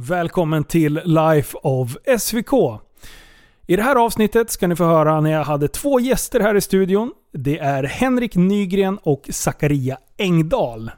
Välkommen 0.00 0.64
till 0.64 1.00
Life 1.04 1.58
of 1.62 1.96
SVK. 2.18 2.52
I 3.66 3.76
det 3.76 3.82
här 3.82 3.96
avsnittet 3.96 4.50
ska 4.50 4.66
ni 4.66 4.76
få 4.76 4.84
höra 4.84 5.20
när 5.20 5.30
jag 5.30 5.44
hade 5.44 5.68
två 5.68 6.00
gäster 6.00 6.40
här 6.40 6.54
i 6.54 6.60
studion. 6.60 7.12
Det 7.32 7.58
är 7.58 7.84
Henrik 7.84 8.36
Nygren 8.36 8.98
och 9.02 9.28
Zakaria 9.30 9.98
Engdahl. 10.18 10.90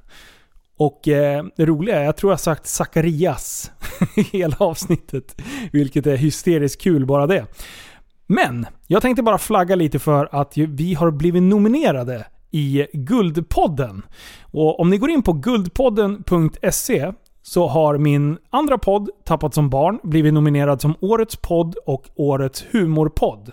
Och 0.77 1.09
eh, 1.09 1.45
det 1.57 1.67
roliga 1.67 2.01
är, 2.01 2.05
jag 2.05 2.17
tror 2.17 2.33
jag 2.33 2.41
sagt 2.41 2.67
“Zakarias” 2.67 3.71
i 4.17 4.23
hela 4.23 4.57
avsnittet. 4.59 5.43
Vilket 5.73 6.07
är 6.07 6.17
hysteriskt 6.17 6.82
kul 6.82 7.07
bara 7.07 7.27
det. 7.27 7.46
Men 8.27 8.67
jag 8.87 9.03
tänkte 9.03 9.23
bara 9.23 9.39
flagga 9.39 9.75
lite 9.75 9.98
för 9.98 10.29
att 10.32 10.57
vi 10.57 10.95
har 10.95 11.11
blivit 11.11 11.43
nominerade 11.43 12.27
i 12.51 12.87
Guldpodden. 12.93 14.03
Och 14.43 14.80
om 14.80 14.91
ni 14.91 14.98
går 14.98 15.11
in 15.11 15.23
på 15.23 15.32
guldpodden.se 15.32 17.12
så 17.43 17.66
har 17.66 17.98
min 17.98 18.38
andra 18.50 18.79
podd, 18.79 19.11
Tappat 19.25 19.54
som 19.54 19.70
barn, 19.70 19.98
blivit 20.02 20.34
nominerad 20.34 20.80
som 20.80 20.95
Årets 21.01 21.37
podd 21.37 21.74
och 21.87 22.09
Årets 22.15 22.65
humorpodd. 22.70 23.52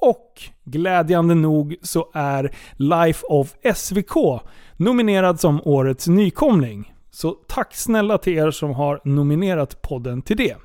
Och 0.00 0.42
glädjande 0.64 1.34
nog 1.34 1.76
så 1.82 2.10
är 2.14 2.56
Life 2.76 3.26
of 3.26 3.54
SVK 3.74 4.42
nominerad 4.76 5.40
som 5.40 5.60
Årets 5.64 6.08
nykomling. 6.08 6.92
Så 7.10 7.30
tack 7.30 7.74
snälla 7.74 8.18
till 8.18 8.38
er 8.38 8.50
som 8.50 8.70
har 8.70 9.00
nominerat 9.04 9.82
podden 9.82 10.22
till 10.22 10.36
det. 10.36 10.56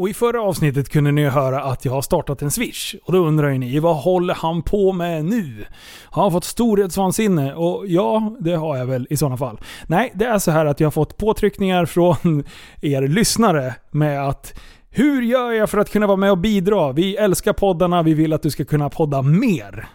Och 0.00 0.08
i 0.08 0.14
förra 0.14 0.42
avsnittet 0.42 0.88
kunde 0.88 1.12
ni 1.12 1.24
höra 1.24 1.62
att 1.62 1.84
jag 1.84 1.92
har 1.92 2.02
startat 2.02 2.42
en 2.42 2.50
Swish. 2.50 2.94
Och 3.04 3.12
då 3.12 3.18
undrar 3.18 3.48
ju 3.48 3.58
ni, 3.58 3.78
vad 3.78 3.96
håller 3.96 4.34
han 4.34 4.62
på 4.62 4.92
med 4.92 5.24
nu? 5.24 5.64
Har 6.04 6.22
han 6.22 6.32
fått 6.32 6.44
storhetsvansinne? 6.44 7.54
Och 7.54 7.86
ja, 7.86 8.36
det 8.40 8.52
har 8.52 8.76
jag 8.76 8.86
väl 8.86 9.06
i 9.10 9.16
sådana 9.16 9.36
fall. 9.36 9.60
Nej, 9.86 10.12
det 10.14 10.24
är 10.24 10.38
så 10.38 10.50
här 10.50 10.66
att 10.66 10.80
jag 10.80 10.86
har 10.86 10.90
fått 10.90 11.16
påtryckningar 11.16 11.84
från 11.86 12.44
er 12.80 13.08
lyssnare 13.08 13.74
med 13.90 14.28
att 14.28 14.60
hur 14.90 15.22
gör 15.22 15.52
jag 15.52 15.70
för 15.70 15.78
att 15.78 15.90
kunna 15.90 16.06
vara 16.06 16.16
med 16.16 16.30
och 16.30 16.38
bidra? 16.38 16.92
Vi 16.92 17.16
älskar 17.16 17.52
poddarna, 17.52 18.02
vi 18.02 18.14
vill 18.14 18.32
att 18.32 18.42
du 18.42 18.50
ska 18.50 18.64
kunna 18.64 18.90
podda 18.90 19.22
mer. 19.22 19.88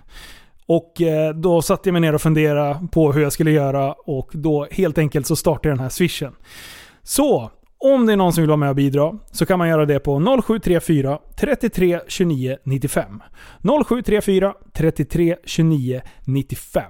Och 0.65 1.01
eh, 1.01 1.33
då 1.33 1.61
satte 1.61 1.89
jag 1.89 1.93
mig 1.93 2.01
ner 2.01 2.15
och 2.15 2.21
funderade 2.21 2.87
på 2.91 3.11
hur 3.11 3.21
jag 3.21 3.33
skulle 3.33 3.51
göra 3.51 3.93
och 3.93 4.29
då 4.33 4.67
helt 4.71 4.97
enkelt 4.97 5.27
så 5.27 5.35
startade 5.35 5.69
jag 5.69 5.77
den 5.77 5.83
här 5.83 5.89
swishen. 5.89 6.35
Så, 7.03 7.51
om 7.79 8.05
det 8.05 8.13
är 8.13 8.17
någon 8.17 8.33
som 8.33 8.41
vill 8.41 8.49
vara 8.49 8.57
med 8.57 8.69
och 8.69 8.75
bidra 8.75 9.13
så 9.31 9.45
kan 9.45 9.59
man 9.59 9.69
göra 9.69 9.85
det 9.85 9.99
på 9.99 10.41
0734 10.43 11.19
33 11.35 11.99
29 12.07 12.57
95. 12.63 13.21
0734 13.87 14.53
33 14.73 15.35
29 15.45 16.01
95. 16.25 16.83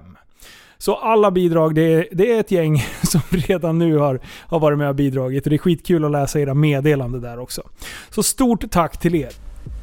Så 0.78 0.94
alla 0.94 1.30
bidrag, 1.30 1.74
det 1.74 1.82
är, 1.82 2.08
det 2.12 2.32
är 2.32 2.40
ett 2.40 2.50
gäng 2.50 2.84
som 3.02 3.20
redan 3.30 3.78
nu 3.78 3.96
har, 3.96 4.20
har 4.40 4.60
varit 4.60 4.78
med 4.78 4.88
och 4.88 4.94
bidragit. 4.94 5.46
Och 5.46 5.50
det 5.50 5.56
är 5.56 5.58
skitkul 5.58 6.04
att 6.04 6.10
läsa 6.10 6.40
era 6.40 6.54
meddelanden 6.54 7.22
där 7.22 7.38
också. 7.38 7.62
Så 8.10 8.22
stort 8.22 8.70
tack 8.70 9.00
till 9.00 9.14
er. 9.14 9.30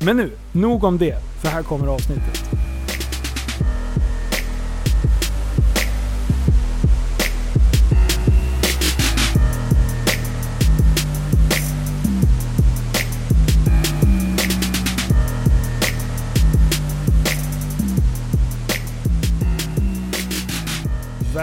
Men 0.05 0.17
nu, 0.17 0.31
nog 0.51 0.83
om 0.83 0.97
det. 0.97 1.15
För 1.41 1.47
här 1.47 1.63
kommer 1.63 1.87
avsnittet. 1.87 2.72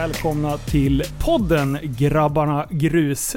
Välkomna 0.00 0.58
till 0.58 1.02
podden 1.18 1.78
Grabbarna 1.82 2.66
Grus. 2.70 3.36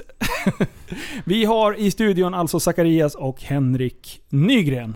Vi 1.26 1.46
har 1.46 1.80
i 1.80 1.92
studion 1.92 2.34
alltså 2.34 2.60
Zacharias 2.60 3.16
och 3.16 3.42
Henrik 3.42 4.22
Nygren. 4.30 4.96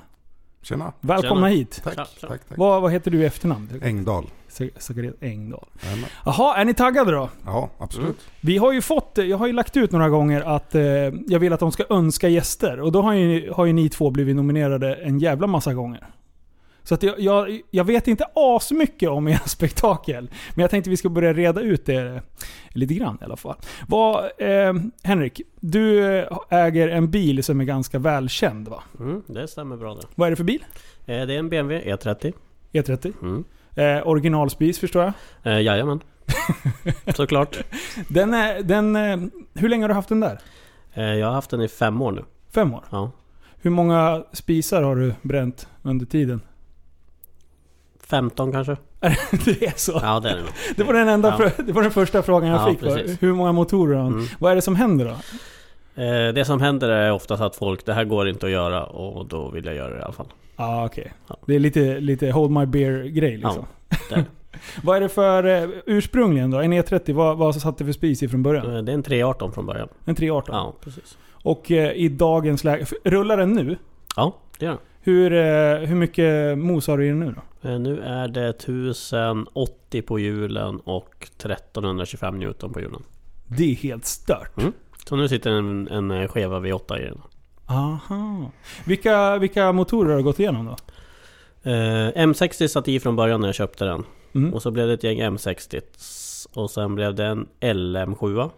Tjena. 0.61 0.93
Välkomna 0.99 1.47
Tjena. 1.47 1.47
hit. 1.47 1.81
Tack, 1.83 1.95
tack, 1.95 2.09
tack. 2.21 2.41
Vad, 2.47 2.81
vad 2.81 2.91
heter 2.91 3.11
du 3.11 3.21
i 3.21 3.25
efternamn? 3.25 3.69
Engdahl. 3.83 4.25
Zacharias 4.77 5.15
Engdahl. 5.21 5.65
Jajamän. 5.83 6.09
Jaha, 6.25 6.57
är 6.57 6.65
ni 6.65 6.73
taggade 6.73 7.11
då? 7.11 7.29
Ja, 7.45 7.69
absolut. 7.77 8.17
Vi 8.41 8.57
har 8.57 8.73
ju 8.73 8.81
fått, 8.81 9.17
jag 9.17 9.37
har 9.37 9.47
ju 9.47 9.53
lagt 9.53 9.77
ut 9.77 9.91
några 9.91 10.09
gånger 10.09 10.41
att 10.41 10.75
eh, 10.75 10.81
jag 11.27 11.39
vill 11.39 11.53
att 11.53 11.59
de 11.59 11.71
ska 11.71 11.83
önska 11.89 12.27
gäster. 12.27 12.79
Och 12.79 12.91
då 12.91 13.01
har 13.01 13.13
ju, 13.13 13.51
har 13.51 13.65
ju 13.65 13.73
ni 13.73 13.89
två 13.89 14.09
blivit 14.09 14.35
nominerade 14.35 14.95
en 14.95 15.19
jävla 15.19 15.47
massa 15.47 15.73
gånger. 15.73 16.07
Så 16.87 16.93
att 16.93 17.03
jag, 17.03 17.19
jag, 17.19 17.61
jag 17.71 17.83
vet 17.83 18.07
inte 18.07 18.25
asmycket 18.33 19.09
om 19.09 19.27
era 19.27 19.39
spektakel. 19.45 20.29
Men 20.55 20.61
jag 20.61 20.69
tänkte 20.71 20.89
vi 20.89 20.97
ska 20.97 21.09
börja 21.09 21.33
reda 21.33 21.61
ut 21.61 21.85
det 21.85 22.21
lite 22.69 22.93
grann 22.93 23.17
i 23.21 23.23
alla 23.23 23.37
fall. 23.37 23.55
Vad, 23.87 24.23
eh, 24.37 24.73
Henrik, 25.03 25.41
du 25.59 26.05
äger 26.49 26.87
en 26.87 27.11
bil 27.11 27.43
som 27.43 27.61
är 27.61 27.65
ganska 27.65 27.99
välkänd 27.99 28.67
va? 28.67 28.83
Mm, 28.99 29.23
det 29.27 29.47
stämmer 29.47 29.77
bra 29.77 29.95
det. 29.95 30.01
Vad 30.15 30.27
är 30.27 30.29
det 30.29 30.35
för 30.35 30.43
bil? 30.43 30.65
Eh, 31.05 31.25
det 31.25 31.33
är 31.33 31.39
en 31.39 31.49
BMW 31.49 31.93
E30. 31.95 32.33
E30? 32.71 33.13
Mm. 33.21 33.43
Eh, 33.75 34.07
originalspis 34.07 34.79
förstår 34.79 35.03
jag. 35.03 35.13
Eh, 35.53 35.61
jajamän. 35.61 35.99
Såklart. 37.15 37.57
Den 38.09 38.33
är, 38.33 38.63
den, 38.63 38.95
eh, 38.95 39.17
hur 39.53 39.69
länge 39.69 39.83
har 39.83 39.89
du 39.89 39.95
haft 39.95 40.09
den 40.09 40.19
där? 40.19 40.39
Eh, 40.93 41.03
jag 41.03 41.27
har 41.27 41.33
haft 41.33 41.49
den 41.49 41.61
i 41.61 41.67
fem 41.67 42.01
år 42.01 42.11
nu. 42.11 42.23
Fem 42.53 42.73
år? 42.73 42.83
Ja. 42.89 43.11
Hur 43.61 43.71
många 43.71 44.23
spisar 44.33 44.83
har 44.83 44.95
du 44.95 45.13
bränt 45.21 45.67
under 45.81 46.05
tiden? 46.05 46.41
15 48.09 48.51
kanske? 48.51 48.77
det 49.45 49.65
är 49.65 49.73
så? 49.77 49.99
Ja 50.03 50.19
det 50.19 50.29
är 50.29 50.35
det 50.35 50.41
nog. 50.41 50.49
Det 50.75 50.83
var 50.83 50.93
den, 50.93 51.07
enda 51.09 51.35
Ja. 51.39 51.63
det 51.65 51.71
var 51.71 51.81
den 51.81 51.91
första 51.91 52.21
frågan 52.23 52.49
jag 52.49 52.61
Ja, 52.61 52.69
fick. 52.69 52.79
precis. 52.79 53.23
Hur 53.23 53.33
många 53.33 53.51
motorer 53.51 53.95
har 53.95 54.03
han? 54.03 54.13
Mm. 54.13 54.25
Vad 54.39 54.51
är 54.51 54.55
det 54.55 54.61
som 54.61 54.75
händer 54.75 55.05
då? 55.05 55.11
Eh, 56.03 56.33
det 56.33 56.45
som 56.45 56.61
händer 56.61 56.89
är 56.89 57.11
oftast 57.11 57.41
att 57.43 57.55
folk, 57.55 57.85
det 57.85 57.93
här 57.93 58.03
går 58.03 58.29
inte 58.29 58.45
att 58.45 58.51
göra 58.51 58.83
och 58.85 59.25
då 59.25 59.49
vill 59.49 59.65
jag 59.65 59.75
göra 59.75 59.93
det 59.93 59.99
i 59.99 60.03
alla 60.03 60.13
fall. 60.13 60.27
Ah, 60.55 60.85
okej. 60.85 61.13
Ja. 61.27 61.37
Det 61.45 61.55
är 61.55 61.59
lite, 61.59 61.99
lite 61.99 62.31
hold 62.31 62.51
my 62.51 62.65
beer 62.65 63.03
grej 63.03 63.37
liksom. 63.37 63.65
Det 64.09 64.15
är, 64.15 64.23
Vad 64.83 64.97
är 64.97 65.01
det 65.01 65.09
för 65.09 65.43
eh, 65.63 65.69
ursprungligen 65.85 66.51
då? 66.51 66.59
En 66.59 66.73
E30, 66.73 67.13
vad, 67.13 67.37
vad 67.37 67.55
satt 67.55 67.77
det 67.77 67.85
för 67.85 67.91
spis 67.91 68.23
i 68.23 68.27
från 68.27 68.43
början? 68.43 68.75
eh, 68.75 68.81
det 68.83 68.91
är 68.91 68.93
en 68.93 69.03
318 69.03 69.51
från 69.51 69.65
början. 69.65 69.87
En 70.05 70.15
318? 70.15 70.55
Ja, 70.55 70.73
precis. 70.83 71.17
Och 71.31 71.71
eh, 71.71 71.91
i 71.91 72.09
dagens 72.09 72.63
läge, 72.63 72.85
rullar 73.03 73.37
den 73.37 73.53
nu? 73.53 73.77
Ja, 74.15 74.35
det 74.59 74.65
gör 74.65 74.71
den. 74.71 74.81
Hur, 75.07 75.33
eh, 75.33 75.87
hur 75.87 75.95
mycket 75.95 76.57
mos 76.57 76.87
har 76.87 76.97
du 76.97 77.05
i 77.05 77.09
den 77.09 77.19
nu 77.19 77.35
då? 77.35 77.69
Eh, 77.69 77.79
nu 77.79 77.99
är 78.01 78.27
det 78.27 78.49
1080 78.49 80.01
på 80.01 80.19
hjulen 80.19 80.79
och 80.79 81.15
1325 81.19 82.39
Newton 82.39 82.73
på 82.73 82.81
hjulen. 82.81 83.03
Det 83.47 83.71
är 83.71 83.75
helt 83.75 84.05
stört. 84.05 84.51
Så 85.05 85.15
nu 85.15 85.27
sitter 85.27 85.51
en, 85.51 85.87
en 85.87 86.11
eh, 86.11 86.27
skeva 86.27 86.59
V8 86.59 86.99
i 86.99 87.03
den. 87.03 87.21
Aha. 87.65 88.51
Vilka, 88.85 89.37
vilka 89.37 89.71
motorer 89.71 90.09
har 90.09 90.17
du 90.17 90.23
gått 90.23 90.39
igenom 90.39 90.65
då? 90.65 90.75
Eh, 91.71 92.11
M60 92.11 92.67
satt 92.67 92.87
i 92.87 92.99
från 92.99 93.15
början 93.15 93.41
när 93.41 93.47
jag 93.47 93.55
köpte 93.55 93.85
den. 93.85 94.03
Mm. 94.35 94.53
Och 94.53 94.61
så 94.61 94.71
blev 94.71 94.87
det 94.87 94.93
ett 94.93 95.03
gäng 95.03 95.21
M60 95.21 95.81
och 96.53 96.69
sen 96.69 96.95
blev 96.95 97.15
det 97.15 97.25
en 97.25 97.47
LM7 97.61 98.49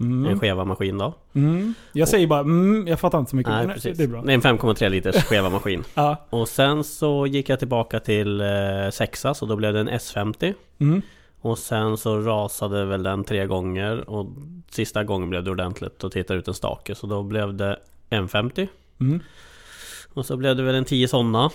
En 0.00 0.24
Mm. 0.24 0.40
skeva 0.40 0.64
maskin 0.64 0.98
då. 0.98 1.14
Mm. 1.34 1.74
Jag 1.92 2.08
säger 2.08 2.26
bara 2.26 2.40
mm, 2.40 2.86
jag 2.88 3.00
fattar 3.00 3.18
inte 3.18 3.30
så 3.30 3.36
mycket. 3.36 3.52
Nej 3.52 3.66
men 3.66 3.74
precis. 3.74 3.98
Det 3.98 4.04
är 4.04 4.08
bra. 4.08 4.22
Det 4.22 4.32
är 4.32 4.34
en 4.34 4.40
5,3 4.58 4.88
liters 4.88 5.24
skeva 5.24 5.50
maskin. 5.50 5.84
Ja. 5.94 6.26
Och 6.30 6.48
sen 6.48 6.84
så 6.84 7.26
gick 7.26 7.48
jag 7.48 7.58
tillbaka 7.58 8.00
till 8.00 8.40
eh, 8.40 8.46
sexa 8.92 9.34
så 9.34 9.46
då 9.46 9.56
blev 9.56 9.72
det 9.72 9.80
en 9.80 9.88
S50. 9.90 10.54
Mm. 10.78 11.02
Och 11.40 11.58
sen 11.58 11.96
så 11.96 12.20
rasade 12.20 12.84
väl 12.84 13.02
den 13.02 13.24
tre 13.24 13.46
gånger 13.46 14.10
och 14.10 14.26
sista 14.70 15.04
gången 15.04 15.30
blev 15.30 15.44
det 15.44 15.50
ordentligt 15.50 16.04
och 16.04 16.12
tittade 16.12 16.38
ut 16.38 16.48
en 16.48 16.54
stake. 16.54 16.94
Så 16.94 17.06
då 17.06 17.22
blev 17.22 17.54
det 17.54 17.78
en 18.10 18.28
50. 18.28 18.68
Mm. 19.00 19.20
Och 20.14 20.26
så 20.26 20.36
blev 20.36 20.56
det 20.56 20.62
väl 20.62 20.74
en 20.74 20.84
10 20.84 21.08
sådana. 21.08 21.50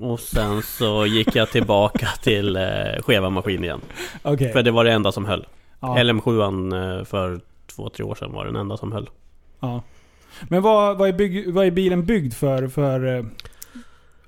Och 0.00 0.20
sen 0.20 0.62
så 0.62 1.06
gick 1.06 1.36
jag 1.36 1.50
tillbaka 1.50 2.06
till 2.22 2.56
eh, 2.56 2.62
skeva 3.00 3.30
maskin 3.30 3.64
igen. 3.64 3.80
Okej. 4.22 4.52
För 4.52 4.62
det 4.62 4.70
var 4.70 4.84
det 4.84 4.92
enda 4.92 5.12
som 5.12 5.24
höll. 5.24 5.46
Ja. 5.80 5.96
LM7 5.98 6.98
eh, 6.98 7.04
för 7.04 7.40
två, 7.76 7.88
tre 7.88 8.04
år 8.04 8.14
sedan 8.14 8.32
var 8.32 8.44
den 8.44 8.56
enda 8.56 8.76
som 8.76 8.92
höll. 8.92 9.10
Ja. 9.60 9.82
Men 10.48 10.62
vad, 10.62 10.98
vad, 10.98 11.08
är 11.08 11.12
bygg, 11.12 11.52
vad 11.52 11.66
är 11.66 11.70
bilen 11.70 12.06
byggd 12.06 12.34
för, 12.34 12.68
för 12.68 13.16
eh, 13.16 13.24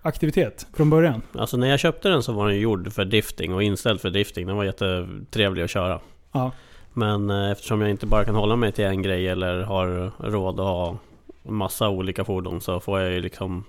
aktivitet 0.03 0.67
från 0.75 0.91
början? 0.91 1.23
Alltså 1.33 1.57
när 1.57 1.69
jag 1.69 1.81
köpte 1.81 2.09
den 2.09 2.23
så 2.23 2.33
var 2.33 2.49
den 2.49 2.61
gjord 2.61 2.93
för 2.93 3.05
drifting 3.05 3.55
och 3.55 3.63
inställd 3.63 4.01
för 4.01 4.11
drifting. 4.11 4.47
Den 4.47 4.57
var 4.57 4.65
jättetrevlig 4.65 5.63
att 5.63 5.71
köra. 5.71 6.01
Ja. 6.33 6.53
Men 6.93 7.31
eh, 7.31 7.51
eftersom 7.51 7.81
jag 7.81 7.91
inte 7.91 8.07
bara 8.07 8.25
kan 8.25 8.35
hålla 8.35 8.57
mig 8.57 8.73
till 8.73 8.85
en 8.85 9.03
grej 9.03 9.29
eller 9.29 9.63
har 9.63 10.13
råd 10.31 10.61
att 10.61 10.67
ha 10.67 10.97
massa 11.43 11.89
olika 11.89 12.25
fordon 12.25 12.61
så 12.61 12.81
får 12.81 13.01
jag 13.01 13.13
ju 13.13 13.21
liksom 13.21 13.65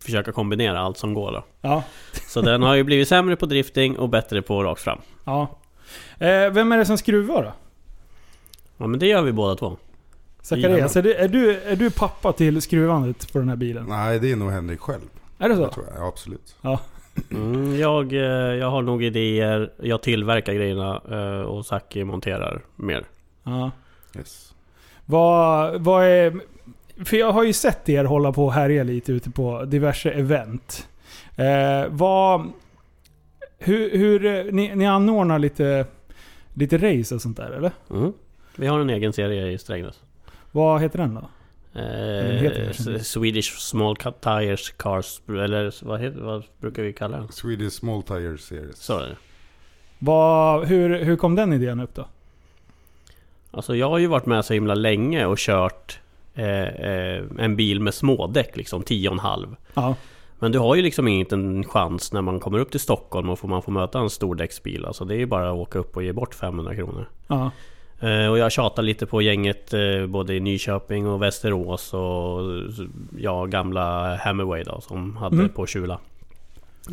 försöka 0.00 0.32
kombinera 0.32 0.80
allt 0.80 0.98
som 0.98 1.14
går 1.14 1.32
då. 1.32 1.44
Ja. 1.60 1.84
Så 2.28 2.40
den 2.40 2.62
har 2.62 2.74
ju 2.74 2.84
blivit 2.84 3.08
sämre 3.08 3.36
på 3.36 3.46
drifting 3.46 3.98
och 3.98 4.08
bättre 4.08 4.42
på 4.42 4.64
rakt 4.64 4.80
fram. 4.80 4.98
ja. 5.24 5.58
Eh, 6.18 6.50
vem 6.50 6.72
är 6.72 6.78
det 6.78 6.84
som 6.86 6.98
skruvar 6.98 7.42
då? 7.42 7.52
Ja 8.82 8.86
men 8.86 9.00
det 9.00 9.06
gör 9.06 9.22
vi 9.22 9.32
båda 9.32 9.56
två. 9.56 9.76
Zacharias, 10.40 10.96
är, 10.96 11.02
det, 11.02 11.14
är, 11.14 11.28
du, 11.28 11.60
är 11.60 11.76
du 11.76 11.90
pappa 11.90 12.32
till 12.32 12.62
skruvandet 12.62 13.32
på 13.32 13.38
den 13.38 13.48
här 13.48 13.56
bilen? 13.56 13.86
Nej, 13.88 14.18
det 14.18 14.32
är 14.32 14.36
nog 14.36 14.50
Henrik 14.50 14.80
själv. 14.80 15.00
Är 15.38 15.48
det 15.48 15.56
så? 15.56 15.68
Tror 15.68 15.86
jag. 15.86 16.02
Ja, 16.02 16.08
absolut. 16.08 16.56
Mm, 17.30 17.78
jag, 17.78 18.12
eh, 18.12 18.20
jag 18.54 18.70
har 18.70 18.82
nog 18.82 19.04
idéer, 19.04 19.72
jag 19.82 20.02
tillverkar 20.02 20.52
grejerna 20.52 21.02
eh, 21.10 21.40
och 21.40 21.66
Saki 21.66 22.04
monterar 22.04 22.62
mer. 22.76 23.04
Ja. 23.42 23.70
Yes. 24.16 24.54
Vad, 25.06 25.80
vad 25.82 26.04
är... 26.04 26.40
för 27.04 27.16
jag 27.16 27.32
har 27.32 27.44
ju 27.44 27.52
sett 27.52 27.88
er 27.88 28.04
hålla 28.04 28.32
på 28.32 28.44
och 28.44 28.52
härja 28.52 28.82
lite 28.82 29.12
ute 29.12 29.30
på 29.30 29.64
diverse 29.64 30.10
event. 30.10 30.88
Eh, 31.36 31.86
vad... 31.90 32.52
Hur... 33.58 33.98
hur 33.98 34.26
eh, 34.26 34.44
ni, 34.52 34.76
ni 34.76 34.86
anordnar 34.86 35.38
lite, 35.38 35.86
lite 36.54 36.76
race 36.76 37.14
och 37.14 37.22
sånt 37.22 37.36
där 37.36 37.50
eller? 37.50 37.72
Mm. 37.90 38.12
Vi 38.56 38.66
har 38.66 38.80
en 38.80 38.90
egen 38.90 39.12
serie 39.12 39.50
i 39.50 39.58
Strängnäs. 39.58 40.00
Vad 40.50 40.80
heter 40.80 40.98
den 40.98 41.14
då? 41.14 41.28
Eh, 41.80 41.84
heter. 42.26 42.98
Swedish 42.98 43.58
Small 43.58 43.96
Tires 43.96 44.70
Cars, 44.70 45.20
eller 45.28 45.84
vad, 45.84 46.00
heter, 46.00 46.20
vad 46.20 46.44
brukar 46.60 46.82
vi 46.82 46.92
kalla 46.92 47.16
den? 47.16 47.28
Swedish 47.28 47.72
Small 47.72 48.02
Tire 48.02 48.38
Series. 48.38 48.76
Så 48.76 48.98
är 48.98 49.06
det. 49.08 49.16
Vad, 49.98 50.64
hur, 50.64 51.04
hur 51.04 51.16
kom 51.16 51.34
den 51.34 51.52
idén 51.52 51.80
upp 51.80 51.94
då? 51.94 52.06
Alltså 53.50 53.76
jag 53.76 53.88
har 53.88 53.98
ju 53.98 54.06
varit 54.06 54.26
med 54.26 54.44
så 54.44 54.54
himla 54.54 54.74
länge 54.74 55.26
och 55.26 55.38
kört 55.38 56.00
eh, 56.34 56.62
eh, 56.62 57.24
en 57.38 57.56
bil 57.56 57.80
med 57.80 57.94
smådäck 57.94 58.56
liksom, 58.56 58.82
10,5. 58.82 59.56
Ja. 59.74 59.94
Men 60.38 60.52
du 60.52 60.58
har 60.58 60.74
ju 60.74 60.82
liksom 60.82 61.08
ingen 61.08 61.64
chans 61.64 62.12
när 62.12 62.22
man 62.22 62.40
kommer 62.40 62.58
upp 62.58 62.70
till 62.70 62.80
Stockholm 62.80 63.30
och 63.30 63.38
får 63.38 63.48
man 63.48 63.62
får 63.62 63.72
möta 63.72 63.98
en 63.98 64.10
stor 64.10 64.34
däcksbil. 64.34 64.84
Alltså 64.84 65.04
det 65.04 65.14
är 65.14 65.18
ju 65.18 65.26
bara 65.26 65.50
att 65.50 65.56
åka 65.56 65.78
upp 65.78 65.96
och 65.96 66.02
ge 66.02 66.12
bort 66.12 66.34
500 66.34 66.74
kronor. 66.74 67.08
Ja. 67.26 67.50
Eh, 68.02 68.26
och 68.30 68.38
jag 68.38 68.52
tjatar 68.52 68.82
lite 68.82 69.06
på 69.06 69.22
gänget 69.22 69.74
eh, 69.74 70.06
både 70.06 70.34
i 70.34 70.40
Nyköping 70.40 71.06
och 71.08 71.22
Västerås 71.22 71.94
och 71.94 72.40
ja, 73.18 73.44
gamla 73.46 74.16
Hammerway 74.16 74.62
då 74.64 74.80
som 74.80 75.16
hade 75.16 75.36
Mm. 75.36 75.48
på 75.48 75.66
Kjula. 75.66 75.98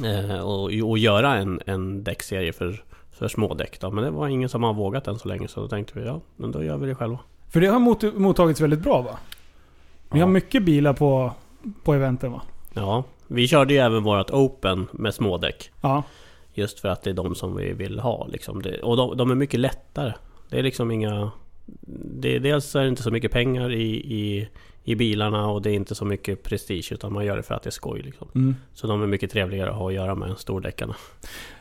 Eh, 0.06 0.40
och, 0.40 0.64
och 0.90 0.98
göra 0.98 1.36
en, 1.36 1.62
en 1.66 2.04
däckserie 2.04 2.54
för, 2.54 2.84
för 3.12 3.28
smådäck 3.28 3.80
då. 3.80 3.92
Men 3.92 4.04
det 4.04 4.10
var 4.12 4.28
ingen 4.28 4.50
som 4.50 4.64
har 4.64 4.74
vågat 4.74 5.08
än 5.08 5.20
så 5.20 5.28
länge 5.28 5.48
så 5.48 5.60
då 5.62 5.68
tänkte 5.68 6.00
vi 6.00 6.06
ja, 6.06 6.20
men 6.36 6.52
då 6.52 6.64
gör 6.64 6.78
vi 6.78 6.88
det 6.88 6.96
själva. 6.96 7.20
För 7.50 7.62
det 7.62 7.68
har 7.68 7.80
mot, 7.80 8.16
mottagits 8.16 8.62
väldigt 8.62 8.80
bra 8.84 9.02
va? 9.02 9.18
Vi 10.12 10.20
Ja. 10.20 10.26
har 10.26 10.32
mycket 10.32 10.64
bilar 10.64 10.94
på, 10.94 11.32
på 11.84 11.94
eventen 11.94 12.32
va? 12.32 12.42
Ja, 12.74 13.04
vi 13.28 13.48
körde 13.48 13.74
ju 13.74 13.80
även 13.80 14.04
vårat 14.04 14.32
Open 14.32 14.88
med 14.92 15.14
smådäck. 15.14 15.72
Ja. 15.82 16.04
Just 16.54 16.80
för 16.80 16.90
att 16.90 17.04
det 17.04 17.10
är 17.10 17.14
de 17.14 17.36
som 17.36 17.56
vi 17.56 17.74
vill 17.74 18.00
ha 18.00 18.28
liksom. 18.28 18.62
det, 18.62 18.80
Och 18.82 18.98
de, 18.98 19.18
de 19.18 19.32
är 19.32 19.36
mycket 19.36 19.60
lättare. 19.60 20.14
Det 20.50 20.60
är 20.60 20.63
liksom 20.63 20.92
inga... 20.92 21.31
Det, 21.96 22.40
dels 22.40 22.75
är 22.75 22.81
det 22.81 22.88
inte 22.88 23.04
så 23.04 23.12
mycket 23.12 23.31
pengar 23.31 23.72
i, 23.72 23.92
i, 23.96 24.50
i 24.84 24.96
bilarna 24.96 25.48
och 25.48 25.62
det 25.62 25.72
är 25.72 25.74
inte 25.74 25.96
så 25.96 26.06
mycket 26.06 26.44
prestige 26.44 26.92
utan 26.92 27.13
man 27.13 27.25
gör 27.25 27.38
det 27.38 27.44
för 27.44 27.56
att 27.56 27.63
det 27.63 27.69
är 27.69 27.72
skoj 27.72 28.01
liksom. 28.01 28.28
Mm. 28.36 28.56
Så 28.74 28.88
de 28.88 29.04
är 29.04 29.07
mycket 29.07 29.31
trevligare 29.31 29.69
att 29.69 29.75
ha 29.75 29.88
att 29.88 29.94
göra 29.94 30.16
med 30.16 30.30
än 30.30 30.36
stordäckarna. 30.36 30.96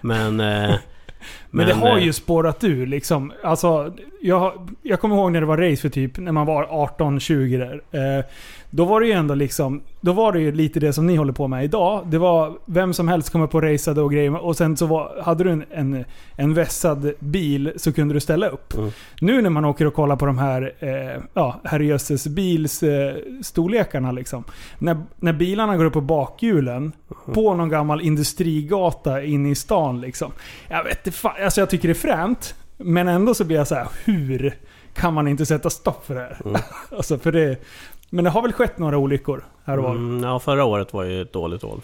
Men... 0.01 0.41
Eh, 0.41 0.75
Men, 1.51 1.67
det 1.67 1.75
har 1.89 1.99
eh, 1.99 2.05
ju 2.05 2.13
spårat 2.13 2.65
ur 2.65 2.87
liksom. 2.87 3.33
Alltså, 3.43 3.93
jag, 4.21 4.71
jag 4.83 5.01
kommer 5.01 5.17
ihåg 5.17 5.33
när 5.33 5.41
det 5.41 5.47
var 5.47 5.57
race 5.57 5.83
för 5.83 5.89
typ 5.89 6.19
när 6.19 6.33
man 6.33 6.47
var 6.47 6.65
18-20 6.65 7.59
där. 7.59 8.19
Eh, 8.19 8.25
då 8.71 8.85
var 8.85 9.01
det 9.01 9.07
ju 9.07 9.13
ändå 9.13 9.35
liksom... 9.35 9.83
Då 10.01 10.13
var 10.13 10.33
det 10.33 10.41
ju 10.41 10.53
lite 10.53 10.81
det 10.81 10.93
som 10.93 11.07
ni 11.07 11.17
håller 11.17 11.33
på 11.33 11.49
med 11.49 11.65
idag. 11.65 12.07
Det 12.07 12.19
var 12.19 12.59
vem 12.65 12.95
som 12.95 13.09
helst 13.09 13.31
kommer 13.31 13.47
på 13.47 13.61
raceade 13.61 14.01
och 14.03 14.13
grejer. 14.13 14.45
Och 14.45 14.57
sen 14.57 14.77
så 14.77 14.87
var, 14.87 15.23
hade 15.23 15.45
du 15.45 15.51
en, 15.51 15.65
en, 15.71 16.05
en 16.37 16.55
vässad 16.55 17.13
bil 17.19 17.73
så 17.77 17.93
kunde 17.93 18.15
du 18.15 18.21
ställa 18.21 18.49
upp. 18.49 18.75
Mm. 18.75 18.91
Nu 19.21 19.43
när 19.43 19.51
man 19.51 19.65
åker 19.65 19.87
och 19.87 19.95
kollar 19.95 20.17
på 20.17 20.27
de 20.27 20.39
här 20.39 20.75
eh, 20.79 21.23
ja, 21.35 21.61
herrejösses 21.65 22.27
bils 22.27 22.83
eh, 22.83 23.17
storlekarna 23.43 24.13
liksom. 24.13 24.45
När, 24.79 24.97
när 25.17 25.33
bilarna 25.33 25.77
går 25.77 25.85
upp 25.85 25.93
på 25.93 26.01
bakhjulen 26.01 26.93
på 27.35 27.55
någon 27.55 27.69
gammal 27.69 28.01
industrigata 28.01 29.23
inne 29.23 29.51
i 29.51 29.55
stan 29.55 30.01
liksom. 30.01 30.33
Jag 30.69 30.85
vet 30.85 31.07
inte 31.07 31.19
fan, 31.19 31.33
alltså 31.45 31.61
jag 31.61 31.71
tycker 31.71 31.89
det 31.89 31.93
är 31.93 31.95
fränt. 31.95 32.55
Men 32.77 33.09
ändå 33.09 33.35
så 33.35 33.45
blir 33.45 33.57
jag 33.57 33.69
så 33.69 33.75
här: 33.75 33.89
hur 34.05 34.55
kan 34.95 35.15
man 35.15 35.29
inte 35.29 35.47
sätta 35.47 35.71
stopp 35.71 36.07
för 36.07 36.15
det 36.15 36.21
här? 36.21 36.41
Mm. 36.45 36.61
alltså 36.97 37.19
för 37.19 37.33
det... 37.33 37.57
Men 38.11 38.25
det 38.25 38.31
har 38.31 38.43
väl 38.43 38.53
skett 38.53 38.79
några 38.79 38.99
olyckor 38.99 39.45
här 39.65 39.79
och 39.79 39.85
var. 39.85 39.91
Mm, 39.91 40.23
ja, 40.23 40.39
förra 40.39 40.65
året 40.65 40.93
var 40.93 41.05
ju 41.05 41.23
ett 41.23 41.33
dåligt 41.33 41.65
år 41.65 41.81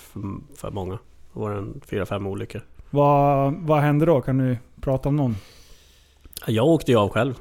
för, 0.56 0.70
många. 0.70 0.98
Det 1.32 1.40
var 1.40 1.50
en 1.50 1.80
fyra, 1.86 2.06
fem 2.06 2.26
olyckor. 2.26 2.62
Vad, 2.90 3.54
vad 3.54 3.80
hände 3.80 4.06
då? 4.06 4.20
Kan 4.20 4.38
du 4.38 4.58
prata 4.80 5.08
om 5.08 5.16
någon? 5.16 5.36
Jag 6.46 6.66
åkte 6.66 6.90
ju 6.92 6.98
av 6.98 7.08
själv. 7.08 7.34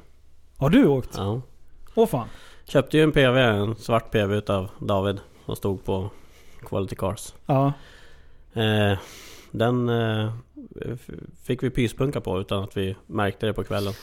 Har 0.58 0.70
du 0.70 0.88
åkt? 0.88 1.14
Ja. 1.18 1.42
Åh 1.96 2.08
fan. 2.08 2.28
Köpte 2.66 2.98
ju 2.98 3.04
en 3.04 3.12
PV, 3.12 3.38
en 3.38 3.76
svart 3.76 4.12
PV 4.12 4.36
utav 4.36 4.70
David 4.80 5.20
som 5.46 5.56
stod 5.56 5.86
på 5.86 6.10
Quality 6.66 6.96
Cars. 6.96 7.34
Ja. 7.46 7.74
Eh, 8.54 8.98
den 9.52 9.90
eh, 9.90 10.32
fick 11.44 11.64
vi 11.64 11.70
pyspunka 11.70 12.22
på 12.22 12.40
utan 12.40 12.64
att 12.64 12.78
vi 12.78 12.96
märkte 13.08 13.46
det 13.46 13.54
på 13.54 13.64
kvällen. 13.64 13.94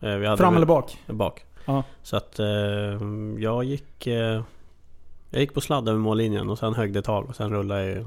Eh, 0.00 0.36
Fram 0.36 0.56
eller 0.56 0.66
bak? 0.66 0.98
Bak. 1.06 1.44
Ja. 1.64 1.82
Så 2.02 2.16
att 2.16 2.38
eh, 2.38 2.46
jag 3.38 3.64
gick... 3.64 4.06
Eh, 4.06 4.42
jag 5.30 5.40
gick 5.40 5.54
på 5.54 5.60
sladd 5.60 5.88
över 5.88 5.98
mållinjen 5.98 6.50
och 6.50 6.58
sen 6.58 6.74
högg 6.74 6.92
det 6.92 7.02
tag 7.02 7.28
och 7.28 7.36
sen 7.36 7.50
rullade 7.50 7.90
jag 7.90 8.06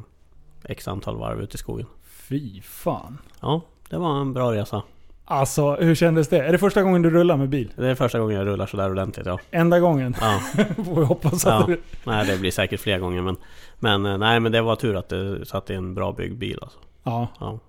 X 0.63 0.87
antal 0.87 1.17
varv 1.17 1.41
ut 1.41 1.55
i 1.55 1.57
skogen. 1.57 1.85
Fy 2.03 2.61
fan. 2.61 3.17
Ja, 3.41 3.61
det 3.89 3.97
var 3.97 4.21
en 4.21 4.33
bra 4.33 4.53
resa. 4.53 4.81
Alltså, 5.25 5.75
hur 5.75 5.95
kändes 5.95 6.27
det? 6.27 6.37
Är 6.39 6.51
det 6.51 6.57
första 6.57 6.83
gången 6.83 7.01
du 7.01 7.09
rullar 7.09 7.37
med 7.37 7.49
bil? 7.49 7.71
Det 7.75 7.87
är 7.87 7.95
första 7.95 8.19
gången 8.19 8.37
jag 8.37 8.47
rullar 8.47 8.65
sådär 8.65 8.91
ordentligt 8.91 9.25
ja. 9.25 9.39
Enda 9.51 9.79
gången? 9.79 10.15
ja. 10.21 10.39
Får 10.85 10.95
vi 10.99 11.05
hoppas 11.05 11.45
att 11.45 11.59
Ja. 11.59 11.65
du... 11.67 11.81
Nej 12.03 12.25
det 12.25 12.37
blir 12.39 12.51
säkert 12.51 12.79
fler 12.79 12.99
gånger 12.99 13.21
men... 13.21 13.35
Men 13.79 14.05
eh, 14.05 14.17
nej 14.17 14.39
men 14.39 14.51
det 14.51 14.61
var 14.61 14.75
tur 14.75 14.95
att 14.95 15.09
det 15.09 15.45
satt 15.45 15.69
i 15.69 15.73
en 15.73 15.93
bra 15.93 16.11
byggd 16.11 16.37
bil 16.37 16.59
alltså. 16.61 16.79
Ja. 17.03 17.27
Ja. 17.39 17.59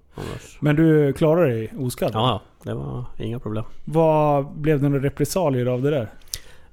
Men 0.61 0.77
du 0.77 1.13
klarar 1.13 1.47
dig 1.49 1.73
oskadd? 1.79 2.11
Ja, 2.15 2.21
ja, 2.29 2.56
det 2.67 2.75
var 2.75 3.05
inga 3.19 3.39
problem. 3.39 3.65
Vad 3.85 4.47
blev 4.53 4.81
det 4.81 4.89
några 4.89 5.05
repressalier 5.05 5.67
av 5.67 5.83
det 5.83 5.91
där? 5.91 6.13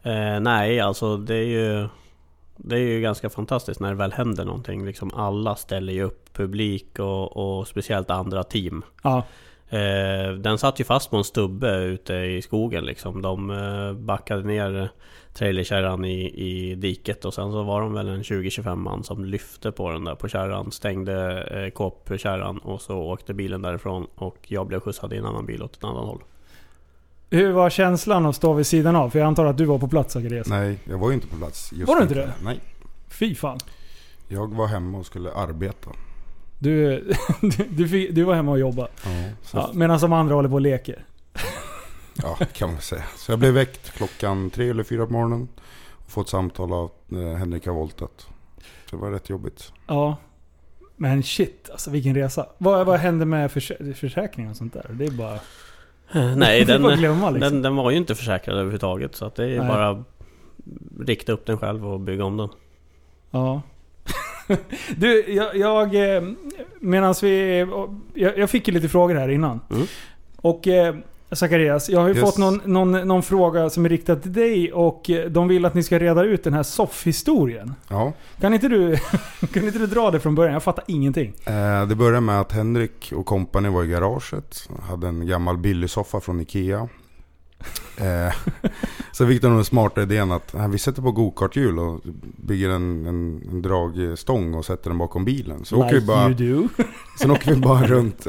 Eh, 0.03 0.39
nej, 0.39 0.79
alltså 0.79 1.17
det 1.17 1.35
är 1.35 1.45
ju... 1.45 1.87
Det 2.57 2.75
är 2.75 2.79
ju 2.79 3.01
ganska 3.01 3.29
fantastiskt 3.29 3.79
när 3.79 3.89
det 3.89 3.95
väl 3.95 4.11
händer 4.11 4.45
någonting. 4.45 4.85
Liksom 4.85 5.11
alla 5.13 5.55
ställer 5.55 5.93
ju 5.93 6.03
upp, 6.03 6.33
publik 6.33 6.99
och, 6.99 7.37
och 7.37 7.67
speciellt 7.67 8.09
andra 8.09 8.43
team. 8.43 8.83
Ja. 9.03 9.23
Eh, 9.73 10.33
den 10.33 10.57
satt 10.57 10.79
ju 10.79 10.83
fast 10.83 11.09
på 11.09 11.17
en 11.17 11.23
stubbe 11.23 11.77
ute 11.77 12.13
i 12.13 12.41
skogen 12.41 12.85
liksom. 12.85 13.21
De 13.21 13.49
eh, 13.49 13.93
backade 13.93 14.43
ner 14.43 14.89
trailerkärran 15.33 16.05
i, 16.05 16.25
i 16.25 16.75
diket 16.75 17.25
och 17.25 17.33
sen 17.33 17.51
så 17.51 17.63
var 17.63 17.81
de 17.81 17.93
väl 17.93 18.07
en 18.07 18.21
20-25 18.21 18.75
man 18.75 19.03
som 19.03 19.25
lyfte 19.25 19.71
på 19.71 19.91
den 19.91 20.03
där 20.03 20.15
på 20.15 20.27
kärran. 20.27 20.71
Stängde 20.71 21.43
eh, 21.43 21.69
kåpkärran 21.69 22.57
och 22.57 22.81
så 22.81 22.97
åkte 22.97 23.33
bilen 23.33 23.61
därifrån 23.61 24.07
och 24.15 24.37
jag 24.47 24.67
blev 24.67 24.79
skjutsad 24.79 25.13
i 25.13 25.17
en 25.17 25.25
annan 25.25 25.45
bil 25.45 25.63
åt 25.63 25.75
ett 25.75 25.83
annat 25.83 26.05
håll. 26.05 26.23
Hur 27.29 27.51
var 27.51 27.69
känslan 27.69 28.25
att 28.25 28.35
stå 28.35 28.53
vid 28.53 28.67
sidan 28.67 28.95
av? 28.95 29.09
För 29.09 29.19
jag 29.19 29.27
antar 29.27 29.45
att 29.45 29.57
du 29.57 29.65
var 29.65 29.79
på 29.79 29.87
plats 29.87 30.13
Zacharias? 30.13 30.47
Nej, 30.47 30.79
jag 30.83 30.97
var 30.97 31.09
ju 31.09 31.15
inte 31.15 31.27
på 31.27 31.35
plats. 31.35 31.73
Just 31.73 31.87
Var 31.87 31.95
du 31.95 32.01
inte 32.01 32.15
det? 32.15 32.33
Nej. 32.43 32.59
Fy 33.07 33.35
fan. 33.35 33.59
Jag 34.27 34.53
var 34.53 34.67
hemma 34.67 34.97
och 34.97 35.05
skulle 35.05 35.33
arbeta. 35.33 35.89
Du, 37.41 37.65
du, 37.69 37.87
fick- 37.87 38.15
du 38.15 38.23
var 38.23 38.33
hemma 38.35 38.51
och 38.51 38.59
jobbade. 38.59 38.87
Ja, 39.03 39.09
så, 39.43 39.57
Ja, 39.57 39.69
Medan 39.73 39.99
de 39.99 40.13
andra 40.13 40.35
håller 40.35 40.49
på 40.49 40.55
och 40.55 40.61
leker. 40.61 41.05
ja, 42.21 42.37
kan 42.53 42.71
man 42.71 42.81
säga. 42.81 43.03
Så 43.17 43.31
jag 43.31 43.39
blev 43.39 43.53
väckt 43.53 43.91
klockan 43.91 44.49
tre 44.49 44.69
eller 44.69 44.83
fyra 44.83 45.05
på 45.05 45.13
morgonen. 45.13 45.47
Och 46.05 46.11
fått 46.11 46.29
samtal 46.29 46.73
av 46.73 46.91
eh, 47.11 47.17
Henrik 47.37 47.65
har 47.67 47.73
voltat. 47.73 48.27
Så 48.89 48.95
det 48.95 49.01
var 49.01 49.11
rätt 49.11 49.29
jobbigt. 49.29 49.73
Ja. 49.87 50.17
Men 50.95 51.23
shit, 51.23 51.69
alltså 51.71 51.91
vilken 51.91 52.15
resa. 52.15 52.45
Vad, 52.57 52.85
vad 52.85 52.99
hände 52.99 53.25
med 53.25 53.51
förs- 53.51 53.95
försäkringen 53.95 54.51
och 54.51 54.57
sånt 54.57 54.73
där? 54.73 54.85
Det 54.93 55.05
är 55.05 55.11
bara... 55.11 55.33
Eh, 56.13 56.35
Nej, 56.37 56.65
den, 56.65 56.81
glömma 56.97 57.29
liksom. 57.29 57.53
den, 57.53 57.61
den 57.61 57.75
var 57.75 57.91
ju 57.91 57.97
inte 57.97 58.15
försäkrad 58.15 58.55
överhuvudtaget. 58.55 59.15
Så 59.15 59.25
att 59.25 59.35
det 59.35 59.45
är 59.45 59.59
Nej. 59.59 59.67
bara 59.67 60.03
rikta 60.99 61.31
upp 61.31 61.45
den 61.45 61.57
själv 61.57 61.87
och 61.87 61.99
bygga 61.99 62.25
om 62.25 62.37
den. 62.37 62.49
Ja. 63.31 63.61
du, 64.97 65.23
jag... 65.33 65.57
jag 65.57 65.95
Medan 66.79 67.15
vi... 67.21 67.59
Jag, 68.13 68.37
jag 68.37 68.49
fick 68.49 68.67
ju 68.67 68.73
lite 68.73 68.89
frågor 68.89 69.15
här 69.15 69.29
innan. 69.29 69.59
Mm. 69.71 69.87
Och... 70.35 70.67
Eh, 70.67 70.95
Zacharias, 71.31 71.89
jag 71.89 71.99
har 71.99 72.07
ju 72.07 72.13
Yes. 72.13 72.23
fått 72.23 72.37
någon, 72.37 72.61
någon, 72.65 72.91
någon 72.91 73.23
fråga 73.23 73.69
som 73.69 73.85
är 73.85 73.89
riktad 73.89 74.15
till 74.15 74.33
dig 74.33 74.73
och 74.73 75.09
eh, 75.09 75.29
de 75.29 75.47
vill 75.47 75.65
att 75.65 75.73
ni 75.73 75.83
ska 75.83 75.99
reda 75.99 76.23
ut 76.23 76.43
den 76.43 76.53
här 76.53 76.63
soffhistorien. 76.63 77.73
Ja, 77.87 78.13
Kan 78.41 78.53
inte 78.53 78.67
du, 78.67 78.97
kan 79.53 79.63
inte 79.63 79.79
du 79.79 79.87
dra 79.87 80.11
det 80.11 80.19
från 80.19 80.35
början? 80.35 80.53
Jag 80.53 80.63
fattar 80.63 80.83
ingenting. 80.87 81.33
eh, 81.45 81.87
det 81.87 81.95
började 81.95 82.21
med 82.21 82.41
att 82.41 82.51
Henrik 82.51 83.13
och 83.15 83.25
kompani 83.25 83.69
var 83.69 83.83
i 83.83 83.87
garaget. 83.87 84.69
Hade 84.89 85.07
en 85.07 85.27
gammal 85.27 85.57
billig 85.57 85.89
soffa 85.89 86.19
från 86.19 86.39
Ikea. 86.41 86.87
Eh, 87.97 88.33
så 89.13 89.27
fick 89.27 89.41
de 89.41 89.55
den 89.55 89.65
smarta 89.65 90.01
idén 90.01 90.31
att 90.31 90.53
eh, 90.53 90.67
vi 90.67 90.79
sätter 90.79 91.01
på 91.01 91.11
gokarthjul 91.11 91.79
och 91.79 92.01
bygger 92.37 92.69
en, 92.69 93.05
en, 93.05 93.43
en 93.51 93.61
dragstång 93.61 94.53
och 94.53 94.65
sätter 94.65 94.89
den 94.89 94.97
bakom 94.97 95.25
bilen. 95.25 95.65
Så 95.65 95.75
åker 95.75 95.95
vi 95.95 96.01
bara... 96.01 96.29
you 96.29 96.67
do. 96.67 96.69
Sen 97.19 97.31
åker 97.31 97.53
vi 97.53 97.61
bara 97.61 97.87
runt 97.87 98.27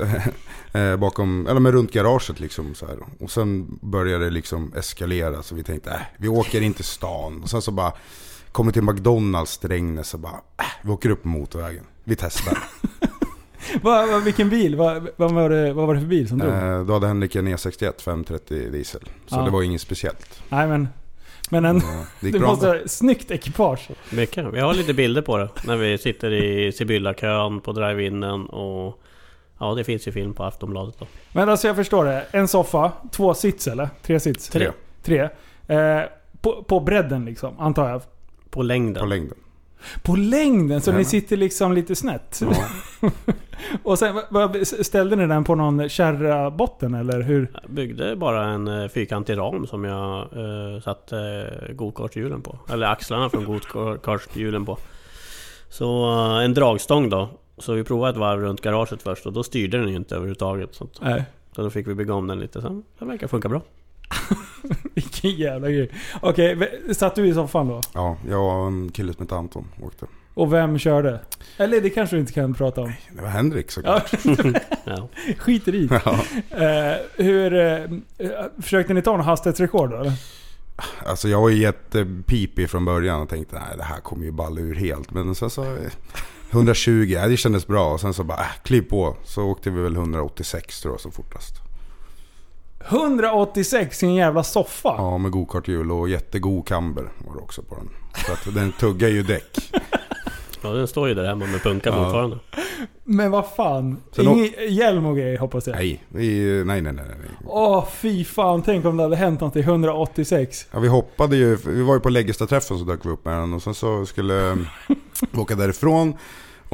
eh, 0.73 0.97
bakom, 0.97 1.47
eller 1.47 1.61
men 1.61 1.73
runt 1.73 1.93
garaget 1.93 2.41
liksom 2.41 2.75
så 2.75 2.87
här. 2.87 2.99
Och 3.21 3.31
sen 3.31 3.79
började 3.83 4.25
det 4.25 4.31
liksom 4.31 4.73
eskalera 4.77 5.43
så 5.43 5.55
vi 5.55 5.63
tänkte, 5.63 5.91
äh, 5.91 6.01
vi 6.17 6.29
åker 6.29 6.61
inte 6.61 6.83
stan. 6.83 7.43
Och 7.43 7.51
sen 7.51 7.63
så 7.63 7.71
bara, 7.71 7.93
kommer 8.53 8.73
till 8.73 8.83
McDonalds 8.83 9.53
Strängnäs 9.53 10.15
och 10.15 10.21
bara, 10.21 10.41
äh, 10.59 10.65
vi 10.83 10.91
åker 10.91 11.11
upp 11.11 11.23
på 11.23 11.29
motorvägen. 11.29 11.85
Vi 12.05 12.17
testar. 12.17 12.59
Va, 13.83 14.07
va, 14.07 14.19
vilken 14.19 14.51
bil? 14.51 14.77
Va, 14.77 15.01
vad, 15.17 15.33
var 15.33 15.51
det, 15.51 15.73
vad 15.73 15.87
var 15.87 15.95
det 15.95 16.01
för 16.01 16.07
bil 16.09 16.29
som 16.29 16.39
drog? 16.39 16.53
eh, 16.53 16.85
då 16.85 16.93
hade 16.93 17.07
Henrik 17.07 17.35
en 17.37 17.49
E61 17.49 18.01
530 18.03 18.71
diesel. 18.73 19.01
Så 19.27 19.37
Ja. 19.37 19.43
det 19.43 19.51
var 19.51 19.63
inget 19.63 19.81
speciellt. 19.81 20.43
Nej 20.49 20.67
men... 20.69 20.89
Men 21.51 21.65
en, 21.65 21.77
Ja, 21.77 22.05
det 22.21 22.31
du 22.31 22.39
måste 22.39 22.67
ha 22.69 22.79
snyggt 22.87 23.31
ekipage. 23.31 23.89
Mycket. 24.13 24.47
Vi 24.53 24.61
har 24.61 24.75
lite 24.75 24.95
bilder 24.95 25.23
på 25.23 25.37
det. 25.39 25.49
När 25.67 25.77
vi 25.77 25.99
sitter 25.99 26.31
i 26.33 26.73
Sibylla-kön 26.73 27.61
på 27.61 27.73
drive-inen 27.73 28.47
och... 28.47 29.01
Ja, 29.59 29.75
det 29.75 29.85
finns 29.85 30.09
ju 30.09 30.13
film 30.13 30.35
på 30.35 30.45
Aftonbladet 30.45 30.95
då. 30.99 31.07
Men 31.33 31.49
alltså 31.49 31.67
jag 31.67 31.77
förstår 31.77 32.05
det. 32.05 32.25
En 32.31 32.49
soffa, 32.49 32.93
två 33.11 33.35
sits 33.35 33.67
eller? 33.69 33.89
Tre 34.03 34.21
sits? 34.21 34.49
Tre. 34.49 34.71
Tre. 35.03 35.29
Eh, 35.67 36.01
på, 36.41 36.63
på 36.63 36.81
bredden 36.81 37.25
liksom, 37.25 37.59
antar 37.61 37.91
jag. 37.91 38.03
På 38.51 38.63
längden. 38.63 39.01
På 39.01 39.07
längden. 39.07 39.39
På 40.03 40.17
längden, 40.17 40.81
så 40.81 40.91
ni 40.91 40.95
Jajamän. 40.95 41.05
sitter 41.11 41.37
liksom 41.37 41.73
lite 41.73 41.95
snett. 41.97 42.41
Ja. 42.43 43.11
Och 43.83 43.99
sen, 43.99 44.15
ställde 44.65 45.17
ni 45.17 45.27
den 45.27 45.45
på 45.45 45.55
någon 45.55 45.89
kärrabotten 45.89 46.95
eller 46.95 47.23
hur? 47.23 47.51
Jag 47.63 47.71
byggde 47.71 48.17
bara 48.17 48.45
en 48.47 48.69
eh, 48.69 48.89
fyrkantig 48.89 49.39
ram 49.39 49.67
som 49.67 49.85
jag 49.85 50.19
eh, 50.21 50.81
satte 50.81 51.19
eh, 51.69 51.75
gokarthjulen 51.75 52.43
på. 52.43 52.59
Eller 52.73 52.87
axlarna 52.87 53.31
från 53.31 53.45
gokarthjulen 53.45 54.65
på. 54.67 54.79
Så 55.69 56.11
eh, 56.13 56.45
en 56.45 56.55
dragstång 56.55 57.09
då. 57.09 57.29
Så 57.59 57.73
vi 57.73 57.85
provade 57.85 58.11
ett 58.11 58.17
varv 58.17 58.41
runt 58.41 58.61
garaget 58.61 59.03
först 59.03 59.27
och 59.27 59.33
då 59.33 59.43
styrde 59.43 59.79
den 59.79 59.89
ju 59.89 59.97
inte 59.97 60.15
överhuvudtaget. 60.15 60.75
Så, 60.75 60.85
att- 60.85 61.01
Nej. 61.03 61.25
så 61.57 61.63
då 61.63 61.71
fick 61.71 61.87
vi 61.89 61.95
bygga 61.95 62.15
om 62.15 62.27
den 62.27 62.41
lite. 62.41 62.61
Sen 62.63 62.83
det 62.99 63.05
verkar 63.05 63.27
funka 63.27 63.49
bra. 63.49 63.61
Vilken 64.95 65.31
jävla 65.31 65.71
grej. 65.71 65.91
Okej, 66.21 66.55
v- 66.55 66.95
satt 66.95 67.15
du 67.15 67.27
i 67.27 67.35
soffan 67.35 67.69
då? 67.69 67.81
ja, 67.93 68.17
jag 68.29 68.61
och 68.61 68.67
en 68.67 68.91
kille 68.93 69.13
som 69.13 69.23
heter 69.23 69.37
Anton 69.37 69.65
åkte. 69.83 70.07
Och 70.35 70.53
vem 70.53 70.79
körde? 70.79 71.21
Eller 71.57 71.81
det 71.81 71.91
kanske 71.91 72.17
du 72.17 72.21
inte 72.21 72.33
kan 72.33 72.55
prata 72.55 72.81
om. 72.81 72.93
Det 73.17 73.23
var 73.23 73.29
Henrik 73.29 73.71
såklart. 73.71 74.13
Ja. 74.85 75.09
skiter 75.39 75.75
i. 75.75 75.89
Ja. 76.05 76.19
Eh, 76.65 76.97
hur... 77.25 77.55
Eh, 77.55 77.81
försökte 78.63 78.95
ni 78.95 79.03
ta 79.03 79.17
något 79.17 79.27
hastighetsrekord 79.27 79.91
då 79.91 79.97
eller? 79.97 80.13
Alltså 81.07 81.29
jag 81.29 81.41
var 81.41 81.49
ju 81.49 81.57
jättepipig 81.63 82.71
från 82.71 82.85
början 82.85 83.21
och 83.23 83.29
tänkte 83.29 83.57
nej 83.57 83.77
det 83.77 83.85
här 83.85 84.01
kommer 84.01 84.25
ju 84.25 84.31
balla 84.33 84.61
ur 84.61 84.75
helt. 84.75 85.11
Men 85.11 85.35
sen 85.35 85.51
så... 85.51 85.63
eh, 85.65 85.71
120, 86.51 86.91
ja, 87.09 87.29
det 87.29 87.37
kändes 87.37 87.67
bra. 87.67 87.93
Och 87.93 88.01
sen 88.01 88.15
så 88.15 88.25
bara, 88.25 88.41
äh, 88.41 88.47
kliv 88.63 88.83
på. 88.83 89.17
Så 89.25 89.43
åkte 89.45 89.71
vi 89.71 89.81
väl 89.83 89.95
186 89.97 90.81
tror 90.81 90.95
jag 90.95 91.01
som 91.01 91.13
fortast. 91.13 91.55
186 92.89 94.03
i 94.03 94.07
en 94.07 94.15
jävla 94.15 94.43
soffa? 94.43 94.95
Ja, 94.99 95.19
med 95.19 95.31
gokarthjul 95.31 95.93
och 95.93 96.09
jättegod 96.09 96.67
camber 96.67 97.13
var 97.27 97.35
det 97.35 97.41
också 97.41 97.63
på 97.63 97.75
den. 97.75 97.89
Så 98.27 98.33
att 98.33 98.55
den 98.55 98.73
tuggar 98.73 99.09
ju 99.09 99.23
däck. 99.23 99.73
ja, 100.63 100.69
den 100.69 100.89
står 100.89 101.09
ju 101.09 101.15
där 101.15 101.25
hemma 101.25 101.47
med 101.47 101.63
punkar 101.63 101.91
Ja. 101.91 102.05
fortfarande. 102.05 102.39
Men 103.05 103.31
vad 103.31 103.47
fan? 103.57 103.97
Sen 104.13 104.29
Ingen 104.29 104.51
hjälm 104.69 105.07
och 105.07 105.17
grejer 105.17 105.39
hoppas 105.39 105.67
jag? 105.67 105.77
Nej, 105.77 106.05
vi, 106.09 106.41
nej, 106.67 106.81
nej, 106.83 106.93
nej. 106.93 107.05
nej. 107.09 107.29
Åh 107.47 107.87
fy 107.91 108.25
fan, 108.25 108.63
tänk 108.63 108.85
om 108.85 108.97
det 108.97 109.03
hade 109.03 109.17
hänt 109.17 109.41
något 109.41 109.57
i 109.57 109.61
186. 109.61 110.67
Ja, 110.73 110.79
vi 110.81 110.89
hoppade 110.89 111.37
ju, 111.37 111.57
vi 111.67 111.83
var 111.83 111.95
ju 111.95 112.01
på 112.01 112.09
Läggesta-träffen 112.09 112.79
så 112.79 112.85
dök 112.85 113.07
vi 113.07 113.11
upp 113.11 113.25
med 113.25 113.35
den 113.41 113.53
och 113.53 113.63
sen 113.63 113.75
så 113.75 114.07
skulle 114.07 114.59
vi 115.33 115.39
åka 115.41 115.55
därifrån. 115.55 116.15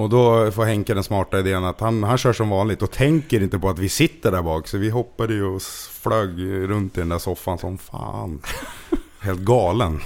Och 0.01 0.09
då 0.11 0.51
får 0.51 0.65
Henke 0.65 0.95
den 0.95 1.05
smarta 1.05 1.39
idén 1.39 1.65
att 1.65 1.81
han, 1.81 2.03
han 2.03 2.19
kör 2.19 2.33
som 2.33 2.49
vanligt 2.51 2.83
och 2.83 2.91
tänker 2.91 3.43
inte 3.43 3.59
på 3.59 3.69
att 3.69 3.79
vi 3.79 3.89
sitter 3.89 4.31
där 4.33 4.43
bak. 4.43 4.69
Så 4.69 4.79
vi 4.79 4.91
hoppade 4.91 5.35
ju 5.35 5.45
och 5.45 5.63
flög 6.03 6.29
runt 6.71 6.97
i 6.97 7.01
den 7.01 7.09
där 7.09 7.19
soffan 7.19 7.59
som 7.59 7.79
fan. 7.79 8.41
Helt 9.21 9.41
galen. 9.41 10.01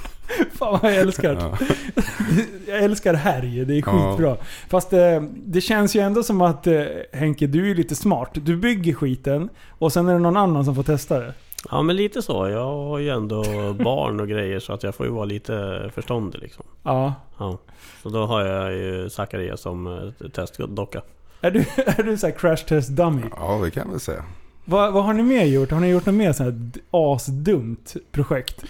Fan 0.52 0.78
vad 0.82 0.92
jag 0.92 0.98
älskar 1.00 1.34
Ja. 1.40 1.58
Jag 2.68 2.82
älskar 2.84 3.14
härj, 3.14 3.64
det 3.64 3.74
är 3.74 3.82
Ja. 3.86 4.08
skitbra. 4.10 4.36
Fast 4.68 4.92
eh, 4.92 5.22
det 5.32 5.60
känns 5.60 5.96
ju 5.96 6.00
ändå 6.00 6.22
som 6.22 6.40
att 6.42 6.66
eh, 6.66 6.82
Henke, 7.12 7.46
du 7.46 7.70
är 7.70 7.74
lite 7.74 7.94
smart. 7.94 8.30
Du 8.32 8.56
bygger 8.56 8.94
skiten 8.94 9.48
och 9.78 9.92
sen 9.92 10.08
är 10.08 10.12
det 10.12 10.18
någon 10.18 10.36
annan 10.36 10.64
som 10.64 10.74
får 10.74 10.82
testa 10.82 11.18
det. 11.18 11.34
Ja 11.70 11.82
men 11.82 11.96
lite 11.96 12.22
så. 12.22 12.48
Jag 12.48 12.64
har 12.64 12.98
ju 12.98 13.10
ändå 13.10 13.42
barn 13.72 14.20
och 14.20 14.28
grejer 14.28 14.60
så 14.60 14.72
att 14.72 14.82
jag 14.82 14.94
får 14.94 15.06
ju 15.06 15.12
vara 15.12 15.24
lite 15.24 15.90
förståndig 15.94 16.40
liksom. 16.42 16.64
Ja. 16.82 17.14
Ja. 17.38 17.58
Så 18.02 18.08
då 18.08 18.26
har 18.26 18.44
jag 18.44 18.72
ju 18.72 19.10
Zacharias 19.10 19.60
som 19.60 19.86
eh, 19.86 20.28
testdocka. 20.28 21.02
Är 21.40 21.50
du, 21.50 21.58
är 21.76 22.02
du 22.02 22.18
så 22.18 22.26
här 22.26 22.34
crash 22.34 22.56
test 22.56 22.88
dummy? 22.88 23.22
Ja, 23.36 23.60
det 23.64 23.70
kan 23.70 23.90
väl 23.90 24.00
säga. 24.00 24.24
Vad, 24.64 24.92
vad 24.92 25.04
har 25.04 25.12
ni 25.12 25.22
mer 25.22 25.44
gjort? 25.44 25.70
Har 25.70 25.80
ni 25.80 25.88
gjort 25.88 26.06
något 26.06 26.14
mer 26.14 26.32
så 26.32 26.42
här 26.42 26.70
asdumt 26.90 27.96
projekt? 28.12 28.64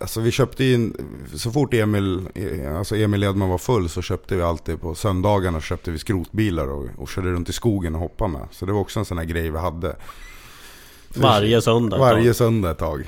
Alltså 0.00 0.20
vi 0.20 0.30
köpte 0.30 0.64
in, 0.64 0.96
så 1.34 1.50
fort 1.50 1.74
Emil, 1.74 2.28
alltså 2.76 2.96
Emil 2.96 3.22
Edman 3.22 3.48
var 3.48 3.58
full 3.58 3.88
så 3.88 4.02
köpte 4.02 4.36
vi 4.36 4.42
alltid 4.42 4.80
på 4.80 4.94
söndagarna 4.94 5.60
köpte 5.60 5.90
vi 5.90 5.98
skrotbilar 5.98 6.66
och, 6.68 6.86
och 6.98 7.08
körde 7.08 7.30
runt 7.30 7.48
i 7.48 7.52
skogen 7.52 7.94
och 7.94 8.00
hoppade 8.00 8.30
med. 8.30 8.46
Så 8.50 8.66
det 8.66 8.72
var 8.72 8.80
också 8.80 8.98
en 8.98 9.04
sån 9.04 9.18
här 9.18 9.24
grej 9.24 9.50
vi 9.50 9.58
hade. 9.58 9.96
Varje 11.16 11.62
söndag. 11.62 11.98
Varje 11.98 12.34
söndag 12.34 12.70
ett 12.70 12.78
tag. 12.78 13.04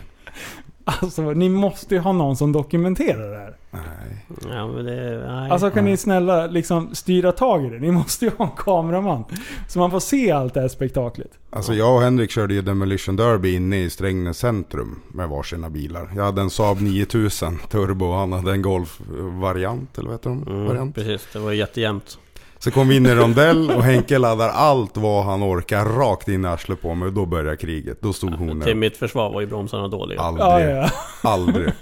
Alltså 0.86 1.22
ni 1.22 1.48
måste 1.48 1.94
ju 1.94 2.00
ha 2.00 2.12
någon 2.12 2.36
som 2.36 2.52
dokumenterar 2.52 3.30
det 3.30 3.38
här. 3.38 3.56
Nej. 3.70 4.26
Ja 4.54 4.66
men 4.66 4.84
det... 4.84 5.26
Nej. 5.26 5.50
Alltså 5.50 5.70
kan 5.70 5.84
Nej. 5.84 5.90
ni 5.92 5.96
snälla 5.96 6.46
liksom 6.46 6.94
styra 6.94 7.32
tag 7.32 7.64
i 7.66 7.68
det? 7.68 7.78
Ni 7.78 7.90
måste 7.90 8.24
ju 8.24 8.30
ha 8.38 8.44
en 8.44 8.50
kameraman. 8.56 9.24
Så 9.68 9.78
man 9.78 9.90
får 9.90 10.00
se 10.00 10.30
allt 10.32 10.54
det 10.54 10.60
här 10.60 10.68
spektaklet. 10.68 11.30
Alltså 11.50 11.74
jag 11.74 11.94
och 11.96 12.02
Henrik 12.02 12.30
körde 12.30 12.54
ju 12.54 12.62
Demolition 12.62 13.16
Derby 13.16 13.54
inne 13.54 13.82
i 13.82 13.90
Strängnäs 13.90 14.38
centrum 14.38 15.00
med 15.08 15.28
varsina 15.28 15.70
bilar. 15.70 16.12
Jag 16.16 16.24
hade 16.24 16.40
en 16.40 16.50
Saab 16.50 16.80
9000 16.80 17.58
turbo 17.70 18.06
och 18.06 18.14
han 18.14 18.32
hade 18.32 18.52
en 18.52 18.62
Golf-variant, 18.62 19.98
eller 19.98 20.08
vad 20.08 20.14
heter 20.18 20.30
de? 20.30 20.42
Mm, 20.42 20.66
Variant. 20.66 20.94
precis, 20.94 21.28
det 21.32 21.38
var 21.38 21.52
jättejämnt. 21.52 22.18
Så 22.64 22.70
kom 22.70 22.88
vi 22.88 22.96
in 22.96 23.06
i 23.06 23.14
rondell 23.14 23.70
och 23.70 23.82
Henke 23.82 24.18
laddar 24.18 24.48
allt 24.48 24.96
vad 24.96 25.24
han 25.24 25.42
orkar 25.42 25.84
rakt 25.84 26.28
in 26.28 26.44
i 26.44 26.48
arslet 26.48 26.82
på 26.82 26.94
mig 26.94 27.06
och 27.06 27.12
då 27.12 27.26
börjar 27.26 27.56
kriget. 27.56 27.98
Då 28.00 28.12
stod 28.12 28.34
hon 28.34 28.60
Till 28.60 28.76
mitt 28.76 28.96
försvar 28.96 29.32
var 29.32 29.40
ju 29.40 29.46
bromsarna 29.46 29.88
dåliga. 29.88 30.20
Aldrig. 30.20 30.46
Ja, 30.46 30.60
ja. 30.60 30.90
Aldrig. 31.30 31.72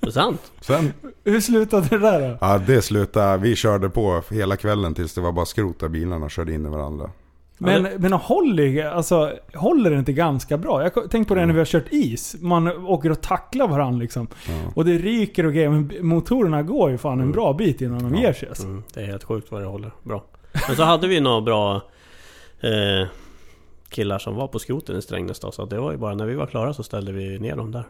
Det 0.00 0.06
är 0.06 0.10
sant. 0.10 0.52
Sen, 0.60 0.92
Hur 1.24 1.40
slutade 1.40 1.88
det 1.88 1.98
där 1.98 2.28
då? 2.28 2.38
ja 2.40 2.58
det 2.66 2.82
slutade, 2.82 3.38
vi 3.38 3.56
körde 3.56 3.88
på 3.88 4.22
hela 4.30 4.56
kvällen 4.56 4.94
tills 4.94 5.14
det 5.14 5.20
var 5.20 5.32
bara 5.32 5.46
skrot 5.46 5.80
där 5.80 5.88
bilarna 5.88 6.28
körde 6.28 6.52
in 6.52 6.66
i 6.66 6.68
varandra. 6.68 7.10
Men, 7.58 7.84
Ja, 7.84 7.90
men 7.98 8.12
håller, 8.12 8.84
alltså, 8.84 9.32
håller 9.54 9.90
det 9.90 9.98
inte 9.98 10.12
ganska 10.12 10.58
bra? 10.58 10.82
Jag 10.82 11.10
tänk 11.10 11.28
på 11.28 11.34
det 11.34 11.46
när 11.46 11.52
vi 11.52 11.58
har 11.60 11.66
kört 11.66 11.88
is. 11.90 12.36
Man 12.40 12.68
åker 12.86 13.10
och 13.10 13.20
tacklar 13.20 13.68
varandra 13.68 13.98
liksom. 14.00 14.26
Ja. 14.48 14.72
Och 14.74 14.84
det 14.84 14.98
ryker 14.98 15.46
och 15.46 15.52
grejer. 15.52 15.68
Men 15.68 15.92
motorerna 16.00 16.62
går 16.62 16.90
ju 16.90 16.98
fan 16.98 17.20
en 17.20 17.32
bra 17.32 17.52
bit 17.52 17.80
innan 17.80 17.98
de 17.98 18.14
Ja. 18.14 18.20
ger 18.20 18.32
sig 18.32 18.48
alltså. 18.48 18.64
Mm, 18.66 18.82
det 18.94 19.00
är 19.00 19.06
helt 19.06 19.24
sjukt 19.24 19.50
vad 19.52 19.60
det 19.62 19.66
håller 19.66 19.90
bra. 20.02 20.24
Men 20.68 20.76
så 20.76 20.82
hade 20.82 21.08
vi 21.08 21.20
några 21.20 21.40
bra 21.40 21.74
eh, 22.60 23.08
killar 23.88 24.18
som 24.18 24.34
var 24.34 24.48
på 24.48 24.58
skroten 24.58 24.96
i 24.96 25.02
Strängnäs 25.02 25.40
då. 25.40 25.50
Så 25.52 25.64
det 25.64 25.78
var 25.80 25.92
ju 25.92 25.98
bara 25.98 26.14
när 26.14 26.26
vi 26.26 26.34
var 26.34 26.46
klara 26.46 26.74
så 26.74 26.82
ställde 26.82 27.12
vi 27.12 27.38
ner 27.38 27.56
dem 27.56 27.72
där. 27.72 27.84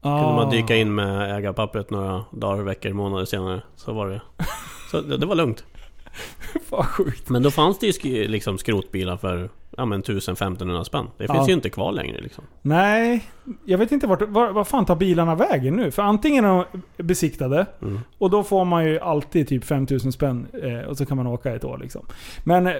Ah. 0.00 0.18
Kunde 0.22 0.34
man 0.34 0.50
dyka 0.50 0.76
in 0.76 0.94
med 0.94 1.36
ägarpappret 1.38 1.90
några 1.90 2.24
dagar, 2.30 2.62
veckor, 2.62 2.92
månader 2.92 3.24
senare. 3.24 3.62
Så 3.76 3.92
var 3.92 4.08
det. 4.08 4.20
Så 4.90 5.00
det, 5.00 5.16
det 5.16 5.26
var 5.26 5.34
lugnt. 5.34 5.64
Fan 6.68 6.84
sjukt. 6.84 7.28
Men 7.28 7.42
då 7.42 7.50
fanns 7.50 7.78
det 7.78 7.86
ju 7.86 7.92
sk- 7.92 8.28
liksom 8.28 8.58
skrotbilar 8.58 9.16
för 9.16 9.50
ja, 9.76 9.84
men 9.84 10.02
1000-1500 10.02 10.84
spänn. 10.84 11.06
Det 11.18 11.26
finns 11.26 11.38
Ja. 11.38 11.46
ju 11.48 11.52
inte 11.52 11.70
kvar 11.70 11.92
längre 11.92 12.20
liksom. 12.20 12.44
Nej, 12.62 13.24
jag 13.64 13.78
vet 13.78 13.92
inte 13.92 14.06
vart, 14.06 14.22
var, 14.22 14.50
var 14.50 14.64
fan 14.64 14.84
tar 14.86 14.96
bilarna 14.96 15.34
vägen 15.34 15.76
nu? 15.76 15.90
För 15.90 16.02
antingen 16.02 16.44
är 16.44 16.48
de 16.48 16.82
besiktade 17.04 17.66
Mm. 17.82 18.00
och 18.18 18.30
då 18.30 18.42
får 18.42 18.64
man 18.64 18.84
ju 18.84 19.00
alltid 19.00 19.48
typ 19.48 19.64
5000 19.64 20.12
spänn 20.12 20.46
eh, 20.62 20.78
och 20.88 20.96
så 20.96 21.06
kan 21.06 21.16
man 21.16 21.26
åka 21.26 21.54
ett 21.54 21.64
år 21.64 21.78
liksom. 21.78 22.06
Men 22.44 22.66
eh, 22.66 22.72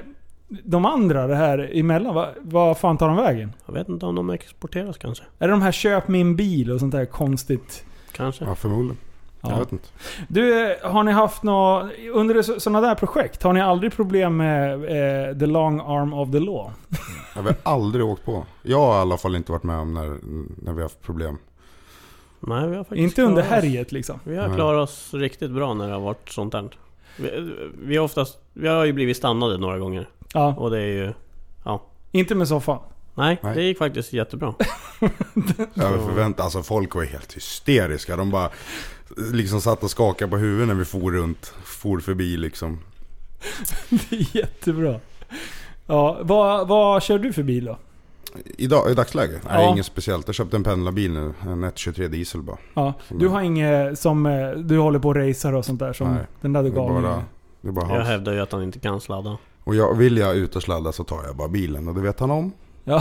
de 0.49 0.85
andra, 0.85 1.26
det 1.26 1.35
här 1.37 1.71
emellan, 1.75 2.14
vad 2.14 2.28
vad 2.43 2.78
fan 2.78 2.99
tar 2.99 3.09
de 3.09 3.16
vägen? 3.16 3.52
Jag 3.66 3.75
vet 3.75 3.88
inte 3.88 4.07
om 4.07 4.14
de 4.14 4.31
exporteras 4.31 4.99
kanske. 4.99 5.25
Är 5.38 5.47
det 5.49 5.52
de 5.52 5.62
här 5.62 5.73
köp 5.73 6.09
min 6.09 6.37
bil 6.37 6.71
och 6.71 6.81
sånt 6.81 6.93
där 6.93 7.05
konstigt? 7.05 7.85
Kanske. 8.12 8.45
Ja 8.45 8.55
förmodligen. 8.55 8.97
Jag 9.49 9.57
Ja. 9.57 9.59
vet 9.59 9.73
inte. 9.73 9.88
Du, 10.29 10.76
har 10.83 11.03
ni 11.05 11.12
haft 11.12 11.43
något... 11.43 11.91
Under 12.12 12.43
sådana 12.43 12.81
där 12.81 12.95
projekt, 12.95 13.43
har 13.43 13.53
ni 13.53 13.61
aldrig 13.61 13.93
problem 13.93 14.37
med 14.37 14.73
eh, 14.75 15.38
the 15.38 15.47
long 15.47 15.81
arm 15.81 16.12
of 16.15 16.31
the 16.33 16.41
law? 16.41 16.73
Jag 17.35 17.43
har 17.43 17.55
aldrig 17.62 18.05
åkt 18.05 18.25
på. 18.25 18.45
Jag 18.62 18.79
har 18.79 18.99
i 18.99 19.00
alla 19.00 19.17
fall 19.17 19.37
inte 19.37 19.53
varit 19.53 19.62
med 19.62 19.79
om 19.79 19.95
när, 19.95 20.17
när 20.65 20.73
vi 20.73 20.76
har 20.76 20.83
haft 20.83 21.03
problem. 21.03 21.38
Nej, 22.41 22.69
vi 22.69 22.76
har 22.76 22.85
faktiskt 22.85 23.00
Inte 23.03 23.23
under 23.23 23.43
härjet 23.43 23.93
liksom? 23.93 24.21
Vi 24.25 24.37
har 24.37 24.49
Nej. 24.49 24.57
klarat 24.57 24.88
oss 24.88 25.15
riktigt 25.15 25.50
bra 25.50 25.75
när 25.75 25.87
det 25.87 25.93
har 25.93 26.00
varit 26.00 26.29
sånt 26.29 26.55
här. 26.55 26.69
Vi, 27.19 27.53
vi, 27.83 27.97
har 27.97 28.05
oftast, 28.05 28.38
vi 28.53 28.69
har 28.69 28.85
ju 28.85 28.93
blivit 28.93 29.17
stannade 29.17 29.59
några 29.59 29.79
gånger. 29.79 30.09
Ja. 30.35 30.55
Och 30.59 30.71
det 30.71 30.79
är 30.79 30.87
ju... 30.87 31.12
Inte 32.12 32.35
med 32.35 32.49
soffan? 32.49 32.79
Nej, 33.15 33.38
Nej. 33.43 33.55
det 33.55 33.62
gick 33.62 33.79
faktiskt 33.79 34.12
jättebra. 34.12 34.55
Jag 35.75 36.05
förväntar, 36.05 36.45
alltså 36.45 36.62
folk 36.62 36.95
var 36.95 37.05
helt 37.05 37.33
hysteriska. 37.37 38.17
De 38.17 38.31
bara 38.31 38.50
liksom 39.16 39.60
satt 39.60 39.82
och 39.82 39.90
skakade 39.90 40.30
på 40.30 40.36
huvudet 40.36 40.68
när 40.68 40.75
vi 40.75 40.84
for 40.84 41.12
runt. 41.12 41.46
For 41.64 42.00
förbi 42.00 42.36
liksom. 42.36 42.78
Det 43.88 44.16
är 44.16 44.36
jättebra. 44.36 45.00
Ja, 45.86 46.18
vad, 46.22 46.68
vad 46.68 47.02
kör 47.02 47.18
du 47.18 47.32
för 47.32 47.42
bil 47.42 47.64
då? 47.64 47.78
Idag, 48.44 48.90
I 48.90 48.94
dagsläget? 48.94 49.42
Nej, 49.44 49.64
Ja. 49.64 49.72
inget 49.72 49.86
speciellt. 49.86 50.28
Jag 50.28 50.34
köpte 50.34 50.56
en 50.56 50.64
pendlarbil 50.64 51.12
nu. 51.12 51.32
En 51.42 51.48
123 51.48 52.08
diesel 52.08 52.42
bara. 52.42 52.56
Ja, 52.75 52.94
du 53.08 53.28
har 53.28 53.40
inget 53.40 53.98
som 53.98 54.26
eh, 54.26 54.50
du 54.50 54.78
håller 54.78 54.98
på 54.98 55.08
och 55.08 55.16
racear 55.16 55.52
och 55.52 55.64
sånt 55.64 55.78
där 55.80 55.92
som 55.92 56.14
Nej, 56.14 56.25
den 56.40 56.52
där 56.52 56.62
du 56.62 56.70
gav 56.70 56.92
mig? 56.92 57.02
bara, 57.02 57.25
det 57.60 57.68
är 57.68 57.72
bara 57.72 57.94
Jag 57.98 58.04
hävdar 58.04 58.32
ju 58.32 58.40
att 58.40 58.52
han 58.52 58.62
inte 58.62 58.78
kan 58.78 59.00
sladda. 59.00 59.38
Och 59.64 59.75
jag, 59.75 59.94
vill 59.96 60.16
jag 60.16 60.36
ut 60.36 60.56
och 60.56 60.62
sladda 60.62 60.92
så 60.92 61.04
tar 61.04 61.25
jag 61.25 61.36
bara 61.36 61.48
bilen 61.48 61.88
och 61.88 61.94
det 61.94 62.00
vet 62.00 62.20
han 62.20 62.30
om. 62.30 62.52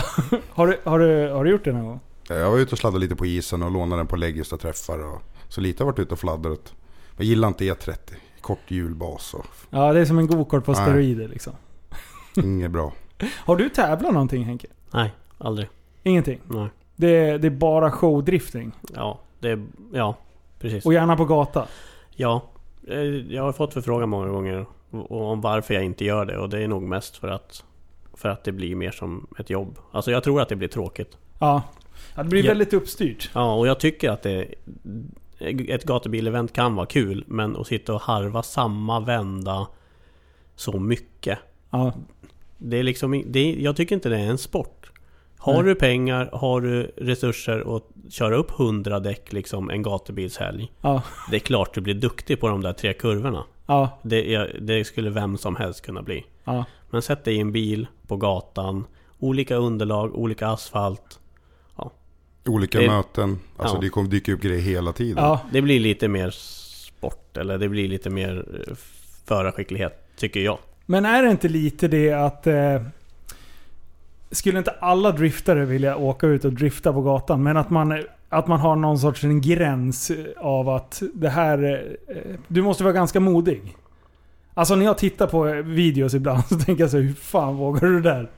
Har 0.49 0.67
du, 0.67 0.77
har, 0.83 0.99
du, 0.99 1.29
har 1.31 1.43
du 1.43 1.51
gjort 1.51 1.63
det 1.65 1.71
någon 1.71 1.85
gång? 1.85 1.99
Jag 2.27 2.51
var 2.51 2.57
ute 2.57 2.71
och 2.71 2.77
sladdade 2.77 2.99
lite 2.99 3.15
på 3.15 3.25
isen 3.25 3.63
och 3.63 3.71
lånade 3.71 3.99
den 3.99 4.07
på 4.07 4.15
läggis 4.15 4.53
och 4.53 4.59
träffar. 4.59 4.99
Och, 4.99 5.21
så 5.55 5.61
lite 5.61 5.83
har 5.83 5.91
varit 5.91 5.99
ute 5.99 6.13
och 6.13 6.19
fladdrat. 6.19 6.73
Jag 7.17 7.25
gillar 7.25 7.47
inte 7.47 7.63
E30. 7.63 7.97
Kort 8.41 8.71
hjulbas 8.71 9.33
och 9.33 9.45
Ja, 9.69 9.93
det 9.93 9.99
är 9.99 10.05
som 10.05 10.19
en 10.19 10.27
gokart 10.27 10.65
på 10.65 10.71
Nej. 10.71 10.81
steroider 10.81 11.27
liksom. 11.27 11.53
inget 12.43 12.71
bra. 12.71 12.93
Har 13.37 13.55
du 13.55 13.69
tävlat 13.69 14.13
någonting 14.13 14.43
Henke? 14.43 14.67
Nej, 14.91 15.13
aldrig. 15.37 15.67
Ingenting? 16.03 16.39
Nej. 16.47 16.67
Det 16.95 17.07
är, 17.17 17.37
det 17.37 17.47
är 17.47 17.51
bara 17.51 17.91
showdrifting? 17.91 18.71
Ja, 18.93 19.19
det 19.39 19.49
är... 19.49 19.65
Ja, 19.93 20.15
precis. 20.59 20.85
Och 20.85 20.93
gärna 20.93 21.17
på 21.17 21.25
gata? 21.25 21.67
Ja, 22.11 22.41
eh, 22.87 22.99
jag 23.33 23.43
har 23.43 23.51
fått 23.51 23.73
förfrågan 23.73 24.09
många 24.09 24.27
gånger 24.27 24.65
om 25.09 25.41
varför 25.41 25.73
jag 25.73 25.83
inte 25.83 26.05
gör 26.05 26.25
det 26.25 26.37
och 26.37 26.49
det 26.49 26.63
är 26.63 26.67
nog 26.67 26.83
mest 26.83 27.17
för 27.17 27.27
att 27.27 27.63
för 28.13 28.29
att 28.29 28.43
det 28.43 28.51
blir 28.51 28.75
mer 28.75 28.91
som 28.91 29.27
ett 29.39 29.49
jobb. 29.49 29.77
Alltså 29.91 30.11
jag 30.11 30.23
tror 30.23 30.41
att 30.41 30.49
det 30.49 30.55
blir 30.55 30.67
tråkigt. 30.67 31.17
Ja. 31.39 31.63
ja 32.15 32.23
det 32.23 32.29
blir 32.29 32.43
Ja. 32.43 32.49
väldigt 32.49 32.73
uppstyrt. 32.73 33.29
Ja, 33.33 33.53
och 33.55 33.67
jag 33.67 33.79
tycker 33.79 34.09
att 34.09 34.21
det 34.21 34.45
ett 35.39 35.85
gatubil-event 35.85 36.53
kan 36.53 36.75
vara 36.75 36.85
kul, 36.85 37.23
men 37.27 37.57
att 37.57 37.67
sitta 37.67 37.93
och 37.93 38.01
harva 38.01 38.43
samma 38.43 38.99
vända 38.99 39.67
så 40.55 40.79
mycket. 40.79 41.39
Ja. 41.69 41.93
Det 42.57 42.77
är 42.77 42.83
liksom, 42.83 43.23
det 43.27 43.39
är, 43.39 43.55
jag 43.55 43.75
tycker 43.75 43.95
inte 43.95 44.09
det 44.09 44.19
är 44.19 44.29
en 44.29 44.37
sport. 44.37 44.91
Har 45.37 45.53
Nej. 45.53 45.63
du 45.63 45.75
pengar, 45.75 46.29
har 46.33 46.61
du 46.61 46.91
resurser 46.97 47.75
att 47.77 47.83
köra 48.09 48.35
upp 48.35 48.59
100 48.59 48.99
däck 48.99 49.33
liksom 49.33 49.69
en 49.69 49.83
gatubilshelg. 49.83 50.71
Ja. 50.81 51.01
Det 51.31 51.35
är 51.35 51.39
klart 51.39 51.73
du 51.73 51.81
blir 51.81 51.93
duktig 51.93 52.39
på 52.39 52.47
de 52.47 52.61
där 52.61 52.73
tre 52.73 52.93
kurvorna. 52.93 53.43
Ja. 53.65 53.99
Det, 54.03 54.35
är, 54.35 54.59
det 54.61 54.83
skulle 54.83 55.09
vem 55.09 55.37
som 55.37 55.55
helst 55.55 55.85
kunna 55.85 56.01
bli. 56.01 56.25
Ja. 56.43 56.65
Men 56.89 57.01
sätt 57.01 57.23
dig 57.23 57.35
i 57.35 57.39
en 57.39 57.51
bil 57.51 57.87
på 58.07 58.17
gatan, 58.17 58.87
olika 59.19 59.55
underlag, 59.55 60.15
olika 60.15 60.47
asfalt. 60.47 61.19
Olika 62.45 62.79
Det- 62.79 62.87
möten. 62.87 63.39
Alltså 63.57 63.75
Ja. 63.75 63.81
det 63.81 63.89
kommer 63.89 64.09
dyka 64.09 64.33
upp 64.33 64.41
grejer 64.41 64.61
hela 64.61 64.93
tiden. 64.93 65.23
Ja. 65.23 65.39
Det 65.51 65.61
blir 65.61 65.79
lite 65.79 66.07
mer 66.07 66.29
sport, 66.31 67.37
eller 67.37 67.57
det 67.57 67.69
blir 67.69 67.87
lite 67.87 68.09
mer 68.09 68.45
eh, 68.67 68.75
förarskicklighet, 69.25 70.07
tycker 70.17 70.39
jag. 70.39 70.57
Men 70.85 71.05
är 71.05 71.23
det 71.23 71.31
inte 71.31 71.47
lite 71.47 71.87
det 71.87 72.11
att... 72.13 72.47
Eh, 72.47 72.81
skulle 74.31 74.57
inte 74.57 74.71
alla 74.71 75.11
driftare 75.11 75.65
vilja 75.65 75.97
åka 75.97 76.27
ut 76.27 76.45
och 76.45 76.53
drifta 76.53 76.93
på 76.93 77.01
gatan? 77.01 77.43
Men 77.43 77.57
att 77.57 77.69
man, 77.69 78.03
att 78.29 78.47
man 78.47 78.59
har 78.59 78.75
någon 78.75 78.99
sorts 78.99 79.23
en 79.23 79.41
gräns 79.41 80.11
av 80.37 80.69
att 80.69 81.01
det 81.13 81.29
här... 81.29 81.85
Eh, 82.07 82.15
du 82.47 82.61
måste 82.61 82.83
vara 82.83 82.93
ganska 82.93 83.19
modig. 83.19 83.75
Alltså 84.53 84.75
när 84.75 84.85
jag 84.85 84.97
tittar 84.97 85.27
på 85.27 85.43
videos 85.65 86.13
ibland 86.13 86.45
så 86.49 86.59
tänker 86.59 86.83
jag 86.83 86.91
så 86.91 86.97
här, 86.97 87.03
hur 87.03 87.13
fan 87.13 87.55
vågar 87.55 87.81
du 87.87 88.01
det 88.01 88.09
där? 88.09 88.29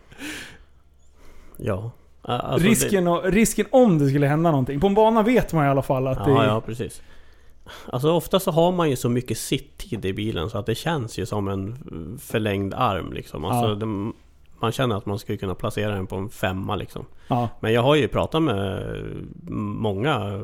Ja. 1.58 1.92
Alltså 2.30 2.68
risken, 2.68 3.08
och, 3.08 3.24
risken 3.24 3.66
om 3.72 4.00
det 4.00 4.10
skulle 4.10 4.28
hända 4.28 4.52
någonting. 4.52 4.80
På 4.80 4.88
en 4.88 4.94
bana 4.94 5.24
vet 5.24 5.54
man 5.54 5.66
i 5.66 5.70
alla 5.70 5.82
fall 5.82 6.08
att 6.08 6.18
Det, 6.18 6.24
det 6.24 6.32
ja, 6.32 6.46
ja, 6.46 6.62
precis. 6.62 7.02
Alltså 7.86 8.12
ofta 8.12 8.40
så 8.40 8.52
har 8.52 8.72
man 8.72 8.90
ju 8.90 8.96
så 8.96 9.10
mycket 9.10 9.38
sitttid 9.38 10.06
i 10.06 10.14
bilen 10.14 10.50
så 10.50 10.58
att 10.58 10.66
det 10.66 10.76
känns 10.76 11.20
ju 11.20 11.26
som 11.26 11.48
en 11.48 11.78
förlängd 12.22 12.74
arm 12.74 13.14
liksom. 13.14 13.46
Alltså 13.46 13.70
Ja. 13.70 13.76
det, 13.76 14.12
man 14.60 14.72
känner 14.72 14.96
att 14.96 15.06
man 15.06 15.20
skulle 15.20 15.38
kunna 15.38 15.56
placera 15.56 15.96
den 15.96 16.08
på 16.08 16.16
en 16.16 16.30
femma 16.30 16.76
liksom. 16.76 17.06
Ja, 17.28 17.50
Men 17.60 17.74
jag 17.74 17.82
har 17.82 17.96
ju 17.96 18.08
pratat 18.08 18.44
med 18.44 18.84
många 19.50 20.42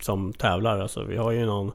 som 0.00 0.32
tävlar. 0.32 0.78
Alltså, 0.80 1.02
vi 1.04 1.16
har 1.16 1.30
ju 1.30 1.46
någon, 1.46 1.72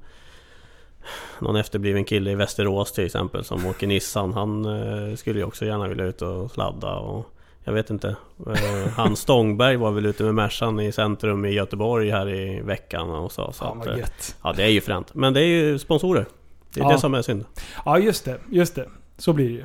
någon 1.40 1.56
efterbliven 1.56 2.06
kille 2.06 2.32
i 2.32 2.36
Västerås 2.36 2.92
till 2.92 3.06
exempel 3.06 3.44
som 3.44 3.66
åker 3.66 3.88
Nissan. 3.88 4.34
Han 4.34 4.66
eh, 4.66 5.16
skulle 5.16 5.40
ju 5.40 5.46
också 5.46 5.66
gärna 5.66 5.88
vilja 5.88 6.06
ut 6.06 6.22
och 6.22 6.52
sladda. 6.52 6.96
Och 6.96 7.26
jag 7.64 7.74
vet 7.74 7.90
inte. 7.90 8.16
Eh, 8.48 8.92
han 8.96 9.16
Stångberg 9.16 9.76
var 9.78 9.92
väl 9.92 10.06
ute 10.06 10.24
med 10.24 10.36
Mercan 10.36 10.80
i 10.80 10.92
centrum 10.92 11.46
i 11.46 11.50
Göteborg 11.52 12.10
här 12.10 12.30
i 12.30 12.62
veckan 12.62 13.10
och 13.10 13.32
så. 13.32 13.52
så 13.52 13.66
att, 13.66 13.78
vad 13.78 14.00
eh, 14.00 14.06
ja, 14.44 14.54
det 14.54 14.64
är 14.64 14.68
ju 14.70 14.82
fränt. 14.82 15.14
Men 15.16 15.34
det 15.34 15.42
är 15.42 15.46
ju 15.48 15.80
sponsorer. 15.80 16.26
Det 16.74 16.80
är 16.80 16.84
Ja. 16.84 16.92
det 16.92 17.00
som 17.00 17.14
är 17.14 17.22
synd. 17.22 17.46
Ja, 17.86 18.00
just 18.00 18.26
det. 18.26 18.38
Just 18.50 18.76
det. 18.76 18.90
Så 19.18 19.34
blir 19.34 19.50
det 19.50 19.54
ju. 19.56 19.64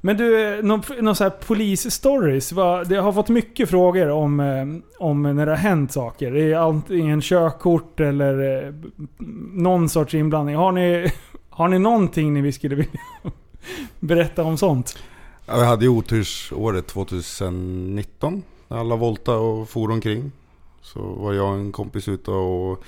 Men 0.00 0.16
du, 0.16 0.60
någon, 0.62 0.82
någon 1.00 1.16
så 1.16 1.24
här 1.24 1.30
polis-stories. 1.46 2.84
Det 2.88 2.96
har 2.96 3.12
fått 3.12 3.28
mycket 3.28 3.70
frågor 3.70 4.08
om, 4.08 4.40
eh, 4.40 4.64
om 4.98 5.22
när 5.22 5.46
det 5.46 5.52
har 5.52 5.56
hänt 5.56 5.92
saker. 5.92 6.30
Det 6.30 6.52
är 6.52 6.56
antingen 6.56 7.20
körkort 7.20 8.00
eller 8.00 8.64
eh, 8.66 8.74
någon 9.52 9.88
sorts 9.88 10.14
inblandning. 10.14 10.56
Har 10.56 10.72
ni, 10.72 11.12
har 11.50 11.68
ni 11.68 11.78
någonting 11.78 12.34
ni 12.34 12.40
vi 12.40 12.52
skulle 12.52 12.74
vilja 12.74 12.90
berätta 14.00 14.42
om 14.42 14.56
sånt? 14.58 14.98
Ja, 15.46 15.56
vi 15.56 15.64
hade 15.64 15.84
ju 15.84 15.88
otursåret 15.88 16.86
2019. 16.86 18.42
När 18.68 18.78
alla 18.78 18.96
volta 18.96 19.36
och 19.36 19.68
for 19.68 19.90
omkring. 19.90 20.32
Så 20.82 21.00
var 21.00 21.32
jag 21.32 21.48
och 21.48 21.54
en 21.54 21.72
kompis 21.72 22.08
ute 22.08 22.30
och 22.30 22.84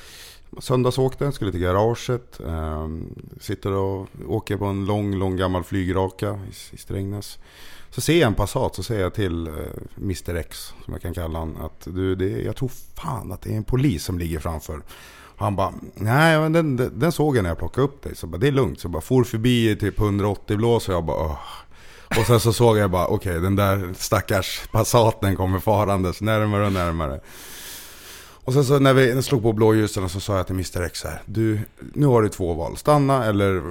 söndagsåkte, 0.59 1.33
skulle 1.33 1.53
till 1.53 1.61
garaget. 1.61 2.41
Eh, 2.41 2.89
sitter 3.41 3.73
och 3.73 4.09
åker 4.29 4.57
på 4.57 4.65
en 4.65 4.85
lång, 4.85 5.15
lång 5.15 5.37
gammal 5.37 5.65
flygraka 5.65 6.39
i, 6.51 6.75
i 6.75 6.79
Strängnäs. 6.79 7.39
Så 7.91 8.01
ser 8.01 8.21
jag 8.21 8.27
en 8.27 8.35
Passat 8.35 8.75
så 8.75 8.83
säger 8.83 9.03
jag 9.03 9.15
till 9.15 9.47
eh, 9.47 9.53
Mr 9.97 10.35
X, 10.35 10.59
som 10.85 10.93
jag 10.93 11.03
kan 11.03 11.15
kalla 11.15 11.39
han, 11.39 11.57
att 11.57 11.89
du, 11.91 12.15
det, 12.15 12.43
jag 12.43 12.57
tror 12.57 12.71
fan 12.95 13.33
att 13.33 13.43
det 13.43 13.53
är 13.53 13.57
en 13.57 13.65
polis 13.65 14.05
som 14.05 14.19
ligger 14.19 14.39
framför. 14.39 14.83
Han 15.37 15.57
bara, 15.57 15.75
nej 15.95 16.39
men 16.39 16.53
den, 16.53 16.77
den, 16.77 16.99
den 16.99 17.13
såg 17.13 17.37
jag 17.37 17.43
när 17.43 17.51
jag 17.51 17.59
plockade 17.59 17.85
upp 17.85 18.03
dig. 18.03 18.17
Så 18.17 18.25
jag 18.25 18.31
bara, 18.31 18.39
det 18.39 18.49
är 18.49 18.53
lugnt. 18.53 18.81
Så 18.81 18.87
jag 18.87 18.93
bara 18.93 19.03
for 19.03 19.25
förbi 19.25 19.71
i 19.71 19.77
typ 19.77 20.01
180 20.01 20.57
blås 20.57 20.89
och 20.89 20.95
jag 20.95 21.05
bara, 21.05 21.25
Åh. 21.27 21.39
Och 22.09 22.27
sen 22.27 22.41
så 22.41 22.53
såg 22.53 22.79
jag 22.79 22.91
bara, 22.91 23.07
okej 23.07 23.41
den 23.41 23.57
där 23.57 23.95
stackars 23.99 24.63
Passaten 24.73 25.37
kommer 25.37 25.61
farandes 25.61 26.21
närmare 26.21 26.67
och 26.67 26.73
närmare. 26.73 27.21
Och 28.47 28.53
sen 28.53 28.65
så 28.65 28.79
när 28.79 28.95
vi 28.95 29.23
slog 29.23 29.43
på 29.43 29.53
blåljusen 29.53 30.09
så 30.09 30.21
sa 30.21 30.37
jag 30.37 30.47
till 30.47 30.55
Mr 30.55 30.83
X 30.83 30.99
så 31.01 31.09
här, 31.09 31.23
du, 31.27 31.61
nu 31.95 32.07
har 32.07 32.23
du 32.23 32.29
två 32.29 32.55
val. 32.55 32.77
Stanna 32.77 33.25
eller 33.25 33.63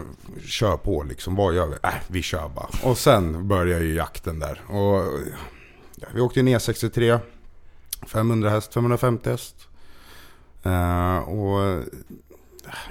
kör 0.45 0.78
på 0.78 1.04
liksom. 1.04 1.36
Vad 1.36 1.56
gör 1.56 1.67
vi? 1.67 1.76
Äh, 1.84 1.93
vi 2.08 2.21
kör 2.21 2.50
bara. 2.50 2.69
Och 2.84 2.98
sen 2.98 3.48
börjar 3.48 3.80
ju 3.80 3.93
jakten 3.93 4.39
där. 4.39 4.62
Och 4.67 5.19
ja, 5.95 6.08
vi 6.13 6.21
åkte 6.21 6.39
ju 6.39 6.43
ner 6.43 6.60
63. 6.60 7.19
500 8.08 8.50
häst, 8.50 8.74
550 8.74 9.30
häst. 9.30 9.56
Uh, 10.65 11.17
och 11.17 11.84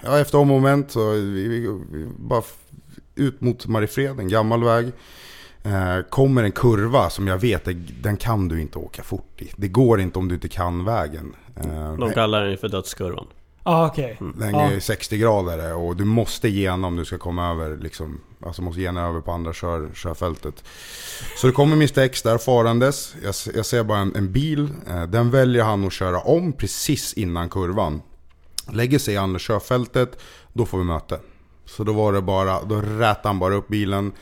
ja, 0.02 0.18
efter 0.18 0.38
om 0.38 0.50
och 0.50 0.60
moment 0.60 0.90
så 0.90 1.10
vi, 1.10 1.48
vi, 1.48 1.80
vi 1.90 2.06
bara 2.18 2.42
ut 3.14 3.40
mot 3.40 3.66
Mariefred, 3.66 4.20
en 4.20 4.28
gammal 4.28 4.64
väg. 4.64 4.92
Eh, 5.64 6.02
kommer 6.10 6.44
en 6.44 6.52
kurva 6.52 7.10
som 7.10 7.26
jag 7.26 7.38
vet, 7.38 7.68
den 8.02 8.16
kan 8.16 8.48
du 8.48 8.60
inte 8.60 8.78
åka 8.78 9.02
fort 9.02 9.42
i. 9.42 9.50
Det 9.56 9.68
går 9.68 10.00
inte 10.00 10.18
om 10.18 10.28
du 10.28 10.34
inte 10.34 10.48
kan 10.48 10.84
vägen. 10.84 11.34
Eh, 11.56 11.94
De 11.96 12.12
kallar 12.12 12.44
den 12.44 12.58
för 12.58 12.68
dödskurvan. 12.68 13.26
Ah, 13.66 13.86
okej. 13.86 14.18
den 14.36 14.50
Ja. 14.54 14.70
är 14.70 14.80
60 14.80 15.18
grader 15.18 15.74
och 15.74 15.96
du 15.96 16.04
måste 16.04 16.48
igenom 16.48 16.84
om 16.84 16.96
du 16.96 17.04
ska 17.04 17.18
komma 17.18 17.50
över 17.50 17.76
liksom, 17.76 18.20
alltså 18.46 18.62
måste 18.62 18.80
gena 18.80 19.02
över 19.08 19.20
på 19.20 19.32
andra 19.32 19.52
kör, 19.52 19.88
körfältet. 19.94 20.64
Så 21.36 21.46
det 21.46 21.52
kommer 21.52 21.72
Mr 21.76 21.98
X 21.98 22.22
där 22.22 22.38
farandes. 22.38 23.14
Jag, 23.22 23.34
jag 23.56 23.66
ser 23.66 23.82
bara 23.84 23.98
en, 23.98 24.16
en 24.16 24.32
bil. 24.32 24.68
Eh, 24.88 25.02
den 25.02 25.30
väljer 25.30 25.64
han 25.64 25.86
att 25.86 25.92
köra 25.92 26.20
om 26.20 26.52
precis 26.52 27.12
innan 27.14 27.48
kurvan. 27.48 28.02
Lägger 28.72 28.98
sig 28.98 29.14
i 29.14 29.16
andra 29.16 29.38
körfältet, 29.38 30.18
då 30.52 30.66
får 30.66 30.78
vi 30.78 30.84
möte. 30.84 31.18
Så 31.64 31.84
då 31.84 31.92
var 31.92 32.12
det 32.12 32.22
bara, 32.22 32.62
då 32.62 32.80
rätade 32.80 33.28
han 33.28 33.38
bara 33.38 33.54
upp 33.54 33.68
bilen, 33.68 34.12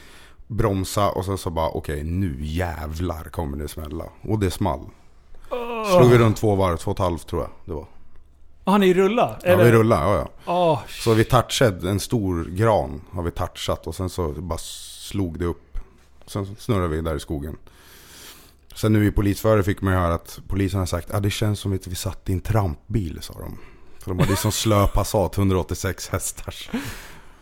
bromsa 0.53 1.11
och 1.11 1.25
sen 1.25 1.39
så 1.39 1.51
bara 1.51 1.69
okej 1.69 2.05
nu 2.05 2.37
jävlar 2.41 3.25
kommer 3.25 3.57
det 3.57 3.69
smälla. 3.69 4.05
Och 4.23 4.39
det 4.39 4.51
small. 4.51 4.81
Slog 5.97 6.11
vi 6.11 6.19
runt 6.19 6.37
två 6.37 6.55
varv, 6.55 6.77
två 6.77 6.91
och 6.91 6.97
ett 6.97 7.03
halvt 7.03 7.27
tror 7.27 7.43
jag 7.43 7.51
det 7.65 7.73
var. 7.73 7.87
Har 8.65 8.79
ni 8.79 8.95
rullat? 8.95 9.43
Ja 9.45 9.57
vi 9.57 9.73
rullade, 9.73 10.03
ja 10.03 10.17
ja. 10.45 10.53
Ah, 10.53 10.79
Så 10.89 11.15
vi 11.15 11.25
touchade 11.25 11.91
en 11.91 12.01
stor 12.01 12.45
gran 12.45 13.01
har 13.11 13.23
vi 13.23 13.31
touchat 13.31 13.87
och 13.87 13.95
sen 13.95 14.11
så 14.11 14.29
bara 14.29 14.59
slog 14.59 15.39
det 15.39 15.45
upp. 15.45 15.79
Sen 16.27 16.57
snurrade 16.59 16.89
vi 16.89 17.01
där 17.01 17.15
i 17.15 17.21
skogen. 17.21 17.57
Sen 18.75 18.93
nu 18.93 19.07
i 19.07 19.11
polisförhör 19.13 19.63
fick 19.63 19.81
man 19.83 19.93
ju 19.95 19.99
höra 20.01 20.15
att 20.15 20.41
polisen 20.49 20.79
har 20.79 20.87
sagt 20.87 21.11
att 21.11 21.17
ah, 21.17 21.21
det 21.21 21.31
känns 21.31 21.61
som 21.61 21.73
att 21.73 21.87
vi 21.87 21.95
satt 21.95 22.29
i 22.29 22.33
en 22.33 22.41
trampbil 22.41 23.19
sa 23.23 23.35
de. 23.35 23.59
För 23.99 24.11
de 24.11 24.19
hade 24.19 24.31
ju 24.31 24.37
sån 24.37 24.53
slö 24.53 24.87
Passat, 24.87 25.39
186 25.39 26.09
hästar. 26.09 26.55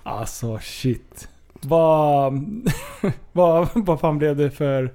Alltså 0.02 0.58
shit. 0.62 1.28
Vad... 1.60 2.44
vad, 3.32 3.68
vad 3.74 4.00
fan 4.00 4.18
blev 4.18 4.36
det 4.36 4.50
för 4.50 4.92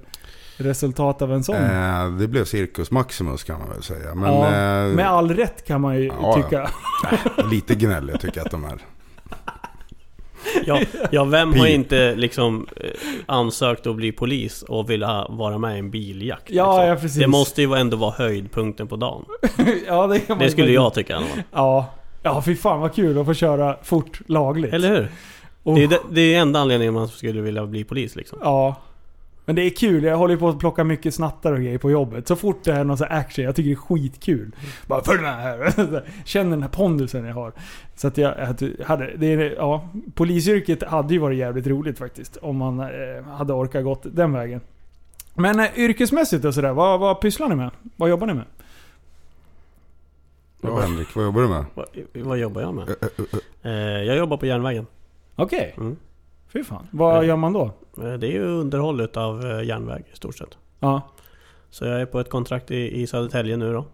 resultat 0.58 1.22
av 1.22 1.34
en 1.34 1.44
sån? 1.44 1.56
Eh, 1.56 2.12
det 2.20 2.28
blev 2.28 2.46
cirkus 2.46 2.92
maximus 2.92 3.44
kan 3.44 3.60
man 3.60 3.70
väl 3.70 3.84
säga. 3.84 4.16
Men 4.16 4.34
ja, 4.34 4.46
eh, 4.46 4.96
med 4.96 5.10
all 5.10 5.32
rätt 5.32 5.68
kan 5.68 5.82
man 5.82 5.96
ju 5.96 6.06
ja, 6.06 6.36
tycka. 6.36 6.70
lite 7.52 7.76
gnälliga 7.76 8.18
tycker 8.18 8.38
jag 8.38 8.46
att 8.46 8.52
de 8.52 8.66
är. 8.66 8.78
Ja, 10.66 10.82
ja 11.12 11.24
vem 11.24 11.54
har 11.54 11.68
inte 11.68 12.16
liksom 12.16 12.68
eh, 12.76 12.90
ansökt 13.26 13.88
att 13.88 13.96
bli 13.96 14.12
polis 14.12 14.62
och 14.62 14.90
vill 14.90 15.04
ha, 15.04 15.28
vara 15.30 15.58
med 15.58 15.76
i 15.76 15.80
en 15.80 15.92
biljakt? 15.92 16.44
Ja, 16.48 16.78
liksom? 16.78 16.90
ja, 16.90 16.96
precis. 16.96 17.20
Det 17.20 17.28
måste 17.28 17.62
ju 17.62 17.74
ändå 17.74 17.98
vara 17.98 18.12
höjdpunkten 18.18 18.88
på 18.88 18.96
dagen. 18.96 19.26
ja, 19.88 20.08
det, 20.08 20.20
kan 20.20 20.38
man 20.38 20.46
Det 20.46 20.52
skulle 20.52 20.72
jag 20.72 20.94
tycka 20.94 21.14
i 21.14 21.16
alla 21.16 21.26
fall. 21.26 21.44
Ja. 21.52 21.94
Ja, 22.24 22.42
fy 22.42 22.56
fan 22.56 22.80
vad 22.80 22.96
kul 22.96 23.18
att 23.18 23.26
få 23.26 23.34
köra 23.34 23.78
fort 23.84 24.22
lagligt. 24.26 24.74
Eller 24.74 24.90
hur? 24.90 25.12
Och- 25.66 25.76
Det 25.76 25.84
är, 25.84 25.88
det, 25.88 26.00
det 26.12 26.22
är 26.36 26.42
enda 26.42 26.60
anledningen 26.60 26.94
man 26.94 27.08
skulle 27.08 27.42
vilja 27.42 27.66
bli 27.66 27.84
polis 27.84 28.16
liksom. 28.16 28.40
Ja. 28.42 28.76
Men 29.48 29.56
det 29.56 29.62
är 29.62 29.70
kul, 29.70 30.04
jag 30.04 30.18
håller 30.18 30.34
ju 30.34 30.40
på 30.40 30.50
att 30.50 30.60
plocka 30.60 30.84
mycket 30.84 31.14
snattar 31.16 31.54
och 31.54 31.60
grejer 31.60 31.78
på 31.78 31.92
jobbet. 31.92 32.28
Så 32.28 32.36
fort 32.36 32.64
det 32.64 32.72
är 32.72 32.84
någon 32.84 32.98
sån 32.98 33.08
här 33.10 33.20
action, 33.20 33.46
jag 33.46 33.56
tycker 33.56 33.70
det 33.70 33.74
är 33.74 33.76
skitkul. 33.76 34.52
Bara 34.88 35.04
följ 35.04 35.22
med 35.22 35.36
här. 35.36 36.04
Känner 36.26 36.50
den 36.50 36.62
här 36.62 36.70
pondusen 36.70 37.26
jag 37.26 37.34
har. 37.34 37.54
Så 37.96 38.08
att 38.08 38.18
jag, 38.18 38.34
jag 38.40 38.86
hade, 38.86 39.12
det 39.18 39.34
är, 39.34 39.56
ja, 39.58 39.90
polisyrket 40.14 40.84
hade 40.84 41.14
ju 41.14 41.20
varit 41.20 41.38
jävligt 41.38 41.68
roligt 41.68 41.98
faktiskt. 41.98 42.38
Om 42.38 42.58
man 42.58 42.80
eh, 42.80 42.88
hade 43.38 43.54
orkat 43.54 43.84
gått 43.84 44.02
den 44.04 44.34
vägen. 44.34 44.62
Men 45.36 45.60
eh, 45.60 45.68
yrkesmässigt 45.80 46.46
och 46.46 46.54
sådär, 46.54 46.74
vad, 46.74 47.00
vad 47.00 47.22
pysslar 47.22 47.48
ni 47.48 47.56
med? 47.56 47.70
Vad 47.96 48.10
jobbar 48.10 48.28
ni 48.28 48.34
med? 48.34 48.46
Ja, 50.62 50.80
Henrik, 50.80 51.16
vad 51.16 51.26
jobbar 51.26 51.42
du 51.42 51.48
med? 51.48 51.66
Vad, 51.74 51.86
vad 52.14 52.38
jobbar 52.38 52.62
jag 52.62 52.74
med? 52.74 52.90
Ö. 52.90 52.96
Eh, 53.64 53.72
jag 54.04 54.18
jobbar 54.18 54.38
på 54.38 54.46
järnvägen. 54.46 54.86
Okej, 55.36 55.74
Mm. 55.78 55.96
fy 56.54 56.64
fan. 56.64 56.88
Vad 56.92 57.16
Mm. 57.16 57.28
gör 57.28 57.36
man 57.36 57.54
då? 57.54 57.64
Eh, 57.98 58.14
Det 58.14 58.28
är 58.28 58.32
ju 58.32 58.46
underhåll 58.48 59.02
utav 59.02 59.46
eh, 59.46 59.64
järnväg 59.64 60.04
i 60.14 60.16
stort 60.16 60.38
sett. 60.38 60.58
Ja. 60.80 61.02
Så 61.70 61.86
jag 61.86 62.02
är 62.02 62.06
på 62.06 62.20
ett 62.20 62.30
kontrakt 62.30 62.72
i, 62.72 63.02
i 63.02 63.08
Södertälje 63.08 63.58
nu 63.58 63.74
då. 63.74 63.86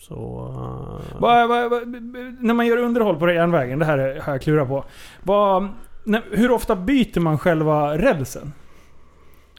Så... 0.00 0.14
eh, 0.14 1.20
Vad- 1.20 1.48
vad- 1.48 1.70
vad- 1.70 1.88
när 2.40 2.54
man 2.54 2.66
gör 2.66 2.76
underhåll 2.76 3.16
på 3.16 3.30
järnvägen, 3.30 3.78
det 3.78 3.84
här 3.84 3.98
är- 3.98 4.20
har 4.20 4.32
jag 4.32 4.42
klurat 4.42 4.68
på. 4.68 4.84
När, 6.04 6.22
hur 6.30 6.50
ofta 6.50 6.76
byter 6.76 7.20
man 7.20 7.38
själva 7.38 7.98
rälsen? 7.98 8.52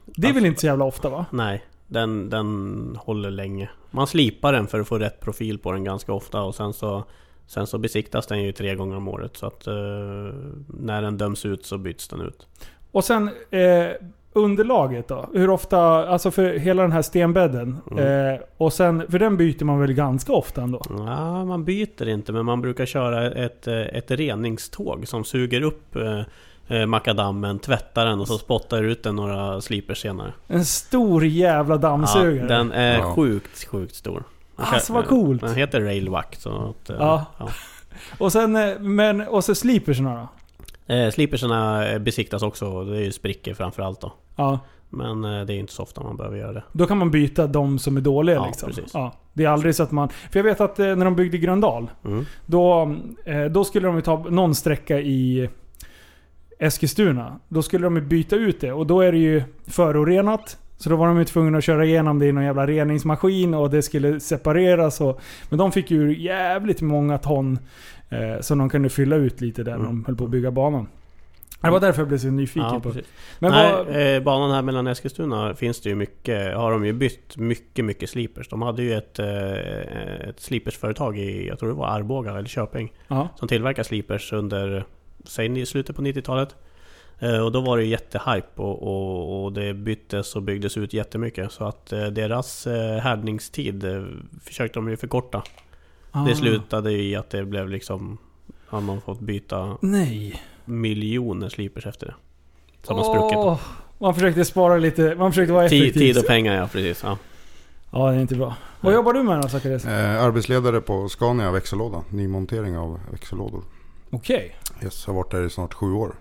Det 0.06 0.28
är 0.28 0.34
väl 0.34 0.36
Alltså- 0.38 0.48
inte 0.48 0.60
så 0.62 0.68
jävla 0.68 0.86
ofta 0.86 1.10
va? 1.10 1.26
Nej, 1.32 1.64
den, 1.88 2.30
den 2.30 2.98
håller 3.00 3.32
länge. 3.32 3.70
Man 3.92 4.08
slipar 4.08 4.54
den 4.54 4.68
för 4.68 4.80
att 4.80 4.88
få 4.88 4.98
rätt 5.00 5.20
profil 5.20 5.60
på 5.60 5.72
den 5.72 5.84
ganska 5.84 6.14
ofta 6.14 6.42
och 6.42 6.56
sen 6.56 6.74
så 6.74 7.04
Sen 7.54 7.68
så 7.68 7.78
besiktas 7.78 8.28
den 8.28 8.44
ju 8.44 8.52
tre 8.52 8.76
gånger 8.76 8.96
om 8.98 9.08
året 9.08 9.38
så 9.38 9.46
att 9.46 9.68
eh, 9.68 9.74
när 10.68 11.02
den 11.02 11.18
döms 11.18 11.46
ut 11.46 11.66
så 11.66 11.78
byts 11.78 12.08
den 12.08 12.22
ut. 12.22 12.48
Och 12.92 13.04
sen 13.04 13.30
eh, 13.50 13.88
underlaget 14.34 15.08
då? 15.08 15.30
Hur 15.34 15.50
ofta, 15.50 15.80
alltså 16.08 16.32
för 16.32 16.54
hela 16.54 16.82
den 16.82 16.92
här 16.92 17.02
stenbädden. 17.02 17.78
Mm. 17.92 18.34
Eh, 18.34 18.40
och 18.58 18.74
sen, 18.74 19.04
för 19.10 19.20
den 19.20 19.38
byter 19.38 19.64
man 19.66 19.80
väl 19.80 19.94
ganska 19.94 20.34
ofta 20.34 20.62
ändå? 20.62 20.82
Ja, 20.90 21.46
man 21.46 21.66
byter 21.66 22.08
inte 22.08 22.32
men 22.32 22.46
man 22.46 22.62
brukar 22.62 22.86
köra 22.86 23.32
ett, 23.32 23.68
eh, 23.68 23.82
ett 23.82 24.12
reningståg 24.12 25.08
som 25.08 25.24
suger 25.24 25.62
upp 25.62 25.96
eh, 25.96 26.22
eh, 26.78 26.86
makadammen, 26.86 27.60
tvättar 27.60 28.06
den 28.06 28.20
och 28.20 28.28
så 28.28 28.38
spottar 28.38 28.84
ut 28.84 29.04
den 29.04 29.16
några 29.16 29.62
slipers 29.62 30.02
senare. 30.02 30.34
En 30.48 30.66
stor 30.66 31.26
jävla 31.26 31.76
Ja, 31.76 31.80
dammsugare. 31.80 32.48
den 32.48 32.72
är 32.72 32.98
Ja. 33.00 33.14
sjukt, 33.16 33.68
sjukt 33.68 33.96
stor. 33.96 34.24
Alltså, 34.62 34.94
vad 34.94 35.08
coolt. 35.08 35.42
Den 35.42 35.56
heter 35.56 35.82
Railwack 35.82 36.36
så 36.36 36.50
att, 36.70 36.90
eh, 36.90 36.96
Ja. 37.00 37.26
ja. 37.38 37.50
Och 38.18 38.32
sen, 38.32 38.56
eh, 38.56 38.80
men, 38.80 39.22
och 39.22 39.44
så 39.44 39.56
sliperserna 39.56 40.28
då? 40.88 40.94
Eh, 40.94 41.12
Sliperserna 41.12 41.88
eh, 41.88 42.00
besiktas 42.00 42.44
också, 42.44 42.84
det 42.84 42.98
är 42.98 43.02
ju 43.02 43.12
sprickor 43.12 43.54
framförallt 43.54 44.02
då. 44.02 44.14
Ja. 44.36 44.60
Men 44.90 45.22
det 45.22 45.30
är 45.30 45.52
inte 45.52 45.74
så 45.74 45.84
ofta 45.84 46.04
man 46.04 46.18
behöver 46.18 46.38
göra 46.38 46.54
det. 46.54 46.64
Då 46.72 46.86
kan 46.86 46.98
man 46.98 47.12
byta 47.12 47.48
de 47.48 47.80
som 47.80 47.98
är 47.98 48.02
dåliga 48.02 48.36
Ja, 48.36 48.46
liksom. 48.46 48.68
precis. 48.70 48.92
Ja. 48.94 49.14
Det 49.34 49.46
är 49.46 49.50
aldrig 49.50 49.76
så 49.76 49.84
att 49.84 49.92
man... 49.92 50.10
För 50.10 50.40
jag 50.40 50.44
vet 50.44 50.62
att 50.62 50.78
när 50.78 51.06
de 51.06 51.16
byggde 51.16 51.38
Gröndal. 51.38 51.92
Mm. 52.06 52.26
Då, 52.46 52.96
då 53.52 53.64
skulle 53.64 53.88
de 53.88 53.96
ju 53.96 54.02
ta 54.02 54.18
någon 54.30 54.56
sträcka 54.56 55.00
i 55.00 55.50
Eskilstuna. 56.60 57.40
Då 57.48 57.62
skulle 57.62 57.84
de 57.86 57.96
ju 57.96 58.02
byta 58.02 58.36
ut 58.36 58.62
det 58.62 58.72
och 58.72 58.88
då 58.88 59.02
är 59.02 59.12
det 59.12 59.18
ju 59.18 59.44
förorenat. 59.68 60.58
Så 60.82 60.90
då 60.90 60.96
var 60.96 61.08
de 61.08 61.18
ju 61.18 61.26
tvungna 61.26 61.58
att 61.58 61.64
köra 61.64 61.86
igenom 61.86 62.20
det 62.20 62.26
i 62.26 62.32
någon 62.32 62.44
jävla 62.44 62.68
reningsmaskin 62.68 63.54
och 63.54 63.70
det 63.70 63.82
skulle 63.82 64.20
separeras. 64.20 65.02
Och, 65.02 65.22
men 65.50 65.60
de 65.60 65.72
fick 65.72 65.92
ju 65.92 66.22
jävligt 66.22 66.82
många 66.82 67.18
ton 67.18 67.60
eh, 68.10 68.40
som 68.42 68.58
de 68.58 68.70
kunde 68.70 68.90
fylla 68.90 69.16
ut 69.16 69.42
lite 69.42 69.64
där 69.64 69.72
när 69.72 69.78
de 69.78 69.86
Mm. 69.88 70.06
höll 70.08 70.16
på 70.16 70.24
att 70.24 70.30
bygga 70.30 70.52
banan. 70.52 70.88
Det 71.62 71.70
var 71.70 71.80
därför 71.80 72.02
jag 72.02 72.08
blev 72.08 72.18
så 72.18 72.28
nyfiken 72.28 72.70
Ja, 72.74 72.80
på. 72.80 72.90
precis. 72.92 73.06
Men 73.40 73.52
Nej, 73.52 73.72
vad, 73.74 74.16
eh, 74.16 74.22
banan 74.24 74.52
här 74.52 74.62
mellan 74.62 74.88
Eskilstuna 74.88 75.54
finns 75.56 75.82
det 75.82 75.90
ju 75.90 75.96
mycket, 75.96 76.56
har 76.56 76.72
de 76.72 76.86
ju 76.86 76.94
bytt 76.94 77.38
mycket, 77.38 77.86
mycket 77.86 78.10
slipers. 78.10 78.50
De 78.50 78.62
hade 78.62 78.84
ju 78.84 78.94
ett, 78.94 79.20
eh, 79.20 80.30
ett 80.30 80.40
slipersföretag 80.40 81.18
i, 81.18 81.48
jag 81.48 81.60
tror 81.60 81.70
det 81.70 81.76
var 81.76 81.88
Arboga 81.88 82.32
eller 82.32 82.46
Köping, 82.48 82.94
ja. 83.08 83.30
som 83.36 83.48
tillverkar 83.48 83.84
slipers 83.84 84.34
under, 84.34 84.86
säg 85.26 85.66
slutet 85.66 85.96
på 85.96 86.02
90-talet. 86.02 86.56
Eh, 87.22 87.40
Och 87.40 87.52
då 87.52 87.62
var 87.62 87.78
det 87.78 87.84
jättehype 87.84 88.62
och, 88.62 88.84
och, 88.84 89.44
och 89.44 89.54
det 89.54 89.74
byttes 89.74 90.36
och 90.36 90.42
byggdes 90.42 90.78
ut 90.78 90.94
jättemycket. 90.94 91.52
Så 91.52 91.64
att 91.64 91.94
eh, 91.94 92.06
deras 92.06 92.68
eh, 92.68 92.98
härdningstid 92.98 93.86
försökte 94.44 94.80
de 94.80 94.90
ju 94.90 94.98
förkorta. 94.98 95.44
Ah. 96.12 96.24
Det 96.26 96.36
slutade 96.36 96.92
i 96.92 97.16
att 97.16 97.30
det 97.30 97.46
blev 97.46 97.70
liksom... 97.70 98.18
Har 98.66 98.82
man 98.82 99.02
fått 99.02 99.20
byta 99.20 99.78
Nej. 99.82 100.42
miljoner 100.66 101.50
slipers 101.50 101.86
efter 101.86 102.06
det. 102.08 102.14
Som 102.84 102.98
har 102.98 103.04
spruckit. 103.04 103.38
då. 103.38 103.60
Man 103.98 104.14
försökte 104.14 104.46
spara 104.46 104.78
lite, 104.78 105.16
man 105.16 105.32
försökte 105.32 105.54
vara 105.54 105.66
effektiv. 105.66 105.92
tid 105.94 106.18
och 106.18 106.28
pengar 106.28 106.54
ja, 106.56 106.68
precis. 106.72 107.04
Ja. 107.04 107.18
Ja, 107.92 108.10
det 108.12 108.16
är 108.18 108.22
inte 108.22 108.36
bra. 108.36 108.56
Vad 108.82 108.94
jobbar 108.94 109.14
du 109.14 109.24
med 109.24 109.42
då 109.42 109.48
Zacharias? 109.48 109.86
Eh, 109.86 110.24
arbetsledare 110.24 110.82
på 110.82 111.10
Scania 111.10 111.52
växellåda. 111.52 112.04
Nymontering 112.10 112.78
av 112.78 113.00
växellådor. 113.12 113.64
Okej. 114.10 114.56
Yes, 114.84 115.06
har 115.06 115.14
varit 115.14 115.32
där 115.32 115.46
i 115.46 115.50
snart 115.50 115.74
sju 115.74 115.92
år. 115.94 116.16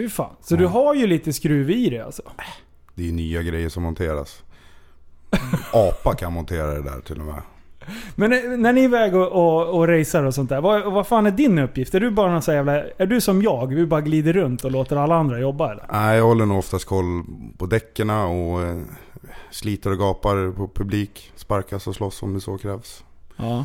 Fy 0.00 0.08
fan. 0.08 0.34
Så 0.40 0.54
Ja. 0.54 0.58
du 0.58 0.66
har 0.66 0.94
ju 0.94 1.06
lite 1.06 1.32
skruv 1.32 1.70
i 1.70 1.90
det 1.90 2.00
alltså? 2.00 2.22
Det 2.94 3.02
är 3.02 3.06
ju 3.06 3.12
nya 3.12 3.42
grejer 3.42 3.68
som 3.68 3.82
monteras. 3.82 4.42
Apa 5.72 6.14
kan 6.14 6.32
montera 6.32 6.66
det 6.66 6.82
där 6.82 7.00
till 7.00 7.20
och 7.20 7.26
med. 7.26 7.42
Men 8.14 8.30
när- 8.30 8.56
när 8.56 8.72
ni 8.72 8.80
är 8.80 8.84
iväg 8.84 9.14
och, 9.14 9.28
och, 9.32 9.78
och 9.78 9.88
racear 9.88 10.22
och 10.24 10.34
sånt 10.34 10.48
där, 10.48 10.60
vad, 10.60 10.92
vad 10.92 11.06
fan 11.06 11.26
är 11.26 11.30
din 11.30 11.58
uppgift? 11.58 11.94
Är 11.94 12.00
du 12.00 12.10
bara 12.10 12.32
någon 12.32 12.42
sån 12.42 12.54
jävla... 12.54 12.72
Är 12.98 13.06
du 13.06 13.20
som 13.20 13.42
jag? 13.42 13.66
Vi 13.74 13.86
bara 13.86 14.00
glider 14.00 14.32
runt 14.32 14.64
och 14.64 14.70
låter 14.70 14.96
alla 14.96 15.14
andra 15.16 15.38
jobba 15.40 15.72
eller? 15.72 15.84
Nej, 15.92 16.16
jag 16.16 16.24
håller 16.24 16.46
nog 16.46 16.58
oftast 16.58 16.84
koll 16.84 17.24
på 17.58 17.66
däcken 17.66 18.10
och 18.10 18.62
eh, 18.62 18.78
sliter 19.50 19.90
och 19.90 19.98
gapar 19.98 20.52
på 20.56 20.68
publik. 20.68 21.32
Sparkas 21.36 21.86
och 21.86 21.94
slåss 21.94 22.22
om 22.22 22.34
det 22.34 22.40
så 22.40 22.58
krävs. 22.58 23.04
Ja. 23.36 23.64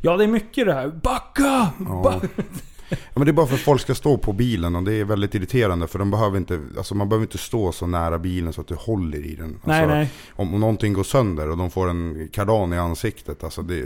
Ja, 0.00 0.16
det 0.16 0.24
är 0.24 0.28
mycket 0.28 0.66
det 0.66 0.74
här. 0.74 0.88
Backa! 0.88 1.68
Ja. 1.78 2.02
Ba- 2.02 2.20
Ja, 2.90 2.96
men 3.14 3.24
det 3.24 3.30
är 3.30 3.32
bara 3.32 3.46
för 3.46 3.54
att 3.54 3.60
folk 3.60 3.80
ska 3.80 3.94
stå 3.94 4.18
på 4.18 4.32
bilen 4.32 4.76
och 4.76 4.82
det 4.82 4.92
är 4.92 5.04
väldigt 5.04 5.34
irriterande 5.34 5.86
för 5.86 5.98
de 5.98 6.10
behöver 6.10 6.36
inte, 6.36 6.60
alltså 6.76 6.94
man 6.94 7.08
behöver 7.08 7.24
inte 7.24 7.38
stå 7.38 7.72
så 7.72 7.86
nära 7.86 8.18
bilen 8.18 8.52
så 8.52 8.60
att 8.60 8.66
du 8.66 8.74
håller 8.74 9.26
i 9.26 9.34
den. 9.34 9.48
Alltså, 9.54 9.70
nej, 9.70 9.86
nej. 9.86 10.10
Om, 10.32 10.54
om 10.54 10.60
någonting 10.60 10.92
går 10.92 11.04
sönder 11.04 11.50
och 11.50 11.56
de 11.56 11.70
får 11.70 11.88
en 11.88 12.28
kardan 12.32 12.72
i 12.72 12.78
ansiktet, 12.78 13.44
alltså 13.44 13.62
det... 13.62 13.82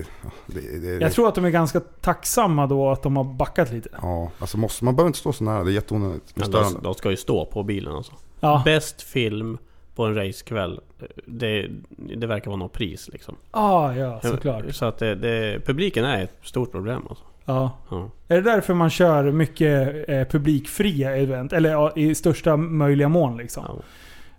det, 0.46 0.78
det 0.78 1.00
Jag 1.00 1.12
tror 1.12 1.28
att 1.28 1.34
de 1.34 1.44
är 1.44 1.50
ganska 1.50 1.80
tacksamma 1.80 2.66
då 2.66 2.90
att 2.90 3.02
de 3.02 3.16
har 3.16 3.24
backat 3.24 3.72
lite. 3.72 3.88
Ja, 4.02 4.30
alltså 4.38 4.58
måste, 4.58 4.84
man 4.84 4.96
behöver 4.96 5.08
inte 5.08 5.18
stå 5.18 5.32
så 5.32 5.44
nära, 5.44 5.64
det 5.64 5.70
är 5.70 5.74
jätteonödigt. 5.74 6.34
Det 6.34 6.40
är 6.40 6.48
Men 6.50 6.72
de, 6.72 6.82
de 6.82 6.94
ska 6.94 7.10
ju 7.10 7.16
stå 7.16 7.46
på 7.46 7.62
bilen 7.62 7.94
alltså. 7.94 8.12
Ja. 8.40 8.62
Bäst 8.64 9.02
film 9.02 9.58
på 9.94 10.04
en 10.04 10.14
racekväll. 10.14 10.80
Det, 11.26 11.70
det 12.16 12.26
verkar 12.26 12.50
vara 12.50 12.58
något 12.58 12.72
pris 12.72 13.08
liksom. 13.12 13.36
Ah, 13.50 13.92
ja, 13.92 14.20
såklart. 14.20 14.74
Så 14.74 14.84
att 14.84 14.98
det, 14.98 15.14
det, 15.14 15.60
publiken 15.66 16.04
är 16.04 16.22
ett 16.22 16.36
stort 16.42 16.72
problem 16.72 17.02
alltså. 17.08 17.24
Ja. 17.44 17.78
Ja. 17.90 18.11
Är 18.28 18.35
det 18.35 18.40
därför 18.50 18.74
man 18.74 18.90
kör 18.90 19.31
mycket 19.33 20.09
eh, 20.09 20.24
publikfria 20.24 21.16
event? 21.16 21.52
Eller 21.52 21.70
ja, 21.70 21.92
i 21.96 22.14
största 22.14 22.57
möjliga 22.57 23.09
mån 23.09 23.37
liksom? 23.37 23.83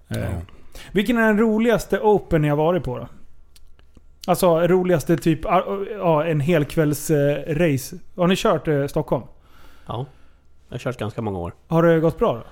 Ja. 0.08 0.18
Eh. 0.18 0.30
Vilken 0.92 1.18
är 1.18 1.22
den 1.28 1.38
roligaste 1.40 2.00
Open 2.00 2.42
ni 2.42 2.50
har 2.50 2.58
varit 2.58 2.84
på 2.84 2.98
då? 3.00 3.08
Alltså 4.28 4.60
roligaste 4.68 5.18
typ, 5.18 5.46
ah, 5.46 5.64
ja, 5.98 6.26
en 6.26 6.40
helkvälls 6.40 7.10
eh, 7.12 7.56
race. 7.56 7.96
Har 8.16 8.28
ni 8.28 8.36
kört 8.36 8.68
eh, 8.68 8.88
Stockholm? 8.88 9.24
ja. 9.88 10.06
Jag 10.70 10.74
har 10.76 10.80
kört 10.80 10.98
ganska 10.98 11.22
många 11.22 11.40
år. 11.40 11.54
Har 11.68 11.84
det 11.84 12.00
gått 12.00 12.20
bra 12.20 12.34
då? 12.34 12.44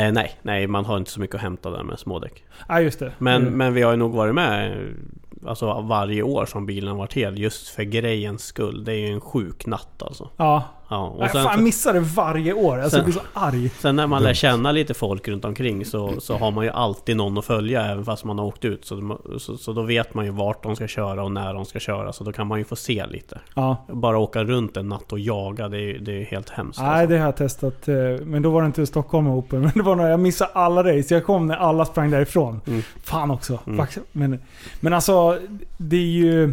Eh, 0.00 0.12
nej, 0.12 0.32
nej 0.42 0.66
man 0.66 0.84
har 0.84 0.96
inte 0.96 1.10
så 1.10 1.20
mycket 1.20 1.36
att 1.36 1.42
hämta 1.42 1.70
där 1.70 1.82
med 1.82 1.98
smådäck. 1.98 2.44
Ja, 2.68 2.80
just 2.80 2.98
det. 2.98 3.12
Men, 3.18 3.42
Mm. 3.42 3.54
men 3.54 3.74
vi 3.74 3.82
har 3.82 3.90
ju 3.90 3.96
nog 3.96 4.12
varit 4.12 4.34
med 4.34 4.78
Alltså 5.46 5.80
varje 5.80 6.22
år 6.22 6.46
som 6.46 6.66
bilen 6.66 6.96
varit 6.96 7.12
hel 7.12 7.38
just 7.38 7.68
för 7.68 7.82
grejens 7.82 8.44
skull. 8.44 8.84
Det 8.84 8.92
är 8.92 8.96
ju 8.96 9.12
en 9.12 9.20
sjuk 9.20 9.66
natt 9.66 10.02
alltså. 10.02 10.30
Ja. 10.36 10.62
Ja, 10.90 11.06
och 11.08 11.22
jag 11.22 11.30
sen, 11.30 11.44
fan 11.44 11.64
missar 11.64 11.92
det 11.94 12.00
varje 12.00 12.52
år. 12.52 12.74
Alltså, 12.78 12.90
Sen- 12.90 12.98
jag 12.98 13.04
blir 13.04 13.14
så 13.14 13.20
arg. 13.32 13.70
sen 13.78 13.96
när 13.96 14.06
man 14.06 14.22
lär 14.22 14.34
känna 14.34 14.72
lite 14.72 14.94
folk 14.94 15.28
runt 15.28 15.44
omkring 15.44 15.84
så, 15.84 16.20
så 16.20 16.36
har 16.36 16.50
man 16.50 16.64
ju 16.64 16.70
alltid 16.70 17.16
någon 17.16 17.38
att 17.38 17.44
följa 17.44 17.86
även 17.86 18.04
fast 18.04 18.24
man 18.24 18.38
har 18.38 18.46
åkt 18.46 18.64
ut. 18.64 18.84
Så, 18.84 19.18
så, 19.38 19.56
så 19.56 19.72
då 19.72 19.82
vet 19.82 20.14
man 20.14 20.24
ju 20.24 20.30
vart 20.30 20.62
de 20.62 20.76
ska 20.76 20.86
köra 20.88 21.24
och 21.24 21.32
när 21.32 21.54
de 21.54 21.64
ska 21.64 21.78
köra. 21.78 22.12
Så 22.12 22.24
då 22.24 22.32
kan 22.32 22.46
man 22.46 22.58
ju 22.58 22.64
få 22.64 22.76
se 22.76 23.06
lite. 23.06 23.38
Ja. 23.54 23.84
Bara 23.88 24.18
åka 24.18 24.44
runt 24.44 24.76
en 24.76 24.88
natt 24.88 25.12
och 25.12 25.18
jaga, 25.18 25.68
det 25.68 25.76
är 25.76 25.80
ju 25.80 25.98
det 25.98 26.12
är 26.20 26.24
helt 26.24 26.50
hemskt. 26.50 26.80
Nej, 26.80 26.88
alltså. 26.90 27.06
det 27.06 27.18
har 27.18 27.24
jag 27.26 27.36
testat. 27.36 27.88
eh, 27.88 27.94
Men 28.24 28.42
då 28.42 28.50
var 28.50 28.62
det 28.62 28.66
inte 28.66 28.86
Stockholm 28.86 29.26
Open. 29.28 29.60
Men 29.60 29.72
det 29.74 29.82
var 29.82 29.96
när 29.96 30.10
jag 30.10 30.20
missade 30.20 30.50
alla 30.52 30.82
race. 30.96 31.14
Jag 31.14 31.24
kom 31.24 31.46
när 31.46 31.56
alla 31.56 31.84
sprang 31.84 32.10
därifrån. 32.10 32.60
Mm. 32.66 32.82
Fan 33.04 33.30
också. 33.30 33.58
Mm. 33.66 33.86
Men, 34.12 34.38
men 34.80 34.92
alltså, 34.92 35.38
det 35.76 35.96
är 35.96 36.00
ju... 36.00 36.52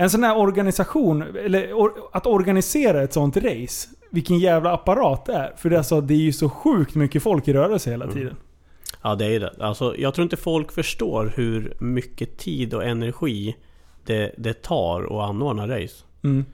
En 0.00 0.10
sån 0.10 0.24
här 0.24 0.36
organisation, 0.38 1.22
eller 1.44 1.72
or, 1.72 1.92
att 2.12 2.26
organisera 2.26 3.02
ett 3.02 3.12
sånt 3.12 3.36
race. 3.36 3.88
Vilken 4.10 4.38
jävla 4.38 4.72
apparat 4.72 5.24
det 5.24 5.32
är. 5.32 5.52
För 5.56 5.70
det 5.70 5.76
är, 5.76 5.78
alltså, 5.78 6.00
det 6.00 6.14
är 6.14 6.18
ju 6.18 6.32
så 6.32 6.48
sjukt 6.50 6.94
mycket 6.94 7.22
folk 7.22 7.48
i 7.48 7.52
rörelse 7.52 7.90
hela 7.90 8.04
Mm. 8.04 8.16
tiden. 8.16 8.36
Ja 9.02 9.14
det 9.14 9.26
är 9.26 9.40
det. 9.40 9.52
Alltså, 9.60 9.94
jag 9.98 10.14
tror 10.14 10.22
inte 10.22 10.36
folk 10.36 10.72
förstår 10.72 11.32
hur 11.36 11.76
mycket 11.80 12.36
tid 12.38 12.74
och 12.74 12.84
energi 12.84 13.56
det, 14.04 14.34
det 14.38 14.62
tar 14.62 15.02
att 15.02 15.28
anordna 15.28 15.68
race. 15.68 16.04
Mm. 16.24 16.44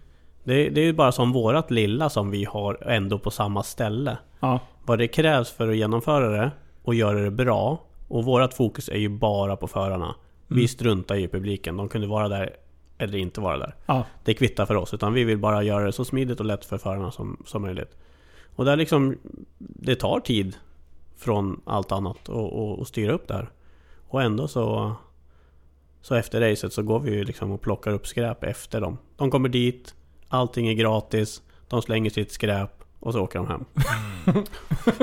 Det, 0.44 0.68
det 0.68 0.80
är 0.80 0.84
ju 0.84 0.92
bara 0.92 1.12
som 1.12 1.32
vårat 1.32 1.70
lilla 1.70 2.10
som 2.10 2.30
vi 2.30 2.44
har 2.44 2.82
ändå 2.90 3.18
på 3.18 3.30
samma 3.30 3.62
ställe. 3.62 4.18
Ja. 4.40 4.60
Vad 4.86 4.98
det 4.98 5.08
krävs 5.08 5.50
för 5.50 5.68
att 5.68 5.76
genomföra 5.76 6.28
det 6.28 6.50
och 6.82 6.94
göra 6.94 7.18
det 7.20 7.30
bra. 7.30 7.78
Och 8.08 8.24
vårt 8.24 8.52
fokus 8.54 8.88
är 8.88 8.98
ju 8.98 9.08
bara 9.08 9.56
på 9.56 9.66
förarna. 9.66 10.14
Vi 10.48 10.54
Mm. 10.54 10.68
struntar 10.68 11.14
i 11.16 11.28
publiken. 11.28 11.76
De 11.76 11.88
kunde 11.88 12.06
vara 12.06 12.28
där 12.28 12.50
eller 12.98 13.18
inte 13.18 13.40
vara 13.40 13.58
där. 13.58 13.74
Ja. 13.86 14.04
Det 14.24 14.34
kvittar 14.34 14.66
för 14.66 14.74
oss. 14.74 14.94
Utan 14.94 15.12
vi 15.12 15.24
vill 15.24 15.38
bara 15.38 15.62
göra 15.62 15.84
det 15.84 15.92
så 15.92 16.04
smidigt 16.04 16.40
och 16.40 16.46
lätt 16.46 16.64
för 16.64 16.78
förarna 16.78 17.10
som, 17.10 17.42
som 17.46 17.62
möjligt. 17.62 17.96
Och 18.56 18.64
där 18.64 18.76
liksom... 18.76 19.18
Det 19.58 19.96
tar 19.96 20.20
tid 20.20 20.56
från 21.16 21.60
allt 21.64 21.92
annat 21.92 22.28
och, 22.28 22.52
och, 22.52 22.78
och 22.78 22.88
styra 22.88 23.12
upp 23.12 23.28
det 23.28 23.34
här. 23.34 23.50
Och 24.08 24.22
ändå 24.22 24.48
så... 24.48 24.94
Så 26.02 26.14
efter 26.14 26.40
racet 26.40 26.72
så 26.72 26.82
går 26.82 27.00
vi 27.00 27.14
ju 27.14 27.24
liksom 27.24 27.50
och 27.50 27.60
plockar 27.60 27.90
upp 27.90 28.06
skräp 28.06 28.44
efter 28.44 28.80
dem. 28.80 28.98
De 29.16 29.30
kommer 29.30 29.48
dit, 29.48 29.94
allting 30.28 30.68
är 30.68 30.74
gratis, 30.74 31.42
de 31.68 31.82
slänger 31.82 32.10
sitt 32.10 32.32
skräp 32.32 32.84
och 33.00 33.12
så 33.12 33.20
åker 33.20 33.38
de 33.38 33.48
hem. 33.48 33.64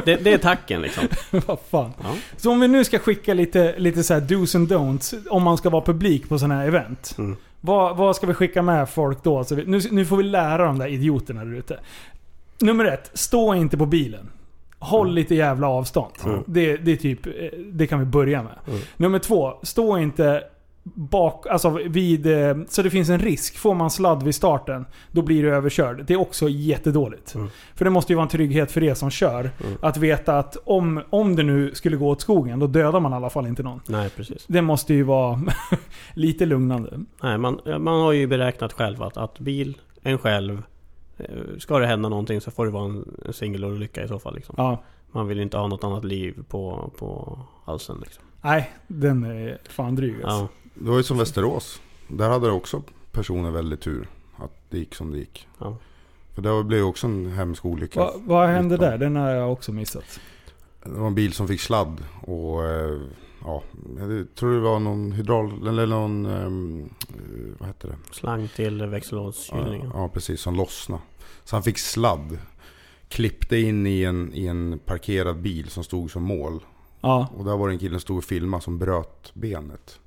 det, 0.06 0.16
det 0.16 0.34
är 0.34 0.38
tacken 0.38 0.82
liksom. 0.82 1.08
Vad 1.48 1.60
fan. 1.60 1.92
Ja. 2.04 2.16
Så 2.38 2.52
om 2.52 2.60
vi 2.60 2.68
nu 2.68 2.84
ska 2.84 3.00
skicka 3.00 3.34
lite, 3.34 3.80
lite 3.80 4.04
så 4.04 4.14
här 4.14 4.22
dos 4.22 4.56
and 4.56 4.72
don'ts 4.72 5.28
om 5.30 5.44
man 5.44 5.58
ska 5.58 5.70
vara 5.70 5.86
publik 5.86 6.30
på 6.30 6.40
sådana 6.40 6.56
här 6.56 6.68
event. 6.68 7.16
Mm. 7.18 7.38
Vad, 7.62 7.98
vad 7.98 8.16
ska 8.16 8.28
vi 8.28 8.34
skicka 8.34 8.62
med 8.62 8.90
folk 8.90 9.24
då? 9.24 9.44
Så 9.44 9.56
vi, 9.56 9.66
nu, 9.66 9.80
nu 9.92 10.06
får 10.06 10.18
vi 10.18 10.24
lära 10.24 10.66
de 10.66 10.80
där 10.80 10.88
idioterna 10.88 11.46
där 11.46 11.56
ute. 11.56 11.80
Nummer 12.62 12.86
ett, 12.86 13.12
stå 13.14 13.54
inte 13.54 13.78
på 13.78 13.86
bilen. 13.86 14.30
Håll 14.80 15.08
Mm. 15.08 15.16
lite 15.16 15.36
jävla 15.36 15.68
avstånd. 15.68 16.12
Mm. 16.26 16.44
Det, 16.46 16.78
det 16.78 16.92
är 16.92 16.96
typ, 16.96 17.26
eh, 17.26 17.32
det 17.72 17.88
kan 17.88 18.00
vi 18.00 18.06
börja 18.06 18.44
med. 18.44 18.54
Mm. 18.68 18.80
Nummer 18.98 19.20
två, 19.20 19.54
stå 19.64 19.98
inte 19.98 20.44
bak, 20.84 21.48
alltså 21.48 21.70
vid, 21.70 22.26
eh, 22.26 22.58
så 22.68 22.82
det 22.82 22.90
finns 22.90 23.10
en 23.10 23.20
risk. 23.20 23.58
Får 23.58 23.74
man 23.74 23.92
sladd 23.92 24.24
vid 24.24 24.36
starten, 24.36 24.86
då 25.12 25.22
blir 25.22 25.44
du 25.44 25.56
överkörd. 25.56 26.06
Det 26.06 26.14
är 26.14 26.20
också 26.20 26.50
jättedåligt. 26.50 27.36
Mm. 27.36 27.48
För 27.76 27.86
det 27.86 27.92
måste 27.92 28.14
ju 28.14 28.16
vara 28.16 28.24
en 28.24 28.30
trygghet 28.30 28.72
för 28.72 28.84
er 28.84 28.94
som 28.94 29.10
kör. 29.10 29.52
Mm. 29.64 29.78
Att 29.82 29.98
veta 29.98 30.40
att 30.40 30.58
om, 30.64 31.04
om 31.10 31.36
det 31.36 31.44
nu 31.44 31.76
skulle 31.76 31.98
gå 31.98 32.10
åt 32.10 32.22
skogen, 32.22 32.60
då 32.60 32.68
dödar 32.68 33.00
man 33.00 33.12
i 33.12 33.16
alla 33.16 33.30
fall 33.30 33.48
inte 33.48 33.64
någon. 33.64 33.82
Nej, 33.88 34.10
precis. 34.10 34.46
Det 34.48 34.62
måste 34.62 34.94
ju 34.94 35.04
vara 35.04 35.42
lite 36.14 36.46
lugnande. 36.46 37.00
Nej, 37.24 37.38
man, 37.38 37.60
man 37.66 38.02
har 38.02 38.12
ju 38.12 38.28
beräknat 38.28 38.74
själv 38.74 39.04
att, 39.04 39.18
att 39.18 39.40
bil, 39.40 39.78
en 40.02 40.18
själv, 40.18 40.64
eh, 41.18 41.26
ska 41.60 41.80
det 41.80 41.88
hända 41.88 42.10
någonting 42.10 42.42
så 42.42 42.52
får 42.52 42.66
det 42.66 42.72
vara 42.72 42.86
en, 42.86 43.16
en 43.26 43.34
singelolycka 43.34 44.04
i 44.04 44.08
så 44.08 44.20
fall. 44.20 44.36
Liksom. 44.36 44.56
Ja. 44.58 44.84
Man 45.12 45.28
vill 45.28 45.40
inte 45.40 45.58
ha 45.58 45.68
något 45.68 45.84
annat 45.84 46.06
liv 46.06 46.44
på, 46.48 46.92
på 46.98 47.40
halsen. 47.66 47.98
Liksom. 48.02 48.24
Nej, 48.42 48.72
den 48.88 49.24
är 49.24 49.58
fan 49.70 49.96
dryg 49.96 50.16
alltså. 50.24 50.30
Ja. 50.30 50.48
Det 50.74 50.90
var 50.90 50.98
ju 50.98 51.04
som 51.04 51.18
Västerås. 51.18 51.82
Där 52.08 52.30
hade 52.30 52.48
det 52.48 52.54
också 52.54 52.84
personer 53.12 53.52
väldigt 53.52 53.82
tur. 53.82 54.08
Att 54.38 54.52
det 54.70 54.78
gick 54.78 54.96
som 54.96 55.12
det 55.12 55.18
gick. 55.18 55.48
Ja. 55.60 55.78
För 56.36 56.42
det 56.42 56.64
blev 56.64 56.80
ju 56.80 56.86
också 56.86 57.08
en 57.08 57.32
hemsk 57.32 57.66
olycka. 57.66 58.00
Va, 58.00 58.14
vad 58.16 58.50
hände 58.50 58.78
där? 58.78 58.98
Den 58.98 59.16
har 59.16 59.30
jag 59.30 59.52
också 59.52 59.72
missat. 59.72 60.20
Det 60.84 60.90
var 60.90 61.08
en 61.08 61.16
bil 61.16 61.34
som 61.34 61.48
fick 61.48 61.62
sladd. 61.62 62.04
Och 62.22 62.66
eh, 62.66 63.00
ja, 63.46 63.64
jag 64.00 64.28
tror 64.36 64.54
det 64.54 64.60
var 64.60 64.80
någon 64.80 65.12
hydral... 65.12 65.68
Eller 65.68 65.86
någon... 65.86 66.26
ehm, 66.26 66.90
eh, 67.10 67.60
vad 67.60 67.68
hette 67.68 67.88
det? 67.88 67.96
Slang 68.12 68.48
till 68.48 68.86
växellådskylningen. 68.86 69.92
Ja, 69.94 70.02
ja, 70.02 70.10
precis. 70.10 70.42
Som 70.42 70.56
lossnade. 70.56 71.02
Så 71.44 71.56
han 71.56 71.64
fick 71.64 71.78
sladd. 71.78 72.38
Klippte 73.10 73.58
in 73.58 73.88
i 73.88 74.04
en, 74.04 74.34
i 74.34 74.48
en 74.48 74.80
parkerad 74.86 75.42
bil 75.42 75.70
som 75.70 75.84
stod 75.84 76.12
som 76.12 76.24
mål. 76.24 76.60
Ja. 77.02 77.28
Och 77.38 77.46
där 77.46 77.58
var 77.58 77.68
det 77.68 77.74
en 77.74 77.80
kille 77.80 77.94
som 77.94 78.02
stod 78.02 78.18
och 78.18 78.24
filmade 78.24 78.64
som 78.64 78.78
bröt 78.78 79.32
benet. 79.34 80.00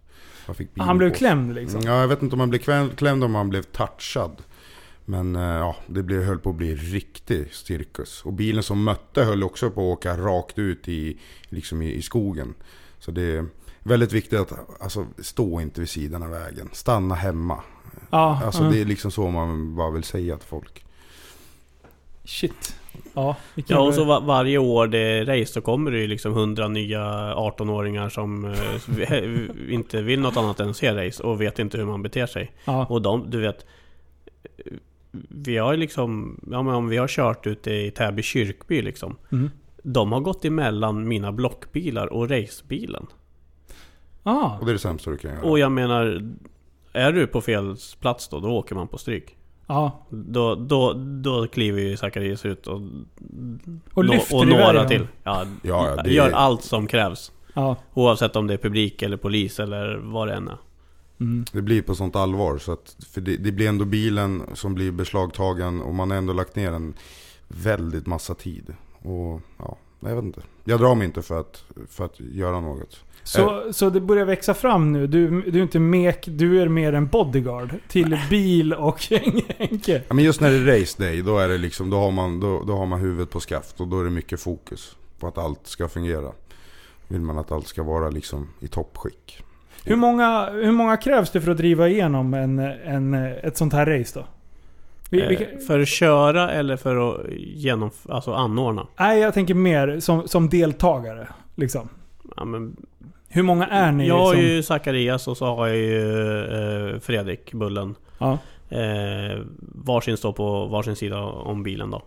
Han, 0.77 0.99
blev 0.99 1.11
på 1.11 1.17
klämd 1.17 1.55
liksom. 1.55 1.81
Ja, 1.85 2.01
jag 2.01 2.09
vet 2.09 2.23
inte 2.23 2.37
om 2.37 2.41
han 2.41 2.51
blev 2.51 2.59
klämd, 2.97 3.25
om 3.25 3.35
han 3.35 3.49
blev 3.49 3.63
touchad. 3.63 4.43
Men 5.05 5.37
eh, 5.37 5.43
ja, 5.43 5.77
det 5.87 6.03
blev, 6.03 6.23
höll 6.23 6.39
på 6.39 6.51
att 6.51 6.57
bli 6.57 6.75
riktig 6.75 7.55
cirkus. 7.55 8.23
Och 8.25 8.33
bilen 8.33 8.63
som 8.63 8.85
mötte 8.85 9.25
höll 9.25 9.43
också 9.43 9.71
på 9.71 9.81
att 9.93 9.99
åka 9.99 10.17
rakt 10.17 10.59
ut 10.59 10.89
i, 10.89 11.19
liksom 11.45 11.83
i, 11.83 11.93
i 11.93 12.03
skogen. 12.03 12.55
Så 12.99 13.11
det 13.11 13.23
är 13.23 13.47
väldigt 13.83 14.13
viktigt 14.13 14.39
att 14.39 14.83
alltså, 14.83 15.07
stå 15.19 15.61
inte 15.61 15.81
vid 15.81 15.89
sidan 15.89 16.23
av 16.23 16.31
vägen. 16.31 16.69
Stanna 16.73 17.15
hemma. 17.15 17.63
Ja, 18.11 18.41
Alltså 18.45 18.65
ja. 18.65 18.71
det 18.71 18.81
är 18.81 18.85
liksom 18.85 19.11
så 19.11 19.31
man 19.31 19.77
bara 19.77 19.91
vill 19.91 20.05
säga 20.05 20.37
till 20.37 20.49
folk. 20.49 20.85
Shit. 22.25 22.77
Ja, 23.15 23.37
Ja, 23.67 23.81
och 23.81 23.95
så 23.95 24.05
va- 24.05 24.21
varje 24.21 24.59
år 24.59 24.87
det 24.87 24.99
är 24.99 25.25
race 25.25 25.53
så 25.53 25.61
kommer 25.61 25.91
det 25.91 25.99
ju 25.99 26.07
liksom 26.07 26.33
100 26.33 26.69
nya 26.69 27.01
18-åringar 27.35 28.09
som 28.09 28.45
eh, 28.45 29.75
inte 29.75 30.03
vill 30.03 30.21
något 30.21 30.37
annat 30.37 30.61
än 30.61 30.75
se 30.75 31.07
race 31.07 31.23
och 31.23 31.41
vet 31.41 31.59
inte 31.59 31.79
hur 31.79 31.85
man 31.85 32.03
beter 32.03 32.27
sig. 32.27 32.53
ja. 32.65 32.87
Och 32.87 33.03
de, 33.03 33.31
du 33.31 33.41
vet 33.41 33.67
Vi 35.29 35.57
har 35.57 35.73
ju 35.73 35.79
liksom, 35.79 36.41
ja 36.51 36.63
men 36.63 36.75
om 36.75 36.89
vi 36.89 36.97
har 36.97 37.09
kört 37.09 37.47
ute 37.47 37.71
i 37.73 37.91
Täby 37.91 38.23
kyrkby 38.23 38.83
liksom 38.83 39.17
Mm. 39.33 39.51
De 39.87 40.13
har 40.13 40.21
gått 40.21 40.45
emellan 40.45 41.09
mina 41.09 41.33
blockbilar 41.33 42.07
och 42.13 42.31
racebilen 42.31 43.07
Ah. 44.23 44.59
Och 44.59 44.65
det 44.67 44.71
är 44.71 44.73
det 44.73 44.79
sämsta 44.79 45.11
du 45.11 45.17
kan 45.17 45.31
göra. 45.31 45.43
Och 45.43 45.59
jag 45.59 45.73
menar 45.73 46.33
Är 46.93 47.13
du 47.13 47.27
på 47.27 47.41
fel 47.41 47.77
plats 48.01 48.29
då, 48.29 48.41
då 48.41 48.49
åker 48.49 48.75
man 48.75 48.89
på 48.89 48.99
stryk 48.99 49.37
Ja. 49.67 50.07
Då, 50.11 50.55
då, 50.55 50.93
då 51.23 51.47
kliver 51.47 51.81
ju 51.81 51.97
Zacharias 51.97 52.45
ut 52.45 52.67
och, 52.67 52.81
Och 53.95 54.05
nå- 54.05 54.23
och 54.33 54.47
några 54.47 54.89
till 54.89 55.07
ja, 55.23 55.47
Ja, 55.63 56.03
det 56.05 56.11
Gör 56.11 56.31
allt 56.31 56.63
som 56.63 56.87
krävs 56.87 57.33
Ja. 57.55 57.77
Oavsett 57.95 58.37
om 58.37 58.47
det 58.47 58.55
är 58.55 58.59
publik 58.59 59.03
eller 59.03 59.17
polis 59.17 59.61
eller 59.61 59.97
vad 59.97 60.29
det 60.29 60.35
än 60.35 60.49
är 60.49 60.59
Mm. 61.21 61.45
Det 61.53 61.63
blir 61.63 61.83
på 61.83 61.95
sånt 61.95 62.17
allvar. 62.17 62.59
Så 62.59 62.73
att, 62.73 62.97
för 63.13 63.21
det, 63.21 63.37
det 63.37 63.53
blir 63.53 63.69
ändå 63.69 63.85
bilen 63.85 64.43
som 64.55 64.75
blir 64.75 64.93
beslagtagen 64.93 65.83
och 65.83 65.95
man 65.95 66.11
har 66.11 66.19
ändå 66.19 66.33
lagt 66.33 66.57
ner 66.57 66.73
en 66.73 66.95
väldigt 67.49 68.07
massa 68.07 68.35
tid. 68.35 68.75
Och 69.03 69.41
ja, 69.59 69.77
jag 70.01 70.15
vet 70.15 70.25
inte. 70.25 70.43
Jag 70.65 70.81
drar 70.81 70.95
mig 70.95 71.05
inte 71.07 71.23
för 71.23 71.41
att, 71.41 71.65
för 71.89 72.05
att 72.05 72.21
göra 72.21 72.61
något. 72.61 73.05
Så, 73.25 73.73
så 73.73 73.91
det 73.91 74.01
börjar 74.01 74.25
växa 74.25 74.55
fram 74.55 74.93
nu. 74.93 75.07
Du, 75.07 75.43
du 75.43 75.59
är 75.59 75.63
inte 75.63 75.79
mek, 75.79 76.25
du 76.27 76.63
är 76.63 76.69
mer 76.69 76.93
en 76.93 77.07
bodyguard 77.07 77.75
till 77.89 78.19
bil 78.31 78.73
och 78.75 79.03
Henke. 79.59 80.03
Ja, 80.09 80.15
men 80.15 80.25
just 80.25 80.41
när 80.41 80.51
det 80.51 80.57
är 80.57 80.81
race 80.81 81.03
day, 81.03 81.23
då, 81.23 81.39
är 81.39 81.49
det 81.49 81.59
liksom, 81.59 81.91
då, 81.91 81.97
har 81.97 82.11
man, 82.11 82.41
då, 82.41 82.65
då 82.67 82.77
har 82.77 82.87
man 82.87 83.01
huvudet 83.01 83.31
på 83.31 83.41
skaft 83.41 83.81
och 83.81 83.89
då 83.89 84.01
är 84.01 84.05
det 84.05 84.11
mycket 84.11 84.41
fokus 84.41 84.97
på 85.19 85.27
att 85.27 85.39
allt 85.39 85.67
ska 85.67 85.89
fungera. 85.89 86.33
Vill 87.09 87.21
man 87.21 87.39
att 87.39 87.53
allt 87.53 87.67
ska 87.67 87.83
vara 87.83 88.11
liksom 88.11 88.49
i 88.61 88.69
toppskick. 88.69 89.43
Hur 89.85 89.97
många, 89.97 90.51
hur 90.51 90.73
många 90.73 90.97
krävs 90.97 91.31
det 91.31 91.41
för 91.41 91.51
att 91.51 91.57
driva 91.57 91.89
igenom 91.89 92.35
en, 92.35 92.59
en, 92.59 93.15
ett 93.15 93.57
sånt 93.57 93.73
här 93.73 93.87
race 93.87 94.19
då? 94.21 94.27
Vi, 95.11 95.23
eh, 95.23 95.29
vi, 95.29 95.65
För 95.67 95.81
att 95.81 95.89
köra 95.89 96.51
eller 96.51 96.77
för 96.77 96.97
att 96.97 97.27
genomf- 97.37 98.11
alltså 98.11 98.33
anordna 98.33 98.87
nej, 98.97 99.21
jag 99.21 99.35
tänker 99.35 99.55
mer 99.55 100.01
som, 100.01 100.29
som 100.29 100.49
deltagare. 100.49 101.29
Liksom. 101.55 101.89
ja, 102.37 102.45
men 102.45 102.77
Hur 103.35 103.43
många 103.43 103.67
är 103.67 103.93
ni? 103.93 104.09
Jag 104.09 104.19
har 104.19 104.33
som, 104.33 104.43
ju 104.43 104.63
Zacharias 104.63 105.29
och 105.29 105.37
så 105.37 105.47
har 105.47 105.67
jag 105.67 105.77
ju 105.77 106.93
eh, 106.95 107.01
Fredrik 107.01 107.53
Bullen 107.53 107.95
ja. 108.19 108.39
eh, 108.69 109.41
Varsin 109.59 110.17
står 110.17 110.33
på 110.33 110.67
varsin 110.67 110.97
sida 110.97 111.23
om 111.23 111.63
bilen 111.63 111.91
då 111.91 112.03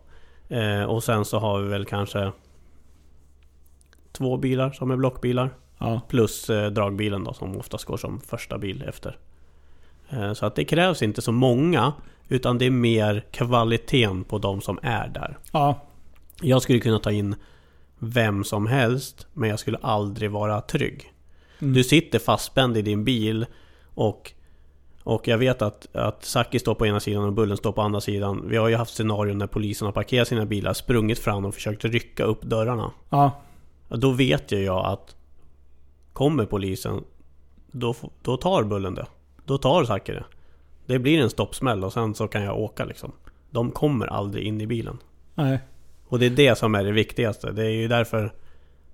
eh, 0.56 0.84
Och 0.84 1.04
sen 1.04 1.26
så 1.26 1.40
har 1.40 1.60
vi 1.60 1.70
väl 1.70 1.86
kanske 1.86 2.32
Två 4.12 4.38
bilar 4.38 4.72
som 4.72 4.92
är 4.92 4.96
blockbilar 4.96 5.50
Ja. 5.78 6.02
Plus 6.10 6.50
eh, 6.50 6.72
dragbilen 6.72 7.24
då 7.24 7.34
som 7.34 7.58
oftast 7.58 7.86
går 7.86 7.98
som 7.98 8.20
första 8.20 8.58
bil 8.58 8.84
efter 8.88 9.18
eh, 10.10 10.34
Så 10.34 10.46
att 10.46 10.56
det 10.56 10.66
krävs 10.66 11.02
inte 11.02 11.22
så 11.22 11.32
många 11.32 11.94
Utan 12.28 12.58
det 12.58 12.66
är 12.66 12.72
mer 12.72 13.26
kvaliteten 13.32 14.24
på 14.24 14.38
de 14.38 14.62
som 14.62 14.80
är 14.82 15.08
där 15.08 15.38
ja. 15.52 15.82
Jag 16.42 16.62
skulle 16.62 16.80
kunna 16.80 17.00
ta 17.00 17.12
in 17.12 17.36
Vem 18.00 18.44
som 18.44 18.68
helst 18.68 19.28
Men 19.34 19.50
jag 19.50 19.60
skulle 19.60 19.78
aldrig 19.78 20.32
vara 20.32 20.62
trygg 20.62 21.14
Mm. 21.60 21.74
Du 21.74 21.84
sitter 21.84 22.20
fastspänd 22.20 22.78
i 22.78 22.82
din 22.82 23.04
bil 23.04 23.46
och 23.94 24.34
och 25.04 25.28
jag 25.28 25.38
vet 25.38 25.62
att, 25.62 25.96
att 25.96 26.26
Saki 26.26 26.60
står 26.60 26.76
på 26.76 26.88
ena 26.88 27.00
sidan 27.00 27.24
och 27.24 27.34
Bullen 27.34 27.58
står 27.58 27.72
på 27.72 27.82
andra 27.82 28.02
sidan. 28.02 28.44
Vi 28.48 28.58
har 28.58 28.68
ju 28.68 28.76
haft 28.76 28.94
scenarion 28.94 29.38
när 29.38 29.48
polisen 29.48 29.86
har 29.86 29.92
parkerat 29.92 30.28
sina 30.28 30.46
bilar, 30.46 30.74
sprungit 30.74 31.20
fram 31.20 31.46
och 31.46 31.54
försökt 31.54 31.86
rycka 31.86 32.24
upp 32.24 32.42
dörrarna. 32.42 32.92
ja. 33.10 33.32
Då 33.90 34.12
vet 34.12 34.52
ju 34.52 34.64
jag 34.64 34.86
att 34.86 35.16
Kommer 36.14 36.46
polisen 36.46 37.04
Då, 37.72 37.96
då 38.22 38.38
tar 38.38 38.64
Bullen 38.64 38.96
det. 38.96 39.06
Då 39.46 39.58
tar 39.58 39.84
Saki 39.84 40.12
det. 40.12 40.26
Det 40.86 41.00
blir 41.00 41.20
en 41.20 41.30
stoppsmäll 41.30 41.84
och 41.84 41.94
sen 41.94 42.16
så 42.16 42.28
kan 42.28 42.44
jag 42.44 42.60
åka 42.60 42.86
liksom. 42.86 43.12
De 43.50 43.72
kommer 43.72 44.08
aldrig 44.08 44.48
in 44.48 44.62
i 44.62 44.68
bilen. 44.68 44.98
Nej. 45.36 45.60
Och 46.08 46.20
det 46.20 46.26
är 46.26 46.30
det 46.30 46.58
som 46.58 46.76
är 46.76 46.84
det 46.84 46.92
viktigaste. 46.92 47.52
Det 47.52 47.66
är 47.66 47.70
ju 47.70 47.88
därför 47.88 48.34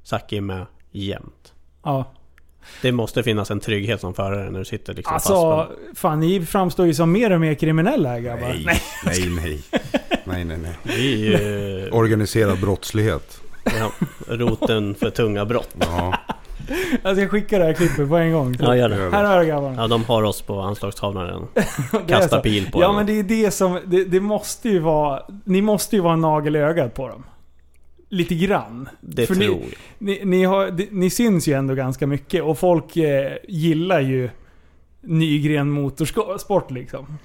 Saki 0.04 0.38
är 0.38 0.41
med 0.41 0.65
jämt. 0.91 1.54
Ja. 1.84 2.06
Det 2.82 2.91
måste 2.91 3.23
finnas 3.23 3.52
en 3.52 3.60
trygghet 3.60 4.02
som 4.02 4.13
förare 4.13 4.52
när 4.52 4.60
du 4.60 4.65
sitter 4.65 4.93
liksom 4.93 5.13
Alltså, 5.13 5.34
fastspänd. 5.58 5.97
fan 5.97 6.19
ni 6.19 6.45
framstår 6.45 6.86
ju 6.86 6.93
som 6.93 7.12
mer 7.12 7.32
och 7.32 7.41
mer 7.41 7.54
kriminella 7.54 8.10
här 8.10 8.19
grabbar. 8.19 8.47
Nej, 8.65 8.82
nej, 9.06 9.30
nej. 9.30 9.62
Nej, 10.26 10.43
nej, 10.45 10.58
nej. 10.58 10.78
Vi 10.84 11.34
är 11.34 11.39
ju 11.39 11.89
Organiserad 11.91 12.60
brottslighet. 12.62 13.41
ja, 13.80 13.91
roten 14.28 14.95
för 14.95 15.10
tunga 15.10 15.45
brott. 15.45 15.76
Ja, 15.80 16.13
jag 17.04 17.32
skickar 17.32 17.60
det 17.60 17.65
här 17.65 17.73
klippet 17.73 18.10
på 18.10 18.17
en 18.17 18.32
gång. 18.34 18.56
Ja, 18.60 18.76
gör 18.76 18.89
det. 18.89 18.95
Här 18.95 19.23
har 19.23 19.39
du 19.39 19.45
grabbarna. 19.45 19.82
Ja, 19.82 19.88
de 19.88 20.04
har 20.06 20.23
oss 20.23 20.41
på 20.41 20.60
anslagstavlan 20.62 21.26
redan. 21.28 21.47
Kasta 22.08 22.39
pil 22.41 22.71
på 22.71 22.82
Ja 22.82 22.88
dem. 22.88 22.95
men 22.95 23.06
det 23.06 23.19
är 23.19 23.23
det 23.23 23.52
som, 23.52 23.80
det, 23.86 24.04
det 24.06 24.19
måste 24.19 24.69
ju 24.69 24.80
vara, 24.80 25.21
ni 25.45 25.62
måste 25.62 25.95
ju 25.95 26.02
vara 26.02 26.13
en 26.13 26.21
nagel 26.21 26.56
i 26.56 26.60
ögat 26.60 26.93
på 26.93 27.08
dem. 27.08 27.23
Lite 28.13 28.36
grann. 28.36 28.89
Det 29.02 29.26
För 29.26 29.36
tror 29.36 29.45
ni- 29.56 29.62
jag. 29.62 29.78
Ni, 29.97 30.21
ni, 30.26 30.43
har, 30.43 30.71
ni, 30.91 31.10
syns 31.10 31.47
ju 31.47 31.54
ändå 31.54 31.76
ganska 31.76 32.08
mycket 32.08 32.43
och 32.43 32.60
folk 32.60 32.97
eh, 32.97 33.34
gillar 33.47 33.99
ju 34.02 34.30
Nygren 35.02 35.69
Motorsport 35.69 36.71
liksom. 36.71 37.17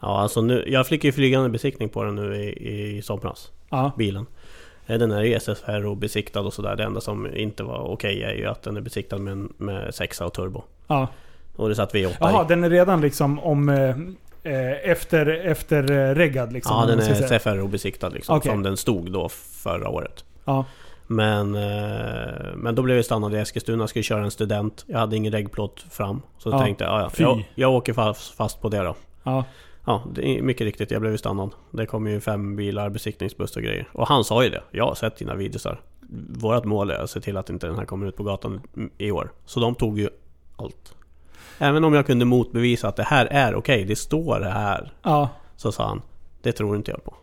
Ja, 0.00 0.20
alltså 0.20 0.40
nu, 0.42 0.64
jag 0.66 0.86
fick 0.86 1.04
ju 1.04 1.12
flygande 1.12 1.48
besiktning 1.48 1.88
på 1.88 2.02
den 2.04 2.14
nu 2.14 2.36
i, 2.36 2.96
i 2.96 3.02
somras. 3.02 3.50
Ja, 3.70 3.92
bilen. 3.98 4.26
Eh, 4.86 4.98
Den 4.98 5.10
är 5.12 5.22
ju 5.22 5.40
SFR 5.40 5.86
och 5.86 5.96
besiktad 5.96 6.40
och 6.40 6.52
sådär. 6.52 6.76
Det 6.76 6.84
enda 6.84 7.00
som 7.00 7.34
inte 7.36 7.62
var 7.62 7.78
okej 7.78 8.22
är 8.22 8.32
ju 8.34 8.46
att 8.46 8.62
den 8.62 8.76
är 8.76 8.80
besiktad 8.80 9.18
med, 9.18 9.48
med 9.56 9.94
sexa 9.94 10.26
och 10.26 10.32
turbo. 10.34 10.62
ja. 10.86 11.08
Och 11.56 11.68
det 11.68 11.74
satt 11.74 11.94
V8 11.94 12.14
Jaha, 12.20 12.44
i. 12.44 12.48
den 12.48 12.64
är 12.64 12.70
redan 12.70 13.00
liksom 13.00 13.38
om... 13.38 13.68
Eh, 13.68 13.90
eh, 14.52 14.90
efter, 14.90 15.26
efter 15.26 15.90
eh, 15.92 16.14
reggad 16.14 16.52
liksom. 16.52 16.76
Ja, 16.80 16.86
den 16.86 16.98
är 16.98 17.14
säga. 17.14 17.38
SFR 17.38 17.58
och 17.60 17.68
besiktad 17.68 18.08
liksom. 18.08 18.36
Okej. 18.36 18.50
Som 18.52 18.62
den 18.62 18.76
stod 18.76 19.12
då 19.12 19.28
förra 19.62 19.88
året. 19.88 20.24
Ja, 20.46 20.64
Men, 21.06 21.54
eh, 21.54 22.54
men 22.56 22.74
då 22.74 22.82
blev 22.82 22.96
jag 22.96 23.04
stannad 23.04 23.34
i 23.34 23.36
Eskilstuna, 23.36 23.82
jag 23.82 23.88
skulle 23.88 24.02
köra 24.02 24.24
en 24.24 24.30
student. 24.30 24.84
Jag 24.88 24.98
hade 24.98 25.16
ingen 25.16 25.32
reggplåt 25.32 25.84
fram. 25.90 26.22
Så 26.38 26.50
Ja, 26.50 26.58
tänkte 26.58 26.84
jag, 26.84 27.00
"Ja, 27.00 27.10
jag, 27.18 27.44
jag 27.54 27.72
åker 27.72 27.92
fast, 27.92 28.34
fast 28.34 28.60
på 28.60 28.68
det 28.68 28.78
då. 28.82 28.94
ja. 29.22 29.44
Ja, 29.88 30.02
det 30.14 30.28
är 30.38 30.42
mycket 30.42 30.64
riktigt. 30.64 30.90
Jag 30.90 31.00
blev 31.00 31.12
ju 31.12 31.18
stannad. 31.18 31.50
Det 31.70 31.86
kom 31.86 32.06
ju 32.06 32.20
fem 32.20 32.56
bilar, 32.56 32.88
besiktningsbuss 32.90 33.56
och 33.56 33.62
grejer. 33.62 33.88
Och 33.92 34.08
han 34.08 34.24
sa 34.24 34.44
ju 34.44 34.50
det. 34.50 34.62
Jag 34.70 34.86
har 34.86 34.94
sett 34.94 35.16
dina 35.16 35.34
videosar. 35.34 35.80
Vårat 36.28 36.64
mål 36.64 36.90
är 36.90 36.98
att 36.98 37.10
se 37.10 37.20
till 37.20 37.36
att 37.36 37.50
inte 37.50 37.66
den 37.66 37.76
här 37.78 37.84
kommer 37.84 38.06
ut 38.06 38.16
på 38.16 38.22
gatan 38.22 38.60
i 38.98 39.10
år. 39.10 39.32
Så 39.44 39.60
de 39.60 39.74
tog 39.74 39.98
ju 39.98 40.08
allt. 40.56 40.94
Även 41.58 41.84
om 41.84 41.94
jag 41.94 42.06
kunde 42.06 42.24
motbevisa 42.24 42.88
att 42.88 42.96
det 42.96 43.02
här 43.02 43.26
är 43.26 43.54
okej, 43.54 43.84
det 43.84 43.96
står 43.96 44.40
det 44.40 44.50
här. 44.50 44.92
ja. 45.02 45.28
Så 45.56 45.72
sa 45.72 45.86
han, 45.88 46.02
det 46.42 46.52
tror 46.52 46.76
inte 46.76 46.90
jag 46.90 47.04
på. 47.04 47.14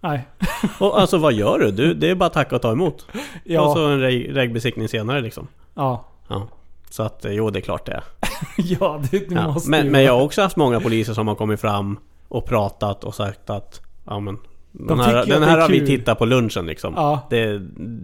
Nej. 0.00 0.28
Och 0.78 1.00
alltså 1.00 1.18
vad 1.18 1.32
gör 1.32 1.58
du? 1.58 1.70
du 1.70 1.94
det 1.94 2.10
är 2.10 2.14
bara 2.14 2.26
att 2.26 2.32
tacka 2.32 2.56
och 2.56 2.62
ta 2.62 2.72
emot. 2.72 3.06
Ja. 3.44 3.60
Och 3.60 3.72
så 3.76 3.86
en 3.86 4.00
reg- 4.00 4.32
regbesiktning 4.34 4.88
senare 4.88 5.20
liksom. 5.20 5.48
Ja. 5.74 6.04
Ja. 6.28 6.48
Så 6.90 7.02
att 7.02 7.24
eh, 7.24 7.32
jo, 7.32 7.50
det 7.50 7.58
är 7.58 7.60
klart 7.60 7.86
det 7.86 7.92
är. 7.92 8.02
ja, 8.56 9.00
det, 9.10 9.18
det 9.28 9.34
Ja. 9.34 9.46
måste 9.52 9.70
Men, 9.70 9.84
ju 9.84 9.90
men 9.90 10.02
jag 10.02 10.12
har 10.12 10.22
också 10.22 10.42
haft 10.42 10.56
många 10.56 10.80
poliser 10.80 11.12
som 11.12 11.28
har 11.28 11.34
kommit 11.34 11.60
fram 11.60 11.98
och 12.28 12.44
pratat 12.46 13.04
och 13.04 13.14
sagt 13.14 13.50
att 13.50 13.80
ja 14.04 14.20
men 14.20 14.38
den 14.72 15.00
här, 15.00 15.26
den 15.26 15.42
här 15.42 15.56
är 15.56 15.60
har 15.60 15.68
vi 15.68 15.86
tittat 15.86 16.18
på 16.18 16.24
lunchen 16.24 16.66
liksom. 16.66 16.94
Ja, 16.96 17.20
Det, 17.30 17.58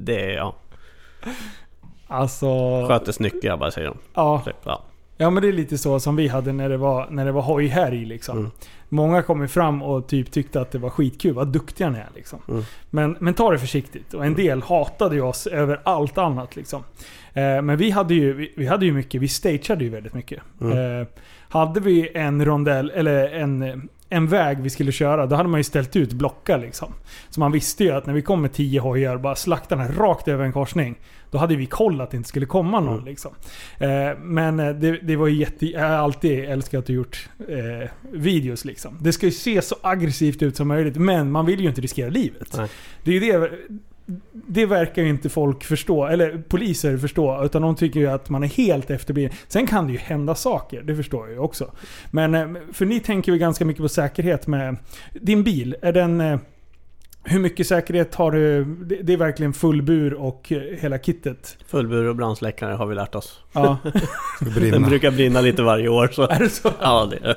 det, 0.04 0.32
ja. 0.32 0.54
alltså... 2.08 2.46
Sköter 2.88 3.12
snyggt 3.12 3.42
grabbar 3.42 3.70
säger 3.70 3.88
de. 3.88 3.98
Ja. 4.14 4.42
Typ, 4.44 4.56
ja. 4.64 4.82
Ja 5.16 5.30
men 5.30 5.42
det 5.42 5.48
är 5.48 5.52
lite 5.52 5.78
så 5.78 6.00
som 6.00 6.16
vi 6.16 6.28
hade 6.28 6.52
när 6.52 6.68
det 6.68 6.76
var, 6.76 7.06
när 7.10 7.24
det 7.24 7.32
var 7.32 7.42
hojhärj 7.42 8.04
liksom. 8.04 8.38
Mm. 8.38 8.50
Många 8.88 9.22
kom 9.22 9.42
ju 9.42 9.48
fram 9.48 9.82
och 9.82 10.06
typ 10.06 10.30
tyckte 10.30 10.60
att 10.60 10.70
det 10.70 10.78
var 10.78 10.90
skitkul, 10.90 11.34
vad 11.34 11.48
duktiga 11.48 11.90
ni 11.90 11.98
är 11.98 12.08
liksom. 12.14 12.38
Mm. 12.48 12.62
Men, 12.90 13.16
men 13.20 13.34
ta 13.34 13.50
det 13.50 13.58
försiktigt. 13.58 14.14
Och 14.14 14.24
en 14.26 14.34
del 14.34 14.62
hatade 14.62 15.14
ju 15.14 15.22
oss 15.22 15.46
över 15.46 15.80
allt 15.84 16.18
annat 16.18 16.56
liksom. 16.56 16.84
Eh, 17.32 17.62
men 17.62 17.76
vi 17.76 17.90
hade, 17.90 18.14
ju, 18.14 18.32
vi, 18.32 18.52
vi 18.56 18.66
hade 18.66 18.86
ju 18.86 18.92
mycket, 18.92 19.20
vi 19.20 19.28
stageade 19.28 19.84
ju 19.84 19.90
väldigt 19.90 20.14
mycket. 20.14 20.42
Mm. 20.60 21.00
Eh, 21.00 21.06
hade 21.48 21.80
vi 21.80 22.10
en 22.14 22.44
rondell, 22.44 22.90
eller 22.90 23.28
en, 23.28 23.88
en 24.14 24.26
väg 24.26 24.60
vi 24.60 24.70
skulle 24.70 24.92
köra, 24.92 25.26
då 25.26 25.36
hade 25.36 25.48
man 25.48 25.60
ju 25.60 25.64
ställt 25.64 25.96
ut 25.96 26.12
blockar 26.12 26.58
liksom. 26.58 26.92
Så 27.30 27.40
man 27.40 27.52
visste 27.52 27.84
ju 27.84 27.90
att 27.90 28.06
när 28.06 28.14
vi 28.14 28.22
kom 28.22 28.42
med 28.42 28.52
tio 28.52 28.80
hojar, 28.80 29.18
bara 29.18 29.36
slakta 29.36 29.76
den 29.76 29.94
rakt 29.94 30.28
över 30.28 30.44
en 30.44 30.52
korsning. 30.52 30.98
Då 31.30 31.38
hade 31.38 31.56
vi 31.56 31.66
koll 31.66 32.00
att 32.00 32.10
det 32.10 32.16
inte 32.16 32.28
skulle 32.28 32.46
komma 32.46 32.80
någon 32.80 32.94
Mm. 32.94 33.04
liksom. 33.04 33.30
Eh, 33.78 34.18
men 34.18 34.60
eh, 34.60 34.74
det, 34.74 34.98
det 35.02 35.16
var 35.16 35.26
ju 35.26 35.34
jätte... 35.34 35.66
Jag 35.66 35.80
har 35.80 35.88
alltid 35.88 36.44
älskat 36.44 36.84
att 36.84 36.88
gjort 36.88 37.28
eh, 37.48 37.90
videos 38.12 38.64
liksom. 38.64 38.98
Det 39.00 39.12
ska 39.12 39.26
ju 39.26 39.32
se 39.32 39.62
så 39.62 39.76
aggressivt 39.82 40.42
ut 40.42 40.56
som 40.56 40.68
möjligt, 40.68 40.96
men 40.96 41.30
man 41.30 41.46
vill 41.46 41.60
ju 41.60 41.68
inte 41.68 41.80
riskera 41.80 42.10
livet. 42.10 42.54
Nej. 42.56 42.68
Det 43.04 43.10
är 43.10 43.14
ju 43.14 43.20
det... 43.20 43.50
Det 44.32 44.66
verkar 44.66 45.02
ju 45.02 45.08
inte 45.08 45.28
folk 45.28 45.64
förstå, 45.64 46.06
eller 46.06 46.38
poliser 46.48 46.96
förstå, 46.98 47.44
utan 47.44 47.62
de 47.62 47.76
tycker 47.76 48.00
ju 48.00 48.06
att 48.06 48.30
man 48.30 48.42
är 48.42 48.46
helt 48.48 48.90
efterbliven. 48.90 49.32
Sen 49.48 49.66
kan 49.66 49.86
det 49.86 49.92
ju 49.92 49.98
hända 49.98 50.34
saker, 50.34 50.82
det 50.82 50.96
förstår 50.96 51.26
jag 51.26 51.32
ju 51.32 51.38
också. 51.38 51.70
Men, 52.10 52.34
eh, 52.34 52.46
för 52.72 52.86
ni 52.86 53.00
tänker 53.00 53.32
ju 53.32 53.38
ganska 53.38 53.64
mycket 53.64 53.82
på 53.82 53.88
säkerhet 53.88 54.46
med... 54.46 54.76
Din 55.12 55.44
bil, 55.44 55.76
är 55.82 55.92
den... 55.92 56.20
eh, 56.20 56.38
Hur 57.26 57.38
mycket 57.40 57.66
säkerhet 57.66 58.14
har 58.14 58.30
du? 58.30 58.64
Det 59.02 59.12
är 59.12 59.16
verkligen 59.16 59.52
full 59.52 59.82
bur 59.82 60.14
och 60.14 60.52
eh, 60.52 60.60
hela 60.78 60.98
kittet. 60.98 61.56
Fullbur 61.66 62.04
och 62.08 62.16
brandsläckare 62.16 62.72
har 62.74 62.86
vi 62.86 62.94
lärt 62.94 63.14
oss. 63.14 63.40
Ja, 63.52 63.78
Det 64.60 64.70
Den 64.70 64.82
brukar 64.82 65.10
brinna 65.10 65.40
lite 65.40 65.62
varje 65.62 65.88
år 65.88 66.08
så. 66.12 66.22
är 66.28 66.38
det 66.38 66.48
så? 66.48 66.70
Ja, 66.80 67.08
det 67.10 67.16
är 67.16 67.34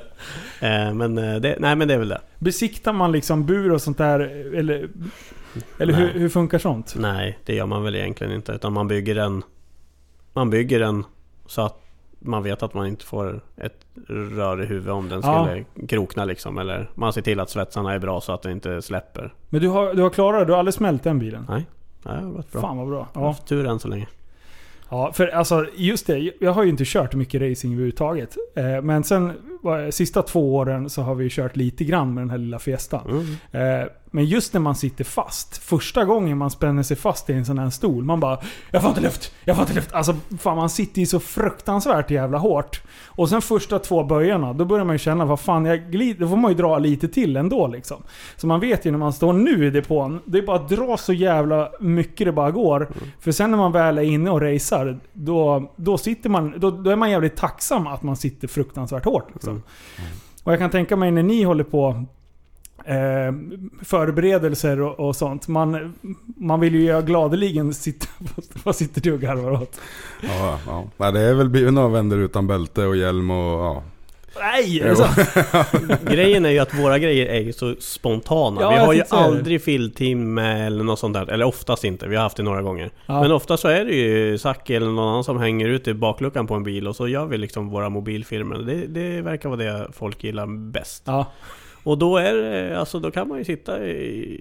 det. 0.88 0.94
Men 0.94 1.14
det, 1.14 1.56
nej 1.60 1.76
men 1.76 1.88
det 1.88 1.94
är 1.94 1.98
väl 1.98 2.08
det. 2.08 2.20
Besiktar 2.38 2.92
man 2.92 3.12
liksom 3.12 3.46
bur 3.46 3.72
och 3.72 3.82
sånt 3.82 3.98
där? 3.98 4.20
Eller, 4.58 4.88
eller 5.78 5.94
hur, 5.94 6.04
Nej. 6.04 6.18
hur 6.18 6.28
funkar 6.28 6.58
sånt? 6.58 6.94
Nej, 6.98 7.38
det 7.44 7.54
gör 7.54 7.66
man 7.66 7.82
väl 7.82 7.94
egentligen 7.96 8.32
inte. 8.32 8.52
Utan 8.52 8.72
man 8.72 8.88
bygger 8.88 9.14
den... 9.14 9.42
Man 10.32 10.50
bygger 10.50 10.80
den 10.80 11.04
så 11.46 11.62
att 11.62 11.80
man 12.18 12.42
vet 12.42 12.62
att 12.62 12.74
man 12.74 12.86
inte 12.86 13.04
får 13.04 13.40
ett 13.56 13.86
rör 14.08 14.62
i 14.62 14.66
huvudet 14.66 14.92
om 14.92 15.08
den 15.08 15.20
Ja. 15.24 15.44
skulle 15.44 15.64
krokna 15.88 16.24
liksom. 16.24 16.58
Eller 16.58 16.90
man 16.94 17.12
ser 17.12 17.22
till 17.22 17.40
att 17.40 17.50
svetsarna 17.50 17.92
är 17.94 17.98
bra 17.98 18.20
så 18.20 18.32
att 18.32 18.42
den 18.42 18.52
inte 18.52 18.82
släpper. 18.82 19.34
Men 19.48 19.60
du 19.60 19.68
har, 19.68 19.94
du 19.94 20.02
har 20.02 20.10
klarat 20.10 20.40
det? 20.40 20.44
Du 20.44 20.52
har 20.52 20.58
aldrig 20.58 20.74
smält 20.74 21.02
den 21.04 21.18
bilen? 21.18 21.46
Nej, 21.48 21.66
det 22.02 22.08
har 22.08 22.22
gått 22.30 22.52
bra. 22.52 22.60
Fan 22.60 22.76
vad 22.78 22.88
bra. 22.88 23.08
Jag 23.12 23.20
har 23.20 23.26
Ja. 23.26 23.30
haft 23.32 23.46
tur 23.46 23.66
än 23.66 23.78
så 23.78 23.88
länge. 23.88 24.06
ja, 24.90 25.12
för 25.12 25.28
alltså 25.28 25.66
just 25.76 26.06
det. 26.06 26.32
Jag 26.40 26.52
har 26.52 26.62
ju 26.62 26.70
inte 26.70 26.84
kört 26.86 27.14
mycket 27.14 27.42
racing 27.42 27.72
överhuvudtaget. 27.74 28.36
Eh, 28.56 28.82
Men 28.82 29.04
sen, 29.04 29.32
sista 29.90 30.22
två 30.22 30.56
åren 30.56 30.90
så 30.90 31.02
har 31.02 31.14
vi 31.14 31.30
kört 31.30 31.56
lite 31.56 31.84
grann 31.84 32.14
med 32.14 32.22
den 32.22 32.30
här 32.30 32.38
lilla 32.38 32.58
Fiestan. 32.58 33.06
Mm. 33.52 33.80
Eh, 33.82 33.86
Men 34.10 34.24
just 34.24 34.52
när 34.52 34.60
man 34.60 34.74
sitter 34.74 35.04
fast. 35.04 35.58
Första 35.58 36.04
gången 36.04 36.38
man 36.38 36.50
spänner 36.50 36.82
sig 36.82 36.96
fast 36.96 37.30
i 37.30 37.32
en 37.32 37.44
sån 37.44 37.58
här 37.58 37.70
stol. 37.70 38.04
Man 38.04 38.20
bara 38.20 38.38
Jag 38.70 38.82
får 38.82 38.88
inte 38.88 39.00
luft! 39.00 39.32
Jag 39.44 39.56
får 39.56 39.62
inte 39.62 39.74
luft! 39.74 39.92
Alltså 39.92 40.16
fan 40.38 40.56
man 40.56 40.70
sitter 40.70 41.00
ju 41.00 41.06
så 41.06 41.20
fruktansvärt 41.20 42.10
jävla 42.10 42.38
hårt. 42.38 42.82
Och 43.06 43.28
sen 43.28 43.42
första 43.42 43.78
två 43.78 44.04
böjarna, 44.04 44.52
då 44.52 44.64
börjar 44.64 44.84
man 44.84 44.94
ju 44.94 44.98
känna 44.98 45.24
vad 45.24 45.40
fan 45.40 45.64
jag 45.64 45.90
glider. 45.90 46.20
Då 46.20 46.28
får 46.28 46.36
man 46.36 46.50
ju 46.50 46.56
dra 46.56 46.78
lite 46.78 47.08
till 47.08 47.36
ändå 47.36 47.66
liksom. 47.66 48.02
Så 48.36 48.46
man 48.46 48.60
vet 48.60 48.84
ju 48.84 48.90
när 48.90 48.98
man 48.98 49.12
står 49.12 49.32
nu 49.32 49.66
i 49.66 49.70
depån. 49.70 50.20
Det 50.24 50.38
är 50.38 50.42
bara 50.42 50.56
att 50.56 50.68
dra 50.68 50.96
så 50.96 51.12
jävla 51.12 51.70
mycket 51.80 52.26
det 52.26 52.32
bara 52.32 52.50
går. 52.50 52.88
För 53.20 53.32
sen 53.32 53.50
när 53.50 53.58
man 53.58 53.72
väl 53.72 53.98
är 53.98 54.02
inne 54.02 54.30
och 54.30 54.40
racear. 54.40 55.00
Då, 55.12 55.72
då 55.76 55.98
sitter 55.98 56.30
man... 56.30 56.54
Då, 56.60 56.70
då 56.70 56.90
är 56.90 56.96
man 56.96 57.10
jävligt 57.10 57.36
tacksam 57.36 57.86
att 57.86 58.02
man 58.02 58.16
sitter 58.16 58.48
fruktansvärt 58.48 59.04
hårt 59.04 59.28
liksom. 59.32 59.52
Mm. 59.52 60.10
Och 60.44 60.52
jag 60.52 60.58
kan 60.58 60.70
tänka 60.70 60.96
mig 60.96 61.10
när 61.10 61.22
ni 61.22 61.42
håller 61.42 61.64
på 61.64 62.04
eh, 62.88 63.32
förberedelser 63.82 64.80
och, 64.80 65.08
och 65.08 65.16
sånt. 65.16 65.48
Man, 65.48 65.94
man 66.36 66.60
vill 66.60 66.74
ju 66.74 67.02
gladeligen 67.02 67.74
sitta... 67.74 68.06
Vad 68.64 68.76
sitter 68.76 69.00
du 69.00 69.12
och 69.12 69.20
garvar 69.20 69.52
åt? 69.62 69.80
Ja, 70.22 70.58
ja. 70.66 70.84
Nej, 70.96 71.12
det 71.12 71.20
är 71.20 71.34
väl 71.34 71.48
blivit 71.48 71.72
några 71.72 71.88
vändor 71.88 72.18
utan 72.18 72.46
bälte 72.46 72.86
och 72.86 72.96
hjälm 72.96 73.30
och 73.30 73.60
ja. 73.60 73.82
Nej! 74.40 74.80
Är 74.80 74.94
det? 74.94 75.98
Grejen 76.14 76.44
är 76.44 76.50
ju 76.50 76.58
att 76.58 76.74
våra 76.74 76.98
grejer 76.98 77.26
är 77.26 77.40
ju 77.40 77.52
så 77.52 77.74
spontana. 77.78 78.60
Ja, 78.60 78.70
vi 78.70 78.76
har 78.76 78.92
ju 78.92 79.02
aldrig 79.10 79.62
fillteam 79.62 80.34
med 80.34 80.66
eller 80.66 80.84
något 80.84 80.98
sånt 80.98 81.14
där. 81.14 81.30
Eller 81.30 81.44
oftast 81.44 81.84
inte. 81.84 82.08
Vi 82.08 82.16
har 82.16 82.22
haft 82.22 82.36
det 82.36 82.42
några 82.42 82.62
gånger. 82.62 82.90
Ja. 83.06 83.20
Men 83.22 83.32
ofta 83.32 83.56
så 83.56 83.68
är 83.68 83.84
det 83.84 83.94
ju 83.94 84.38
Zacke 84.38 84.76
eller 84.76 84.86
någon 84.86 85.08
annan 85.08 85.24
som 85.24 85.38
hänger 85.38 85.68
ut 85.68 85.88
i 85.88 85.94
bakluckan 85.94 86.46
på 86.46 86.54
en 86.54 86.64
bil 86.64 86.88
och 86.88 86.96
så 86.96 87.08
gör 87.08 87.26
vi 87.26 87.38
liksom 87.38 87.68
våra 87.68 87.88
mobilfilmer. 87.88 88.58
Det, 88.58 88.86
det 88.86 89.22
verkar 89.22 89.48
vara 89.48 89.60
det 89.60 89.88
folk 89.92 90.24
gillar 90.24 90.46
bäst. 90.70 91.02
Ja. 91.06 91.26
Och 91.88 91.98
då 91.98 92.16
är 92.16 92.34
det, 92.34 92.78
alltså 92.78 93.00
då 93.00 93.10
kan 93.10 93.28
man 93.28 93.38
ju 93.38 93.44
sitta 93.44 93.86
i, 93.86 93.90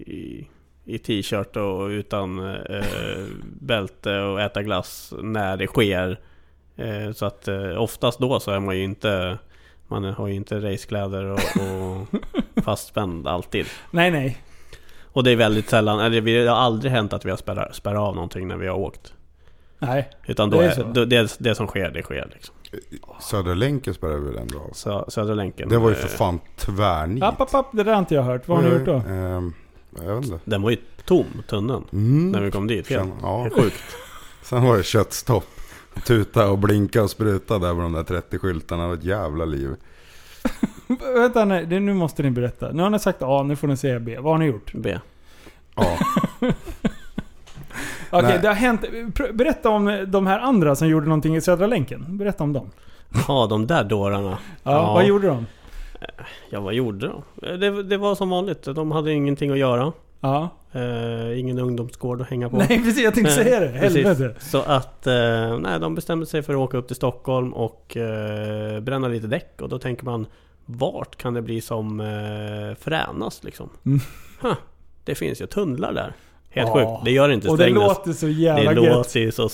i, 0.07 0.47
i 0.85 0.97
t-shirt 0.97 1.55
och 1.55 1.87
utan 1.87 2.55
eh, 2.55 2.83
bälte 3.43 4.19
och 4.19 4.41
äta 4.41 4.63
glass 4.63 5.13
när 5.21 5.57
det 5.57 5.67
sker. 5.67 6.19
Eh, 6.75 7.11
så 7.11 7.25
att 7.25 7.47
eh, 7.47 7.81
oftast 7.81 8.19
då 8.19 8.39
så 8.39 8.51
är 8.51 8.59
man 8.59 8.77
ju 8.77 8.83
inte 8.83 9.37
Man 9.87 10.03
har 10.03 10.27
ju 10.27 10.33
inte 10.33 10.59
racekläder 10.59 11.23
och, 11.23 11.39
och 11.39 12.07
fastspänd 12.63 13.27
alltid. 13.27 13.65
Nej, 13.91 14.11
nej. 14.11 14.37
Och 15.03 15.23
det 15.23 15.31
är 15.31 15.35
väldigt 15.35 15.69
sällan, 15.69 15.99
eller 15.99 16.21
det 16.21 16.49
har 16.49 16.57
aldrig 16.57 16.91
hänt 16.91 17.13
att 17.13 17.25
vi 17.25 17.29
har 17.29 17.37
spärrat, 17.37 17.85
av 17.85 18.15
någonting 18.15 18.47
när 18.47 18.57
vi 18.57 18.67
har 18.67 18.77
åkt. 18.77 19.13
Nej. 19.79 20.09
Utan 20.25 20.49
då 20.49 20.61
Det 20.61 20.65
är 20.65 20.97
är, 20.99 21.05
det, 21.05 21.35
det 21.39 21.55
som 21.55 21.67
sker, 21.67 21.89
det 21.89 22.01
sker 22.01 22.29
liksom. 22.33 22.55
Södra 23.21 23.53
länken 23.53 23.93
spärrade 23.93 24.19
vi 24.19 24.25
väl 24.29 24.37
ändå 24.37 24.59
av. 24.59 24.69
Sö, 24.73 25.03
Södra 25.07 25.33
länken. 25.33 25.69
Det 25.69 25.77
var 25.77 25.89
ju 25.89 25.95
för 25.95 26.07
eh, 26.07 26.09
fan 26.17 26.39
tvärnit. 26.55 27.23
App, 27.23 27.41
app, 27.41 27.55
app. 27.55 27.67
Det 27.71 27.83
där 27.83 27.91
har 27.91 27.99
inte 27.99 28.15
jag 28.15 28.23
hört. 28.23 28.47
Vad 28.47 28.57
har 28.57 28.69
ni 28.69 28.75
gjort 28.75 28.85
då? 28.85 28.93
Ehm, 28.93 29.53
jag 30.05 30.15
vet 30.15 30.25
inte. 30.25 30.39
Den 30.45 30.61
var 30.61 30.69
ju 30.69 30.77
tom, 31.05 31.25
tunneln. 31.49 31.83
Mm. 31.93 32.31
När 32.31 32.41
vi 32.41 32.51
kom 32.51 32.67
dit. 32.67 32.89
Helt, 32.89 33.03
Sen, 33.03 33.13
ja. 33.21 33.43
helt 33.43 33.53
sjukt. 33.53 33.83
Sen 34.43 34.63
var 34.63 34.77
det 34.77 34.83
köttstopp. 34.83 35.47
Tuta 36.07 36.49
och 36.51 36.57
blinka 36.57 37.03
och 37.03 37.09
spruta 37.09 37.59
där 37.59 37.73
med 37.73 37.83
de 37.83 37.93
där 37.93 38.03
30 38.03 38.39
skyltarna. 38.39 38.83
Det 38.83 38.87
var 38.87 38.95
ett 38.95 39.03
jävla 39.03 39.45
liv. 39.45 39.75
Vänta, 41.15 41.45
nej, 41.45 41.65
det, 41.65 41.79
nu 41.79 41.93
måste 41.93 42.23
ni 42.23 42.31
berätta. 42.31 42.71
Nu 42.71 42.83
har 42.83 42.89
ni 42.89 42.99
sagt 42.99 43.21
A, 43.21 43.43
nu 43.43 43.55
får 43.55 43.67
ni 43.67 43.77
säga 43.77 43.99
B. 43.99 44.17
Vad 44.19 44.33
har 44.33 44.37
ni 44.37 44.45
gjort? 44.45 44.71
B. 44.73 44.99
Ja, 45.75 45.99
Okej, 48.11 48.29
Nej. 48.29 48.39
det 48.41 48.47
har 48.47 48.55
hänt. 48.55 48.81
Berätta 49.33 49.69
om 49.69 50.05
de 50.07 50.27
här 50.27 50.39
andra 50.39 50.75
som 50.75 50.87
gjorde 50.87 51.05
någonting 51.07 51.35
i 51.35 51.41
Södra 51.41 51.67
länken. 51.67 52.17
Berätta 52.17 52.43
om 52.43 52.53
dem. 52.53 52.71
Ja, 53.27 53.47
de 53.49 53.67
där 53.67 53.83
dårarna. 53.83 54.37
Ja, 54.63 54.71
Ja. 54.71 54.93
Vad 54.93 55.05
gjorde 55.05 55.27
de? 55.27 55.45
Ja, 56.49 56.59
vad 56.61 56.73
gjorde 56.73 57.07
de? 57.07 57.23
Det, 57.59 57.83
det 57.83 57.97
var 57.97 58.15
som 58.15 58.29
vanligt. 58.29 58.63
De 58.63 58.91
hade 58.91 59.13
ingenting 59.13 59.51
att 59.51 59.57
göra. 59.57 59.91
Ja. 60.19 60.49
Eh, 60.71 61.39
ingen 61.39 61.59
ungdomsgård 61.59 62.21
att 62.21 62.29
hänga 62.29 62.49
på. 62.49 62.57
Nej 62.57 62.67
precis, 62.67 63.03
jag 63.03 63.13
tänkte 63.13 63.35
Nej, 63.35 63.43
säga 63.43 63.59
det. 63.59 63.67
Helvete. 63.67 64.35
Så 64.39 64.61
att, 64.61 65.07
eh, 65.07 65.59
nej 65.59 65.79
de 65.79 65.95
bestämde 65.95 66.25
sig 66.25 66.41
för 66.43 66.53
att 66.53 66.59
åka 66.59 66.77
upp 66.77 66.87
till 66.87 66.95
Stockholm 66.95 67.53
och 67.53 67.97
eh, 67.97 68.79
bränna 68.79 69.07
lite 69.07 69.27
däck. 69.27 69.61
Och 69.61 69.69
då 69.69 69.79
tänker 69.79 70.05
man, 70.05 70.27
vart 70.65 71.15
kan 71.15 71.33
det 71.33 71.41
bli 71.41 71.61
som 71.61 71.99
eh, 71.99 72.75
fränast 72.79 73.43
liksom? 73.43 73.69
Mm. 73.85 73.99
Huh, 74.41 74.55
det 75.03 75.15
finns 75.15 75.41
ju 75.41 75.45
tunnlar 75.47 75.93
där. 75.93 76.13
Helt 76.57 76.69
Ja. 76.75 76.91
sjukt. 76.95 77.05
Det 77.05 77.11
gör 77.11 77.29
inte 77.29 77.49
Och 77.49 77.57
det 77.57 77.63
Strängnäs. 77.63 77.87
låter 77.87 78.13
så 78.13 78.27
jävla 78.27 78.73
Det 78.73 78.81
gött. 78.81 78.95
låter 78.95 79.19
ju 79.19 79.31
så 79.31 79.49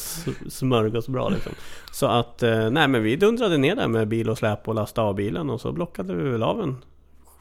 smörgåsbra 0.50 1.30
liksom. 1.30 1.52
Så 1.92 2.06
att, 2.08 2.44
eh, 2.44 2.70
nej 2.70 2.88
men 2.88 3.04
vi 3.04 3.16
dundrade 3.16 3.58
ner 3.58 3.76
där 3.76 3.88
med 3.88 4.08
bil 4.08 4.30
och 4.30 4.38
släp 4.38 4.68
och 4.68 4.76
lastade 4.76 5.08
av 5.08 5.16
bilen 5.16 5.50
och 5.50 5.62
så 5.62 5.72
blockade 5.72 6.14
vi 6.16 6.30
väl 6.30 6.44
av 6.44 6.62
en 6.62 6.78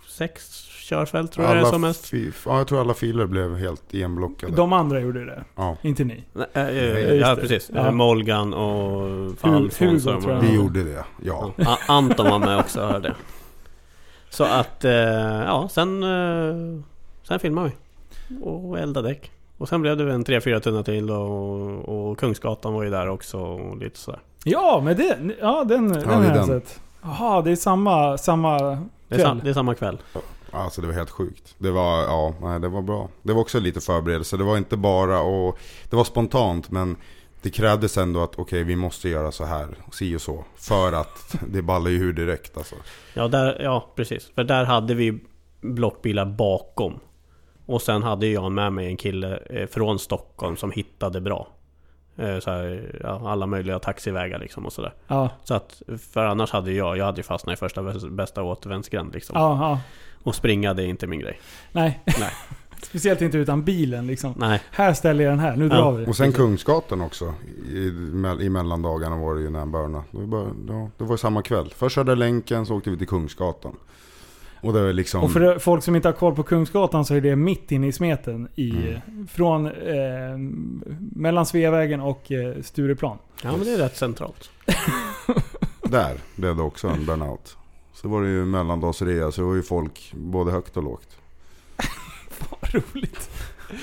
sex 0.09 0.63
körfält 0.89 1.33
tror 1.33 1.47
jag 1.47 1.55
det 1.57 1.59
är 1.59 1.63
Alla 1.63 1.71
som 1.73 1.81
mest. 1.81 2.13
ja, 2.47 2.59
jag 2.59 2.67
tror 2.69 2.81
alla 2.81 2.95
filer 2.95 3.27
blev 3.27 3.57
helt 3.57 3.95
igenblockade. 3.95 4.53
De 4.57 4.73
andra 4.73 5.01
gjorde 5.01 5.25
det. 5.25 5.45
Ja. 5.57 5.77
Inte 5.83 6.05
ni. 6.05 6.25
Nej, 6.33 6.47
eh, 6.55 6.99
just 7.15 7.27
ja 7.27 7.37
precis. 7.41 7.71
Ja. 7.75 7.87
Eh, 7.87 7.93
Molgan 7.93 8.55
och 8.55 9.01
Hugo, 9.03 9.37
Alfons. 9.43 10.07
Vi 10.43 10.55
gjorde 10.55 10.83
det, 10.85 11.05
ja. 11.25 11.53
Ja, 11.57 11.79
Anton 11.89 12.31
var 12.31 12.39
med 12.39 12.59
också 12.59 12.81
hörde 12.81 13.09
jag. 13.09 13.17
Så 14.31 14.45
att, 14.45 14.85
ja 15.47 15.69
sen, 15.73 16.05
sen 17.29 17.39
filmade 17.41 17.69
vi. 17.71 18.37
Och 18.43 18.79
eldade 18.79 19.09
däck. 19.09 19.31
Och 19.63 19.69
sen 19.69 19.83
blev 19.83 19.97
det 19.97 20.13
en 20.13 20.25
3-4 20.25 20.61
tunnor 20.61 20.83
till 20.83 21.11
och, 21.11 22.11
och 22.11 22.19
Kungsgatan 22.19 22.75
var 22.75 22.83
ju 22.83 22.91
där 22.91 23.09
också 23.09 23.39
och 23.39 23.77
lite 23.77 23.99
sådär. 23.99 24.21
Ja, 24.45 24.81
men 24.85 24.97
det, 24.97 25.19
ja 25.41 25.65
den, 25.65 25.89
den 25.89 26.01
det 26.09 26.15
har 26.15 26.23
är 26.23 26.27
jag 26.27 26.35
den. 26.35 26.47
sett. 26.47 26.81
Jaha, 27.03 27.43
det 27.43 27.51
är 27.51 27.57
samma, 27.57 28.19
samma 28.19 28.59
Det 29.09 29.15
är, 29.15 29.19
sam, 29.19 29.37
kväll. 29.37 29.41
det 29.45 29.51
är 29.51 29.55
samma 29.55 29.75
kväll. 29.75 29.99
Alltså 30.51 30.81
det 30.81 30.87
var 30.87 30.95
helt 30.95 31.11
sjukt. 31.11 31.55
Det 31.59 31.71
var, 31.71 32.03
ja, 32.03 32.35
nej, 32.43 32.61
det 32.61 32.69
var 32.69 32.83
bra. 32.83 33.09
Det 33.23 33.33
var 33.33 33.41
också 33.41 33.61
lite 33.61 33.81
förberedelse. 33.81 34.37
Det 34.37 34.45
var 34.45 34.57
inte 34.57 34.77
bara 34.77 35.21
och 35.21 35.59
Det 35.91 35.97
var 35.97 36.05
spontant 36.05 36.71
men 36.71 36.97
det 37.43 37.51
krävdes 37.51 37.99
ändå 37.99 38.23
att 38.23 38.39
okej 38.39 38.65
vi 38.65 38.77
måste 38.77 39.09
göra 39.09 39.33
så 39.33 39.45
här, 39.45 39.67
si 39.93 40.17
och 40.17 40.21
så. 40.21 40.45
För 40.57 40.93
att 40.93 41.37
det 41.49 41.63
ballar 41.63 41.91
ju 41.91 41.97
ur 41.99 42.13
direkt 42.13 42.57
alltså. 42.57 42.75
Ja, 43.15 43.29
där, 43.29 43.63
ja 43.63 43.89
precis. 43.97 44.31
För 44.35 44.45
där 44.45 44.65
hade 44.65 44.95
vi 44.95 45.19
blockbilar 45.61 46.27
bakom. 46.27 47.01
Och 47.67 47.83
sen 47.83 48.03
hade 48.03 48.27
jag 48.27 48.53
med 48.53 48.73
mig 48.73 48.87
en 48.87 48.97
kille 48.97 49.37
eh, 49.51 49.67
från 49.67 49.99
Stockholm 49.99 50.57
som 50.57 50.71
hittade 50.71 51.21
bra. 51.21 51.49
Eh, 52.17 52.39
Så 52.39 52.51
här, 52.51 53.01
ja, 53.03 53.31
alla 53.31 53.47
möjliga 53.47 53.79
taxivägar 53.79 54.39
liksom 54.39 54.67
och 54.67 54.73
sådär. 54.73 54.95
Ja, 55.09 55.31
Så 55.45 55.55
att, 55.55 55.83
för 56.13 56.25
annars 56.27 56.51
hade 56.51 56.73
jag, 56.73 56.97
jag 56.97 57.05
hade 57.05 57.17
ju 57.17 57.23
fastnat 57.23 57.53
i 57.53 57.57
första 57.57 57.83
bäst- 57.83 58.11
bästa 58.11 58.43
återvändsgränd 58.43 59.15
liksom. 59.15 59.37
ja, 59.39 59.59
ja. 59.61 59.81
Och 60.23 60.35
springa 60.35 60.75
det 60.75 60.83
är 60.83 60.87
inte 60.87 61.07
min 61.07 61.21
grej. 61.21 61.41
Nej. 61.73 62.01
Nej. 62.07 62.31
Speciellt 62.83 63.23
inte 63.23 63.39
utan 63.39 63.65
bilen 63.65 64.07
liksom. 64.07 64.35
Nej. 64.37 64.61
Här 64.71 64.93
ställer 64.93 65.25
jag 65.25 65.33
den 65.33 65.39
här, 65.39 65.57
nu 65.57 65.65
Ja. 65.69 65.75
drar 65.75 65.93
vi. 65.93 66.07
Och 66.07 66.17
sen 66.17 66.33
Kungsgatan 66.33 67.01
också. 67.01 67.35
I, 67.69 67.87
i 68.41 68.49
mellandagarna 68.51 69.17
var 69.17 69.35
det 69.35 69.41
ju 69.41 69.51
när 69.51 69.59
han 69.59 69.71
började. 69.73 70.03
Det 70.11 70.27
var, 70.27 70.91
det 70.99 71.05
var 71.05 71.17
samma 71.17 71.43
kväll. 71.43 71.73
Först 71.77 71.95
körde 71.95 72.15
länken 72.15 72.67
så 72.67 72.77
åkte 72.77 72.91
vi 72.91 72.99
till 72.99 73.09
Kungsgatan. 73.09 73.77
Och 74.63 74.73
det 74.73 74.83
var 74.83 74.93
liksom... 74.93 75.25
Och 75.25 75.33
för 75.33 75.59
folk 75.59 75.85
som 75.85 75.97
inte 75.97 76.09
har 76.09 76.13
koll 76.13 76.35
på 76.35 76.43
Kungsgatan 76.43 77.05
så 77.05 77.15
är 77.15 77.21
det 77.21 77.37
mitt 77.37 77.73
inne 77.73 77.87
i 77.87 77.93
smeten. 77.93 78.49
I, 78.55 78.71
Mm. 78.73 79.27
Från 79.29 79.67
eh, 79.67 80.39
mellan 81.17 81.47
Sveavägen 81.47 82.01
och 82.01 82.33
eh, 82.33 82.63
Stureplan. 82.63 83.19
Ja 83.43 83.51
men 83.57 83.65
det 83.65 83.73
är 83.75 83.79
rätt 83.79 83.97
centralt. 83.97 84.51
Där 85.83 86.17
blev 86.37 86.57
det 86.57 86.63
också 86.63 86.89
en 86.89 87.07
burnout. 87.07 87.57
Så 87.93 88.09
var 88.09 88.23
det 88.23 88.29
ju 88.29 88.45
mellandagsrea 88.45 89.33
så 89.33 89.41
det 89.41 89.47
var 89.47 89.55
ju 89.55 89.63
folk 89.63 90.13
både 90.17 90.51
högt 90.51 90.77
och 90.77 90.83
lågt. 90.83 91.17
Vad 92.51 92.75
roligt. 92.75 93.31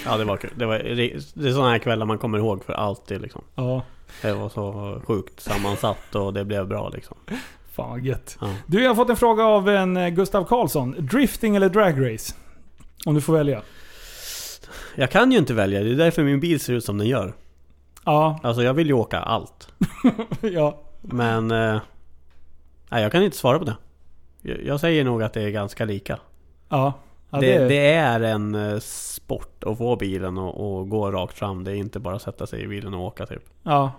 Ja 0.06 0.18
det 0.18 0.24
var 0.26 0.38
kul. 0.38 0.52
Det, 0.56 0.66
var, 0.66 0.80
det 0.80 1.48
är 1.48 1.52
sådana 1.52 1.70
här 1.70 1.80
kvällar 1.80 2.06
man 2.06 2.18
kommer 2.18 2.38
ihåg 2.38 2.64
för 2.64 2.74
alltid 2.74 3.22
liksom. 3.22 3.42
Ja, 3.56 3.84
Det 4.22 4.34
var 4.34 4.50
så 4.50 5.02
sjukt 5.08 5.40
sammansatt 5.40 6.16
och 6.16 6.34
det 6.34 6.46
blev 6.46 6.68
bra 6.68 6.90
liksom. 6.90 7.18
Fan 7.80 7.90
vad 7.90 8.02
gött. 8.02 8.38
Ja. 8.42 8.48
Du, 8.68 8.84
jag 8.84 8.90
har 8.90 8.96
fått 8.96 9.10
en 9.10 9.18
fråga 9.18 9.44
av 9.44 9.70
en 9.70 9.98
eh, 9.98 10.10
Gustav 10.10 10.46
Karlsson. 10.46 10.96
Drifting 11.00 11.56
eller 11.56 11.70
dragrace? 11.70 12.36
Om 13.06 13.16
du 13.16 13.22
får 13.22 13.34
välja. 13.34 13.62
Jag 14.96 15.12
kan 15.12 15.32
ju 15.32 15.38
inte 15.38 15.54
välja, 15.54 15.84
det 15.84 15.92
är 15.92 15.96
därför 15.96 16.24
min 16.24 16.40
bil 16.40 16.60
ser 16.60 16.74
ut 16.74 16.86
som 16.86 16.98
den 16.98 17.08
gör. 17.08 17.34
Ja, 18.06 18.40
Alltså 18.44 18.64
jag 18.64 18.74
vill 18.74 18.88
ju 18.88 18.94
åka 18.94 19.20
allt. 19.20 19.74
ja. 20.42 20.82
Men... 21.02 21.52
Eh, 21.52 21.80
nej 22.90 23.04
jag 23.04 23.12
kan 23.12 23.24
inte 23.24 23.38
svara 23.38 23.60
på 23.60 23.66
det. 23.66 23.76
Jag, 24.42 24.64
jag 24.64 24.80
säger 24.80 25.04
nog 25.04 25.24
att 25.24 25.34
det 25.34 25.42
är 25.42 25.50
ganska 25.50 25.86
lika. 25.86 26.20
Ja. 26.70 26.94
ja 27.30 27.40
det, 27.40 27.68
det 27.68 27.92
är 27.92 28.20
en 28.20 28.56
eh, 28.56 28.80
sport 28.80 29.64
att 29.64 29.78
få 29.78 29.96
bilen 29.96 30.38
och, 30.38 30.80
och 30.80 30.90
gå 30.90 31.12
rakt 31.12 31.38
fram. 31.38 31.64
Det 31.64 31.72
är 31.72 31.76
inte 31.76 32.00
bara 32.00 32.16
att 32.16 32.22
sätta 32.22 32.48
sig 32.48 32.62
i 32.62 32.68
bilen 32.68 32.94
och 32.94 33.04
åka 33.04 33.26
typ. 33.26 33.44
Ja. 33.64 33.92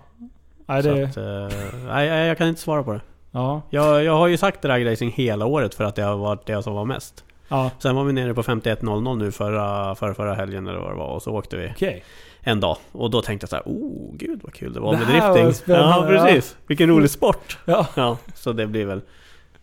Nej, 0.65 0.83
det, 0.83 1.03
att, 1.03 1.17
eh, 1.17 1.59
nej, 1.87 2.07
jag 2.07 2.37
kan 2.37 2.47
inte 2.47 2.61
svara 2.61 2.83
på 2.83 2.93
det. 2.93 3.01
Ja. 3.31 3.61
Jag, 3.69 4.03
jag 4.03 4.17
har 4.17 4.27
ju 4.27 4.37
sagt 4.37 4.61
dragracing 4.61 5.11
hela 5.11 5.45
året 5.45 5.75
för 5.75 5.83
att 5.83 5.95
det 5.95 6.01
har 6.03 6.17
varit 6.17 6.45
det 6.45 6.63
som 6.63 6.73
var 6.73 6.85
mest. 6.85 7.23
Ja. 7.47 7.71
Sen 7.79 7.95
var 7.95 8.03
vi 8.03 8.13
nere 8.13 8.33
på 8.33 8.41
51.00 8.43 9.17
nu 9.17 9.31
förra, 9.31 9.95
förra, 9.95 10.13
förra 10.13 10.33
helgen 10.33 10.67
eller 10.67 10.79
vad 10.79 10.91
det 10.91 10.95
var 10.97 11.07
och 11.07 11.21
så 11.21 11.31
åkte 11.31 11.57
vi 11.57 11.71
Okej. 11.75 12.03
en 12.41 12.59
dag. 12.59 12.77
Och 12.91 13.11
då 13.11 13.21
tänkte 13.21 13.43
jag 13.43 13.49
så 13.49 13.55
här, 13.55 13.63
oh 13.65 14.15
gud 14.15 14.39
vad 14.43 14.53
kul 14.53 14.73
det 14.73 14.79
var 14.79 14.91
Det 14.93 14.97
med 14.97 15.07
drifting. 15.33 15.75
ja 15.75 16.03
precis, 16.07 16.55
vilken 16.67 16.89
rolig 16.89 17.09
sport. 17.09 17.57
Ja. 17.65 17.87
Ja, 17.95 18.17
så 18.35 18.51
det 18.53 18.67
blir 18.67 18.85
väl... 18.85 19.01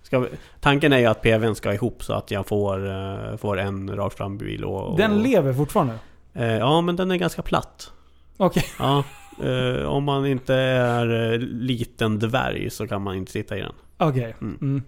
Ska 0.03 0.27
tanken 0.61 0.93
är 0.93 0.99
ju 0.99 1.07
att 1.07 1.23
PVn 1.23 1.55
ska 1.55 1.75
ihop 1.75 2.03
så 2.05 2.13
att 2.13 2.31
jag 2.31 2.47
får, 2.47 2.89
eh, 2.91 3.37
får 3.37 3.59
en 3.59 3.97
rakt 3.97 4.17
fram 4.17 4.39
bil 4.39 4.65
och... 4.65 4.83
och 4.91 4.97
Den 4.99 5.23
lever 5.23 5.53
fortfarande? 5.53 5.95
eh, 6.35 6.47
Ja, 6.57 6.81
men 6.81 6.97
den 6.97 7.11
är 7.11 7.17
ganska 7.17 7.43
platt. 7.43 7.93
Okej. 8.37 8.65
Ja, 8.79 9.05
eh, 9.45 9.87
om 9.87 10.05
man 10.05 10.27
inte 10.27 10.55
är 10.55 11.33
eh, 11.33 11.39
liten 11.39 12.19
dvärg 12.19 12.71
så 12.71 12.89
kan 12.89 13.03
man 13.03 13.17
inte 13.17 13.33
sitta 13.33 13.59
i 13.59 13.61
den. 13.61 13.73
Okej. 13.97 14.35
Mm. 14.41 14.59
Mm. 14.61 14.83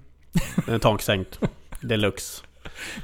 Den 0.67 0.75
är 0.75 0.79
taksänkt. 0.79 1.41
Deluxe. 1.81 2.43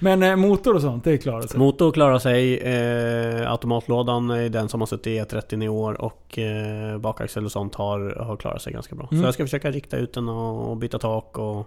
Men 0.01 0.23
eh, 0.23 0.37
motor 0.37 0.75
och 0.75 0.81
sånt, 0.81 1.05
det 1.05 1.19
klarar 1.19 1.43
sig? 1.43 1.59
Motor 1.59 1.93
klarar 1.93 2.19
sig. 2.19 2.59
Eh, 2.59 3.51
automatlådan 3.51 4.31
är 4.31 4.49
den 4.49 4.69
som 4.69 4.81
har 4.81 4.87
suttit 4.87 5.07
i 5.07 5.21
E30 5.21 5.65
i 5.65 5.69
år 5.69 6.01
och 6.01 6.39
eh, 6.39 6.99
bakaxel 6.99 7.45
och 7.45 7.53
sånt 7.53 7.75
har, 7.75 8.25
har 8.25 8.37
klarat 8.37 8.63
sig 8.63 8.73
ganska 8.73 8.95
bra. 8.95 9.09
Mm. 9.11 9.23
Så 9.23 9.27
jag 9.27 9.35
ska 9.35 9.45
försöka 9.45 9.71
rikta 9.71 9.97
ut 9.97 10.13
den 10.13 10.29
och, 10.29 10.71
och 10.71 10.77
byta 10.77 10.99
tak 10.99 11.39
och... 11.39 11.67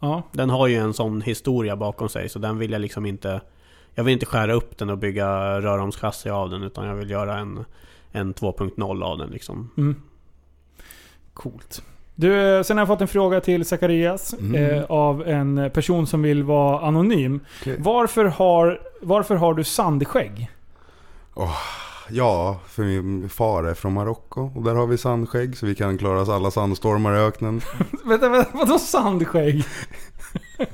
Ja. 0.00 0.22
Den 0.32 0.50
har 0.50 0.66
ju 0.66 0.76
en 0.76 0.94
sån 0.94 1.22
historia 1.22 1.76
bakom 1.76 2.08
sig 2.08 2.28
så 2.28 2.38
den 2.38 2.58
vill 2.58 2.72
jag 2.72 2.80
liksom 2.80 3.06
inte... 3.06 3.40
Jag 3.94 4.04
vill 4.04 4.12
inte 4.12 4.26
skära 4.26 4.52
upp 4.52 4.78
den 4.78 4.90
och 4.90 4.98
bygga 4.98 5.60
röromschassi 5.60 6.30
av 6.30 6.50
den 6.50 6.62
utan 6.62 6.86
jag 6.86 6.94
vill 6.94 7.10
göra 7.10 7.38
en, 7.38 7.64
en 8.12 8.34
2.0 8.34 9.02
av 9.04 9.18
den 9.18 9.30
liksom. 9.30 9.70
Mm. 9.76 9.96
Coolt. 11.34 11.82
Du, 12.14 12.56
eh, 12.56 12.62
sen 12.62 12.76
har 12.76 12.80
jag 12.82 12.88
fått 12.88 13.00
en 13.00 13.08
fråga 13.08 13.40
till 13.40 13.64
Zacharias 13.64 14.34
Mm. 14.40 14.54
eh, 14.78 14.84
av 14.84 15.28
en 15.28 15.70
person 15.74 16.06
som 16.06 16.22
vill 16.22 16.42
vara 16.42 16.80
anonym. 16.86 17.40
Okej. 17.60 17.76
Varför 17.78 18.24
har, 18.24 18.80
varför 19.02 19.34
har 19.34 19.54
du 19.54 19.64
sandskägg? 19.64 20.50
Ja, 22.12 22.58
för 22.68 22.82
min 22.82 23.28
far 23.28 23.64
är 23.64 23.74
från 23.74 23.92
Marocko 23.92 24.50
och 24.54 24.62
där 24.62 24.74
har 24.74 24.86
vi 24.86 24.98
sandskägg 24.98 25.56
så 25.56 25.66
vi 25.66 25.74
kan 25.74 25.98
klara 25.98 26.20
oss 26.20 26.28
alla 26.28 26.50
sandstormar 26.50 27.16
i 27.16 27.18
öknen. 27.18 27.60
Vänta, 28.04 28.28
vänta, 28.28 28.50
vadå 28.52 28.78
sandskägg? 28.78 29.64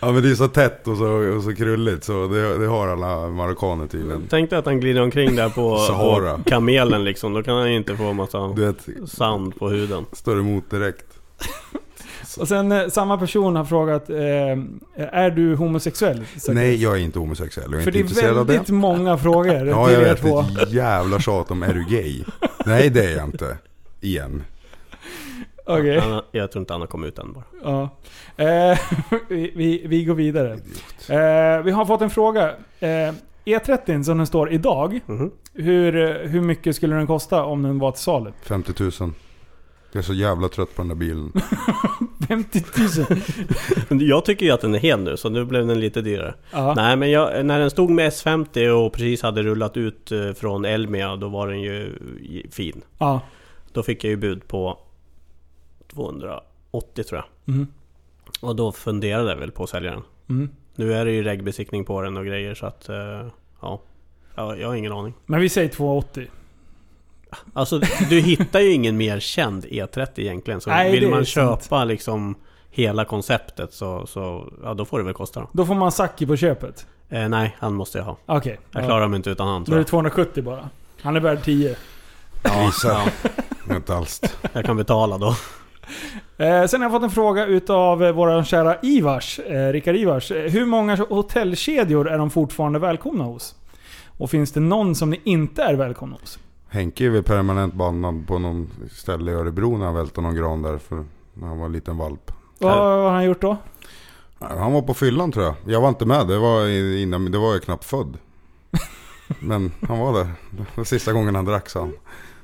Ja 0.00 0.12
men 0.12 0.22
det 0.22 0.30
är 0.30 0.34
så 0.34 0.48
tätt 0.48 0.88
och 0.88 0.96
så, 0.96 1.06
och 1.06 1.42
så 1.42 1.54
krulligt 1.54 2.04
så 2.04 2.26
det, 2.26 2.58
det 2.58 2.66
har 2.66 2.88
alla 2.88 3.28
marockaner 3.28 3.86
tydligen. 3.86 4.26
Tänk 4.30 4.50
dig 4.50 4.58
att 4.58 4.66
han 4.66 4.80
glider 4.80 5.02
omkring 5.02 5.36
där 5.36 5.48
på, 5.48 5.78
Sahara. 5.88 6.38
på 6.38 6.44
kamelen 6.44 7.04
liksom. 7.04 7.32
Då 7.34 7.42
kan 7.42 7.56
han 7.56 7.70
ju 7.70 7.76
inte 7.76 7.96
få 7.96 8.12
massa 8.12 8.46
vet, 8.48 8.76
sand 9.06 9.58
på 9.58 9.68
huden. 9.68 10.06
står 10.12 10.38
emot 10.40 10.70
direkt. 10.70 11.06
Och 12.38 12.48
sen 12.48 12.72
eh, 12.72 12.88
samma 12.88 13.18
person 13.18 13.56
har 13.56 13.64
frågat, 13.64 14.10
eh, 14.10 14.16
är 14.96 15.30
du 15.30 15.54
homosexuell? 15.56 16.16
Zacharias? 16.16 16.48
Nej, 16.48 16.82
jag 16.82 16.92
är 16.96 17.00
inte 17.00 17.18
homosexuell. 17.18 17.72
Jag 17.72 17.80
är 17.80 17.84
För 17.84 17.96
inte 17.96 18.14
det 18.14 18.20
är 18.26 18.30
av 18.30 18.46
det. 18.46 18.52
väldigt 18.52 18.68
många 18.68 19.18
frågor 19.18 19.54
Ja, 19.54 19.86
till 19.86 19.94
jag 19.94 20.02
er 20.02 20.08
vet. 20.14 20.20
Två. 20.20 20.40
ett 20.62 20.72
jävla 20.72 21.20
tjat 21.20 21.50
om 21.50 21.62
är 21.62 21.74
du 21.74 21.84
gay? 21.96 22.24
Nej, 22.66 22.90
det 22.90 23.04
är 23.04 23.16
jag 23.16 23.24
inte. 23.24 23.56
Igen. 24.00 24.44
Okej. 25.66 25.98
Han, 25.98 26.22
jag 26.32 26.52
tror 26.52 26.60
inte 26.62 26.74
han 26.74 26.80
har 26.80 26.88
kommit 26.88 27.08
ut 27.08 27.18
än 27.18 27.32
bara. 27.32 27.44
Ja. 27.64 27.88
Eh, 28.44 28.78
vi, 29.28 29.52
vi, 29.56 29.82
vi 29.86 30.04
går 30.04 30.14
vidare. 30.14 30.52
Eh, 31.08 31.62
vi 31.64 31.70
har 31.70 31.84
fått 31.86 32.00
en 32.02 32.10
fråga. 32.10 32.50
Eh, 32.80 33.12
E30 33.44 34.02
som 34.02 34.16
den 34.18 34.26
står 34.26 34.52
idag, 34.52 35.00
Mhm. 35.06 35.30
hur, 35.54 35.96
eh, 35.96 36.28
hur 36.30 36.40
mycket 36.40 36.76
skulle 36.76 36.94
den 36.96 37.06
kosta 37.06 37.44
om 37.44 37.62
den 37.62 37.78
var 37.78 37.90
till 37.90 38.02
salu? 38.02 38.32
50 38.42 38.72
000. 38.82 39.12
Jag 39.94 39.98
är 39.98 40.02
så 40.02 40.14
jävla 40.14 40.48
trött 40.48 40.76
på 40.76 40.82
den 40.82 40.88
där 40.88 40.94
bilen. 40.94 41.32
50 42.28 42.62
000? 43.90 44.02
Jag 44.02 44.24
tycker 44.24 44.46
ju 44.46 44.52
att 44.52 44.60
den 44.60 44.74
är 44.74 44.78
hel 44.78 45.00
nu 45.00 45.16
så 45.16 45.28
nu 45.28 45.44
blev 45.44 45.66
den 45.66 45.80
lite 45.80 46.00
dyrare. 46.00 46.34
Ja. 46.52 46.74
Nej 46.76 46.96
men 46.96 47.10
jag, 47.10 47.46
när 47.46 47.58
den 47.58 47.70
stod 47.70 47.90
med 47.90 48.10
S50 48.10 48.68
och 48.68 48.92
precis 48.92 49.22
hade 49.22 49.42
rullat 49.42 49.76
ut 49.76 50.12
eh, 50.12 50.32
från 50.32 50.64
Elmia 50.64 51.16
då 51.16 51.28
var 51.28 51.48
den 51.48 51.60
ju 51.60 51.98
fin. 52.50 52.82
ja. 52.98 53.20
Då 53.72 53.82
fick 53.82 54.04
jag 54.04 54.10
ju 54.10 54.16
bud 54.16 54.48
på 54.48 54.78
280 55.94 57.04
tror 57.04 57.20
jag. 57.44 57.54
Mm. 57.54 57.66
Och 58.40 58.56
då 58.56 58.72
funderade 58.72 59.30
jag 59.30 59.36
väl 59.36 59.50
på 59.52 59.62
att 59.64 59.70
sälja 59.70 59.90
den. 59.90 60.02
Mm. 60.28 60.50
Nu 60.74 60.94
är 60.94 61.04
det 61.04 61.10
ju 61.12 61.22
regbesiktning 61.22 61.84
på 61.84 62.02
den 62.02 62.16
och 62.16 62.26
grejer 62.26 62.54
så 62.54 62.66
att... 62.66 62.88
eh, 62.88 63.26
Ja. 63.60 63.80
Jag, 64.34 64.60
jag 64.60 64.68
har 64.68 64.74
ingen 64.74 64.92
aning. 64.92 65.14
Men 65.26 65.40
vi 65.40 65.48
säger 65.48 65.68
280. 65.68 66.26
Alltså 67.52 67.78
du 68.10 68.20
hittar 68.20 68.60
ju 68.60 68.72
ingen 68.72 68.96
mer 68.96 69.20
känd 69.20 69.64
E30 69.64 70.08
egentligen. 70.20 70.60
Så 70.60 70.70
Nej, 70.70 70.92
vill 70.92 71.08
man 71.10 71.26
sant. 71.26 71.28
köpa 71.62 71.84
liksom 71.84 72.34
hela 72.70 73.04
konceptet 73.04 73.72
så, 73.72 74.06
så 74.06 74.52
ja, 74.62 74.74
då 74.74 74.84
får 74.84 74.98
det 74.98 75.04
väl 75.04 75.14
kosta 75.14 75.40
då. 75.40 75.48
Då 75.52 75.66
får 75.66 75.74
man 75.74 75.92
Saki 75.92 76.26
på 76.26 76.36
köpet. 76.36 76.86
Eh, 77.08 77.28
nej, 77.28 77.56
han 77.58 77.74
måste 77.74 77.98
jag 77.98 78.04
ha. 78.04 78.16
Okej. 78.26 78.58
Jag 78.70 78.82
ja. 78.82 78.86
klarar 78.86 79.08
mig 79.08 79.16
inte 79.16 79.30
utan 79.30 79.48
han 79.48 79.60
Då 79.60 79.64
tror 79.66 79.74
är 79.74 79.78
det 79.78 79.82
jag. 79.82 79.88
270 79.88 80.42
bara. 80.42 80.68
Han 81.02 81.16
är 81.16 81.20
värd 81.20 81.42
10. 81.44 81.76
Ja, 82.42 82.64
Gissa. 82.64 83.02
ja, 83.68 83.74
inte 83.76 83.94
alls. 83.94 84.20
jag 84.52 84.64
kan 84.64 84.76
betala 84.76 85.18
då. 85.18 85.36
Eh, 86.36 86.66
sen 86.66 86.80
har 86.80 86.84
jag 86.84 86.92
fått 86.92 87.02
en 87.02 87.10
fråga 87.10 87.46
utav 87.46 88.04
eh, 88.04 88.12
våra 88.12 88.44
kära 88.44 88.76
Ivars, 88.82 89.38
eh, 89.38 89.72
Rickard 89.72 89.96
Ivars. 89.96 90.30
Eh, 90.30 90.50
hur 90.50 90.66
många 90.66 90.96
hotellkedjor 90.96 92.08
är 92.08 92.18
de 92.18 92.30
fortfarande 92.30 92.78
välkomna 92.78 93.24
hos? 93.24 93.54
Och 94.18 94.30
finns 94.30 94.52
det 94.52 94.60
någon 94.60 94.94
som 94.94 95.10
ni 95.10 95.20
inte 95.24 95.62
är 95.62 95.74
välkomna 95.74 96.16
hos? 96.20 96.38
Henke 96.68 97.06
är 97.06 97.10
väl 97.10 97.22
permanent 97.22 97.74
bannad 97.74 98.26
på 98.26 98.38
någon 98.38 98.70
ställe 98.90 99.30
i 99.30 99.34
Örebro 99.34 99.78
när 99.78 99.84
han 99.86 99.94
välte 99.94 100.20
någon 100.20 100.34
gran 100.34 100.62
där 100.62 100.78
för 100.78 101.04
när 101.34 101.48
han 101.48 101.58
var 101.58 101.66
en 101.66 101.72
liten 101.72 101.96
valp. 101.96 102.32
Vad 102.58 102.72
har 102.72 103.10
han 103.10 103.24
gjort 103.24 103.40
då? 103.40 103.56
Han 104.38 104.72
var 104.72 104.82
på 104.82 104.94
fyllan 104.94 105.32
tror 105.32 105.44
jag. 105.44 105.54
Jag 105.66 105.80
var 105.80 105.88
inte 105.88 106.06
med, 106.06 106.28
det 106.28 106.38
var 106.38 106.68
innan, 106.98 107.32
det 107.32 107.38
var 107.38 107.52
jag 107.52 107.62
knappt 107.62 107.84
född. 107.84 108.18
Men 109.40 109.72
han 109.88 109.98
var 109.98 110.12
där. 110.12 110.30
Det 110.50 110.64
var 110.74 110.84
sista 110.84 111.12
gången 111.12 111.34
han 111.34 111.44
drack 111.44 111.68
sa 111.68 111.80
han. 111.80 111.92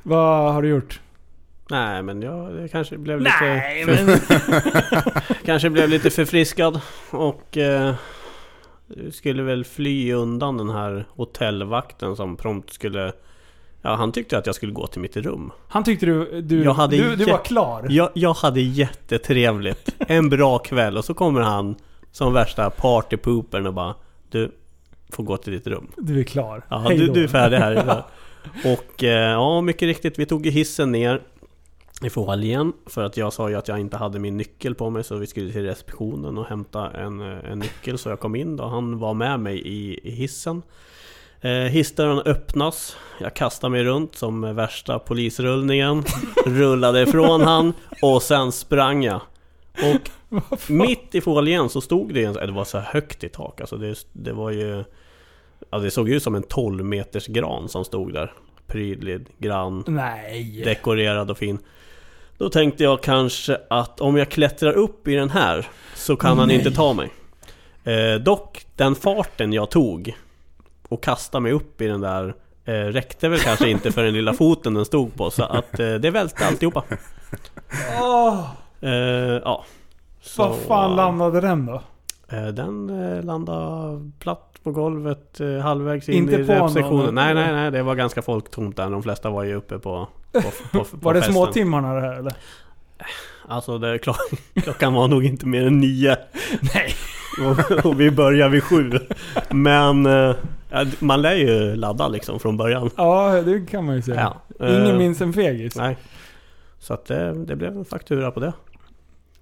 Vad 0.03 0.53
har 0.53 0.63
du 0.63 0.69
gjort? 0.69 1.01
Nej 1.71 2.03
men 2.03 2.23
jag 2.23 2.71
kanske 2.71 2.99
blev 2.99 3.21
lite... 3.21 3.37
Nej, 3.41 3.85
för, 3.85 4.05
men... 4.05 4.21
Kanske 5.45 5.71
blev 5.71 5.89
lite 5.89 6.11
förfriskad 6.11 6.81
och 7.11 7.57
eh, 7.57 7.95
skulle 9.11 9.43
väl 9.43 9.65
fly 9.65 10.13
undan 10.13 10.57
den 10.57 10.71
här 10.71 11.07
hotellvakten 11.11 12.17
som 12.17 12.37
prompt 12.37 12.73
skulle... 12.73 13.13
Ja, 13.83 13.95
han 13.95 14.13
tyckte 14.13 14.39
att 14.39 14.47
jag 14.47 14.55
skulle 14.55 14.73
gå 14.73 14.87
till 14.87 15.01
mitt 15.01 15.17
rum. 15.17 15.53
Han 15.69 15.85
tyckte 15.85 16.07
du... 16.07 16.41
Du, 16.43 16.65
Jag 16.65 16.75
hade 16.75 16.97
du, 16.97 17.17
du 17.17 17.25
var 17.25 17.45
klar. 17.45 17.87
Jag, 17.89 18.11
jag 18.15 18.35
hade 18.35 18.61
jättetrevligt. 18.61 19.95
En 19.99 20.29
bra 20.29 20.59
kväll 20.59 20.97
och 20.97 21.05
så 21.05 21.15
kommer 21.15 21.41
han 21.41 21.77
som 22.13 22.33
värsta 22.33 22.71
partypoopern 22.71 23.67
och 23.67 23.75
bara 23.75 23.95
Du 24.31 24.53
får 25.13 25.25
gå 25.25 25.37
till 25.37 25.53
ditt 25.53 25.67
rum. 25.67 25.91
Du 25.97 26.21
är 26.21 26.25
klar. 26.25 26.63
Ja, 26.69 26.79
Hej 26.79 26.99
du, 26.99 27.07
då. 27.07 27.13
du 27.13 27.25
är 27.25 27.29
färdig 27.29 27.57
här. 27.57 28.03
Och 28.65 29.05
eh, 29.05 29.31
ja, 29.31 29.61
mycket 29.61 29.87
riktigt, 29.87 30.19
vi 30.19 30.27
tog 30.27 30.47
hissen 30.47 30.93
ner 30.93 31.23
i 32.03 32.11
foajén 32.11 32.73
för 32.87 33.05
att 33.05 33.17
jag 33.17 33.33
sa 33.33 33.49
ju 33.49 33.55
att 33.55 33.69
jag 33.69 33.81
inte 33.81 33.97
hade 33.97 34.19
min 34.19 34.37
nyckel 34.37 34.75
på 34.75 34.91
mig 34.91 35.05
så 35.05 35.17
vi 35.17 35.27
skulle 35.27 35.53
till 35.53 35.63
receptionen 35.63 36.39
och 36.39 36.47
hämta 36.47 36.91
en, 36.91 37.21
eh, 37.21 37.51
en 37.51 37.59
nyckel 37.59 37.99
så 37.99 38.09
jag 38.09 38.21
kom 38.21 38.37
in 38.37 38.57
då. 38.57 38.65
Han 38.65 38.99
var 38.99 39.15
med 39.15 39.41
mig 39.41 39.59
i, 39.59 40.01
i 40.03 40.11
hissen. 40.11 40.63
Eh, 41.41 41.51
hissdörren 41.51 42.19
öppnas, 42.19 42.97
jag 43.21 43.35
kastar 43.35 43.69
mig 43.69 43.85
runt 43.85 44.15
som 44.15 44.57
värsta 44.57 44.99
polisrullningen, 44.99 46.05
rullade 46.47 47.03
ifrån 47.03 47.41
han 47.41 47.73
och 48.03 48.23
sen 48.23 48.53
sprang 48.53 49.05
jag. 49.05 49.21
Och 49.73 50.11
mitt 50.71 51.15
i 51.15 51.21
foajén 51.21 51.69
så 51.69 51.81
stod 51.81 52.15
det 52.15 52.25
en, 52.25 52.35
det 52.35 52.53
var 52.53 52.65
så 52.65 52.79
högt 52.79 53.25
i 53.25 53.29
tak 53.29 53.61
alltså 53.61 53.77
det, 53.77 54.07
det 54.13 54.33
var 54.33 54.51
ju 54.51 54.85
Ja 55.71 55.79
det 55.79 55.91
såg 55.91 56.09
ut 56.09 56.23
som 56.23 56.35
en 56.35 56.43
12 56.43 56.85
meters 56.85 57.27
gran 57.27 57.69
som 57.69 57.85
stod 57.85 58.13
där 58.13 58.33
Prydlig, 58.67 59.27
grann, 59.39 59.85
Nej. 59.87 60.63
dekorerad 60.65 61.31
och 61.31 61.39
fin 61.39 61.59
Då 62.39 62.49
tänkte 62.49 62.85
jag 62.85 63.03
kanske 63.03 63.59
att 63.71 64.01
om 64.01 64.17
jag 64.17 64.29
klättrar 64.29 64.73
upp 64.73 65.09
i 65.09 65.15
den 65.15 65.31
här 65.31 65.67
Så 65.95 66.17
kan 66.17 66.39
han 66.39 66.49
Nej. 66.49 66.57
inte 66.57 66.71
ta 66.71 66.93
mig 66.93 67.11
eh, 67.85 68.21
Dock, 68.21 68.67
den 68.77 68.95
farten 68.95 69.53
jag 69.53 69.71
tog 69.71 70.17
Och 70.89 71.03
kastade 71.03 71.43
mig 71.43 71.53
upp 71.53 71.81
i 71.81 71.87
den 71.87 72.01
där 72.01 72.35
eh, 72.65 72.73
Räckte 72.73 73.29
väl 73.29 73.39
kanske 73.39 73.69
inte 73.71 73.93
för 73.93 74.03
den 74.05 74.15
lilla 74.15 74.33
foten 74.33 74.75
den 74.75 74.85
stod 74.85 75.15
på 75.15 75.31
Så 75.31 75.45
att 75.45 75.81
eh, 75.81 75.95
det 75.95 76.11
välte 76.11 76.47
alltihopa 76.47 76.85
Åh, 78.03 78.51
eh, 78.81 78.91
Ja 79.45 79.65
Så, 80.21 80.49
vad 80.49 80.57
fan 80.59 80.97
landade 80.97 81.41
den 81.41 81.67
då? 81.67 81.83
Eh, 82.29 82.47
Den 82.47 82.91
eh, 82.91 83.25
landade 83.25 84.11
platt 84.19 84.61
på 84.63 84.73
golvet 84.73 85.41
eh, 85.41 85.59
halvvägs 85.59 86.09
in 86.09 86.15
Inte 86.15 86.33
i 86.33 86.35
eller? 86.35 87.13
Nej, 87.13 87.35
nej, 87.35 87.53
nej. 87.53 87.71
Det 87.71 87.83
var 87.83 87.95
ganska 87.95 88.23
folktomt 88.23 88.77
där. 88.77 88.91
De 88.91 89.03
flesta 89.03 89.31
var 89.31 89.45
ju 89.45 89.55
uppe 89.55 89.79
på, 89.79 90.09
på, 90.33 90.41
på, 90.73 90.85
på 90.85 90.97
Var 90.97 91.15
det 91.15 91.21
festen. 91.21 91.35
småtimmarna 91.35 91.95
det 91.95 92.01
här 92.01 92.13
eller? 92.19 92.33
Alltså, 93.49 93.79
det, 93.79 93.99
klock, 93.99 94.17
klockan 94.55 94.95
var 94.95 95.09
nog 95.09 95.25
inte 95.25 95.47
mer 95.47 95.67
än 95.67 95.79
nio. 95.81 96.17
Nej. 96.75 96.95
Och, 97.47 97.87
och 97.87 98.01
vi 98.01 98.11
började 98.11 98.51
vid 98.51 98.63
sju. 98.65 98.91
Men 99.51 100.07
eh, 100.07 100.35
ja, 100.71 100.85
man 100.99 101.23
lär 101.23 101.35
ju 101.35 101.77
ladda 101.77 102.09
liksom 102.09 102.41
från 102.41 102.57
början. 102.57 102.91
Ja, 102.97 103.43
det 103.43 103.67
kan 103.71 103.85
man 103.85 103.97
ju 103.97 104.03
säga. 104.03 104.33
Ja, 104.59 104.67
eh, 104.67 104.83
Ingen 104.83 104.99
minns 104.99 105.21
en 105.21 105.33
fegis. 105.33 105.77
Nej. 105.77 105.97
Så 106.79 106.95
att 106.95 107.05
det, 107.07 107.45
det 107.45 107.57
blev 107.57 107.77
en 107.77 107.85
faktura 107.85 108.31
på 108.31 108.41
det. 108.41 108.53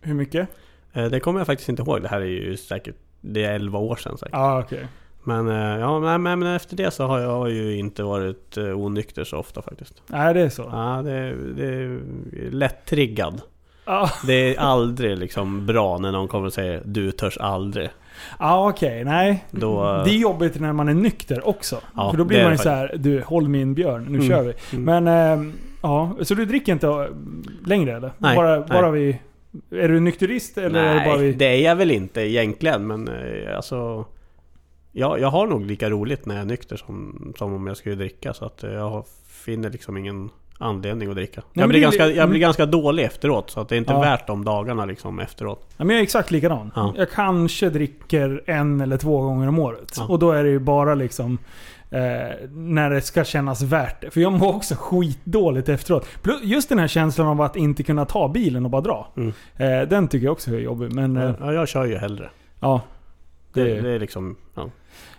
Hur 0.00 0.14
mycket? 0.14 0.48
Eh, 0.92 1.04
Det 1.04 1.20
kommer 1.20 1.40
jag 1.40 1.46
faktiskt 1.46 1.68
inte 1.68 1.82
ihåg. 1.82 2.02
Det 2.02 2.08
här 2.08 2.20
är 2.20 2.24
ju 2.24 2.56
säkert... 2.56 2.96
Det 3.20 3.44
är 3.44 3.52
11 3.52 3.78
år 3.78 3.96
sedan 3.96 4.18
säkert. 4.18 4.32
Ja, 4.32 4.60
okej. 4.60 4.86
Men 5.26 5.48
eh, 5.48 5.80
ja, 5.80 5.98
nej, 6.00 6.18
men 6.18 6.38
men 6.38 6.56
efter 6.56 6.76
det 6.76 6.90
så 6.90 7.06
har 7.06 7.18
jag 7.20 7.50
ju 7.50 7.76
inte 7.76 8.02
varit 8.02 8.56
eh, 8.56 8.78
onykter 8.80 9.24
så 9.24 9.36
ofta 9.36 9.62
faktiskt. 9.62 10.02
Nej, 10.06 10.34
det 10.34 10.40
är 10.40 10.48
så. 10.48 10.62
Ja, 10.72 11.02
det, 11.04 11.34
det 11.56 11.66
är 11.74 12.00
lätt 12.50 12.86
triggad. 12.86 13.40
Ja, 13.84 14.10
Det 14.26 14.54
är 14.56 14.60
aldrig 14.60 15.18
liksom 15.18 15.66
bra 15.66 15.98
när 15.98 16.12
någon 16.12 16.28
kommer 16.28 16.46
och 16.46 16.52
säger 16.52 16.82
du 16.84 17.10
törs 17.12 17.38
aldrig. 17.38 17.88
ja 18.38 18.68
okej. 18.70 19.04
Nej. 19.04 19.44
Då- 19.50 20.02
Det 20.04 20.10
är 20.10 20.18
jobbigt 20.18 20.60
när 20.60 20.72
man 20.72 20.88
är 20.88 20.94
nykter 20.94 21.48
också. 21.48 21.80
Ja, 21.96 22.10
För 22.10 22.18
då 22.18 22.24
blir 22.24 22.42
man 22.42 22.52
ju 22.52 22.58
så 22.58 22.68
här, 22.68 22.92
du 22.98 23.22
håll 23.22 23.48
min 23.48 23.74
björn, 23.74 24.04
nu 24.08 24.18
Mm. 24.18 24.28
kör 24.28 24.42
vi. 24.42 24.52
Mm. 24.76 25.04
Men, 25.04 25.06
ehm, 25.38 25.52
ja. 25.82 26.16
Så 26.22 26.34
du 26.34 26.44
dricker 26.44 26.72
inte 26.72 26.86
eh, 26.88 27.06
längre 27.66 27.96
eller? 27.96 28.10
Nej, 28.18 28.36
bara, 28.36 28.56
nej. 28.58 28.66
bara 28.68 28.90
vi... 28.90 29.20
Är 29.70 29.88
du 29.88 30.00
nykterist 30.00 30.58
eller 30.58 30.82
är 30.84 30.94
det 30.94 31.00
bara 31.06 31.16
Nej, 31.16 31.26
vi... 31.26 31.32
det 31.32 31.44
är 31.46 31.60
jag 31.68 31.76
väl 31.76 31.90
inte 31.90 32.20
egentligen 32.20 32.86
men 32.86 33.08
eh, 33.08 33.56
alltså 33.56 34.04
jag, 34.98 35.20
jag 35.20 35.28
har 35.28 35.46
nog 35.46 35.66
lika 35.66 35.90
roligt 35.90 36.26
när 36.26 36.34
jag 36.34 36.42
är 36.42 36.46
nykter 36.46 36.76
som, 36.76 37.32
som 37.38 37.54
om 37.54 37.66
jag 37.66 37.76
skulle 37.76 37.94
dricka 37.94 38.34
så 38.34 38.44
att 38.44 38.64
eh, 38.64 38.72
jag 38.72 39.04
finner 39.26 39.70
liksom 39.70 39.96
ingen 39.96 40.30
anledning 40.58 41.08
att 41.08 41.14
dricka. 41.14 41.42
men 41.52 41.60
jag, 41.60 41.68
blir 41.68 41.80
ganska, 41.80 42.02
jag 42.02 42.12
blir 42.12 42.22
mm. 42.24 42.40
ganska 42.40 42.66
dålig 42.66 43.04
efteråt 43.04 43.50
så 43.50 43.60
att 43.60 43.68
det 43.68 43.74
är 43.74 43.78
inte 43.78 43.92
Ja. 43.92 44.00
värt 44.00 44.26
de 44.26 44.44
dagarna 44.44 44.84
liksom 44.84 45.20
efteråt. 45.20 45.66
Ja, 45.76 45.84
men 45.84 45.88
jag 45.96 45.98
är 46.00 46.02
exakt 46.02 46.30
likadan. 46.30 46.70
Ja. 46.74 46.94
Jag 46.96 47.10
kanske 47.10 47.70
dricker 47.70 48.42
en 48.46 48.80
eller 48.80 48.96
två 48.96 49.20
gånger 49.22 49.48
om 49.48 49.58
året. 49.58 49.92
Ja. 49.96 50.06
Och 50.08 50.18
då 50.18 50.30
är 50.32 50.44
det 50.44 50.50
ju 50.50 50.58
bara 50.58 50.94
liksom... 50.94 51.38
Eh, 51.90 52.00
när 52.50 52.90
det 52.90 53.00
ska 53.00 53.24
kännas 53.24 53.62
värt 53.62 54.00
det. 54.00 54.10
För 54.10 54.20
jag 54.20 54.32
mår 54.32 54.54
också 54.56 54.74
skitdåligt 54.78 55.68
efteråt. 55.68 56.08
Plus 56.22 56.42
just 56.42 56.68
den 56.68 56.78
här 56.78 56.88
känslan 56.88 57.26
av 57.26 57.40
att 57.40 57.56
inte 57.56 57.82
kunna 57.82 58.04
ta 58.04 58.28
bilen 58.28 58.64
och 58.64 58.70
bara 58.70 58.80
dra. 58.82 59.08
Mm. 59.16 59.32
Eh, 59.56 59.88
den 59.88 60.08
tycker 60.08 60.24
jag 60.24 60.32
också 60.32 60.50
är 60.50 60.58
jobbig. 60.58 60.92
Men 60.94 61.16
eh, 61.16 61.34
Ja, 61.40 61.52
jag 61.52 61.68
kör 61.68 61.84
ju 61.84 61.96
hellre. 61.96 62.30
ja. 62.60 62.80
Det, 63.52 63.64
Det, 63.64 63.80
det 63.80 63.90
är 63.90 63.98
liksom... 63.98 64.36
Ja. 64.54 64.70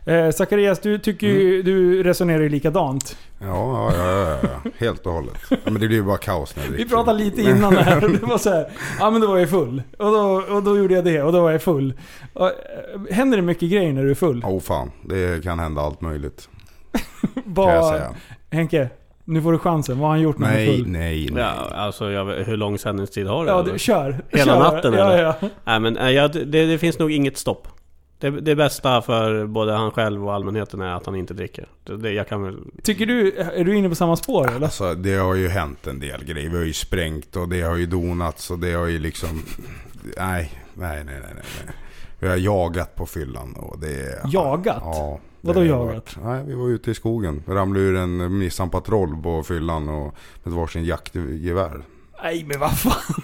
Eh, 0.07 0.31
Zacharias, 0.31 0.79
du, 0.79 0.97
tycker 0.97 1.27
ju, 1.27 1.63
du 1.63 2.03
resonerar 2.03 2.41
ju 2.41 2.49
likadant. 2.49 3.17
Ja, 3.39 3.47
ja, 3.47 3.91
ja, 3.97 4.39
ja, 4.43 4.49
ja. 4.63 4.71
helt 4.77 5.05
och 5.05 5.13
hållet. 5.13 5.35
Ja, 5.49 5.57
men 5.63 5.73
det 5.73 5.87
blir 5.87 5.97
ju 5.97 6.03
bara 6.03 6.17
kaos 6.17 6.55
när 6.55 6.63
jag 6.63 6.71
Vi 6.71 6.89
pratade 6.89 7.17
lite 7.17 7.41
innan 7.41 7.73
det 7.73 7.83
här. 7.83 8.01
Det 8.01 8.25
var 8.25 8.37
så 8.37 8.49
här, 8.49 8.67
ja 8.99 9.11
men 9.11 9.21
då 9.21 9.27
var 9.27 9.37
jag 9.37 9.49
full. 9.49 9.81
Och 9.97 10.11
då, 10.11 10.43
och 10.55 10.63
då 10.63 10.77
gjorde 10.77 10.93
jag 10.93 11.05
det 11.05 11.21
och 11.23 11.31
då 11.31 11.41
var 11.41 11.51
jag 11.51 11.61
full. 11.61 11.93
Och, 12.33 12.47
eh, 12.47 12.53
händer 13.11 13.37
det 13.37 13.43
mycket 13.43 13.69
grejer 13.71 13.93
när 13.93 14.03
du 14.03 14.11
är 14.11 14.15
full? 14.15 14.43
Åh 14.45 14.59
fan, 14.59 14.91
det 15.05 15.43
kan 15.43 15.59
hända 15.59 15.81
allt 15.81 16.01
möjligt. 16.01 16.49
Kan 17.55 17.65
jag 17.65 17.85
säga. 17.85 18.15
Henke, 18.51 18.89
nu 19.25 19.41
får 19.41 19.51
du 19.51 19.57
chansen. 19.57 19.99
Vad 19.99 20.07
har 20.07 20.15
han 20.15 20.21
gjort 20.21 20.37
när 20.37 20.47
han 20.47 20.55
är 20.55 20.59
Nej, 20.59 20.77
full? 20.77 20.87
nej, 20.87 21.29
nej. 21.31 21.43
Ja, 21.43 21.75
alltså 21.75 22.11
jag, 22.11 22.25
hur 22.25 22.57
lång 22.57 22.77
sändningstid 22.77 23.27
har 23.27 23.45
du? 23.45 23.51
Ja, 23.51 23.65
du, 23.73 23.79
kör. 23.79 24.21
Hela 24.29 24.45
kör. 24.45 24.59
natten, 24.59 24.93
ja, 24.93 25.11
eller? 25.11 25.23
Ja. 25.23 25.35
Nej 25.63 25.79
men 25.79 25.97
eh, 25.97 26.09
ja, 26.09 26.27
det, 26.27 26.65
det 26.65 26.77
finns 26.77 26.99
nog 26.99 27.11
inget 27.11 27.37
stopp. 27.37 27.67
Det, 28.20 28.30
det 28.30 28.55
bästa 28.55 29.01
för 29.01 29.45
både 29.45 29.74
han 29.74 29.91
själv 29.91 30.26
och 30.26 30.34
allmänheten 30.34 30.82
är 30.82 30.95
att 30.95 31.05
han 31.05 31.15
inte 31.15 31.34
dricker. 31.34 31.68
Det, 31.84 31.97
det, 31.97 32.11
jag 32.11 32.28
kan 32.28 32.43
väl... 32.43 32.59
Tycker 32.84 33.05
du, 33.05 33.32
är 33.38 33.63
du 33.63 33.76
inne 33.76 33.89
på 33.89 33.95
samma 33.95 34.15
spår 34.15 34.47
eller? 34.47 34.65
Alltså 34.65 34.93
det 34.93 35.15
har 35.15 35.36
ju 35.36 35.47
hänt 35.47 35.88
en 35.88 35.99
del 35.99 36.24
grejer. 36.24 36.49
Vi 36.49 36.57
har 36.57 36.65
ju 36.65 36.74
sprängt 36.74 37.36
och 37.36 37.49
det 37.49 37.61
har 37.61 37.76
ju 37.76 37.86
donats 37.86 38.51
och 38.51 38.59
det 38.59 38.74
har 38.74 38.88
ju 38.88 38.99
liksom... 38.99 39.43
Nej, 40.18 40.51
nej, 40.74 41.03
nej, 41.03 41.15
nej, 41.24 41.34
nej. 41.34 41.76
Vi 42.20 42.28
har 42.28 42.36
jagat 42.36 42.95
på 42.95 43.05
fyllan 43.05 43.53
och 43.53 43.80
det... 43.80 44.22
Jagat? 44.32 44.82
Ja. 44.82 45.20
Vadå 45.41 45.59
har 45.59 45.65
jagat? 45.65 46.18
Nej, 46.24 46.43
vi 46.47 46.53
var 46.53 46.70
ute 46.70 46.91
i 46.91 46.93
skogen. 46.93 47.43
Ramlade 47.47 47.86
ur 47.86 47.95
en 47.95 48.39
Nissan-patrull 48.39 49.24
på 49.24 49.43
fyllan 49.43 49.89
och 49.89 50.15
med 50.43 50.53
varsin 50.53 50.86
jaktgevär. 50.86 51.84
Nej 52.24 52.43
men 52.47 52.59
vad 52.59 52.78
fan. 52.80 53.15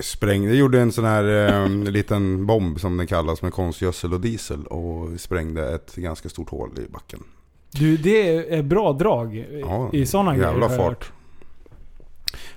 Sprängde, 0.00 0.54
gjorde 0.56 0.80
en 0.80 0.92
sån 0.92 1.04
här 1.04 1.48
eh, 1.64 1.68
liten 1.68 2.46
bomb 2.46 2.80
som 2.80 2.96
den 2.96 3.06
kallas 3.06 3.42
med 3.42 3.52
konstgödsel 3.52 4.12
och 4.14 4.20
diesel 4.20 4.66
och 4.66 5.20
sprängde 5.20 5.74
ett 5.74 5.94
ganska 5.94 6.28
stort 6.28 6.50
hål 6.50 6.70
i 6.78 6.92
backen. 6.92 7.22
Du, 7.70 7.96
det 7.96 8.54
är 8.54 8.62
bra 8.62 8.92
drag 8.92 9.46
Ja, 9.60 9.90
i 9.92 10.06
sådana 10.06 10.36
grejer. 10.36 10.48
jävla 10.50 10.68
fart. 10.68 11.12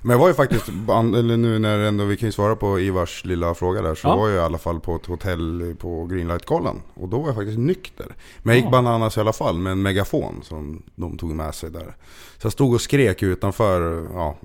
Men 0.02 0.12
jag 0.12 0.20
var 0.20 0.28
ju 0.28 0.34
faktiskt, 0.34 0.68
eller 0.90 1.38
nu 1.38 1.60
när 1.60 1.80
ändå 1.80 2.04
vi 2.06 2.18
kan 2.18 2.28
ju 2.28 2.32
svara 2.32 2.56
på 2.56 2.80
Ivars 2.80 3.26
lilla 3.26 3.54
fråga 3.54 3.82
där. 3.82 3.96
Så 3.96 4.08
Ja. 4.08 4.16
var 4.16 4.28
jag 4.30 4.38
i 4.38 4.40
alla 4.40 4.58
fall 4.58 4.80
på 4.80 4.96
ett 4.96 5.06
hotell 5.06 5.76
på 5.80 6.06
Greenlight-kollen. 6.06 6.76
Och 6.94 7.10
då 7.10 7.20
var 7.20 7.28
jag 7.28 7.36
faktiskt 7.36 7.58
nykter. 7.60 8.06
Men 8.40 8.50
jag 8.54 8.56
gick 8.56 8.66
Ja. 8.66 8.72
bananas 8.72 9.18
i 9.18 9.20
alla 9.20 9.34
fall 9.34 9.58
med 9.60 9.72
en 9.72 9.82
megafon 9.82 10.40
som 10.44 10.84
de 10.96 11.18
tog 11.18 11.30
med 11.36 11.56
sig 11.56 11.72
där. 11.72 11.96
Så 12.38 12.46
jag 12.46 12.52
stod 12.54 12.74
och 12.74 12.82
skrek 12.82 13.24
utanför, 13.24 14.08
ja, 14.14 14.38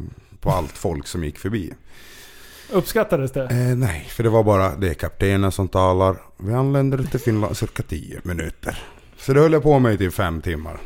på 0.45 0.51
allt 0.51 0.79
folk 0.79 1.07
som 1.07 1.25
gick 1.25 1.39
förbi. 1.39 1.73
Uppskattades 2.73 3.33
det? 3.33 3.43
Eh, 3.43 3.77
nej, 3.77 4.07
för 4.11 4.23
det 4.23 4.29
var 4.29 4.45
bara, 4.45 4.77
det 4.77 4.89
är 4.89 4.95
kaptenen 4.95 5.53
som 5.53 5.69
talar. 5.69 6.17
Vi 6.37 6.55
anländer 6.55 6.99
till 6.99 7.21
Finland 7.21 7.57
cirka 7.57 7.83
10 7.83 8.21
minuter. 8.23 8.79
Så 9.17 9.33
det 9.33 9.41
höll 9.41 9.53
jag 9.53 9.63
på 9.63 9.79
med 9.79 9.95
i 9.95 9.99
typ 9.99 10.15
fem 10.15 10.41
timmar. 10.41 10.81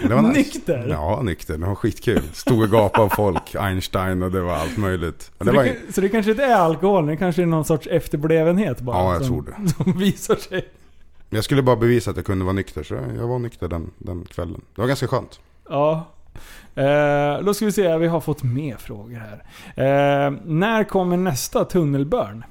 Det 0.00 0.14
var 0.14 0.22
nice. 0.22 0.38
Nykter? 0.38 0.88
Ja, 0.90 1.22
nykter. 1.22 1.58
Det 1.58 1.66
var 1.66 1.74
skitkul. 1.74 2.22
Stod 2.32 2.62
och 2.62 2.70
gapade 2.70 3.04
av 3.04 3.08
folk, 3.08 3.54
Einstein 3.54 4.22
och 4.22 4.30
det 4.30 4.40
var 4.40 4.54
allt 4.54 4.76
möjligt. 4.76 5.30
Så 5.38 5.44
det 5.44 5.52
var, 5.52 5.92
så 5.92 6.00
det 6.00 6.08
kanske 6.08 6.30
inte 6.30 6.44
är 6.44 6.54
alkohol, 6.54 7.06
det 7.06 7.16
kanske 7.16 7.42
är 7.42 7.46
någon 7.46 7.64
sorts 7.64 7.86
efterblevenhet 7.86 8.80
bara? 8.80 8.96
Ja, 8.96 9.12
jag 9.12 9.24
som, 9.24 9.44
tror 9.44 9.54
det. 9.64 9.68
Som 9.84 9.98
visar 9.98 10.36
sig. 10.36 10.68
jag 11.30 11.44
skulle 11.44 11.62
bara 11.62 11.76
bevisa 11.76 12.10
att 12.10 12.16
jag 12.16 12.26
kunde 12.26 12.44
vara 12.44 12.52
nykter, 12.52 12.82
så 12.82 12.94
jag 12.94 13.26
var 13.26 13.38
nykter 13.38 13.68
den, 13.68 13.90
den 13.98 14.24
kvällen. 14.24 14.60
Det 14.74 14.80
var 14.80 14.88
ganska 14.88 15.08
skönt. 15.08 15.40
Ja. 15.68 16.12
Eh, 16.74 17.44
då 17.44 17.54
ska 17.54 17.64
vi 17.64 17.72
se, 17.72 17.96
vi 17.98 18.06
har 18.06 18.20
fått 18.20 18.42
mer 18.42 18.76
frågor 18.76 19.16
här. 19.16 19.44
Eh, 19.76 20.32
när 20.44 20.84
kommer 20.84 21.16
nästa 21.16 21.64
tunnelbörn? 21.64 22.44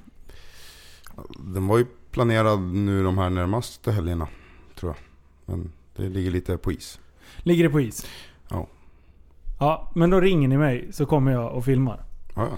Den 1.37 1.67
var 1.67 1.77
ju 1.77 1.85
planerad 2.11 2.61
nu 2.61 3.03
de 3.03 3.17
här 3.17 3.29
närmaste 3.29 3.91
helgerna, 3.91 4.27
tror 4.75 4.95
jag. 4.95 4.97
Men 5.45 5.71
det 5.95 6.09
ligger 6.09 6.31
lite 6.31 6.57
på 6.57 6.71
is. 6.71 6.99
Ligger 7.37 7.63
det 7.63 7.69
på 7.69 7.81
is? 7.81 8.05
Ja. 8.49 8.67
Ja, 9.59 9.91
men 9.95 10.09
då 10.09 10.19
ringer 10.19 10.47
ni 10.47 10.57
mig 10.57 10.87
så 10.91 11.05
kommer 11.05 11.31
jag 11.31 11.53
och 11.53 11.65
filmar. 11.65 12.03
Ja, 12.35 12.47
ja. 12.51 12.57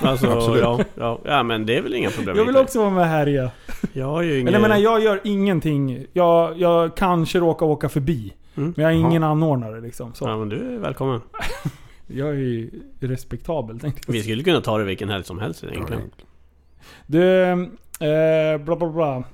Alltså, 0.08 0.30
Absolut. 0.30 0.62
ja, 0.62 0.80
ja, 0.94 1.20
ja 1.24 1.42
men 1.42 1.66
det 1.66 1.76
är 1.76 1.82
väl 1.82 1.94
inga 1.94 2.10
problem 2.10 2.36
Jag 2.36 2.44
vill 2.44 2.56
också 2.56 2.78
vara 2.78 2.90
med 2.90 3.08
här 3.08 3.26
ja. 3.26 3.50
Jag 3.92 4.06
har 4.06 4.22
ju 4.22 4.32
ingen... 4.32 4.48
Eller 4.48 4.58
jag 4.58 4.62
menar, 4.62 4.76
jag 4.76 5.00
gör 5.02 5.20
ingenting. 5.24 6.06
Jag, 6.12 6.60
jag 6.60 6.96
kanske 6.96 7.38
råkar 7.38 7.66
åka 7.66 7.88
förbi. 7.88 8.32
Mm. 8.56 8.74
Men 8.76 8.84
jag 8.84 8.92
är 8.92 8.96
ingen 8.96 9.22
anordnare 9.22 9.80
liksom. 9.80 10.14
Så. 10.14 10.28
Ja 10.28 10.36
men 10.38 10.48
du 10.48 10.74
är 10.74 10.78
välkommen. 10.78 11.20
Jag 12.06 12.28
är 12.28 12.34
ju 12.34 12.70
respektabel 13.00 13.80
tänkte 13.80 14.02
jag 14.06 14.12
Vi 14.12 14.22
skulle 14.22 14.42
kunna 14.42 14.60
ta 14.60 14.78
det 14.78 14.84
vilken 14.84 15.08
helg 15.08 15.24
som 15.24 15.38
helst 15.38 15.64
egentligen. 15.64 16.02
Du, 17.06 17.52
eh, 17.52 18.58
bla 18.58 18.76
bla 18.76 18.88
bla. 18.88 19.24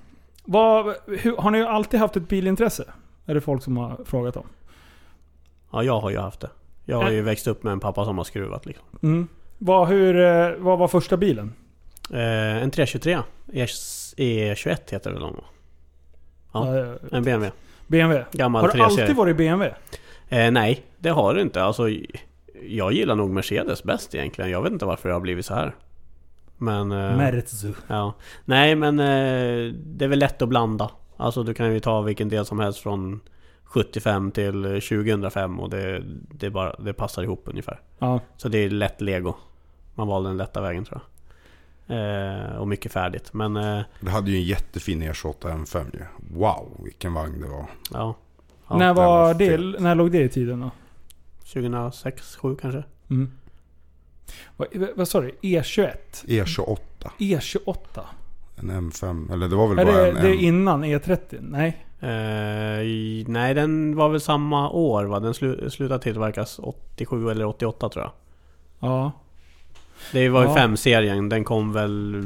Vad, 0.44 0.94
hur, 1.06 1.36
har 1.36 1.50
ni 1.50 1.62
alltid 1.62 2.00
haft 2.00 2.16
ett 2.16 2.28
bilintresse? 2.28 2.84
Är 3.26 3.34
det 3.34 3.40
folk 3.40 3.62
som 3.62 3.76
har 3.76 4.00
frågat 4.04 4.36
om. 4.36 4.46
Ja, 5.72 5.82
jag 5.82 6.00
har 6.00 6.10
ju 6.10 6.18
haft 6.18 6.40
det. 6.40 6.50
Jag 6.84 7.02
har 7.02 7.10
ju 7.10 7.22
växt 7.22 7.46
upp 7.46 7.62
med 7.62 7.72
en 7.72 7.80
pappa 7.80 8.04
som 8.04 8.18
har 8.18 8.24
skruvat 8.24 8.66
liksom. 8.66 8.86
Mm. 9.02 9.28
Vad, 9.58 9.88
hur, 9.88 10.20
eh, 10.20 10.56
vad 10.58 10.78
var 10.78 10.88
första 10.88 11.16
bilen? 11.16 11.52
Eh, 12.10 12.62
en 12.62 12.70
323. 12.70 13.18
E- 13.52 13.66
E21 14.16 14.78
heter 14.90 15.10
det 15.10 15.10
väl 15.10 15.20
de? 15.22 15.40
Ja. 16.52 16.66
En 17.12 17.24
BMW. 17.24 17.50
BMW. 17.90 18.24
Gammal 18.32 18.60
Har 18.60 18.68
det 18.68 18.72
3 18.72 18.82
alltid 18.82 19.16
varit 19.16 19.36
BMW? 19.36 19.74
Eh, 20.28 20.50
nej, 20.50 20.84
det 20.98 21.10
har 21.10 21.34
det 21.34 21.42
inte. 21.42 21.62
Alltså, 21.62 21.88
jag 22.62 22.92
gillar 22.92 23.14
nog 23.14 23.30
Mercedes 23.30 23.84
bäst 23.84 24.14
egentligen. 24.14 24.50
Jag 24.50 24.62
vet 24.62 24.72
inte 24.72 24.84
varför 24.84 25.08
det 25.08 25.14
har 25.14 25.20
blivit 25.20 25.46
så 25.46 25.54
här. 25.54 25.74
Men... 26.58 26.92
Eh, 26.92 27.16
Merzu. 27.16 27.72
ja. 27.86 28.14
Nej, 28.44 28.74
men 28.74 28.98
eh, 28.98 29.72
det 29.74 30.04
är 30.04 30.08
väl 30.08 30.18
lätt 30.18 30.42
att 30.42 30.48
blanda. 30.48 30.90
Alltså 31.16 31.42
du 31.42 31.54
kan 31.54 31.72
ju 31.72 31.80
ta 31.80 32.00
vilken 32.00 32.28
del 32.28 32.46
som 32.46 32.60
helst 32.60 32.78
från 32.80 33.20
75 33.64 34.30
till 34.30 34.62
2005 34.62 35.60
och 35.60 35.70
det, 35.70 36.02
det, 36.30 36.50
bara, 36.50 36.76
det 36.78 36.92
passar 36.92 37.22
ihop 37.22 37.42
ungefär. 37.44 37.80
Ja. 37.98 38.20
Så 38.36 38.48
det 38.48 38.58
är 38.58 38.70
lätt 38.70 39.00
lego. 39.00 39.34
Man 39.94 40.08
valde 40.08 40.28
den 40.28 40.36
lätta 40.36 40.60
vägen 40.60 40.84
tror 40.84 41.00
jag. 41.02 41.19
Eh, 41.90 42.56
och 42.56 42.68
mycket 42.68 42.92
färdigt. 42.92 43.32
Men 43.32 43.56
eh, 43.56 43.80
Det 44.00 44.10
hade 44.10 44.30
ju 44.30 44.36
en 44.36 44.42
jättefin 44.42 45.02
E 45.02 45.12
E28 45.12 45.34
M5 45.64 45.84
ju. 45.94 46.04
Wow, 46.38 46.80
vilken 46.84 47.14
vagn 47.14 47.40
det 47.40 47.48
var. 47.48 47.66
ja. 47.92 48.14
ja. 48.68 48.76
när, 48.78 48.94
var 48.94 49.06
var 49.26 49.34
det, 49.34 49.80
när 49.80 49.94
låg 49.94 50.10
det 50.12 50.22
i 50.22 50.28
tiden 50.28 50.60
då? 50.60 50.70
2006, 51.52 52.36
2007 52.36 52.56
kanske? 52.60 52.82
Mm. 53.10 53.30
Vad, 54.96 55.08
sa 55.08 55.20
du? 55.20 55.30
E21? 55.42 55.90
E28. 56.24 56.76
E28? 57.18 57.76
En 58.56 58.70
M5. 58.70 59.32
Eller 59.32 59.48
det 59.48 59.56
var 59.56 59.68
väl 59.68 59.78
Är 59.78 59.84
bara 59.84 59.96
det, 59.96 60.08
en 60.08 60.14
det 60.14 60.28
är 60.28 60.32
M. 60.32 60.38
innan 60.40 60.84
E30? 60.84 61.18
Nej? 61.40 61.86
Eh, 62.00 62.80
i- 62.86 63.24
nej, 63.28 63.54
den 63.54 63.96
var 63.96 64.08
väl 64.08 64.20
samma 64.20 64.70
år 64.70 65.04
va? 65.04 65.20
Den 65.20 65.34
slu, 65.34 65.70
slutade 65.70 66.02
tillverkas 66.02 66.58
87 66.62 67.30
eller 67.30 67.44
88 67.44 67.88
tror 67.88 68.04
jag. 68.04 68.12
Ja. 68.90 69.12
Det 70.12 70.28
var 70.28 70.42
ju 70.42 70.48
Ja. 70.48 70.54
5-serien. 70.56 71.28
Den 71.28 71.44
kom 71.44 71.72
väl 71.72 72.22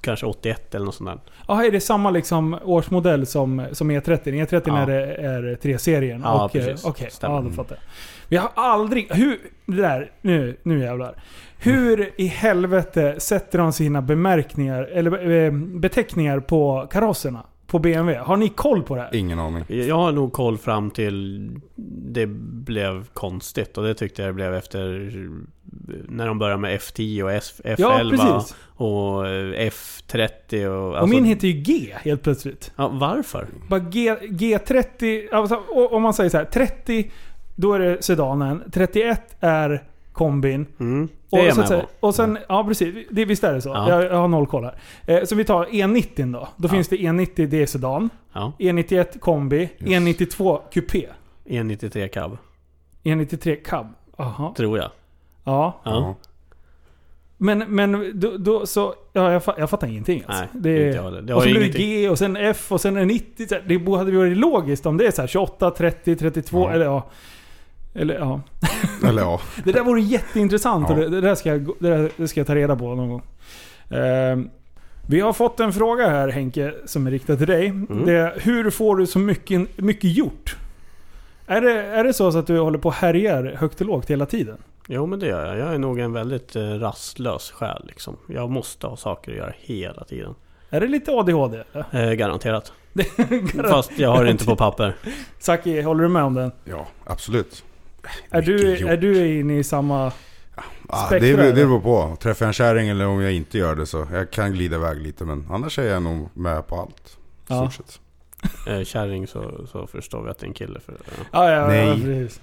kanske 0.00 0.26
81 0.26 0.74
eller 0.74 0.84
något 0.86 0.94
sånt 0.94 1.10
där. 1.10 1.18
Ja, 1.48 1.64
är 1.64 1.70
det 1.70 1.80
samma 1.80 2.10
liksom 2.10 2.58
årsmodell 2.64 3.26
som, 3.26 3.66
som 3.72 3.90
E30? 3.90 4.22
E30 4.24 4.62
Ja. 4.66 4.78
är, 4.78 4.86
det, 4.86 5.14
är 5.14 5.58
3-serien? 5.62 6.20
Ja, 6.24 6.44
och, 6.44 6.56
eh, 6.56 6.64
precis. 6.66 6.84
Okej, 6.84 7.10
Stämmer. 7.10 7.34
ja, 7.34 7.40
då 7.40 7.50
fattar 7.50 7.76
jag. 7.76 7.82
Vi 8.28 8.36
har 8.36 8.50
aldrig... 8.54 9.06
Hur... 9.12 9.38
Det 9.66 9.82
där, 9.82 10.10
nu, 10.20 10.56
nu 10.62 10.80
jävlar. 10.80 11.14
Hur 11.58 12.10
i 12.16 12.26
helvete 12.26 13.14
sätter 13.18 13.58
de 13.58 13.72
sina 13.72 14.02
bemärkningar, 14.02 14.82
eller 14.82 15.30
eh, 15.30 15.52
beteckningar 15.52 16.40
på 16.40 16.86
karosserna? 16.90 17.42
På 17.70 17.78
BMW? 17.78 18.18
Har 18.24 18.36
ni 18.36 18.48
koll 18.48 18.82
på 18.82 18.94
det 18.96 19.00
här? 19.02 19.14
Ingen 19.14 19.38
aning. 19.38 19.64
Jag 19.68 19.96
har 19.96 20.12
nog 20.12 20.32
koll 20.32 20.58
fram 20.58 20.90
till 20.90 21.50
det 22.12 22.26
blev 22.26 23.04
konstigt 23.12 23.78
och 23.78 23.84
det 23.84 23.94
tyckte 23.94 24.22
jag 24.22 24.28
det 24.28 24.32
blev 24.34 24.54
efter 24.54 25.12
när 26.08 26.26
de 26.26 26.38
började 26.38 26.60
med 26.60 26.78
F10 26.80 27.22
och 27.22 27.32
S- 27.32 27.60
F11 27.64 27.76
Ja, 27.78 28.10
precis. 28.10 28.56
och 28.76 29.26
eh, 29.28 29.70
F30 29.70 30.66
och... 30.66 30.88
och 30.88 30.98
alltså- 30.98 31.14
min 31.16 31.24
heter 31.24 31.48
ju 31.48 31.54
G 31.54 31.94
helt 32.02 32.22
plötsligt. 32.22 32.72
Ja, 32.76 32.88
varför? 32.88 33.46
Bara 33.68 33.80
G, 33.80 34.14
G30, 34.20 35.28
alltså, 35.34 35.54
och- 35.68 35.92
om 35.92 36.02
man 36.02 36.14
säger 36.14 36.30
så 36.30 36.36
här, 36.36 36.44
30 36.44 37.10
då 37.56 37.72
är 37.72 37.78
det 37.78 38.02
sedanen, 38.04 38.62
31 38.72 39.36
är 39.40 39.82
kombin. 40.24 40.66
Mm, 40.80 41.04
Och, 41.04 41.38
det 41.38 41.42
är 41.42 41.46
jag 41.46 41.54
så 41.54 41.60
att 41.60 41.68
säga, 41.68 41.86
och 42.00 42.14
sen, 42.14 42.38
ja 42.48 42.64
precis, 42.64 42.94
det, 43.10 43.24
visst 43.24 43.44
är 43.44 43.54
det 43.54 43.60
så? 43.62 43.68
Ja. 43.68 43.88
Jag, 43.90 44.04
jag 44.04 44.16
har 44.16 44.28
noll 44.28 44.46
koll 44.46 44.64
här. 44.64 44.74
Eh, 45.06 45.24
så 45.24 45.34
vi 45.34 45.44
tar 45.44 45.64
E90 45.64 46.32
då. 46.32 46.48
Då 46.56 46.68
Ja. 46.68 46.68
finns 46.68 46.88
det 46.88 46.96
E90, 46.96 47.46
det 47.46 47.62
är 47.62 47.66
sedan. 47.66 48.10
Ja, 48.32 48.52
E91 48.58 49.18
kombi, 49.18 49.68
E92 49.78 50.60
kupé. 50.72 51.06
E93 51.44 52.08
cab. 52.08 52.36
E93 53.04 53.56
cab. 53.64 53.86
Aha. 54.16 54.54
Tror 54.56 54.78
jag. 54.78 54.90
Ja. 55.44 55.80
Ja. 55.84 56.14
Men, 57.36 57.58
men 57.68 58.12
då, 58.20 58.36
då 58.36 58.66
så... 58.66 58.94
Ja, 59.12 59.32
jag, 59.32 59.42
jag 59.58 59.70
fattar 59.70 59.86
ingenting 59.88 60.22
alltså. 60.26 60.44
Nej, 60.52 60.62
det, 60.62 60.86
inte 60.86 60.96
jag. 60.98 61.24
Det 61.26 61.34
och 61.34 61.42
så 61.42 61.48
blir 61.48 61.60
det. 61.60 61.78
G 61.78 62.08
och 62.08 62.18
sen 62.18 62.36
F 62.36 62.72
och 62.72 62.80
sen 62.80 62.96
är 62.96 63.00
det 63.00 63.06
90. 63.06 63.46
så 63.48 63.54
här, 63.54 63.64
Det 63.66 63.78
borde- 63.78 63.98
hade 63.98 64.16
varit 64.18 64.36
logiskt 64.36 64.86
om 64.86 64.96
det 64.96 65.06
är 65.06 65.10
så 65.10 65.20
här 65.22 65.26
28, 65.28 65.70
30, 65.70 66.16
32 66.16 66.60
Ja. 66.60 66.70
eller 66.72 66.84
ja. 66.84 67.10
Eller 67.94 68.14
ja. 68.14 68.40
Eller 69.04 69.22
ja. 69.22 69.40
Det 69.64 69.72
där 69.72 69.84
vore 69.84 70.00
jätteintressant 70.00 70.86
Ja. 70.88 70.94
och 70.94 71.00
det, 71.00 71.08
det, 71.08 71.20
där 71.20 71.34
ska 71.34 71.48
jag, 71.48 71.70
det, 71.78 71.88
där, 71.88 72.10
det 72.16 72.28
ska 72.28 72.40
jag 72.40 72.46
ta 72.46 72.54
reda 72.54 72.76
på 72.76 72.94
någon 72.94 73.08
gång. 73.08 73.22
Ehm, 73.90 74.50
vi 75.08 75.20
har 75.20 75.32
fått 75.32 75.60
en 75.60 75.72
fråga 75.72 76.08
här 76.08 76.28
Henke, 76.28 76.74
som 76.84 77.06
är 77.06 77.10
riktad 77.10 77.36
till 77.36 77.46
dig. 77.46 77.66
Mm. 77.66 78.04
Det 78.06 78.12
är, 78.12 78.40
hur 78.40 78.70
får 78.70 78.96
du 78.96 79.06
så 79.06 79.18
mycket, 79.18 79.78
mycket 79.78 80.16
gjort? 80.16 80.56
Är 81.46 81.60
det, 81.60 81.72
är 81.72 82.04
det 82.04 82.12
så 82.12 82.38
att 82.38 82.46
du 82.46 82.58
håller 82.58 82.78
på 82.78 82.88
och 82.88 82.94
härjar 82.94 83.56
högt 83.58 83.80
och 83.80 83.86
lågt 83.86 84.10
hela 84.10 84.26
tiden? 84.26 84.56
Jo 84.86 85.06
men 85.06 85.18
det 85.18 85.26
gör 85.26 85.46
jag. 85.46 85.58
Jag 85.58 85.74
är 85.74 85.78
nog 85.78 85.98
en 85.98 86.12
väldigt 86.12 86.56
eh, 86.56 86.62
rastlös 86.62 87.50
själ 87.50 87.84
liksom. 87.86 88.16
Jag 88.26 88.50
måste 88.50 88.86
ha 88.86 88.96
saker 88.96 89.32
att 89.32 89.38
göra 89.38 89.52
hela 89.58 90.04
tiden. 90.04 90.34
Är 90.70 90.80
det 90.80 90.86
lite 90.86 91.12
ADHD? 91.12 91.62
Eh, 91.90 92.10
garanterat. 92.10 92.72
Fast 93.70 93.98
jag 93.98 94.10
har 94.10 94.24
det 94.24 94.30
inte 94.30 94.44
på 94.44 94.56
papper. 94.56 94.96
Saki, 95.38 95.80
håller 95.82 96.02
du 96.02 96.08
med 96.08 96.22
om 96.22 96.34
den? 96.34 96.52
Ja, 96.64 96.86
absolut. 97.04 97.64
Är 98.30 98.42
du, 98.42 98.76
gjort. 98.76 98.90
är 98.90 98.96
du 98.96 99.38
inne 99.38 99.58
i 99.58 99.64
samma... 99.64 100.12
Ah, 100.88 101.06
Spektra, 101.06 101.36
det, 101.36 101.52
det 101.52 101.52
beror 101.66 101.80
på. 101.80 102.16
Träffar 102.20 102.44
jag 102.44 102.48
en 102.48 102.52
kärring 102.52 102.88
eller 102.88 103.06
om 103.06 103.20
jag 103.22 103.32
inte 103.32 103.58
gör 103.58 103.76
det 103.76 103.86
så. 103.86 104.06
Jag 104.12 104.30
kan 104.30 104.52
glida 104.52 104.76
iväg 104.76 104.98
lite 105.00 105.24
men 105.24 105.46
annars 105.50 105.78
är 105.78 105.82
jag 105.84 106.02
nog 106.02 106.28
med 106.34 106.66
på 106.66 106.76
allt. 106.76 107.16
Ja. 107.48 107.70
Stort 107.70 107.86
sett. 107.86 108.00
Eh, 108.68 108.84
kärring 108.84 109.26
så, 109.26 109.66
så 109.72 109.86
förstår 109.86 110.22
vi 110.22 110.30
att 110.30 110.38
det 110.38 110.44
är 110.44 110.48
en 110.48 110.54
kille. 110.54 110.80
För, 110.80 110.94
ja. 111.04 111.12
Ja, 111.32 111.50
ja, 111.52 111.66
Nej. 111.66 111.86
ja 111.88 111.94
precis. 111.94 112.40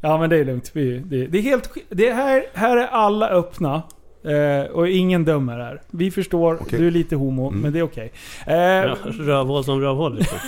Ja 0.00 0.18
men 0.18 0.30
det 0.30 0.36
är 0.36 0.44
lugnt. 0.44 0.70
Vi, 0.74 0.98
det, 0.98 1.26
det 1.26 1.38
är 1.38 1.42
helt 1.42 1.70
det 1.88 2.12
här, 2.12 2.44
här 2.54 2.76
är 2.76 2.86
alla 2.86 3.28
öppna. 3.28 3.82
Eh, 4.24 4.70
och 4.72 4.88
ingen 4.88 5.24
dömer 5.24 5.58
här. 5.58 5.82
Vi 5.90 6.10
förstår, 6.10 6.58
Okej. 6.60 6.78
du 6.78 6.86
är 6.86 6.90
lite 6.90 7.16
homo, 7.16 7.48
Mm. 7.48 7.60
men 7.60 7.72
det 7.72 7.78
är 7.78 7.82
okej. 7.82 8.12
Eh, 8.46 8.54
Ja, 8.56 8.96
rövhål 9.04 9.64
som 9.64 9.80
rövhål 9.80 10.16
liksom. 10.18 10.38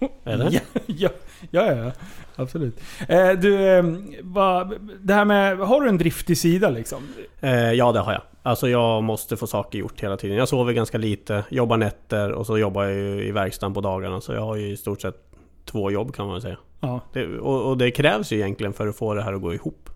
Eller? 0.24 0.50
Ja, 0.52 0.60
ja, 0.86 1.08
ja, 1.50 1.72
ja, 1.72 1.92
absolut. 2.36 2.80
Eh, 3.08 3.30
du, 3.30 3.68
eh, 3.68 3.84
vad, 4.22 4.74
det 5.02 5.14
här 5.14 5.24
med, 5.24 5.58
har 5.58 5.80
du 5.80 5.88
en 5.88 5.98
driftig 5.98 6.38
sida 6.38 6.70
liksom? 6.70 7.02
Eh, 7.40 7.72
ja 7.72 7.92
det 7.92 8.00
har 8.00 8.12
jag. 8.12 8.22
Alltså 8.42 8.68
jag 8.68 9.02
måste 9.02 9.36
få 9.36 9.46
saker 9.46 9.78
gjort 9.78 10.00
hela 10.00 10.16
tiden. 10.16 10.36
Jag 10.36 10.48
sover 10.48 10.72
ganska 10.72 10.98
lite, 10.98 11.44
jobbar 11.48 11.76
nätter 11.76 12.32
och 12.32 12.46
så 12.46 12.58
jobbar 12.58 12.84
jag 12.84 12.92
ju 12.94 13.24
i 13.26 13.30
verkstaden 13.32 13.74
på 13.74 13.80
dagarna. 13.80 14.20
Så 14.20 14.32
jag 14.32 14.40
har 14.40 14.56
ju 14.56 14.66
i 14.70 14.76
stort 14.76 15.00
sett 15.00 15.16
två 15.64 15.90
jobb 15.90 16.14
kan 16.14 16.26
man 16.26 16.40
säga. 16.40 16.56
Ja. 16.80 17.00
Det, 17.12 17.38
och, 17.38 17.68
och 17.70 17.78
det 17.78 17.90
krävs 17.90 18.32
ju 18.32 18.36
egentligen 18.36 18.72
för 18.72 18.86
att 18.88 18.96
få 18.96 19.14
det 19.14 19.22
här 19.22 19.32
att 19.32 19.42
gå 19.42 19.54
ihop. 19.54 19.90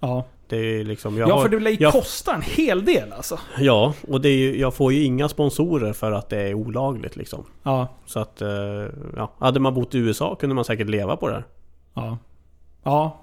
Ja, 0.00 0.24
Det 0.48 0.56
är 0.56 0.84
liksom... 0.84 1.18
Jag 1.18 1.28
ja 1.28 1.34
har, 1.34 1.42
för 1.42 1.48
det 1.48 1.60
lär 1.60 1.70
ju 1.70 1.76
jag- 1.80 1.92
kosta 1.92 2.34
en 2.34 2.42
hel 2.42 2.84
del 2.84 3.12
alltså. 3.12 3.38
Ja, 3.58 3.94
och 4.08 4.20
det 4.20 4.28
är 4.28 4.36
ju, 4.36 4.60
jag 4.60 4.74
får 4.74 4.92
ju 4.92 5.02
inga 5.04 5.28
sponsorer 5.28 5.92
för 5.92 6.12
att 6.12 6.28
det 6.28 6.38
är 6.40 6.54
olagligt 6.54 7.16
liksom. 7.16 7.44
Ja, 7.62 7.88
Så 8.06 8.20
att, 8.20 8.42
eh, 8.42 8.48
ja. 9.16 9.32
Hade 9.38 9.60
man 9.60 9.74
bott 9.74 9.94
i 9.94 9.98
USA 9.98 10.34
kunde 10.34 10.54
man 10.54 10.64
säkert 10.64 10.88
leva 10.88 11.16
på 11.16 11.28
det 11.28 11.34
här. 11.34 11.44
Ja. 11.94 12.18
Ja. 12.82 13.20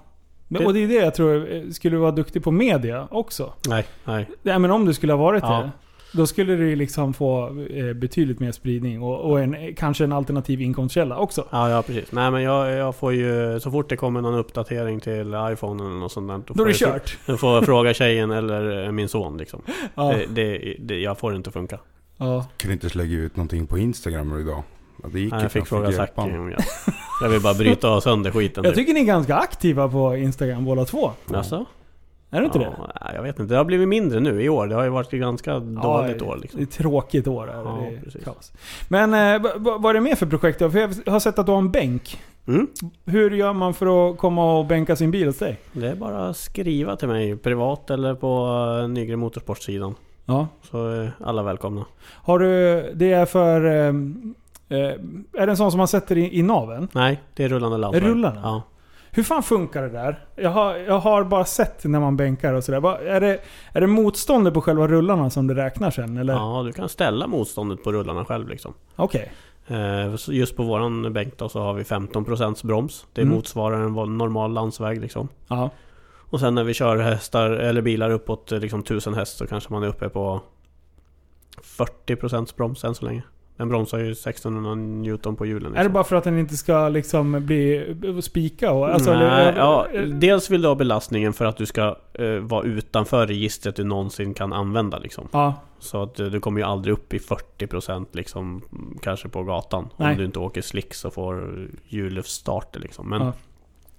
Men, 0.48 0.60
Det- 0.62 0.66
och 0.66 0.74
det 0.74 0.84
är 0.84 0.88
det 0.88 0.94
jag 0.94 1.14
tror, 1.14 1.52
eh, 1.54 1.70
skulle 1.70 1.96
du 1.96 2.00
vara 2.00 2.10
duktig 2.10 2.44
på 2.44 2.50
media 2.50 3.08
också? 3.10 3.52
Nej, 3.68 3.84
nej. 4.04 4.28
Nej 4.42 4.58
men 4.58 4.70
om 4.70 4.84
du 4.84 4.94
skulle 4.94 5.12
ha 5.12 5.18
varit 5.22 5.42
Ja. 5.42 5.58
det. 5.60 5.70
Då 6.12 6.26
skulle 6.26 6.56
du 6.56 6.76
liksom 6.76 7.12
få 7.14 7.46
eh, 7.70 7.92
betydligt 7.92 8.40
mer 8.40 8.52
spridning 8.52 9.02
och, 9.02 9.30
och 9.30 9.40
en, 9.40 9.74
kanske 9.76 10.04
en 10.04 10.12
alternativ 10.12 10.60
inkomstkälla 10.60 11.16
också. 11.18 11.44
Ja, 11.50 11.70
ja 11.70 11.82
precis. 11.82 12.12
Nej 12.12 12.30
men 12.30 12.42
jag, 12.42 12.70
jag 12.72 12.96
får 12.96 13.12
ju... 13.12 13.60
Så 13.60 13.70
fort 13.70 13.88
det 13.88 13.96
kommer 13.96 14.20
någon 14.20 14.34
uppdatering 14.34 15.00
till 15.00 15.34
iPhone 15.52 15.84
eller 15.84 15.94
något 15.96 16.12
sånt 16.12 16.28
där. 16.28 16.54
Då 16.54 16.62
är 16.62 16.66
det 16.68 16.74
får 16.74 16.88
jag- 16.88 16.94
kört. 16.94 17.18
Då 17.26 17.36
får 17.36 17.54
jag 17.54 17.64
fråga 17.64 17.94
tjejen 17.94 18.30
eller 18.30 18.84
eh, 18.86 18.92
min 18.92 19.08
son 19.08 19.38
liksom. 19.38 19.62
Ja. 19.94 20.12
Det, 20.12 20.26
det, 20.26 20.76
det, 20.78 20.98
jag 21.00 21.18
får 21.18 21.30
det 21.30 21.36
inte 21.36 21.50
funka. 21.50 21.78
ja. 22.16 22.46
Kunde 22.56 22.72
inte 22.72 22.98
lägga 22.98 23.16
ut 23.16 23.36
någonting 23.36 23.66
på 23.66 23.78
Instagram 23.78 24.40
idag. 24.40 24.62
Ja, 25.02 25.08
det 25.12 25.20
gick 25.20 25.32
Nej, 25.32 25.42
jag 25.42 25.52
fick 25.52 25.66
fråga 25.66 25.92
Zacke 25.92 26.20
om 26.20 26.50
jag... 26.50 26.60
Jag 27.22 27.28
vill 27.28 27.40
bara 27.42 27.54
bryta 27.54 28.00
sönder 28.00 28.30
skiten 28.30 28.64
Jag 28.64 28.74
typ. 28.74 28.80
tycker 28.80 28.94
ni 28.94 29.00
är 29.00 29.04
ganska 29.04 29.34
aktiva 29.36 29.88
på 29.88 30.16
Instagram 30.16 30.64
båda 30.64 30.84
två. 30.84 31.10
Jaså? 31.32 31.64
Är 32.30 32.38
du 32.40 32.44
inte 32.46 32.58
det? 32.58 32.72
ja, 33.00 33.10
Jag 33.14 33.22
vet 33.22 33.38
inte. 33.38 33.54
Det 33.54 33.58
har 33.58 33.64
blivit 33.64 33.88
mindre 33.88 34.20
nu 34.20 34.42
i 34.42 34.48
år. 34.48 34.66
Det 34.66 34.74
har 34.74 34.84
ju 34.84 34.90
varit 34.90 35.12
ett 35.12 35.20
ganska 35.20 35.58
dåligt 35.58 36.22
år 36.22 36.34
Det 36.34 36.40
liksom. 36.40 36.60
är 36.60 36.64
ett 36.64 36.70
tråkigt 36.70 37.26
år. 37.26 37.42
Är 37.42 37.46
det. 37.46 37.52
Ja, 37.52 37.78
det 37.90 37.96
är 37.96 38.00
precis. 38.00 38.24
kaos. 38.24 38.52
Men 38.88 39.14
eh, 39.14 39.50
vad 39.56 39.86
är 39.90 39.94
det 39.94 40.00
mer 40.00 40.14
för 40.14 40.26
projekt 40.26 40.58
då? 40.58 40.70
För 40.70 40.78
jag 40.78 41.12
har 41.12 41.20
sett 41.20 41.38
att 41.38 41.46
du 41.46 41.52
har 41.52 41.58
en 41.58 41.70
bänk. 41.70 42.20
Mm. 42.48 42.66
Hur 43.04 43.30
gör 43.30 43.52
man 43.52 43.74
för 43.74 44.10
att 44.10 44.18
komma 44.18 44.58
och 44.58 44.66
bänka 44.66 44.96
sin 44.96 45.10
bil 45.10 45.26
hos 45.26 45.38
dig? 45.38 45.60
Det 45.72 45.88
är 45.88 45.94
bara 45.94 46.28
att 46.28 46.36
skriva 46.36 46.96
till 46.96 47.08
mig 47.08 47.36
privat 47.36 47.90
eller 47.90 48.14
på 48.14 48.46
eh, 48.82 48.88
Nygren 48.88 49.18
Motorsportsidan. 49.18 49.94
Ja. 50.24 50.48
Så 50.70 50.86
är 50.88 51.12
alla 51.24 51.42
välkomna. 51.42 51.84
Har 52.14 52.38
du... 52.38 52.46
Det 52.94 53.12
är 53.12 53.26
för... 53.26 53.86
Eh, 53.88 53.92
är 54.68 55.46
det 55.46 55.52
en 55.52 55.56
sån 55.56 55.70
som 55.70 55.78
man 55.78 55.88
sätter 55.88 56.18
i, 56.18 56.38
i 56.38 56.42
naveln? 56.42 56.88
Nej, 56.92 57.22
det 57.34 57.44
är 57.44 57.48
rullande 57.48 57.78
laddare. 57.78 58.04
Rullande? 58.04 58.40
Ja. 58.42 58.62
Hur 59.10 59.22
fan 59.22 59.42
funkar 59.42 59.82
det 59.82 59.88
där? 59.88 60.24
Jag 60.36 60.50
har, 60.50 60.76
jag 60.76 60.98
har 60.98 61.24
bara 61.24 61.44
sett 61.44 61.84
när 61.84 62.00
man 62.00 62.16
bänkar 62.16 62.54
och 62.54 62.64
sådär. 62.64 62.98
Är 63.06 63.20
det, 63.20 63.40
är 63.72 63.80
det 63.80 63.86
motståndet 63.86 64.54
på 64.54 64.60
själva 64.60 64.88
rullarna 64.88 65.30
som 65.30 65.46
det 65.46 65.54
räknar 65.54 65.90
sen? 65.90 66.16
Eller? 66.18 66.32
ja, 66.34 66.62
du 66.66 66.72
kan 66.72 66.88
ställa 66.88 67.26
motståndet 67.26 67.84
på 67.84 67.92
rullarna 67.92 68.24
själv 68.24 68.48
liksom. 68.48 68.74
Okej. 68.96 69.32
Eh, 69.66 70.16
så 70.16 70.32
Just 70.32 70.56
på 70.56 70.62
våran 70.62 71.12
bänk 71.12 71.38
då 71.38 71.48
så 71.48 71.60
har 71.60 71.74
vi 71.74 71.82
15% 71.82 72.66
broms. 72.66 73.06
Det 73.12 73.22
Mm. 73.22 73.34
motsvarar 73.34 73.80
en 73.80 74.18
normal 74.18 74.52
landsväg 74.52 75.00
liksom. 75.00 75.28
Och 76.30 76.40
sen 76.40 76.54
när 76.54 76.64
vi 76.64 76.74
kör 76.74 76.96
hästar 76.96 77.50
eller 77.50 77.82
bilar 77.82 78.10
uppåt 78.10 78.52
eh, 78.52 78.58
liksom 78.60 78.80
1000 78.80 79.14
häst 79.14 79.36
så 79.38 79.46
kanske 79.46 79.72
man 79.72 79.82
är 79.82 79.86
uppe 79.88 80.08
på 80.08 80.40
40% 81.62 82.56
broms 82.56 82.84
än 82.84 82.94
så 82.94 83.04
länge. 83.04 83.22
Den 83.58 83.68
bromsar 83.68 83.98
ju 83.98 84.10
1600 84.12 84.74
Newton 84.74 85.36
på 85.36 85.46
hjulen. 85.46 85.72
Är 85.72 85.76
det 85.76 85.82
liksom. 85.82 85.92
bara 85.92 86.04
för 86.04 86.16
att 86.16 86.24
den 86.24 86.38
inte 86.38 86.56
ska 86.56 86.88
liksom 86.88 87.46
bli 87.46 87.96
spika? 88.22 88.72
Och, 88.72 88.88
alltså, 88.88 89.12
Nej, 89.14 89.22
eller- 89.48 89.58
ja, 89.58 89.86
dels 90.06 90.50
vill 90.50 90.62
du 90.62 90.68
ha 90.68 90.74
belastningen 90.74 91.32
för 91.32 91.44
att 91.44 91.56
du 91.56 91.66
ska 91.66 91.96
eh, 92.14 92.28
vara 92.40 92.62
utanför 92.64 93.26
registret 93.26 93.76
du 93.76 93.84
någonsin 93.84 94.34
kan 94.34 94.52
använda 94.52 94.98
liksom. 94.98 95.28
ja. 95.32 95.54
Så 95.78 96.02
att 96.02 96.20
eh, 96.20 96.26
du 96.26 96.40
kommer 96.40 96.60
ju 96.60 96.66
aldrig 96.66 96.92
upp 96.92 97.14
i 97.14 97.18
40% 97.18 98.06
liksom 98.12 98.62
Kanske 99.02 99.28
på 99.28 99.42
gatan 99.42 99.88
Nej. 99.96 100.12
Om 100.12 100.18
du 100.18 100.24
inte 100.24 100.38
åker 100.38 100.62
slicks 100.62 101.04
och 101.04 101.14
får 101.14 101.66
hjulluftstarter 101.86 102.80
liksom 102.80 103.08
men, 103.08 103.22
Ja. 103.22 103.32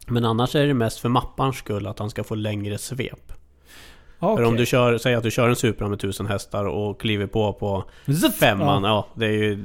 men 0.07 0.26
annars 0.26 0.55
är 0.55 0.68
det 0.68 0.74
mest 0.74 0.99
för 0.99 1.10
mapparns 1.10 1.55
skull 1.57 1.88
att 1.88 1.99
han 1.99 2.10
ska 2.10 2.24
få 2.24 2.36
längre 2.36 2.78
svep 2.78 3.34
Ja, 4.20 4.38
För 4.38 4.43
om 4.43 4.55
du 4.55 4.65
kör, 4.65 4.97
säg 4.97 5.15
att 5.15 5.24
du 5.24 5.32
kör 5.32 5.49
en 5.49 5.55
Supra 5.55 5.88
med 5.88 5.95
1000 5.95 6.28
hästar 6.28 6.65
och 6.65 7.01
kliver 7.01 7.28
på 7.28 7.53
på 7.53 7.84
Zitt! 8.05 8.36
femman 8.36 8.84
Ja. 8.84 8.89
Ja, 8.89 9.07
det 9.13 9.26
är 9.26 9.32
ju 9.32 9.55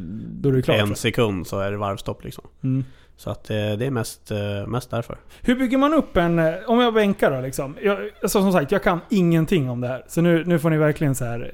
Då 0.40 0.48
är 0.48 0.52
det 0.52 0.62
klart. 0.62 0.78
en 0.80 0.96
sekund 0.96 1.46
så 1.46 1.60
är 1.60 1.70
det 1.70 1.76
varvstopp 1.76 2.24
liksom 2.24 2.44
Mm. 2.64 2.84
Så 3.16 3.30
att 3.30 3.50
eh, 3.50 3.56
det 3.56 3.86
är 3.86 3.90
mest, 3.90 4.30
eh, 4.30 4.66
mest 4.66 4.90
därför 4.90 5.16
Hur 5.42 5.54
bygger 5.56 5.78
man 5.78 5.94
upp 5.94 6.16
en... 6.16 6.38
eh, 6.38 6.54
Om 6.66 6.80
jag 6.80 6.94
bänkar 6.94 7.30
då 7.30 7.40
liksom. 7.40 7.76
Jag, 7.82 7.98
alltså, 8.22 8.40
som 8.40 8.52
sagt, 8.52 8.72
jag 8.72 8.82
kan 8.82 9.00
ingenting 9.08 9.70
om 9.70 9.80
det 9.80 9.88
här. 9.88 10.04
Så 10.08 10.20
nu, 10.20 10.44
nu 10.44 10.58
får 10.58 10.70
ni 10.70 10.76
verkligen 10.76 11.14
så 11.14 11.24
här 11.24 11.50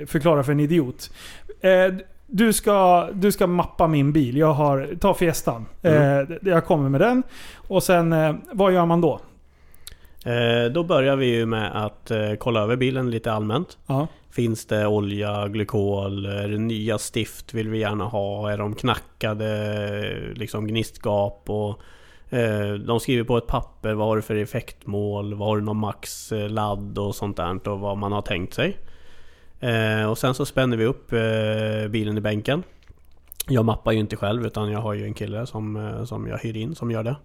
eh, 0.00 0.06
förklara 0.06 0.42
för 0.44 0.52
en 0.52 0.60
idiot. 0.60 1.10
Eh, 1.60 1.94
du, 2.26 2.52
ska, 2.52 3.08
du 3.12 3.32
ska 3.32 3.46
mappa 3.46 3.86
min 3.86 4.12
bil. 4.12 4.36
Jag 4.36 4.52
har... 4.52 4.88
Ta 5.00 5.14
Fiestan. 5.14 5.66
Mm. 5.82 6.26
Eh, 6.30 6.36
jag 6.52 6.64
kommer 6.66 6.88
med 6.88 7.00
den. 7.00 7.22
Och 7.56 7.82
sen, 7.82 8.14
vad 8.52 8.72
gör 8.72 8.86
man 8.86 9.00
då? 9.00 9.20
Eh, 10.26 10.72
Då 10.72 10.84
börjar 10.84 11.16
vi 11.16 11.26
ju 11.26 11.46
med 11.46 11.84
att 11.84 12.10
eh, 12.10 12.34
kolla 12.38 12.60
över 12.60 12.76
bilen 12.76 13.10
lite 13.10 13.32
allmänt 13.32 13.78
Ja. 13.86 14.06
Finns 14.30 14.66
det 14.66 14.86
olja, 14.86 15.48
glykol, 15.48 16.26
är 16.26 16.48
det 16.48 16.58
nya 16.58 16.98
stift 16.98 17.54
vill 17.54 17.68
vi 17.68 17.78
gärna 17.78 18.04
ha? 18.04 18.50
Är 18.50 18.58
de 18.58 18.74
knackade, 18.74 20.32
liksom 20.34 20.66
gnistgap 20.66 21.42
och 21.46 21.80
eh, 22.36 22.72
De 22.72 23.00
skriver 23.00 23.24
på 23.24 23.36
ett 23.36 23.46
papper 23.46 23.94
vad 23.94 24.06
har 24.06 24.16
du 24.16 24.22
för 24.22 24.36
effektmål, 24.36 25.34
vad 25.34 25.48
har 25.48 25.56
du 25.56 25.62
någon 25.62 25.76
max 25.76 26.32
eh, 26.32 26.48
ladd 26.48 26.98
och 26.98 27.14
sånt 27.14 27.36
där 27.36 27.68
och 27.68 27.80
vad 27.80 27.98
man 27.98 28.12
har 28.12 28.22
tänkt 28.22 28.54
sig. 28.54 28.78
Och 30.10 30.18
sen 30.18 30.34
så 30.34 30.46
spänner 30.46 30.76
vi 30.76 30.84
upp 30.84 31.10
bilen 31.90 32.18
i 32.18 32.20
bänken. 32.20 32.62
Jag 33.48 33.64
mappar 33.64 33.92
ju 33.92 33.98
inte 33.98 34.16
själv 34.16 34.46
utan 34.46 34.70
jag 34.70 34.80
har 34.80 34.94
ju 34.94 35.04
en 35.04 35.14
kille 35.14 35.46
som, 35.46 35.92
som 36.06 36.26
jag 36.26 36.38
hyr 36.38 36.56
in 36.56 36.74
som 36.74 36.90
gör 36.90 37.02
det. 37.02 37.16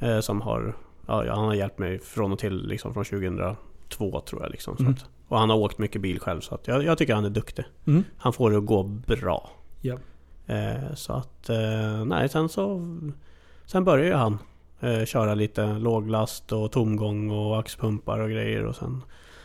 Eh, 0.00 0.20
som 0.20 0.40
har, 0.40 0.74
ja, 1.10 1.34
han 1.34 1.44
har 1.44 1.54
hjälpt 1.54 1.78
mig 1.78 1.98
från 1.98 2.32
och 2.32 2.38
till 2.38 2.66
liksom 2.66 2.94
från 2.94 3.04
2002 3.04 4.20
tror 4.20 4.42
jag 4.42 4.50
liksom. 4.50 4.76
Mm. 4.80 4.92
att, 4.92 5.04
och 5.28 5.38
han 5.38 5.50
har 5.50 5.56
åkt 5.56 5.78
mycket 5.78 6.00
bil 6.00 6.20
själv 6.20 6.40
så 6.40 6.54
att 6.54 6.68
jag, 6.68 6.84
jag 6.84 6.98
tycker 6.98 7.14
han 7.14 7.24
är 7.24 7.30
duktig. 7.30 7.64
Mm. 7.86 8.04
Han 8.18 8.32
får 8.32 8.50
det 8.50 8.58
att 8.58 8.66
gå 8.66 8.82
bra. 8.82 9.50
Ja. 9.80 9.96
Eh, 10.46 10.94
så 10.94 11.12
att, 11.12 11.48
eh, 11.48 12.04
nej 12.04 12.28
sen 12.28 12.48
så... 12.48 12.80
Sen 13.66 13.84
börjar 13.84 14.06
ju 14.06 14.12
han 14.12 14.38
eh, 14.80 15.04
köra 15.04 15.34
lite 15.34 15.66
låglast 15.66 16.52
och 16.52 16.72
tomgång 16.72 17.30
och 17.30 17.58
axpumpar 17.58 18.18
och 18.18 18.30
grejer 18.30 18.64
och 18.64 18.76
sen... 18.76 19.02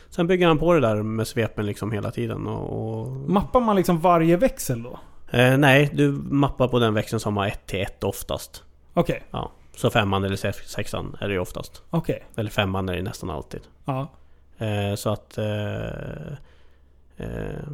Sen 0.09 0.27
bygger 0.27 0.47
han 0.47 0.57
på 0.57 0.73
det 0.73 0.79
där 0.79 1.03
med 1.03 1.27
svepen 1.27 1.65
liksom 1.65 1.91
hela 1.91 2.11
tiden 2.11 2.47
och... 2.47 2.99
och 3.01 3.07
Mappar 3.29 3.59
man 3.59 3.75
liksom 3.75 3.99
varje 3.99 4.37
växel 4.37 4.83
då? 4.83 4.99
eh, 5.37 5.57
nej, 5.57 5.91
du 5.93 6.11
mappar 6.11 6.67
på 6.67 6.79
den 6.79 6.93
växeln 6.93 7.19
som 7.19 7.37
har 7.37 7.47
1 7.47 7.67
till 7.67 7.81
1 7.81 8.03
oftast. 8.03 8.63
Okej. 8.93 9.23
Ja. 9.31 9.51
Så 9.75 9.89
femman 9.89 10.23
eller 10.23 10.35
sex- 10.35 10.69
sexan 10.71 11.17
är 11.19 11.27
det 11.27 11.33
ju 11.33 11.39
oftast. 11.39 11.81
Okej. 11.89 12.25
Eller 12.35 12.49
femman 12.49 12.89
är 12.89 12.95
det 12.95 13.01
nästan 13.01 13.29
alltid. 13.29 13.61
Ja. 13.85 14.07
Eh, 14.57 14.95
så 14.95 15.09
att... 15.09 15.37
Eh, 15.37 16.31
eh, 17.17 17.67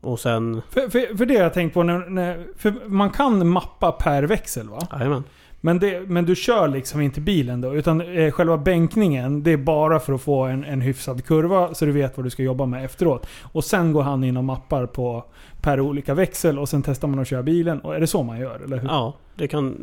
och 0.00 0.20
sen... 0.20 0.62
För, 0.70 0.88
för, 0.88 1.16
för 1.16 1.26
det 1.26 1.34
jag 1.34 1.54
tänkt 1.54 1.74
på 1.74 1.82
när, 1.82 1.98
när... 1.98 2.46
För 2.56 2.74
man 2.86 3.10
kan 3.10 3.48
mappa 3.48 3.92
per 3.92 4.22
växel 4.22 4.68
va? 4.68 4.78
Jajamän. 4.92 5.24
Men, 5.64 5.78
det, 5.78 6.00
men 6.08 6.24
du 6.24 6.36
kör 6.36 6.68
liksom 6.68 7.00
inte 7.00 7.20
bilen 7.20 7.60
då? 7.60 7.74
Utan 7.74 8.00
eh, 8.00 8.30
själva 8.30 8.58
bänkningen, 8.58 9.42
det 9.42 9.50
är 9.50 9.56
bara 9.56 10.00
för 10.00 10.12
att 10.12 10.22
få 10.22 10.42
en, 10.42 10.64
en 10.64 10.80
hyfsad 10.80 11.24
kurva 11.24 11.74
så 11.74 11.84
du 11.84 11.92
vet 11.92 12.16
vad 12.16 12.26
du 12.26 12.30
ska 12.30 12.42
jobba 12.42 12.66
med 12.66 12.84
efteråt. 12.84 13.26
Och 13.42 13.64
sen 13.64 13.92
går 13.92 14.02
han 14.02 14.24
in 14.24 14.36
och 14.36 14.44
mappar 14.44 14.86
på 14.86 15.24
per 15.62 15.80
olika 15.80 16.14
växel 16.14 16.58
och 16.58 16.68
sen 16.68 16.82
testar 16.82 17.08
man 17.08 17.18
att 17.18 17.28
köra 17.28 17.42
bilen. 17.42 17.80
Och 17.80 17.94
är 17.94 18.00
det 18.00 18.06
så 18.06 18.22
man 18.22 18.40
gör? 18.40 18.60
Eller 18.64 18.76
hur? 18.76 18.88
Ja, 18.88 19.14
det 19.34 19.48
kan, 19.48 19.76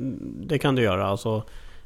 det 0.48 0.58
kan 0.58 0.76
du 0.76 0.82
göra. 0.82 1.08
Alltså, 1.08 1.44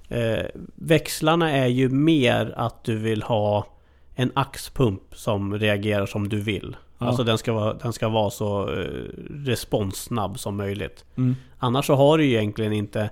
eh, 0.10 0.46
växlarna 0.76 1.52
är 1.52 1.68
ju 1.68 1.90
mer 1.90 2.54
att 2.58 2.84
du 2.84 2.98
vill 2.98 3.24
ha 3.24 3.68
en 4.16 4.32
axpump 4.34 5.04
som 5.12 5.60
reagerar 5.60 6.06
som 6.06 6.30
du 6.30 6.42
vill. 6.42 6.76
Ja. 6.98 7.06
Alltså 7.06 7.24
den 7.24 7.38
ska 7.38 7.54
vara, 7.54 7.74
den 7.74 7.94
ska 7.94 8.10
vara 8.10 8.30
så 8.30 8.70
eh, 8.70 8.88
responssnabb 9.30 10.40
som 10.40 10.58
möjligt. 10.58 11.06
Mm. 11.18 11.36
Annars 11.58 11.86
så 11.86 11.96
har 11.96 12.18
du 12.18 12.26
ju 12.26 12.32
egentligen 12.32 12.74
inte 12.74 13.10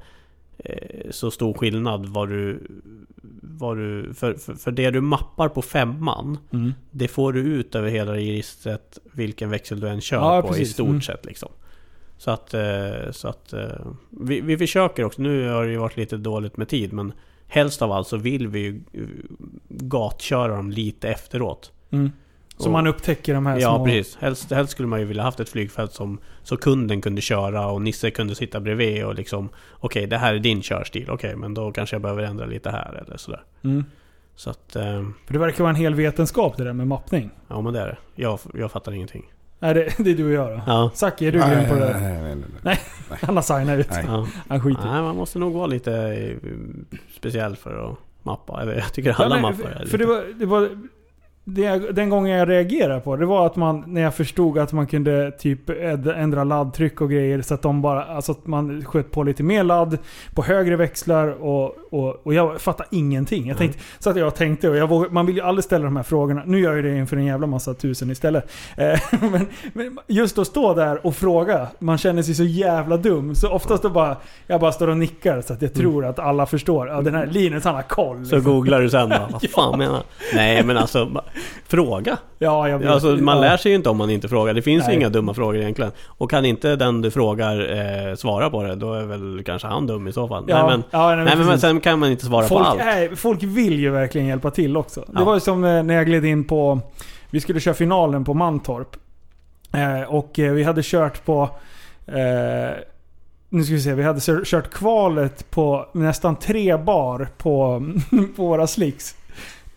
så 1.11 1.31
stor 1.31 1.53
skillnad 1.53 2.05
vad 2.05 2.29
du... 2.29 2.67
Vad 3.41 3.77
du 3.77 4.13
för, 4.13 4.33
för, 4.33 4.53
för 4.53 4.71
det 4.71 4.91
du 4.91 5.01
mappar 5.01 5.49
på 5.49 5.61
femman 5.61 6.37
Mm. 6.53 6.73
Det 6.91 7.07
får 7.07 7.33
du 7.33 7.39
ut 7.39 7.75
över 7.75 7.89
hela 7.89 8.13
registret 8.13 8.99
vilken 9.11 9.49
växel 9.49 9.79
du 9.79 9.87
än 9.87 10.01
kör 10.01 10.17
Ja, 10.17 10.41
på 10.41 10.47
i 10.47 10.51
precis. 10.51 10.73
stort 10.73 10.87
Mm. 10.87 11.01
sett 11.01 11.25
liksom. 11.25 11.49
Så 12.17 12.31
att, 12.31 12.53
eh, 12.53 13.11
så 13.11 13.27
att 13.27 13.53
eh, 13.53 13.85
vi, 14.09 14.41
vi 14.41 14.57
försöker 14.57 15.03
också, 15.03 15.21
nu 15.21 15.49
har 15.49 15.65
det 15.65 15.71
ju 15.71 15.77
varit 15.77 15.97
lite 15.97 16.17
dåligt 16.17 16.57
med 16.57 16.67
tid 16.69 16.93
men 16.93 17.13
Helst 17.47 17.81
av 17.81 17.91
allt 17.91 18.07
så 18.07 18.17
vill 18.17 18.47
vi 18.47 18.59
ju 18.59 18.81
eh, 18.93 19.01
gatköra 19.69 20.55
dem 20.55 20.71
lite 20.71 21.09
efteråt. 21.09 21.71
Mm. 21.89 22.11
Så 22.63 22.69
Och- 22.69 22.73
man 22.73 22.87
upptäcker 22.87 23.33
de 23.33 23.45
här 23.45 23.59
Ja 23.59 23.75
små... 23.75 23.85
precis. 23.85 24.17
Helst, 24.19 24.51
helst 24.51 24.71
skulle 24.71 24.87
man 24.87 24.99
ju 24.99 25.05
vilja 25.05 25.23
haft 25.23 25.39
ett 25.39 25.49
flygfält 25.49 25.91
som 25.93 26.19
Så 26.43 26.57
kunden 26.57 27.01
kunde 27.01 27.21
köra 27.21 27.67
och 27.67 27.81
Nisse 27.81 28.11
kunde 28.11 28.35
sitta 28.35 28.59
bredvid 28.59 29.05
och 29.05 29.15
liksom 29.15 29.49
Okej 29.79 30.07
det 30.07 30.17
här 30.17 30.33
är 30.33 30.39
din 30.39 30.61
körstil, 30.61 31.09
okej 31.09 31.35
men 31.35 31.53
då 31.53 31.71
kanske 31.71 31.95
jag 31.95 32.01
behöver 32.01 32.23
ändra 32.23 32.45
lite 32.45 32.69
här 32.69 33.03
eller 33.05 33.17
sådär. 33.17 33.41
Mm. 33.63 33.85
Så 34.35 34.49
att, 34.49 34.75
eh, 34.75 34.83
För 35.25 35.33
det 35.33 35.39
verkar 35.39 35.63
vara 35.63 35.69
en 35.69 35.75
hel 35.75 35.95
vetenskap 35.95 36.57
det 36.57 36.63
där 36.63 36.73
med 36.73 36.87
mappning. 36.87 37.29
ja 37.47 37.61
men 37.61 37.73
det 37.73 37.79
är 37.79 37.85
det. 37.87 37.97
Jag, 38.15 38.39
jag 38.53 38.71
fattar 38.71 38.91
ingenting. 38.91 39.23
Nej, 39.59 39.73
det, 39.73 39.93
det 39.97 40.11
är 40.11 40.15
du 40.15 40.25
och 40.25 40.31
jag 40.31 40.57
då. 40.57 40.61
Ja. 40.67 40.91
Zacke, 40.93 41.25
är 41.27 41.31
du 41.31 41.39
grym 41.39 41.69
på 41.69 41.73
det 41.75 41.79
där? 41.79 41.99
nej, 41.99 42.35
nej, 42.35 42.45
nej. 42.61 42.79
Han 43.21 43.35
har 43.35 43.43
signat 43.43 43.79
ut. 43.79 43.89
Nej. 43.91 44.03
ja. 44.07 44.27
Han 44.47 44.61
skiter. 44.61 44.85
Nej, 44.85 45.01
man 45.01 45.15
måste 45.15 45.39
nog 45.39 45.53
vara 45.53 45.67
lite 45.67 45.93
eh, 45.93 46.37
speciell 47.17 47.55
för 47.55 47.89
att 47.91 47.97
mappa. 48.23 48.61
Eller 48.61 48.73
jag 48.75 48.93
tycker 48.93 49.11
alla 49.21 49.35
Ja, 49.35 49.41
nej, 49.41 49.51
mappar 49.51 49.69
är 49.69 49.73
för, 49.73 49.79
lite... 49.79 49.91
för 49.91 49.97
det 49.97 50.05
var, 50.05 50.23
det 50.39 50.45
var 50.45 50.69
det, 51.43 51.91
den 51.91 52.09
gången 52.09 52.37
jag 52.37 52.49
reagerade 52.49 52.99
på 52.99 53.15
det 53.15 53.25
var 53.25 53.45
att 53.45 53.55
man, 53.55 53.83
när 53.87 54.01
jag 54.01 54.15
förstod 54.15 54.57
att 54.57 54.73
man 54.73 54.87
kunde 54.87 55.31
typ 55.31 55.69
ändra 56.15 56.43
laddtryck 56.43 57.01
och 57.01 57.09
grejer 57.09 57.41
så 57.41 57.53
att 57.53 57.61
de 57.61 57.81
bara, 57.81 58.03
alltså 58.03 58.31
att 58.31 58.47
man 58.47 58.85
sköt 58.85 59.11
på 59.11 59.23
lite 59.23 59.43
mer 59.43 59.63
ladd 59.63 59.97
på 60.35 60.43
högre 60.43 60.75
växlar 60.75 61.27
och, 61.27 61.75
och, 61.93 62.21
och 62.23 62.33
jag 62.33 62.61
fattade 62.61 62.89
ingenting. 62.91 63.47
Jag 63.47 63.57
tänkte, 63.57 63.79
så 63.99 64.09
att 64.09 64.15
jag 64.15 64.35
tänkte 64.35 64.69
och 64.69 64.75
jag 64.75 64.87
våg, 64.87 65.11
man 65.11 65.25
vill 65.25 65.35
ju 65.35 65.41
aldrig 65.41 65.63
ställa 65.63 65.85
de 65.85 65.95
här 65.95 66.03
frågorna. 66.03 66.43
Nu 66.45 66.59
gör 66.59 66.75
jag 66.75 66.83
det 66.83 66.97
inför 66.97 67.17
en 67.17 67.25
jävla 67.25 67.47
massa 67.47 67.73
tusen 67.73 68.11
istället. 68.11 68.51
Eh, 68.77 68.99
men, 69.21 69.47
men 69.73 69.99
just 70.07 70.37
att 70.37 70.47
stå 70.47 70.73
där 70.73 71.05
och 71.05 71.15
fråga, 71.15 71.67
man 71.79 71.97
känner 71.97 72.23
sig 72.23 72.35
så 72.35 72.43
jävla 72.43 72.97
dum. 72.97 73.35
Så 73.35 73.49
oftast 73.49 73.83
då 73.83 73.89
bara, 73.89 74.17
jag 74.47 74.61
bara 74.61 74.71
står 74.71 74.87
och 74.87 74.97
nickar 74.97 75.41
så 75.41 75.53
att 75.53 75.61
jag 75.61 75.73
tror 75.73 76.05
att 76.05 76.19
alla 76.19 76.45
förstår. 76.45 76.87
Ja, 76.87 77.01
den 77.01 77.15
här 77.15 77.25
Linus 77.25 77.63
han 77.63 77.75
har 77.75 77.81
koll. 77.81 78.25
Så 78.25 78.41
googlar 78.41 78.81
du 78.81 78.89
sen 78.89 79.09
då. 79.09 79.27
Vad 79.31 79.49
fan 79.49 79.77
menar 79.77 79.93
jag? 79.93 80.03
Nej 80.33 80.63
men 80.63 80.77
alltså, 80.77 81.23
fråga. 81.67 82.17
Ja, 82.39 82.69
jag 82.69 82.79
vet. 82.79 82.89
Alltså, 82.89 83.07
man 83.07 83.35
ja. 83.35 83.41
lär 83.41 83.57
sig 83.57 83.71
ju 83.71 83.75
inte 83.75 83.89
om 83.89 83.97
man 83.97 84.09
inte 84.09 84.27
frågar. 84.27 84.53
Det 84.53 84.61
finns 84.61 84.83
Nej. 84.83 84.93
ju 84.93 84.99
inga 84.99 85.09
dumma 85.09 85.33
frågor 85.33 85.57
egentligen. 85.57 85.91
Och 86.07 86.29
kan 86.29 86.45
inte 86.45 86.75
den 86.75 87.01
du 87.01 87.11
frågar 87.11 87.59
eh, 88.09 88.15
svara 88.15 88.49
på 88.49 88.63
det, 88.63 88.75
då 88.75 88.93
är 88.93 89.03
väl 89.03 89.43
kanske 89.45 89.67
han 89.67 89.87
dum 89.87 90.07
i 90.07 90.11
så 90.13 90.27
fall. 90.27 90.45
Ja, 90.47 90.55
nej 90.55 90.77
men, 90.77 90.83
ja, 90.91 91.07
nej, 91.07 91.15
nej, 91.15 91.25
men, 91.25 91.37
men 91.37 91.47
precis. 91.47 91.61
sen 91.61 91.82
kan 91.83 91.99
man 91.99 92.11
inte 92.11 92.25
svara 92.25 92.47
folk, 92.47 92.63
på 92.63 92.69
allt. 92.69 92.81
är, 92.81 93.15
folk 93.15 93.43
vill 93.43 93.79
ju 93.79 93.89
verkligen 93.89 94.27
hjälpa 94.27 94.51
till 94.51 94.77
också. 94.77 94.99
Det 95.01 95.07
Ja. 95.15 95.23
var 95.23 95.33
ju 95.33 95.39
som 95.39 95.63
eh, 95.63 95.83
när 95.83 95.93
jag 95.93 96.05
gled 96.05 96.25
in 96.25 96.43
på... 96.43 96.79
Vi 97.29 97.41
skulle 97.41 97.59
köra 97.59 97.73
finalen 97.73 98.23
på 98.25 98.33
Mantorp. 98.33 98.95
Eh, 99.73 100.01
och 100.09 100.39
eh, 100.39 100.53
vi 100.53 100.63
hade 100.63 100.81
kört 100.83 101.25
på... 101.25 101.49
Nu 103.49 103.63
ska 103.63 103.73
vi 103.73 103.81
se, 103.81 103.93
vi 103.93 104.03
hade 104.03 104.21
kör- 104.21 104.45
kört 104.45 104.69
kvalet 104.73 105.49
på 105.51 105.85
nästan 105.93 106.35
tre 106.35 106.77
bar 106.77 107.29
på, 107.37 107.83
på 108.35 108.43
våra 108.45 108.67
slicks. 108.67 109.15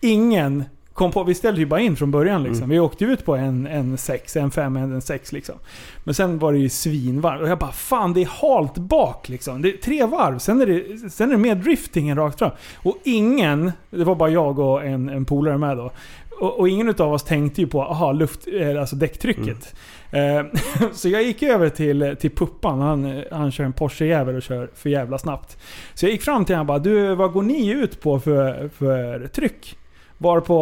Ingen 0.01 0.63
kom 0.97 1.11
på, 1.11 1.23
vi 1.23 1.33
ställde 1.33 1.59
ju 1.59 1.65
bara 1.65 1.79
in 1.79 1.95
från 1.95 2.11
början 2.11 2.43
liksom. 2.43 2.63
Mm. 2.63 2.69
Vi 2.69 2.79
åkte 2.79 3.05
ut 3.05 3.25
på 3.25 3.35
en, 3.35 3.67
en 3.67 3.97
6, 3.97 4.35
en 4.35 4.51
5, 4.51 4.77
en 4.77 5.01
6 5.01 5.31
liksom. 5.31 5.55
Men 6.03 6.13
sen 6.13 6.39
var 6.39 6.53
det 6.53 6.59
ju 6.59 6.69
svinvarmt 6.69 7.41
och 7.41 7.49
jag 7.49 7.57
bara 7.57 7.71
fan 7.71 8.13
det 8.13 8.21
är 8.21 8.41
halt 8.41 8.77
bak 8.77 9.29
liksom. 9.29 9.61
Det 9.61 9.69
är 9.73 9.77
tre 9.77 10.05
varv, 10.05 10.39
sen 10.39 10.61
är 10.61 10.65
det, 10.65 11.09
sen 11.09 11.29
är 11.29 11.31
det 11.31 11.37
mer 11.37 11.55
driftingen 11.55 12.17
rakt 12.17 12.39
fram. 12.39 12.51
Och 12.75 12.97
ingen, 13.03 13.71
det 13.89 14.03
var 14.03 14.15
bara 14.15 14.29
jag 14.29 14.59
och 14.59 14.85
en, 14.85 15.09
en 15.09 15.25
polare 15.25 15.57
med 15.57 15.77
då. 15.77 15.91
Och, 16.39 16.59
och 16.59 16.69
ingen 16.69 16.89
utav 16.89 17.13
oss 17.13 17.23
tänkte 17.23 17.61
ju 17.61 17.67
på, 17.67 17.83
aha, 17.83 18.11
luft, 18.11 18.47
eh, 18.53 18.79
alltså 18.79 18.95
däcktrycket. 18.95 19.75
Eh, 20.11 20.45
så 20.93 21.09
jag 21.09 21.23
gick 21.23 21.43
över 21.43 21.69
till, 21.69 22.15
till 22.19 22.31
Puppan, 22.31 22.81
han, 22.81 23.23
han 23.31 23.51
kör 23.51 23.63
en 23.63 23.73
Porsche-jävel 23.73 24.35
och 24.35 24.43
kör 24.43 24.69
för 24.75 24.89
jävla 24.89 25.17
snabbt. 25.17 25.57
Så 25.93 26.05
jag 26.05 26.11
gick 26.11 26.21
fram 26.21 26.45
till 26.45 26.55
honom 26.55 26.63
och 26.63 26.67
bara, 26.67 26.79
du 26.79 27.15
vad 27.15 27.31
går 27.31 27.43
ni 27.43 27.69
ut 27.69 28.01
på 28.01 28.19
för, 28.19 28.69
för 28.77 29.27
tryck? 29.27 29.77
Var 30.17 30.39
på, 30.39 30.57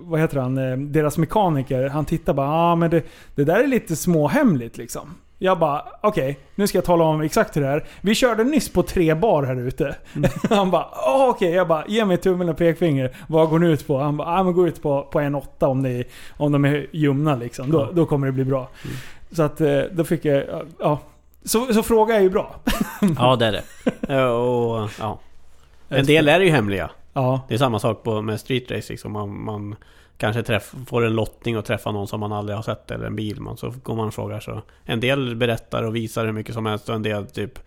vad 0.00 0.20
heter 0.20 0.40
han, 0.40 0.58
eh, 0.58 0.76
deras 0.76 1.18
mekaniker, 1.18 1.88
han 1.88 2.04
tittar 2.04 2.32
bara, 2.32 2.48
ah, 2.48 2.76
men 2.76 2.90
det, 2.90 3.02
det 3.34 3.44
där 3.44 3.60
är 3.60 3.66
lite 3.66 3.96
småhemligt 3.96 4.76
liksom. 4.76 5.14
Jag 5.40 5.58
bara, 5.58 5.82
okej, 6.00 6.38
nu 6.54 6.66
ska 6.66 6.78
jag 6.78 6.84
tala 6.84 7.04
om 7.04 7.20
exakt 7.20 7.56
hur 7.56 7.60
det 7.60 7.68
är. 7.68 7.84
Vi 8.00 8.14
körde 8.14 8.44
nyss 8.44 8.68
på 8.68 8.82
tre 8.82 9.14
bar 9.14 9.42
här 9.42 9.60
ute. 9.60 9.96
Han 10.48 10.70
bara, 10.70 10.82
oh, 10.84 11.28
okej. 11.28 11.50
Jag 11.50 11.68
bara, 11.68 11.84
ge 11.88 12.04
mig 12.04 12.16
tummen 12.16 12.48
och 12.48 12.56
pekfinger. 12.56 13.16
Vad 13.26 13.48
går 13.48 13.58
ni 13.58 13.66
ut 13.66 13.86
på? 13.86 13.98
Han 13.98 14.16
bara, 14.16 14.28
ah, 14.28 14.42
men 14.42 14.54
gå 14.54 14.68
ut 14.68 14.82
på, 14.82 15.02
på 15.02 15.20
en 15.20 15.34
åtta 15.34 15.68
om, 15.68 15.82
ni, 15.82 16.04
om 16.36 16.52
de 16.52 16.64
är 16.64 16.86
ljumna 16.92 17.36
liksom. 17.36 17.70
Då, 17.70 17.90
då 17.92 18.06
kommer 18.06 18.26
det 18.26 18.32
bli 18.32 18.44
bra. 18.44 18.68
Så 19.32 19.42
att, 19.42 19.60
eh, 19.60 19.80
då 19.92 20.04
fick 20.04 20.24
jag, 20.24 20.44
ja. 20.78 20.98
Så, 21.44 21.74
så 21.74 21.82
fråga 21.82 22.16
är 22.16 22.20
ju 22.20 22.30
bra. 22.30 22.54
Ja 23.18 23.36
det 23.36 23.46
är 23.46 23.52
det. 23.52 23.62
Eh, 24.14 24.24
och, 24.24 24.90
ja. 25.00 25.18
En 25.88 26.06
del 26.06 26.28
är 26.28 26.40
ju 26.40 26.50
hemliga. 26.50 26.90
Ja. 27.22 27.40
Det 27.48 27.54
är 27.54 27.58
samma 27.58 27.78
sak 27.78 28.02
på, 28.02 28.22
med 28.22 28.40
street 28.40 28.70
race 28.70 28.92
liksom. 28.92 29.12
man, 29.12 29.44
man 29.44 29.76
kanske 30.18 30.42
träff, 30.42 30.74
får 30.86 31.06
en 31.06 31.14
lottning 31.14 31.58
och 31.58 31.64
träffar 31.64 31.92
någon 31.92 32.08
som 32.08 32.20
man 32.20 32.32
aldrig 32.32 32.56
har 32.56 32.62
sett 32.62 32.90
eller 32.90 33.06
en 33.06 33.16
bil. 33.16 33.40
Man, 33.40 33.56
så 33.56 33.72
går 33.82 33.96
man 33.96 34.06
och 34.08 34.14
frågar 34.14 34.40
så. 34.40 34.62
En 34.84 35.00
del 35.00 35.36
berättar 35.36 35.82
och 35.82 35.96
visar 35.96 36.24
hur 36.26 36.32
mycket 36.32 36.54
som 36.54 36.66
helst 36.66 36.88
och 36.88 36.94
en 36.94 37.02
del 37.02 37.26
typ 37.26 37.58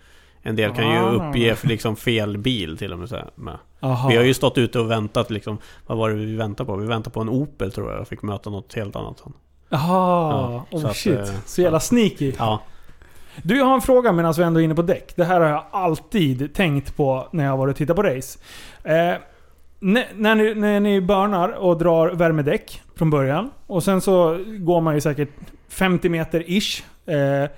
En 0.43 0.55
del 0.55 0.73
kan 0.75 0.91
ju 0.91 0.97
Ah. 0.97 1.09
uppge 1.29 1.57
liksom 1.63 1.95
fel 1.95 2.37
bil 2.37 2.77
till 2.77 2.93
och 2.93 2.99
med. 2.99 3.09
Så 3.09 3.17
med. 3.35 3.57
Vi 3.81 4.15
har 4.17 4.23
ju 4.23 4.33
stått 4.33 4.57
ute 4.57 4.79
och 4.79 4.91
väntat 4.91 5.29
liksom. 5.29 5.57
Vad 5.87 5.97
var 5.97 6.09
det 6.09 6.15
vi 6.15 6.35
väntade 6.35 6.67
på? 6.67 6.75
Vi 6.75 6.87
väntade 6.87 7.13
på 7.13 7.21
en 7.21 7.29
Opel 7.29 7.71
tror 7.71 7.91
jag 7.91 8.01
och 8.01 8.07
fick 8.07 8.21
möta 8.21 8.49
något 8.49 8.73
helt 8.73 8.95
annat. 8.95 9.23
Jaha, 9.69 10.31
Ja, 10.31 10.65
oh 10.71 10.81
så 10.81 10.87
att, 10.87 10.95
shit. 10.95 11.19
eh, 11.19 11.25
så 11.45 11.61
jävla 11.61 11.79
sneaky. 11.79 12.33
Ja, 12.37 12.61
Du, 13.43 13.57
jag 13.57 13.65
har 13.65 13.73
en 13.75 13.81
fråga 13.81 14.11
medan 14.11 14.33
vi 14.37 14.43
ändå 14.43 14.59
är 14.59 14.63
inne 14.63 14.75
på 14.75 14.81
däck. 14.81 15.13
Det 15.15 15.23
här 15.23 15.41
har 15.41 15.47
jag 15.47 15.63
alltid 15.71 16.53
tänkt 16.53 16.95
på 16.97 17.27
när 17.31 17.43
jag 17.43 17.51
har 17.51 17.57
varit 17.57 17.71
och 17.73 17.77
tittat 17.77 17.95
på 17.95 18.03
race. 18.03 18.39
Eh, 18.83 19.15
när, 19.81 20.35
ni, 20.35 20.55
när 20.55 20.79
ni 20.79 21.01
börnar 21.01 21.49
och 21.49 21.77
drar 21.77 22.09
värmedäck 22.09 22.81
från 22.95 23.09
början. 23.09 23.49
Och 23.67 23.83
sen 23.83 24.01
så 24.01 24.39
går 24.59 24.81
man 24.81 24.95
ju 24.95 25.01
säkert 25.01 25.29
50 25.69 26.09
meter 26.09 26.43
ish. 26.47 26.83
Eh, 27.09 27.49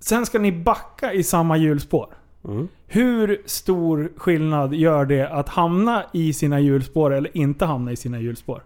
sen 0.00 0.26
ska 0.26 0.38
ni 0.38 0.52
backa 0.52 1.12
i 1.12 1.22
samma 1.22 1.56
hjulspår. 1.56 2.06
mm. 2.44 2.68
Hur 2.86 3.42
stor 3.46 4.12
skillnad 4.16 4.74
gör 4.74 5.04
det 5.04 5.28
att 5.28 5.48
hamna 5.48 6.04
i 6.12 6.32
sina 6.32 6.60
hjulspår 6.60 7.14
eller 7.14 7.36
inte 7.36 7.64
hamna 7.64 7.92
i 7.92 7.96
sina 7.96 8.20
hjulspår? 8.20 8.62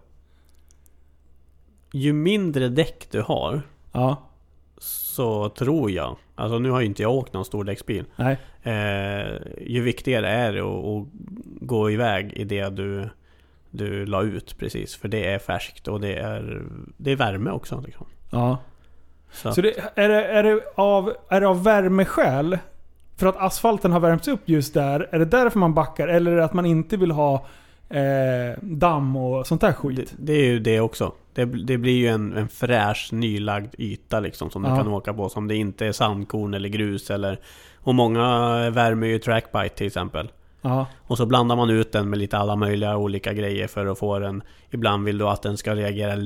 Ju 1.92 2.12
mindre 2.12 2.68
däck 2.68 3.09
du 3.11 3.22
har 3.22 3.62
Ja, 3.92 4.16
så 4.78 5.49
tror 5.49 5.90
jag, 5.90 6.16
alltså 6.34 6.59
nu 6.59 6.70
har 6.70 6.80
ju 6.80 6.86
inte 6.86 7.03
jag 7.03 7.12
åkt 7.12 7.32
någon 7.32 7.44
stor 7.44 7.64
däcksbil. 7.64 8.05
nej. 8.16 8.38
Eh, 8.69 9.39
ju 9.66 9.81
viktigare 9.81 10.29
är 10.29 10.53
det 10.53 10.61
att, 10.61 10.85
att 10.85 11.07
gå 11.61 11.91
iväg 11.91 12.33
i 12.33 12.45
det 12.45 12.69
du, 12.69 13.09
du 13.71 14.07
la 14.07 14.23
ut 14.23 14.59
precis. 14.59 14.97
För 14.97 15.09
det 15.09 15.27
är 15.33 15.39
färskt 15.39 15.89
och 15.89 16.01
det 16.01 16.14
är, 16.16 16.62
det 16.97 17.11
är 17.11 17.16
värme 17.16 17.51
också. 17.51 17.83
Liksom. 17.87 18.07
Ja. 18.31 18.59
Så, 19.33 19.53
Så 19.53 19.61
det, 19.61 19.79
är, 19.95 20.09
det, 20.09 20.25
är, 20.25 20.43
det 20.43 20.61
av, 20.75 21.12
är 21.29 21.41
det 21.41 21.49
av 21.49 21.64
värmeskäl? 21.64 22.59
För 23.16 23.27
att 23.27 23.37
asfalten 23.37 23.93
har 23.93 24.01
värmts 24.01 24.29
upp 24.29 24.41
just 24.45 24.75
där? 24.75 25.09
Är 25.11 25.19
det 25.19 25.25
därför 25.25 25.59
man 25.59 25.75
backar? 25.75 26.09
Eller 26.09 26.33
är 26.33 26.37
det 26.37 26.45
att 26.45 26.55
man 26.55 26.66
inte 26.66 26.97
vill 26.97 27.11
ha 27.11 27.47
eh, 27.89 28.59
damm 28.62 29.16
och 29.16 29.47
sånt 29.47 29.61
där 29.61 29.69
det, 29.69 29.75
skit? 29.75 30.14
det 30.19 30.33
är 30.33 30.47
ju 30.47 30.59
det 30.59 30.81
också. 30.81 31.12
Det, 31.35 31.45
det 31.45 31.79
blir 31.79 31.97
ju 31.97 32.07
en, 32.07 32.37
en 32.37 32.49
fräsch 32.49 33.09
nylagd 33.12 33.75
yta 33.79 34.21
liksom 34.21 34.51
som 34.51 34.64
Ja. 34.64 34.71
du 34.71 34.77
kan 34.77 34.89
åka 34.89 35.14
på. 35.14 35.29
Som 35.29 35.49
det 35.49 35.57
inte 35.57 35.87
är 35.87 35.93
sandkorn 35.93 36.55
eller 36.55 36.69
grus 36.69 37.11
eller... 37.11 37.39
Och 37.83 37.95
många 37.95 38.20
värmer 38.70 39.07
ju 39.07 39.18
trackbite 39.18 39.76
till 39.76 39.87
exempel. 39.87 40.31
Ja. 40.62 40.87
Och 41.07 41.16
så 41.16 41.26
blandar 41.26 41.57
man 41.57 41.70
ut 41.70 41.93
den 41.93 42.11
med 42.11 42.18
lite 42.18 42.39
alla 42.39 42.57
möjliga 42.57 42.97
olika 42.97 43.33
grejer 43.33 43.66
för 43.66 43.87
att 43.87 43.99
få 43.99 44.18
den 44.18 44.43
Ibland 44.70 45.05
vill 45.05 45.18
du 45.18 45.29
att 45.29 45.43
den 45.43 45.57
ska 45.57 45.74
reagera 45.74 46.16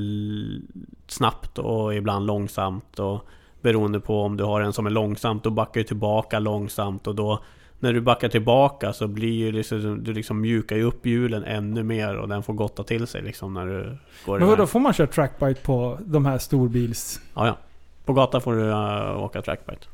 snabbt 1.07 1.59
och 1.59 1.95
ibland 1.95 2.27
långsamt 2.27 2.99
och 2.99 3.29
Beroende 3.61 4.01
på 4.01 4.23
om 4.23 4.37
du 4.37 4.45
har 4.45 4.61
en 4.61 4.73
som 4.73 4.87
är 4.87 4.91
långsamt, 4.91 5.45
då 5.45 5.51
backar 5.51 5.81
du 5.81 5.85
tillbaka 5.85 6.39
långsamt 6.39 7.07
och 7.07 7.15
då 7.15 7.43
När 7.79 7.93
du 7.93 8.01
backar 8.01 8.29
tillbaka 8.29 8.93
så 8.93 9.09
blir 9.09 9.33
ju 9.33 9.53
liksom, 9.53 10.05
du 10.05 10.13
liksom 10.13 10.41
mjukar 10.41 10.77
ju 10.77 10.83
upp 10.83 11.07
hjulen 11.07 11.45
ännu 11.45 11.83
mer 11.83 12.17
och 12.17 12.29
den 12.29 12.43
får 12.43 12.53
gotta 12.53 12.85
till 12.85 13.07
sig 13.07 13.23
liksom 13.23 13.55
när 13.55 13.67
du 13.67 13.97
går 14.27 14.39
Men 14.39 14.49
vadå, 14.49 14.67
får 14.67 14.81
man 14.81 14.93
köra 14.93 15.07
trackbite 15.07 15.61
på 15.63 15.99
de 16.01 16.27
här 16.27 16.39
storbils... 16.39 17.21
Ja, 17.35 17.47
ja. 17.47 17.57
På 18.05 18.13
gatan 18.13 18.41
får 18.41 18.53
du 18.53 18.63
uh, 18.63 19.25
åka 19.25 19.43
trackbite. 19.43 19.87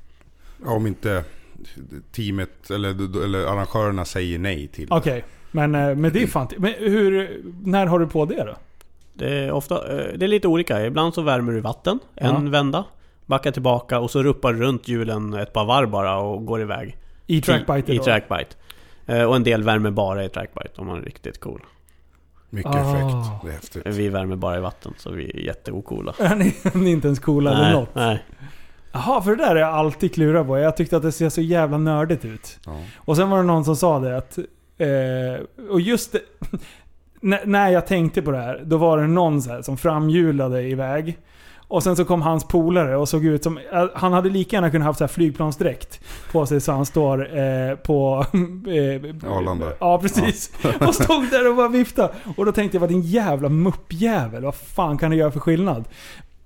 Ja, 0.65 0.71
Om 0.71 0.87
inte 0.87 1.25
teamet 2.13 2.71
eller, 2.71 3.25
eller 3.25 3.47
arrangörerna 3.47 4.05
säger 4.05 4.39
nej 4.39 4.69
till 4.69 4.87
Okej. 4.91 5.25
Men, 5.51 5.75
eh, 5.75 5.95
men 5.95 6.13
det 6.13 6.23
är 6.23 6.27
fan... 6.27 6.49
Men 6.59 6.73
hur... 6.79 7.41
När 7.65 7.87
har 7.87 7.99
du 7.99 8.07
på 8.07 8.25
det 8.25 8.45
då? 8.45 8.57
Det 9.15 9.31
är, 9.39 9.53
ofta, 9.53 9.75
eh, 9.99 10.19
det 10.19 10.27
är 10.27 10.29
lite 10.29 10.49
olika. 10.49 10.87
Ibland 10.87 11.15
så 11.15 11.23
värmer 11.23 11.53
du 11.53 11.61
vatten 11.61 11.99
en 12.15 12.45
Ja. 12.45 12.51
vända. 12.51 12.85
Backar 13.27 13.51
tillbaka 13.51 13.99
och 14.01 14.11
så 14.11 14.23
ruppar 14.23 14.53
du 14.53 14.61
runt 14.61 14.89
hjulen 14.89 15.35
ett 15.35 15.53
par 15.53 15.65
varv 15.65 15.91
bara 15.91 16.17
och 16.19 16.47
går 16.47 16.61
iväg. 16.61 16.97
I 17.27 17.41
trackbite 17.41 17.93
I, 17.93 17.97
i 17.97 17.99
trackbite. 17.99 18.57
Eh, 19.07 19.23
Och 19.25 19.37
en 19.37 19.43
del 19.45 19.63
värmer 19.63 19.91
bara 19.91 20.25
i 20.25 20.29
trackbite 20.29 20.71
om 20.81 20.87
man 20.87 20.99
är 20.99 21.03
riktigt 21.03 21.41
cool. 21.41 21.61
Mycket 22.51 22.75
Ah. 22.75 22.79
effekt. 22.81 23.43
Det 23.43 23.49
är 23.49 23.53
häftigt. 23.53 23.83
Vi 23.87 24.09
värmer 24.09 24.37
bara 24.37 24.57
i 24.57 24.61
vatten 24.61 24.95
så 24.99 25.11
vi 25.11 25.31
är 25.31 25.41
jätteocoola. 25.41 26.15
Är 26.19 26.35
ni, 26.37 26.55
ni 26.75 26.89
är 26.91 26.93
inte 26.93 27.09
ens 27.09 27.19
coola 27.19 27.51
eller 27.51 27.63
nej, 27.63 27.73
något? 27.73 27.95
nej. 27.95 28.25
Jaha, 29.07 29.23
för 29.23 29.31
det 29.31 29.37
där 29.43 29.49
har 29.49 29.57
jag 29.57 29.69
alltid 29.75 30.15
klurat 30.15 30.47
på. 30.47 30.59
Jag 30.59 30.77
tyckte 30.77 30.97
att 30.97 31.03
det 31.03 31.13
ser 31.13 31.29
så 31.29 31.41
jävla 31.41 31.79
nördigt 31.79 32.25
ut. 32.25 32.59
Ja. 32.67 32.73
Och 32.97 33.17
sen 33.17 33.31
var 33.31 33.37
det 33.39 33.45
någon 33.45 33.65
som 33.65 33.77
sa 33.77 33.99
det 33.99 34.17
att... 34.17 34.39
Eh, 34.79 35.67
och 35.71 35.81
just 35.81 36.13
det, 36.13 36.21
när- 37.45 37.69
jag 37.71 37.87
tänkte 37.87 38.23
på 38.23 38.31
det 38.31 38.39
här, 38.39 38.63
då 38.65 38.77
var 38.77 38.99
det 38.99 39.07
någon 39.07 39.43
så 39.43 39.51
här 39.51 39.63
som 39.63 39.77
framhjulade 39.77 40.63
iväg. 40.63 41.19
Och 41.71 41.83
sen 41.83 41.97
så 41.97 42.05
kom 42.05 42.23
hans 42.23 42.45
polare 42.49 42.97
och 42.97 43.09
såg 43.09 43.25
ut 43.25 43.43
som... 43.45 43.59
eh, 43.73 43.87
Han 43.95 44.13
hade 44.13 44.29
lika 44.31 44.57
gärna 44.57 44.71
kunnat 44.71 44.87
haft 44.87 44.99
så 44.99 45.05
här 45.05 45.09
flygplansdräkt 45.09 46.01
på 46.33 46.47
sig 46.47 46.61
så 46.61 46.73
han 46.73 46.87
står 46.87 47.39
eh, 47.39 47.75
på... 47.75 48.25
Eh, 48.69 49.33
Arlanda. 49.33 49.67
Ja, 49.81 49.99
precis. 49.99 50.51
Och 50.87 50.95
stod 50.95 51.31
där 51.31 51.49
och 51.51 51.57
bara 51.57 51.69
viftade. 51.69 52.13
Och 52.37 52.45
då 52.47 52.53
tänkte 52.53 52.77
jag, 52.77 52.81
vad 52.81 52.89
din 52.91 53.03
jävla 53.03 53.49
muppjävel. 53.49 54.43
Vad 54.45 54.55
fan 54.55 54.99
kan 54.99 55.11
det 55.11 55.17
göra 55.17 55.31
för 55.31 55.41
skillnad? 55.41 55.85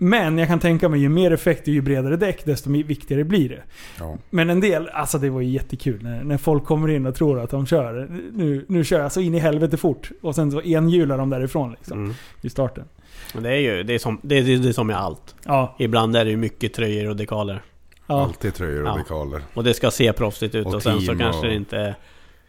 Men 0.02 0.38
jag 0.38 0.48
kan 0.48 0.58
tänka 0.60 0.88
mig, 0.88 1.00
ju 1.00 1.08
mer 1.08 1.30
effekt 1.30 1.62
och 1.62 1.68
ju 1.74 1.80
bredare 1.80 2.16
däck, 2.16 2.44
desto 2.44 2.70
viktigare 2.70 3.24
blir 3.24 3.48
det. 3.48 3.62
Ja. 3.98 4.18
Men 4.30 4.50
en 4.50 4.60
del, 4.60 4.88
alltså 4.88 5.18
det 5.18 5.30
var 5.30 5.40
ju 5.40 5.48
jättekul 5.50 6.02
när, 6.02 6.24
när 6.24 6.36
folk 6.38 6.64
kommer 6.64 6.88
in 6.88 7.06
och 7.06 7.14
tror 7.14 7.40
att 7.40 7.50
de 7.50 7.66
kör. 7.66 8.08
Nu, 8.32 8.64
nu 8.68 8.84
kör 8.84 9.00
jag 9.00 9.12
så 9.12 9.20
in 9.20 9.34
i 9.34 9.38
helvete 9.38 9.76
fort. 9.76 10.10
Och 10.20 10.34
sen 10.34 10.50
så 10.50 10.62
enhjular 10.62 11.18
de 11.18 11.30
därifrån 11.30 11.70
liksom, 11.72 11.98
Mm. 12.04 12.14
i 12.40 12.50
starten. 12.50 12.84
Men 13.34 13.42
det 13.42 13.50
är 13.50 13.56
ju 13.76 13.82
det 13.82 13.94
är 13.94 13.98
som, 13.98 14.18
det 14.22 14.38
är, 14.38 14.42
det 14.58 14.68
är 14.68 14.72
som 14.72 14.86
med 14.86 14.96
allt. 14.96 15.34
Ja, 15.44 15.76
Ibland 15.78 16.16
är 16.16 16.24
det 16.24 16.30
ju 16.30 16.36
mycket 16.36 16.74
tröjor 16.74 17.08
och 17.10 17.16
dekaler. 17.16 17.62
ja. 18.06 18.22
Alltid 18.24 18.54
tröjor 18.54 18.82
och 18.82 18.88
Ja. 18.88 18.96
dekaler. 18.96 19.42
Och 19.54 19.64
det 19.64 19.74
ska 19.74 19.90
se 19.90 20.12
proffsigt 20.12 20.54
ut 20.54 20.66
och, 20.66 20.74
Och 20.74 20.82
sen 20.82 21.00
så 21.00 21.16
kanske 21.18 21.40
och- 21.40 21.46
det 21.46 21.54
inte... 21.54 21.94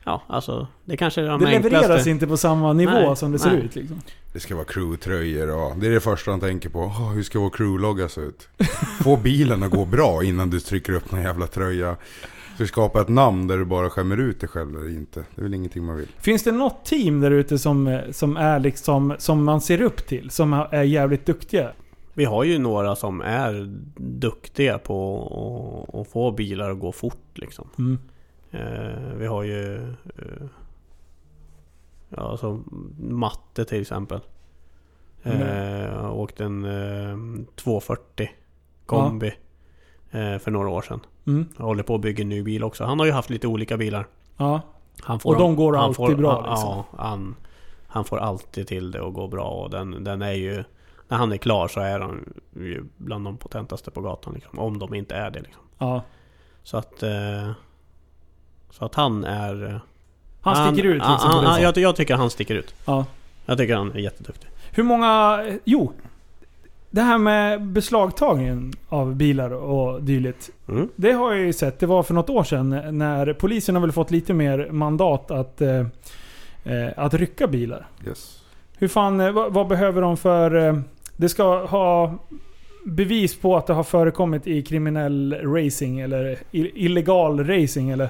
Ja, 0.05 0.21
alltså 0.27 0.67
det 0.85 0.97
kanske 0.97 1.21
är 1.21 1.27
de 1.27 1.39
Det 1.39 1.51
levereras 1.51 1.83
enklaste... 1.83 2.09
inte 2.09 2.27
på 2.27 2.37
samma 2.37 2.73
nivå 2.73 2.91
Nej, 2.91 3.15
som 3.15 3.31
det 3.31 3.39
ser 3.39 3.51
nej. 3.51 3.59
ut 3.59 3.75
liksom. 3.75 4.01
Det 4.33 4.39
ska 4.39 4.55
vara 4.55 4.65
crewtröjor 4.65 5.55
och 5.55 5.77
det 5.77 5.87
är 5.87 5.91
det 5.91 5.99
första 5.99 6.31
han 6.31 6.39
tänker 6.39 6.69
på. 6.69 6.79
Åh, 6.79 7.11
hur 7.13 7.23
ska 7.23 7.39
vår 7.39 7.49
crewlogga 7.49 8.09
se 8.09 8.21
ut? 8.21 8.47
Få 9.03 9.17
bilen 9.17 9.63
att 9.63 9.71
gå 9.71 9.85
bra 9.85 10.23
innan 10.23 10.49
du 10.49 10.59
trycker 10.59 10.93
upp 10.93 11.11
någon 11.11 11.21
jävla 11.21 11.47
tröja. 11.47 11.95
Ska 12.55 12.65
skapa 12.65 13.01
ett 13.01 13.09
namn 13.09 13.47
där 13.47 13.57
du 13.57 13.65
bara 13.65 13.89
skämmer 13.89 14.17
ut 14.17 14.39
dig 14.39 14.49
själv 14.49 14.75
eller 14.77 14.89
inte? 14.89 15.23
Det 15.35 15.41
är 15.41 15.43
väl 15.43 15.53
ingenting 15.53 15.85
man 15.85 15.97
vill. 15.97 16.07
Finns 16.19 16.43
det 16.43 16.51
något 16.51 16.85
team 16.85 17.21
där 17.21 17.31
ute 17.31 17.59
som, 17.59 18.01
som 18.11 18.37
är 18.37 18.59
liksom, 18.59 19.15
som 19.17 19.43
man 19.43 19.61
ser 19.61 19.81
upp 19.81 20.07
till? 20.07 20.29
Som 20.29 20.53
är 20.53 20.83
jävligt 20.83 21.25
duktiga? 21.25 21.71
Vi 22.13 22.25
har 22.25 22.43
ju 22.43 22.59
några 22.59 22.95
som 22.95 23.21
är 23.21 23.73
duktiga 23.97 24.77
på 24.77 25.85
att, 25.87 25.95
att 25.95 26.07
få 26.07 26.31
bilar 26.31 26.71
att 26.71 26.79
gå 26.79 26.91
fort 26.91 27.31
liksom. 27.33 27.69
Mm. 27.79 27.99
Eh, 28.53 29.13
vi 29.15 29.27
har 29.27 29.43
ju... 29.43 29.75
Eh, 29.91 30.45
ja, 32.09 32.21
alltså 32.21 32.63
matte 32.99 33.65
till 33.65 33.81
exempel. 33.81 34.19
Eh, 35.23 36.15
åkte 36.15 36.43
en 36.43 36.65
eh, 36.65 37.45
240 37.55 38.29
kombi 38.85 39.33
eh, 40.11 40.37
för 40.37 40.51
några 40.51 40.69
år 40.69 40.81
sedan. 40.81 40.99
Mm. 41.27 41.45
Jag 41.57 41.65
håller 41.65 41.83
på 41.83 41.95
att 41.95 42.01
bygga 42.01 42.21
en 42.21 42.29
ny 42.29 42.43
bil 42.43 42.63
också. 42.63 42.83
Han 42.83 42.99
har 42.99 43.05
ju 43.05 43.11
haft 43.11 43.29
lite 43.29 43.47
olika 43.47 43.77
bilar. 43.77 44.07
Ja. 44.37 44.61
Han 45.01 45.19
Och 45.23 45.37
de 45.37 45.55
går 45.55 45.73
han 45.73 45.83
alltid 45.83 46.17
bra, 46.17 46.49
liksom. 46.49 46.69
Ja, 46.69 46.85
han, 46.97 47.35
han 47.87 48.05
får 48.05 48.17
alltid 48.17 48.67
till 48.67 48.91
det 48.91 49.07
att 49.07 49.13
gå 49.13 49.27
bra 49.27 49.47
och 49.47 49.69
den, 49.69 50.03
den 50.03 50.21
är 50.21 50.33
ju... 50.33 50.63
När 51.07 51.17
han 51.17 51.31
är 51.31 51.37
klar 51.37 51.67
så 51.67 51.79
är 51.79 51.99
han 51.99 52.33
ju 52.55 52.83
bland 52.97 53.25
de 53.25 53.37
potentaste 53.37 53.91
på 53.91 54.01
gatan 54.01 54.33
liksom. 54.33 54.59
Om 54.59 54.79
de 54.79 54.93
inte 54.93 55.15
är 55.15 55.31
det 55.31 55.41
liksom. 55.41 55.63
ja. 55.77 56.01
Så 56.63 56.77
att... 56.77 57.03
Eh, 57.03 57.51
så 58.73 58.85
att 58.85 58.95
han 58.95 59.23
är... 59.23 59.65
eh, 59.65 59.75
Han 60.41 60.73
sticker 60.73 60.87
ut 60.89 60.95
liksom 60.95 61.17
han, 61.19 61.31
han, 61.33 61.45
han, 61.45 61.61
jag, 61.61 61.77
jag 61.77 61.95
tycker 61.95 62.15
han 62.15 62.29
sticker 62.29 62.55
ut. 62.55 62.75
Ja. 62.85 63.05
Jag 63.45 63.57
tycker 63.57 63.75
han 63.75 63.91
är 63.91 63.99
jätteduktig. 63.99 64.49
Hur 64.71 64.83
många... 64.83 65.41
Jo. 65.63 65.91
Det 66.89 67.01
här 67.01 67.17
med 67.17 67.61
beslagtagningen 67.61 68.73
av 68.89 69.15
bilar 69.15 69.53
och 69.53 70.03
dylikt. 70.03 70.49
Mm. 70.69 70.89
Det 70.95 71.11
har 71.11 71.33
jag 71.33 71.45
ju 71.45 71.53
sett. 71.53 71.79
Det 71.79 71.85
var 71.85 72.03
för 72.03 72.13
något 72.13 72.29
år 72.29 72.43
sedan 72.43 72.97
när 72.97 73.33
polisen 73.33 73.75
har 73.75 73.81
väl 73.81 73.91
fått 73.91 74.11
lite 74.11 74.33
mer 74.33 74.67
mandat 74.71 75.31
att, 75.31 75.61
eh, 75.61 75.79
eh, 76.63 76.89
att 76.97 77.13
rycka 77.13 77.47
bilar. 77.47 77.87
Yes. 78.07 78.41
Hur 78.77 78.87
fan, 78.87 79.19
eh, 79.19 79.31
vad, 79.31 79.53
vad 79.53 79.67
behöver 79.67 80.01
de 80.01 80.17
för... 80.17 80.55
Eh, 80.67 80.79
det 81.17 81.29
ska 81.29 81.65
ha 81.65 82.13
bevis 82.85 83.35
på 83.35 83.57
att 83.57 83.67
det 83.67 83.73
har 83.73 83.83
förekommit 83.83 84.47
i 84.47 84.61
kriminell 84.61 85.33
racing 85.43 85.99
eller 85.99 86.37
illegal 86.51 87.47
racing 87.47 87.89
eller... 87.93 88.09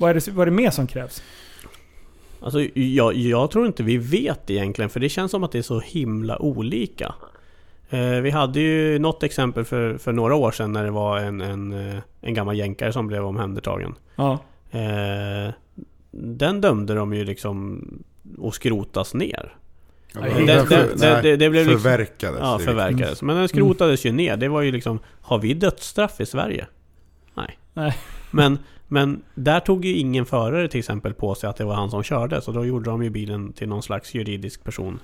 Vad 0.00 0.10
är, 0.10 0.14
det, 0.14 0.28
vad 0.28 0.42
är 0.42 0.50
det 0.50 0.56
mer 0.56 0.70
som 0.70 0.86
krävs? 0.86 1.22
Alltså 2.42 2.60
jag, 2.74 3.14
jag 3.14 3.50
tror 3.50 3.66
inte 3.66 3.82
vi 3.82 3.96
vet 3.96 4.50
egentligen 4.50 4.88
för 4.90 5.00
det 5.00 5.08
känns 5.08 5.30
som 5.30 5.44
att 5.44 5.52
det 5.52 5.58
är 5.58 5.62
så 5.62 5.80
himla 5.80 6.38
olika. 6.42 7.14
Eh, 7.90 8.00
vi 8.10 8.30
hade 8.30 8.60
ju 8.60 8.98
något 8.98 9.22
exempel 9.22 9.64
för, 9.64 9.98
för 9.98 10.12
några 10.12 10.34
år 10.34 10.50
sedan 10.52 10.72
när 10.72 10.84
det 10.84 10.90
var 10.90 11.18
en, 11.18 11.40
en, 11.40 11.72
eh, 11.90 11.98
en 12.20 12.34
gammal 12.34 12.56
jänkare 12.56 12.92
som 12.92 13.06
blev 13.06 13.24
omhändertagen. 13.24 13.94
Ja. 14.16 14.38
Eh, 14.70 15.52
den 16.10 16.60
dömde 16.60 16.94
de 16.94 17.14
ju 17.14 17.24
liksom 17.24 17.84
att 18.42 18.54
skrotas 18.54 19.14
ner. 19.14 19.54
Ja, 20.14 20.20
Nej, 20.20 20.32
men 20.34 20.46
det- 20.46 20.52
därför- 20.54 20.68
det- 20.76 20.94
det- 21.00 21.12
nej, 21.12 21.22
det- 21.22 21.36
det 21.36 21.50
blev 21.50 21.66
liksom- 21.66 21.80
förverkades. 21.82 23.20
Ja. 23.20 23.26
Men 23.26 23.36
den 23.36 23.48
skrotades 23.48 24.06
ju 24.06 24.12
ner. 24.12 24.36
Det 24.36 24.48
var 24.48 24.60
ju 24.62 24.72
liksom... 24.72 24.98
Har 25.20 25.38
vi 25.38 25.54
dödsstraff 25.54 26.20
i 26.20 26.26
Sverige? 26.26 26.66
Nej. 27.34 27.58
Nej. 27.74 27.96
Men, 28.30 28.58
men 28.92 29.22
där 29.34 29.60
tog 29.60 29.84
ju 29.84 29.96
ingen 29.96 30.26
förare 30.26 30.68
till 30.68 30.78
exempel 30.78 31.14
på 31.14 31.34
sig 31.34 31.50
att 31.50 31.56
det 31.56 31.64
var 31.64 31.74
han 31.74 31.90
som 31.90 32.02
körde. 32.02 32.40
Så 32.40 32.52
då 32.52 32.64
gjorde 32.66 32.90
de 32.90 33.02
ju 33.02 33.10
bilen 33.10 33.52
till 33.52 33.68
någon 33.68 33.82
slags 33.82 34.14
juridisk 34.14 34.64
person. 34.64 34.98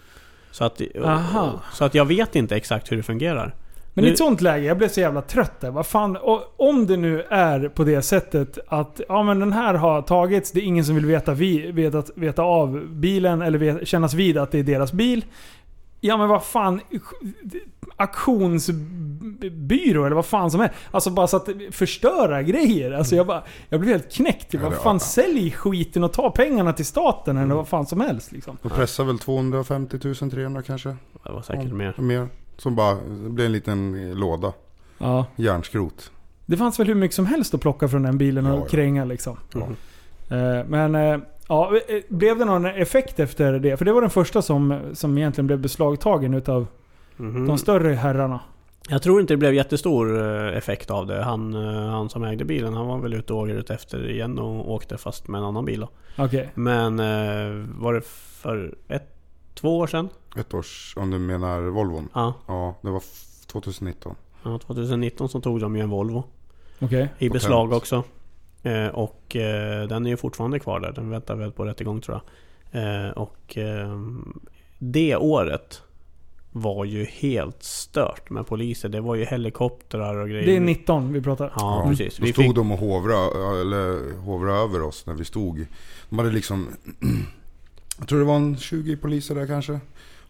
Så 0.51 0.65
att, 0.65 0.81
Aha. 1.05 1.61
så 1.73 1.85
att 1.85 1.95
jag 1.95 2.05
vet 2.05 2.37
inte 2.37 2.57
exakt 2.57 2.93
hur 2.93 2.97
det 2.97 3.03
fungerar. 3.03 3.55
Men 3.95 4.05
i 4.05 4.07
Nu- 4.07 4.13
ett 4.13 4.19
sånt 4.19 4.41
läge, 4.41 4.67
jag 4.67 4.79
blev 4.79 4.89
så 4.89 5.01
jävla 5.01 5.23
trött 5.23 5.61
där. 5.61 5.71
Vad 5.71 5.87
fan, 5.87 6.19
om 6.57 6.87
det 6.87 6.97
nu 6.97 7.23
är 7.23 7.69
på 7.69 7.85
det 7.85 8.03
sättet 8.03 8.59
att 8.69 9.01
ja 9.09 9.23
men 9.23 9.41
den 9.41 9.53
här 9.53 9.75
har 9.75 10.03
tagits, 10.03 10.53
det 10.53 10.61
är 10.61 10.65
ingen 10.65 10.85
som 10.85 10.95
vill 10.95 11.07
veta, 11.07 11.35
vi, 11.35 11.71
veta, 11.73 12.03
veta 12.15 12.43
av 12.43 12.87
bilen 12.89 13.43
eller 13.43 13.59
vet, 13.59 13.89
kännas 13.89 14.15
vid 14.15 14.39
att 14.39 14.51
det 14.51 14.59
är 14.59 14.63
deras 14.63 14.93
bil. 14.93 15.25
Ja 16.01 16.17
men 16.17 16.29
vad 16.29 16.45
fan, 16.45 16.81
aktionsbyrå 17.97 20.05
eller 20.05 20.17
vad 20.17 20.27
fan 20.27 20.51
som 20.51 20.61
är. 20.61 20.73
Alltså 20.91 21.11
bara 21.11 21.27
så 21.27 21.37
att 21.37 21.49
förstöra 21.71 22.43
grejer. 22.43 22.93
Alltså 22.93 23.17
jag, 23.17 23.27
bara, 23.27 23.43
jag 23.69 23.81
blev 23.81 23.93
helt 23.93 24.13
knäckt. 24.13 24.55
Ja, 24.55 24.61
Vad 24.63 24.73
det- 24.73 24.77
fan, 24.77 24.97
ja. 24.97 25.01
sälj 25.01 25.51
skiten 25.51 26.05
och 26.05 26.13
ta 26.13 26.31
pengarna 26.31 26.73
till 26.73 26.87
staten 26.87 27.37
eller 27.37 27.55
vad 27.55 27.69
fan 27.69 27.87
som 27.87 28.01
helst 28.01 28.33
liksom. 28.33 28.57
De 28.63 28.69
pressar 28.69 29.05
väl 29.05 29.19
250 29.19 29.99
000, 30.05 30.15
300 30.15 30.63
kanske? 30.63 30.89
Det 31.25 31.33
var 31.33 31.43
säkert 31.43 31.65
Ja, 31.69 31.75
mer. 31.75 31.95
Mer. 31.99 32.29
Som 32.57 32.75
bara, 32.77 32.97
blir 33.29 33.47
en 33.47 33.53
liten 33.53 34.11
låda. 34.15 34.53
Ja. 34.99 35.27
Järnskrot. 35.37 36.11
Det 36.47 36.57
fanns 36.57 36.81
väl 36.81 36.87
hur 36.87 36.95
mycket 36.95 37.15
som 37.15 37.27
helst 37.27 37.55
att 37.55 37.61
plocka 37.61 37.89
från 37.89 38.03
den 38.03 38.19
bilen 38.19 38.47
och 38.47 38.57
Ja, 38.59 38.61
ja. 38.61 38.67
kränga 38.69 39.05
liksom. 39.05 39.37
Mm. 39.55 39.69
Eh, 40.31 40.65
Men 40.69 40.95
eh, 40.95 41.19
ja, 41.49 41.73
eh, 41.89 41.97
blev 42.09 42.39
det 42.39 42.45
någon 42.45 42.67
effekt 42.67 43.21
efter 43.21 43.53
det? 43.59 43.77
För 43.77 43.85
det 43.85 43.93
var 43.93 44.01
den 44.01 44.11
första 44.11 44.43
som, 44.43 44.81
som 44.93 45.19
egentligen 45.19 45.47
blev 45.47 45.59
beslagtagen 45.59 46.35
utav 46.35 46.67
Mhm. 47.17 47.47
de 47.47 47.59
större 47.59 47.95
herrarna. 47.95 48.41
Jag 48.89 49.03
tror 49.03 49.21
inte 49.21 49.33
det 49.33 49.37
blev 49.39 49.55
jättestor 49.55 50.19
eh, 50.21 50.57
effekt 50.57 50.91
av 50.91 51.07
det. 51.07 51.23
Han, 51.23 51.55
eh, 51.55 51.89
han 51.91 52.09
som 52.11 52.25
ägde 52.25 52.45
bilen, 52.45 52.75
han 52.75 52.87
var 52.87 52.99
väl 52.99 53.15
ute 53.15 53.33
och 53.33 53.39
åkte 53.39 53.53
ut 53.53 53.71
efter 53.71 54.11
igen 54.11 54.39
och 54.39 54.73
åkte 54.73 54.99
fast 54.99 55.29
med 55.29 55.39
en 55.39 55.45
annan 55.45 55.65
bil 55.65 55.81
då. 55.81 55.89
Okej. 56.25 56.51
Men 56.55 57.01
eh, 57.01 57.67
var 57.79 57.95
det 57.95 58.01
för 58.07 58.75
ett, 58.89 59.17
två 59.55 59.79
år 59.79 59.87
sedan? 59.87 60.09
Ett 60.37 60.55
års, 60.55 60.95
om 60.97 61.11
du 61.11 61.19
menar 61.19 61.61
Volvon. 61.61 62.09
Ja, 62.15 62.35
Ja, 62.47 62.75
det 62.83 62.91
var 62.91 62.99
f- 62.99 63.47
2019. 63.47 64.15
ja 64.43 64.59
2019 64.59 65.29
så 65.29 65.41
tog 65.41 65.61
de 65.61 65.77
ju 65.77 65.83
en 65.83 65.91
Volvo 65.91 66.25
Okej. 66.81 67.09
i 67.19 67.29
beslag 67.31 67.73
också. 67.73 68.03
Och 68.93 69.23
den 69.89 70.07
är 70.07 70.11
ju 70.11 70.17
fortfarande 70.17 70.59
kvar 70.59 70.81
där. 70.81 70.93
Den 70.93 71.11
väntar 71.11 71.37
väl 71.37 71.53
på 71.53 71.65
rättegång 71.65 72.01
tror 72.01 72.21
jag. 72.73 73.19
Och 73.19 73.59
eh, 73.59 73.99
det 74.79 75.17
året 75.17 75.83
var 76.61 76.85
ju 76.85 77.05
helt 77.05 77.63
stört 77.63 78.31
med 78.31 78.47
poliser. 78.47 78.89
Det 78.89 79.01
var 79.01 79.15
ju 79.15 79.25
helikoptrar 79.25 80.17
och 80.17 80.29
grejer. 80.29 80.47
Det 80.47 80.57
är 80.57 80.61
19 80.61 81.13
vi 81.13 81.21
pratar. 81.21 81.53
Ja, 81.57 81.83
Ja, 81.85 81.89
precis. 81.91 82.17
Då 82.17 82.25
Vi 82.25 82.33
stod 82.33 82.45
fick, 82.45 82.55
de 82.55 82.73
och 82.73 82.79
hovrade, 82.79 83.61
eller 83.61 84.17
hovrade 84.19 84.59
över 84.59 84.83
oss 84.83 85.07
när 85.07 85.15
vi 85.15 85.25
stod. 85.25 85.67
De 86.09 86.19
hade 86.19 86.31
liksom, 86.31 86.69
jag 87.99 88.09
tror 88.09 88.19
det 88.19 88.25
var 88.25 88.37
en 88.37 88.57
20 88.57 88.97
poliser 88.97 89.35
där 89.35 89.47
kanske. 89.47 89.81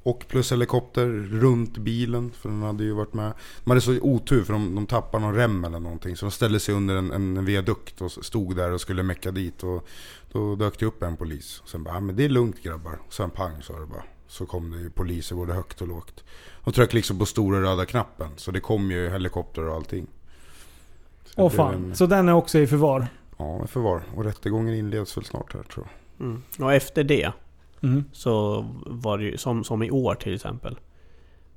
Och 0.02 0.24
plus 0.28 0.52
helikopter 0.52 1.06
runt 1.40 1.78
bilen, 1.78 2.30
för 2.30 2.48
den 2.48 2.62
hade 2.62 2.84
ju 2.84 2.92
varit 2.92 3.14
med. 3.14 3.32
De 3.64 3.70
hade 3.70 3.80
så 3.80 3.92
otur 4.00 4.44
för 4.44 4.52
de, 4.52 4.74
de 4.74 4.86
tappade 4.86 5.24
någon 5.24 5.34
rem 5.34 5.64
eller 5.64 5.80
någonting. 5.80 6.16
Så 6.16 6.26
de 6.26 6.30
ställde 6.30 6.60
sig 6.60 6.74
under 6.74 6.96
en, 6.96 7.10
en 7.10 7.44
viadukt 7.44 8.00
och 8.00 8.12
stod 8.12 8.56
där 8.56 8.72
och 8.72 8.80
skulle 8.80 9.02
mecka 9.02 9.30
dit. 9.30 9.62
Och 9.62 9.86
då 10.32 10.56
dök 10.56 10.78
det 10.78 10.86
upp 10.86 11.02
en 11.02 11.16
polis. 11.16 11.60
Och 11.62 11.68
sen 11.68 11.82
bara, 11.84 11.94
"Ja, 11.94 12.00
men 12.00 12.16
det 12.16 12.24
är 12.24 12.28
lugnt 12.28 12.62
grabbar. 12.62 12.98
Och 13.06 13.12
sen 13.14 13.30
pang 13.30 13.62
sa 13.62 13.80
det 13.80 13.86
bara. 13.86 14.02
Så 14.28 14.46
kom 14.46 14.70
det 14.70 14.78
ju 14.78 14.90
poliser 14.90 15.36
både 15.36 15.52
högt 15.52 15.80
och 15.80 15.88
lågt. 15.88 16.24
De 16.64 16.72
tryckte 16.72 16.96
liksom 16.96 17.18
på 17.18 17.26
stora 17.26 17.60
röda 17.62 17.86
knappen. 17.86 18.28
Så 18.36 18.50
det 18.50 18.60
kom 18.60 18.90
ju 18.90 19.10
helikopter 19.10 19.68
och 19.68 19.74
allting. 19.74 20.06
Så 21.24 21.42
Åh 21.42 21.50
fan. 21.50 21.74
en- 21.74 21.94
Så 21.94 22.06
den 22.06 22.28
är 22.28 22.32
också 22.32 22.58
i 22.58 22.66
förvar? 22.66 23.06
Ja, 23.38 23.64
i 23.64 23.66
förvar. 23.66 24.02
Och 24.16 24.24
rättegången 24.24 24.74
inleds 24.74 25.16
väl 25.16 25.24
snart 25.24 25.54
här 25.54 25.62
tror 25.62 25.86
jag. 26.18 26.26
mm. 26.26 26.42
Och 26.58 26.72
efter 26.74 27.04
det 27.04 27.32
Mm. 27.82 28.04
så 28.12 28.62
var 28.86 29.18
det 29.18 29.24
ju, 29.24 29.36
som, 29.38 29.64
som 29.64 29.82
i 29.82 29.90
år 29.90 30.14
till 30.14 30.34
exempel. 30.34 30.78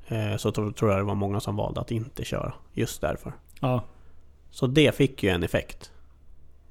Eh, 0.08 0.38
så 0.38 0.52
tror, 0.52 0.72
tror 0.72 0.92
jag 0.92 1.00
det 1.00 1.04
var 1.04 1.16
många 1.16 1.40
som 1.40 1.56
valde 1.56 1.82
att 1.82 1.92
inte 1.92 2.24
köra. 2.26 2.54
Just 2.74 3.02
därför. 3.02 3.34
Ja. 3.60 3.84
Så 4.52 4.68
det 4.68 4.96
fick 4.96 5.24
ju 5.24 5.30
en 5.30 5.44
effekt. 5.44 5.92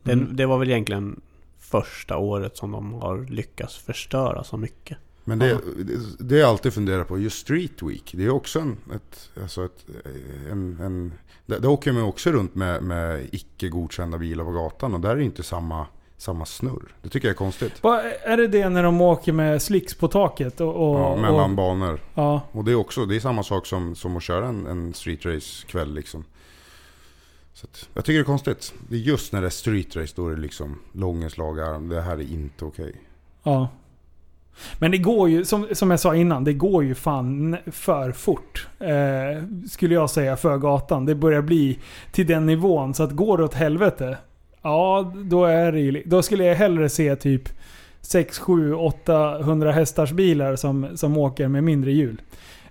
Den, 0.02 0.20
Mm. 0.20 0.36
Det 0.36 0.46
var 0.46 0.58
väl 0.58 0.70
egentligen 0.70 1.20
första 1.58 2.16
året 2.16 2.56
som 2.56 2.72
de 2.72 2.92
har 2.94 3.18
lyckats 3.30 3.76
förstöra 3.76 4.44
så 4.44 4.56
mycket. 4.56 4.98
Men 5.28 5.38
det, 5.38 5.58
det, 5.76 5.98
det 6.18 6.36
jag 6.38 6.48
alltid 6.48 6.72
funderar 6.72 7.04
på, 7.04 7.18
just 7.18 7.38
Street 7.38 7.82
Week. 7.82 8.12
Det 8.16 8.24
är 8.24 8.30
också 8.30 8.60
en... 8.60 8.76
Ett, 8.94 9.30
alltså 9.42 9.64
ett, 9.64 9.86
en, 10.50 10.78
en, 10.82 11.12
där, 11.46 11.60
där 11.60 11.68
åker 11.68 11.92
man 11.92 12.02
också 12.02 12.30
runt 12.32 12.54
med, 12.54 12.82
med 12.82 13.28
icke 13.32 13.68
godkända 13.68 14.18
bilar 14.18 14.44
på 14.44 14.50
gatan. 14.52 14.94
Och 14.94 15.00
där 15.00 15.10
är 15.10 15.16
det 15.16 15.24
inte 15.24 15.42
samma, 15.42 15.86
samma 16.16 16.44
snurr. 16.46 16.94
Det 17.02 17.08
tycker 17.08 17.28
jag 17.28 17.32
är 17.32 17.36
konstigt. 17.38 17.72
Vad- 17.82 18.04
Är 18.22 18.36
det 18.36 18.48
det 18.48 18.68
när 18.68 18.82
de 18.82 19.00
åker 19.00 19.32
med 19.32 19.62
slicks 19.62 19.94
på 19.94 20.08
taket? 20.08 20.60
Och, 20.60 20.68
och, 20.90 21.00
Ja, 21.00 21.16
mellan 21.16 21.50
och, 21.50 21.56
banor. 21.56 22.00
ja, 22.14 22.40
Och 22.52 22.64
det 22.64 22.70
är 22.70 22.74
också, 22.76 23.06
det 23.06 23.16
är 23.16 23.20
samma 23.20 23.42
sak 23.42 23.66
som, 23.66 23.94
som 23.94 24.16
att 24.16 24.22
köra 24.22 24.46
en, 24.48 24.66
en 24.66 24.94
street 24.94 25.26
race 25.26 25.66
kväll 25.66 25.94
liksom. 25.94 26.24
Så 27.54 27.66
att, 27.66 27.88
jag 27.94 28.04
tycker 28.04 28.18
det 28.18 28.22
är 28.22 28.24
konstigt. 28.24 28.74
Det 28.88 28.96
är 28.96 29.00
just 29.00 29.32
när 29.32 29.40
det 29.40 29.46
är 29.48 29.50
street 29.50 29.96
race 29.96 30.12
då 30.16 30.28
är 30.28 30.34
det 30.34 30.40
liksom 30.40 30.78
långeslag 30.92 31.60
arm. 31.60 31.88
Det 31.88 32.00
här 32.00 32.14
är 32.18 32.32
inte 32.32 32.64
okej. 32.64 32.94
ja. 33.42 33.68
Men 34.78 34.90
det 34.90 34.98
går 34.98 35.28
ju, 35.28 35.44
som, 35.44 35.66
som 35.72 35.90
jag 35.90 36.00
sa 36.00 36.14
innan, 36.14 36.44
det 36.44 36.52
går 36.52 36.84
ju 36.84 36.94
fan 36.94 37.56
för 37.66 38.12
fort. 38.12 38.66
Eh, 38.80 39.42
skulle 39.70 39.94
jag 39.94 40.10
säga 40.10 40.36
för 40.36 40.56
gatan. 40.56 41.04
Det 41.04 41.14
börjar 41.14 41.42
bli 41.42 41.78
till 42.12 42.26
den 42.26 42.46
nivån. 42.46 42.94
Så 42.94 43.02
att 43.02 43.12
går 43.12 43.38
det 43.38 43.44
åt 43.44 43.54
helvete, 43.54 44.16
ja 44.62 45.12
då 45.16 45.44
är 45.44 45.72
det 45.72 46.02
Då 46.06 46.22
skulle 46.22 46.44
jag 46.44 46.54
hellre 46.54 46.88
se 46.88 47.16
typ 47.16 47.48
6, 48.00 48.38
7, 48.38 48.74
800 48.74 49.72
hästars 49.72 50.12
bilar 50.12 50.56
som, 50.56 50.96
som 50.96 51.16
åker 51.16 51.48
med 51.48 51.64
mindre 51.64 51.92
hjul. 51.92 52.22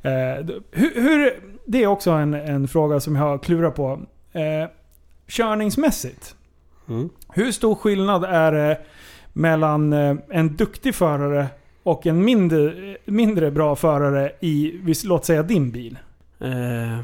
Eh, 0.02 0.46
hur, 0.72 1.02
hur, 1.02 1.34
det 1.66 1.84
är 1.84 1.88
också 1.88 2.12
en, 2.12 2.34
en 2.34 2.68
fråga 2.68 3.00
som 3.00 3.16
jag 3.16 3.24
har 3.24 3.38
klurat 3.38 3.76
på. 3.76 4.00
Eh, 4.32 4.70
körningsmässigt. 5.28 6.36
Mm. 6.90 7.10
Hur 7.34 7.52
stor 7.52 7.76
skillnad 7.76 8.24
är 8.24 8.52
det 8.52 8.78
mellan 9.34 9.94
eh, 9.94 10.16
en 10.30 10.56
duktig 10.56 10.96
förare 10.96 11.48
och 11.88 12.06
en 12.08 12.26
mindre, 12.26 12.74
mindre 13.06 13.52
bra 13.52 13.76
förare 13.76 14.32
i, 14.40 14.74
låt 15.06 15.26
säga 15.26 15.44
din 15.44 15.72
bil? 15.72 15.98
Eh, 16.40 17.00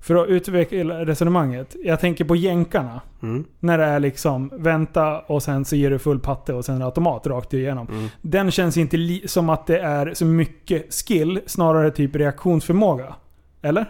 För 0.00 0.14
att 0.14 0.28
utveckla 0.28 1.04
resonemanget. 1.04 1.76
Jag 1.84 2.00
tänker 2.00 2.24
på 2.24 2.36
jänkarna. 2.36 3.00
mm, 3.22 3.44
När 3.60 3.78
det 3.78 3.84
är 3.84 4.00
liksom 4.00 4.50
vänta 4.52 5.18
och 5.20 5.42
sen 5.42 5.64
så 5.64 5.76
ger 5.76 5.90
du 5.90 5.98
full 5.98 6.18
patte 6.20 6.54
och 6.54 6.64
sen 6.64 6.82
automat 6.82 7.26
rakt 7.26 7.54
igenom. 7.54 7.88
mm. 7.88 8.08
Den 8.22 8.50
känns 8.50 8.76
inte 8.76 9.20
som 9.28 9.48
att 9.50 9.66
det 9.66 9.78
är 9.78 10.14
så 10.14 10.24
mycket 10.24 10.94
skill, 10.94 11.40
snarare 11.46 11.90
typ 11.90 12.16
reaktionsförmåga. 12.16 13.14
Eller? 13.62 13.80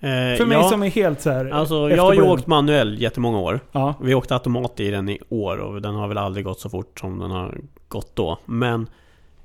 Eh, 0.00 0.36
För 0.36 0.46
mig 0.46 0.58
ja, 0.58 0.68
som 0.68 0.82
är 0.82 0.88
helt 0.90 1.20
så 1.20 1.30
här 1.30 1.50
Alltså 1.50 1.90
jag 1.90 2.02
har 2.02 2.14
ju 2.14 2.22
åkt 2.22 2.46
manuell 2.46 3.00
jättemånga 3.02 3.38
år. 3.38 3.60
Ja. 3.72 3.94
Vi 4.02 4.14
åkte 4.14 4.34
automat 4.34 4.80
i 4.80 4.90
den 4.90 5.08
i 5.08 5.18
år 5.28 5.58
och 5.58 5.82
den 5.82 5.94
har 5.94 6.08
väl 6.08 6.18
aldrig 6.18 6.44
gått 6.44 6.60
så 6.60 6.70
fort 6.70 6.98
som 7.00 7.18
den 7.18 7.30
har 7.30 7.58
gått 7.88 8.16
då. 8.16 8.38
Men 8.46 8.88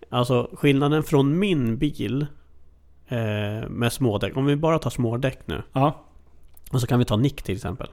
alltså 0.09 0.49
skillnaden 0.53 1.03
från 1.03 1.39
min 1.39 1.77
bil 1.77 2.25
eh, 3.07 3.17
med 3.69 3.93
smådäck. 3.93 4.37
Om 4.37 4.45
vi 4.45 4.55
bara 4.55 4.79
tar 4.79 4.89
smådäck 4.89 5.39
nu. 5.45 5.61
Ja. 5.73 6.01
Och 6.71 6.81
så 6.81 6.87
kan 6.87 6.99
vi 6.99 7.05
ta 7.05 7.15
Nick 7.15 7.41
till 7.43 7.55
exempel. 7.55 7.87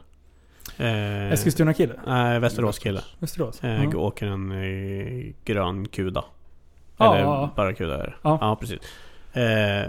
Eh, 0.76 1.32
Eskilstuna-kille? 1.32 1.94
Nej, 2.06 2.38
Västerås-kille. 2.40 3.00
Västerås? 3.18 3.64
Eh, 3.64 3.84
Ja. 3.84 3.98
Åker 3.98 4.26
en 4.26 4.52
eh, 4.52 5.32
grön 5.44 5.88
kuda. 5.88 6.24
Ja, 6.96 7.14
Eller 7.14 7.24
ja, 7.24 7.50
bara 7.56 7.72
kuda 7.74 7.94
är 7.94 8.06
det. 8.06 8.14
Ja. 8.22 8.38
ja 8.40 8.56
precis. 8.60 8.78
Eh, 9.32 9.86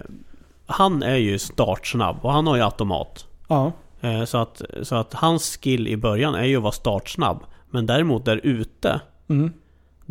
han 0.65 1.03
är 1.03 1.15
ju 1.15 1.39
startsnabb 1.39 2.17
och 2.21 2.31
han 2.33 2.47
har 2.47 2.55
ju 2.55 2.61
automat. 2.61 3.27
Ja. 3.49 3.71
Eh, 4.01 4.23
Så 4.23 4.37
att, 4.37 4.61
så 4.83 4.95
att 4.95 5.13
hans 5.13 5.57
skill 5.57 5.87
i 5.87 5.97
början 5.97 6.35
är 6.35 6.43
ju 6.45 6.55
att 6.57 6.63
vara 6.63 6.71
startsnabb. 6.71 7.43
Men 7.69 7.85
däremot 7.85 8.25
där 8.25 8.39
ute, 8.43 9.01
Mm. 9.29 9.53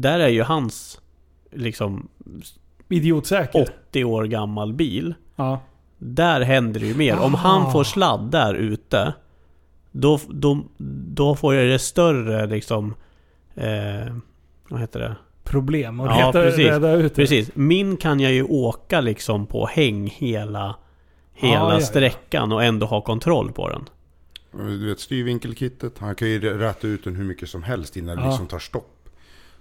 Där 0.00 0.20
är 0.20 0.28
ju 0.28 0.42
hans 0.42 1.00
liksom 1.52 2.08
Idiotsäker? 2.88 3.62
80 3.90 4.04
år 4.04 4.24
gammal 4.24 4.72
bil. 4.72 5.14
Ja. 5.36 5.60
Där 5.98 6.40
händer 6.40 6.80
det 6.80 6.86
ju 6.86 6.94
mer. 6.94 7.18
Om 7.18 7.34
Ah. 7.34 7.38
han 7.38 7.72
får 7.72 7.84
sladd 7.84 8.30
där 8.30 8.54
ute, 8.54 9.14
då, 9.92 10.20
då, 10.28 10.64
då 11.14 11.34
får 11.36 11.54
jag 11.54 11.68
det 11.68 11.78
större 11.78 12.46
liksom... 12.46 12.94
Eh, 13.54 14.14
vad 14.68 14.80
heter 14.80 15.00
det? 15.00 15.16
Problem 15.44 16.00
och 16.00 16.06
Ja, 16.06 16.12
reda, 16.18 16.32
precis. 16.32 16.58
reda 16.66 16.92
ut 16.92 17.14
det. 17.14 17.22
Precis. 17.22 17.50
Min 17.54 17.96
kan 17.96 18.20
jag 18.20 18.32
ju 18.32 18.42
åka 18.42 19.00
liksom 19.00 19.46
på 19.46 19.66
häng 19.66 20.06
hela, 20.06 20.76
hela 21.34 21.54
Ja, 21.54 21.68
ja, 21.68 21.74
ja. 21.74 21.80
sträckan 21.80 22.52
och 22.52 22.64
ändå 22.64 22.86
ha 22.86 23.00
kontroll 23.00 23.52
på 23.52 23.68
den. 23.68 23.88
Du 24.52 24.88
vet 24.88 25.00
styrvinkelkittet, 25.00 25.98
han 25.98 26.14
kan 26.14 26.28
ju 26.28 26.58
räta 26.58 26.86
ut 26.86 27.04
den 27.04 27.16
hur 27.16 27.24
mycket 27.24 27.48
som 27.48 27.62
helst 27.62 27.96
innan 27.96 28.16
det 28.16 28.22
Ja. 28.22 28.28
liksom 28.28 28.46
tar 28.46 28.58
stopp. 28.58 28.99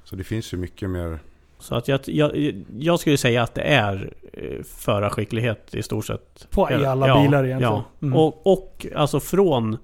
Så 0.10 0.16
det 0.16 0.24
finns 0.24 0.54
ju 0.54 0.58
mycket 0.58 0.90
mer... 0.90 1.20
Så 1.60 1.76
att 1.76 1.88
jag, 1.88 2.00
jag, 2.06 2.54
jag 2.80 3.00
skulle 3.00 3.18
säga 3.18 3.44
att 3.44 3.56
det 3.56 3.62
är 3.62 4.14
eh, 4.34 4.64
förarskicklighet 4.64 5.76
i 5.76 5.84
stort 5.84 6.06
sett. 6.06 6.48
På 6.50 6.72
i 6.72 6.86
alla 6.86 7.22
bilar 7.22 7.46
egentligen. 7.46 7.74
Ja. 7.74 7.84
Mm. 8.02 8.20
Och, 8.20 8.48
och 8.48 8.86
alltså 8.96 9.20
från 9.20 9.78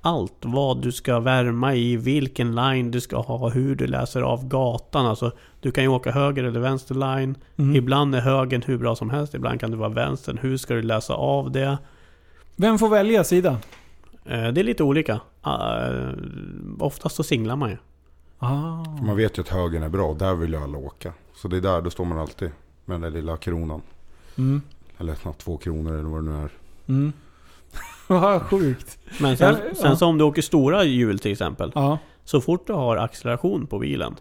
allt. 0.00 0.34
Vad 0.40 0.82
du 0.82 0.92
ska 0.92 1.20
värma 1.20 1.74
i, 1.74 1.96
vilken 1.96 2.54
line 2.54 2.90
du 2.90 3.00
ska 3.00 3.16
ha, 3.20 3.48
hur 3.48 3.74
du 3.74 3.86
läser 3.86 4.22
av 4.22 4.48
gatan. 4.48 5.06
Alltså, 5.06 5.32
du 5.60 5.70
kan 5.70 5.84
ju 5.84 5.88
åka 5.88 6.10
höger 6.10 6.44
eller 6.44 6.60
vänster 6.60 6.94
line. 6.94 7.34
Mm. 7.56 7.76
Ibland 7.76 8.14
är 8.14 8.20
högern 8.20 8.62
hur 8.66 8.78
bra 8.78 8.96
som 8.96 9.10
helst, 9.10 9.34
ibland 9.34 9.60
kan 9.60 9.70
det 9.70 9.76
vara 9.76 9.88
vänstern. 9.88 10.38
Hur 10.38 10.56
ska 10.56 10.74
du 10.74 10.82
läsa 10.82 11.14
av 11.14 11.50
det? 11.50 11.78
Vem 12.56 12.78
får 12.78 12.88
välja 12.88 13.24
sida? 13.24 13.58
Eh, 14.24 14.48
det 14.48 14.60
är 14.60 14.64
lite 14.64 14.82
olika. 14.82 15.20
Uh, 15.46 16.12
oftast 16.78 17.16
så 17.16 17.22
singlar 17.22 17.56
man 17.56 17.70
ju. 17.70 17.76
Ah. 18.38 18.84
För 18.98 19.04
man 19.04 19.16
vet 19.16 19.38
ju 19.38 19.42
att 19.42 19.48
högen 19.48 19.82
är 19.82 19.88
bra, 19.88 20.14
där 20.14 20.34
vill 20.34 20.50
ju 20.52 20.56
alla 20.62 20.78
åka. 20.78 21.12
Så 21.34 21.48
det 21.48 21.56
är 21.56 21.60
där, 21.60 21.82
då 21.82 21.90
står 21.90 22.04
man 22.04 22.18
alltid 22.18 22.50
med 22.84 22.94
den 22.94 23.00
där 23.00 23.10
lilla 23.10 23.36
kronan. 23.36 23.82
Mm. 24.38 24.62
Eller 24.98 25.32
två 25.32 25.56
kronor 25.56 25.92
eller 25.92 26.08
vad 26.08 26.24
det 26.24 26.30
nu 26.30 26.36
är. 26.42 26.50
Mm. 26.88 27.12
Vad 28.08 28.42
sjukt. 28.42 28.98
Men 29.20 29.36
sen, 29.36 29.56
Ja, 29.68 29.74
sen 29.74 29.90
ja. 29.90 29.96
så 29.96 30.06
om 30.06 30.18
du 30.18 30.24
åker 30.24 30.42
stora 30.42 30.84
hjul 30.84 31.18
till 31.18 31.32
exempel. 31.32 31.72
Ja. 31.74 31.98
Så 32.24 32.40
fort 32.40 32.66
du 32.66 32.72
har 32.72 32.96
acceleration 32.96 33.66
på 33.66 33.78
bilen 33.78 34.14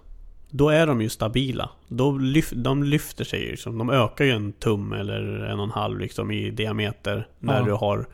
Då 0.49 0.69
är 0.69 0.87
de 0.87 1.01
ju 1.01 1.09
stabila. 1.09 1.69
Då 1.87 2.11
lyf, 2.17 2.49
de 2.55 2.83
lyfter 2.83 3.23
sig. 3.25 3.39
Liksom. 3.39 3.77
De 3.77 3.89
ökar 3.89 4.25
ju 4.25 4.31
en 4.31 4.51
tum 4.53 4.93
eller 4.93 5.21
en 5.45 5.59
och 5.59 5.65
en 5.65 5.71
halv 5.71 5.99
liksom, 5.99 6.31
i 6.31 6.51
diameter 6.51 7.27
när 7.39 7.59
Ja. 7.59 7.65
du 7.65 7.71
har 7.71 8.05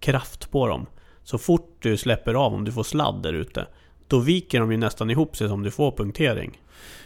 kraft 0.00 0.50
på 0.50 0.66
dem. 0.66 0.86
Så 1.22 1.38
fort 1.38 1.76
du 1.80 1.96
släpper 1.96 2.34
av, 2.34 2.54
om 2.54 2.64
du 2.64 2.72
får 2.72 2.82
sladd 2.82 3.22
där 3.22 3.32
ute 3.32 3.66
Då 4.10 4.18
viker 4.18 4.60
de 4.60 4.70
ju 4.72 4.76
nästan 4.78 5.10
ihop 5.10 5.36
sig 5.36 5.48
som 5.48 5.62
du 5.62 5.70
får 5.70 5.92
punktering. 5.92 6.60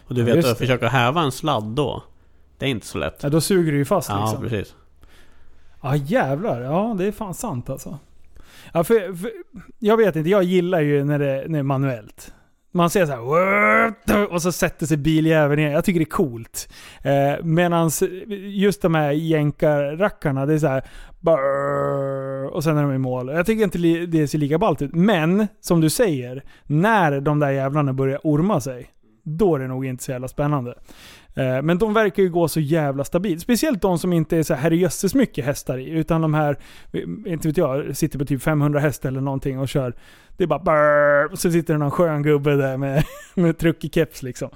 Och 0.09 0.15
du 0.15 0.21
Ja, 0.29 0.35
vet 0.35 0.45
att 0.45 0.59
försöka 0.59 0.89
häva 0.89 1.21
en 1.23 1.33
sladd 1.33 1.65
då 1.65 2.03
Det 2.59 2.67
är 2.67 2.71
inte 2.71 2.87
så 2.87 2.99
lätt. 2.99 3.21
ja, 3.23 3.29
då 3.29 3.41
suger 3.41 3.73
det 3.73 3.79
ju 3.79 3.85
fast 3.85 4.09
Ja, 4.09 4.21
liksom. 4.27 4.49
precis. 4.49 4.75
Ja 5.83 5.97
jävlar, 5.97 6.61
ja 6.61 6.95
det 6.99 7.05
är 7.07 7.13
fan 7.13 7.35
sant 7.35 7.71
alltså. 7.71 7.99
Ja, 8.73 8.85
för, 8.85 9.15
för, 9.17 9.31
jag 9.79 9.97
vet 9.97 10.17
inte, 10.17 10.31
jag 10.31 10.43
gillar 10.43 10.81
ju 10.81 11.05
när 11.05 11.19
det, 11.19 11.35
när 11.47 11.49
det 11.53 11.59
är 11.59 11.63
manuellt. 11.63 12.33
Man 12.73 12.91
ser 12.91 13.07
så 13.07 13.13
här 13.13 14.33
och 14.33 14.43
så 14.43 14.53
sätter 14.53 14.87
sig 14.87 14.97
biljäveln 14.97 15.63
ner. 15.63 15.71
Jag 15.71 15.85
tycker 15.85 16.01
det 16.01 16.05
är 16.05 16.11
coolt. 16.11 16.69
Eh, 17.03 17.45
Medan 17.45 17.91
just 18.49 18.83
de 18.83 18.95
här 18.95 19.11
jänkarrackarna, 19.13 20.47
det 20.47 20.55
är 20.55 20.59
så 20.59 20.67
här 20.67 20.85
och 22.55 22.65
sen 22.65 22.77
är 22.77 22.83
de 22.83 22.93
i 22.93 22.99
mål. 22.99 23.29
Jag 23.29 23.47
tycker 23.47 23.65
inte 23.65 23.79
det 24.07 24.29
ser 24.29 24.39
lika 24.39 24.59
ballt 24.59 24.83
ut. 24.83 24.95
Men, 24.95 25.47
som 25.61 25.81
du 25.81 25.91
säger, 25.91 26.45
när 26.65 27.21
de 27.21 27.39
där 27.39 27.51
jävlarna 27.51 27.93
börjar 27.93 28.21
orma 28.23 28.61
sig, 28.61 28.91
då 29.23 29.55
är 29.55 29.59
det 29.59 29.69
nog 29.69 29.87
inte 29.87 30.05
så 30.05 30.11
jävla 30.11 30.29
spännande. 30.29 30.75
Eh, 31.35 31.63
men 31.63 31.79
de 31.79 31.95
verkar 31.95 32.23
ju 32.23 32.31
gå 32.31 32.49
så 32.49 32.61
jävla 32.61 33.05
stabilt. 33.05 33.43
Speciellt 33.43 33.83
de 33.83 33.99
som 33.99 34.13
inte 34.13 34.37
är 34.37 34.43
så 34.43 34.55
här 34.55 34.63
herrejösses 34.63 35.15
mycket 35.15 35.45
hästar 35.45 35.79
i. 35.79 35.91
Utan 35.91 36.21
de 36.21 36.35
här, 36.35 36.59
inte 37.27 37.49
vet 37.49 37.57
jag, 37.57 37.97
sitter 37.97 38.19
på 38.19 38.25
typ 38.25 38.43
500 38.43 38.81
häst 38.81 39.05
eller 39.05 39.21
någonting 39.21 39.59
och 39.59 39.69
kör. 39.69 39.95
Det 40.37 40.45
är 40.45 40.49
bara 40.49 40.59
brrr, 40.59 41.33
och 41.33 41.39
så 41.39 41.51
sitter 41.51 41.75
det 41.75 41.79
någon 41.79 41.91
skön 41.91 42.23
gubbe 42.23 42.57
där 42.57 42.77
med, 42.77 43.05
med 43.35 43.59
truckig 43.59 43.95
keps 43.95 44.23
liksom. 44.23 44.51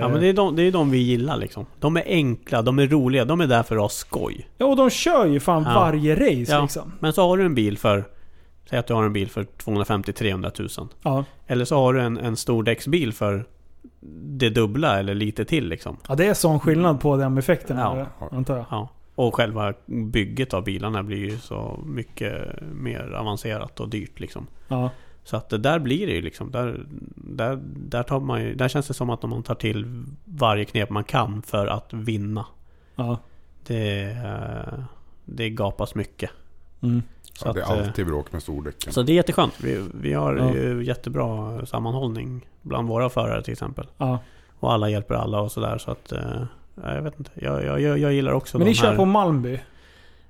Ja 0.00 0.08
men 0.08 0.20
det 0.20 0.26
är, 0.28 0.32
de, 0.32 0.56
det 0.56 0.62
är 0.62 0.72
de 0.72 0.90
vi 0.90 0.98
gillar 0.98 1.36
liksom. 1.36 1.66
De 1.80 1.96
är 1.96 2.02
enkla, 2.06 2.62
de 2.62 2.78
är 2.78 2.86
roliga, 2.86 3.24
de 3.24 3.40
är 3.40 3.46
där 3.46 3.62
för 3.62 3.76
att 3.76 3.82
ha 3.82 3.88
skoj. 3.88 4.48
Ja, 4.58 4.66
och 4.66 4.76
de 4.76 4.90
kör 4.90 5.26
ju 5.26 5.40
fan 5.40 5.62
Ja. 5.62 5.74
varje 5.74 6.14
race 6.14 6.52
Ja. 6.52 6.62
liksom. 6.62 6.92
Men 7.00 7.12
så 7.12 7.28
har 7.28 7.36
du 7.38 7.44
en 7.44 7.54
bil 7.54 7.78
för 7.78 8.04
Säg 8.70 8.78
att 8.78 8.86
du 8.86 8.94
har 8.94 9.04
en 9.04 9.12
bil 9.12 9.28
för 9.30 9.42
250-300 9.42 10.78
000 10.80 10.88
Ja. 11.02 11.24
Eller 11.46 11.64
så 11.64 11.76
har 11.76 11.92
du 11.94 12.00
en, 12.00 12.18
en 12.18 12.36
stor 12.36 12.62
däcksbil 12.62 13.12
för 13.12 13.44
det 14.22 14.50
dubbla 14.50 14.98
eller 14.98 15.14
lite 15.14 15.44
till 15.44 15.68
liksom. 15.68 15.96
ja, 16.08 16.14
det 16.14 16.26
är 16.26 16.34
sån 16.34 16.60
skillnad 16.60 17.00
på 17.00 17.16
de 17.16 17.38
effekterna, 17.38 18.06
Ja. 18.20 18.28
antar 18.36 18.56
jag. 18.56 18.64
Ja. 18.70 18.88
Och 19.14 19.34
själva 19.34 19.74
bygget 19.86 20.54
av 20.54 20.64
bilarna 20.64 21.02
blir 21.02 21.18
ju 21.18 21.38
så 21.38 21.80
mycket 21.86 22.34
mer 22.72 23.12
avancerat 23.14 23.80
och 23.80 23.88
dyrt 23.88 24.20
liksom. 24.20 24.46
Ja. 24.68 24.90
Så 25.24 25.36
att 25.36 25.48
det 25.48 25.58
där 25.58 25.78
blir 25.78 26.06
det 26.06 26.12
ju 26.12 26.22
liksom. 26.22 26.50
Där, 26.50 26.86
där, 27.16 27.58
där, 27.64 28.02
tar 28.02 28.20
man 28.20 28.42
ju, 28.42 28.54
där 28.54 28.68
känns 28.68 28.86
det 28.88 28.94
som 28.94 29.10
att 29.10 29.22
man 29.22 29.42
tar 29.42 29.54
till 29.54 30.04
varje 30.24 30.64
knep 30.64 30.90
man 30.90 31.04
kan 31.04 31.42
för 31.42 31.66
att 31.66 31.92
vinna. 31.92 32.46
Ja. 32.96 33.18
Det, 33.66 34.02
eh, 34.02 34.84
det 35.24 35.50
gapas 35.50 35.94
mycket. 35.94 36.30
Mm. 36.82 37.02
Så 37.32 37.48
Ja, 37.48 37.52
det 37.52 37.64
att, 37.64 37.70
är 37.70 37.80
eh, 37.82 37.86
alltid 37.88 38.06
bråk 38.06 38.32
med 38.32 38.42
stordäcken. 38.42 38.92
Så 38.92 39.02
det 39.02 39.12
är 39.12 39.14
jätteskönt. 39.14 39.54
Vi, 39.60 39.84
vi 39.94 40.12
har 40.12 40.36
Ja. 40.36 40.54
ju 40.54 40.84
jättebra 40.84 41.66
sammanhållning 41.66 42.46
bland 42.62 42.88
våra 42.88 43.08
förare 43.10 43.42
till 43.42 43.52
exempel. 43.52 43.86
ja. 43.98 44.18
Och 44.60 44.72
alla 44.72 44.88
hjälper 44.88 45.14
alla 45.14 45.40
och 45.40 45.52
sådär 45.52 45.78
så 45.78 45.90
att... 45.90 46.12
eh, 46.12 46.42
ja, 46.82 46.94
jag 46.94 47.02
vet 47.02 47.18
inte. 47.18 47.30
Jag, 47.34 47.64
jag, 47.64 47.80
jag, 47.80 47.98
jag 47.98 48.12
gillar 48.12 48.32
också 48.32 48.58
Men 48.58 48.66
ni 48.66 48.74
kör 48.74 48.88
här... 48.88 48.96
på 48.96 49.04
Malmby? 49.04 49.60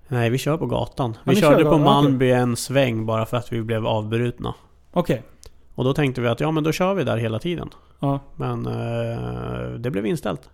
Nej, 0.09 0.31
vi 0.31 0.39
kör 0.39 0.57
på 0.57 0.67
gatan. 0.67 1.17
Ja, 1.25 1.31
Vi 1.33 1.41
körde 1.41 1.63
kör 1.63 1.71
på 1.71 1.79
Malmby 1.79 2.31
en 2.31 2.57
sväng 2.57 3.07
bara 3.07 3.27
för 3.27 3.37
att 3.37 3.53
vi 3.53 3.63
blev 3.63 3.87
avbrutna. 3.87 4.55
Okej. 4.97 5.23
Och 5.75 5.85
då 5.85 5.95
tänkte 5.95 6.21
vi 6.21 6.29
att 6.29 6.41
ja 6.41 6.51
men 6.51 6.65
då 6.65 6.73
kör 6.73 6.95
vi 6.95 7.05
där 7.05 7.17
hela 7.17 7.39
tiden. 7.39 7.71
Ja. 8.01 8.21
Men 8.37 8.67
eh, 8.67 9.69
det 9.79 9.91
blev 9.91 10.07
inställt. 10.07 10.49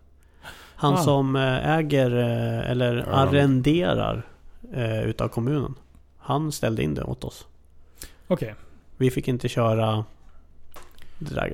Han 0.76 0.94
Ah. 0.94 0.96
som 0.96 1.36
eh, 1.36 1.70
äger 1.78 2.16
eh, 2.18 2.70
eller 2.70 2.96
Ja. 2.96 3.12
arrenderar 3.12 4.26
eh, 4.74 5.02
utav 5.02 5.28
kommunen. 5.28 5.74
Han 6.18 6.52
ställde 6.52 6.82
in 6.82 6.94
det 6.94 7.02
åt 7.04 7.24
oss. 7.24 7.46
Okej. 8.28 8.54
Vi 8.96 9.10
fick 9.10 9.28
inte 9.28 9.48
köra. 9.48 10.04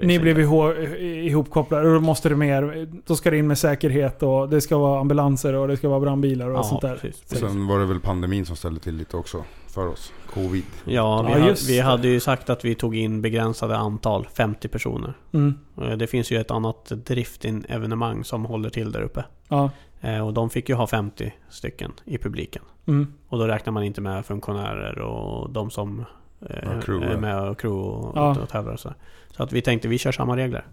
Ni 0.03 0.19
blev 0.19 0.41
ihop, 0.41 0.75
ihopkopplade 1.01 1.89
och 1.89 1.95
då 1.95 2.01
måste 2.01 2.29
det 2.29 2.37
mer... 2.37 2.89
Då 3.07 3.17
ska 3.17 3.31
det 3.31 3.39
in 3.39 3.47
med 3.47 3.59
säkerhet 3.59 4.23
och 4.23 4.49
det 4.49 4.61
ska 4.61 4.79
vara 4.79 5.01
ambulanser 5.01 5.55
och 5.55 5.69
det 5.69 5.77
ska 5.77 5.89
vara 5.89 6.01
brandbilar 6.01 6.51
och 6.51 6.57
ja, 6.59 6.63
sånt 6.63 6.83
där. 6.83 6.95
Precis, 6.97 7.23
Och 7.23 7.29
precis. 7.29 7.49
sen 7.49 7.67
var 7.67 7.79
det 7.79 7.85
väl 7.87 8.01
pandemin 8.01 8.47
som 8.47 8.57
ställde 8.57 8.81
till 8.81 8.97
lite 8.97 9.17
också 9.17 9.45
för 9.77 9.87
oss. 9.89 10.13
Covid. 10.35 10.65
Ja, 10.85 11.23
vi, 11.23 11.33
Ja, 11.33 11.39
ha, 11.39 11.49
just 11.49 11.71
vi 11.71 11.81
hade 11.81 12.09
ju 12.09 12.21
sagt 12.21 12.51
att 12.51 12.65
vi 12.65 12.75
tog 12.75 12.97
in 12.97 13.23
begränsade 13.23 13.77
antal, 13.77 14.27
50 14.35 14.69
personer. 14.69 15.15
Mm. 15.33 15.55
Eh, 15.83 15.91
Det 15.97 16.07
finns 16.07 16.31
ju 16.31 16.41
ett 16.41 16.51
annat 16.51 16.93
drifting-evenemang 16.95 18.25
som 18.25 18.45
håller 18.45 18.71
till 18.71 18.93
där 18.93 19.01
uppe. 19.03 19.25
Ja. 19.49 19.71
Eh, 20.01 20.27
Och 20.27 20.35
de 20.35 20.51
fick 20.51 20.69
ju 20.69 20.75
ha 20.75 20.87
50 20.87 21.35
stycken 21.49 21.93
i 22.05 22.19
publiken. 22.19 22.63
Mm. 22.87 23.13
Och 23.29 23.39
då 23.39 23.47
räknar 23.47 23.73
man 23.73 23.83
inte 23.85 24.01
med 24.01 24.27
funktionärer 24.27 24.99
och 24.99 25.51
de 25.51 25.71
som 25.71 26.05
eh, 26.41 26.57
Ja, 26.63 26.81
crew, 26.81 27.13
är 27.15 27.21
med 27.21 27.49
och 27.49 27.59
crew 27.61 27.83
och, 27.91 28.17
Ja. 28.17 28.37
och 28.43 28.49
tävlar 28.49 28.73
och 28.73 28.81
så. 28.81 28.95
Så 29.31 29.43
att 29.43 29.53
vi 29.53 29.63
tänkte 29.63 29.89
vi 29.89 29.99
kör 29.99 30.13
samma 30.13 30.37
regler. 30.37 30.67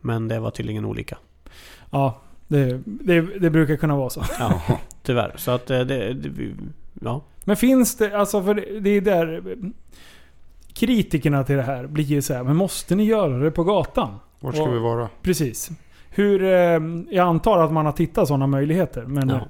Men 0.00 0.28
det 0.28 0.40
var 0.40 0.50
tydligen 0.50 0.84
olika. 0.84 1.18
Ja. 1.90 2.20
Det, 2.48 2.80
det, 2.84 3.20
det 3.20 3.50
brukar 3.50 3.76
kunna 3.76 3.96
vara 3.96 4.10
så. 4.10 4.22
Ja, 4.38 4.60
tyvärr. 5.02 5.32
Så 5.36 5.50
att 5.50 5.66
det, 5.66 5.84
det 5.84 6.28
vi- 6.28 6.54
ja. 7.02 7.22
Men 7.46 7.56
finns 7.56 7.96
det, 7.96 8.18
alltså 8.18 8.42
för 8.42 8.80
det, 8.80 8.90
är 8.90 9.00
där... 9.00 9.42
Kritikerna 10.74 11.44
till 11.44 11.56
det 11.56 11.62
här 11.62 11.86
blir 11.86 12.04
ju 12.04 12.22
så 12.22 12.34
här, 12.34 12.42
men 12.44 12.56
måste 12.56 12.94
ni 12.94 13.04
göra 13.04 13.38
det 13.38 13.50
på 13.50 13.64
gatan? 13.64 14.14
Vart 14.40 14.54
ska 14.54 14.64
Och- 14.64 14.74
vi 14.74 14.78
vara? 14.78 15.08
Precis. 15.22 15.70
Hur, 16.10 16.42
eh, 16.42 16.80
jag 17.10 17.18
antar 17.28 17.58
att 17.58 17.72
man 17.72 17.86
har 17.86 17.92
tittat 17.92 18.28
sådana 18.28 18.46
möjligheter. 18.46 19.02
Men, 19.06 19.28
Ja, 19.28 19.40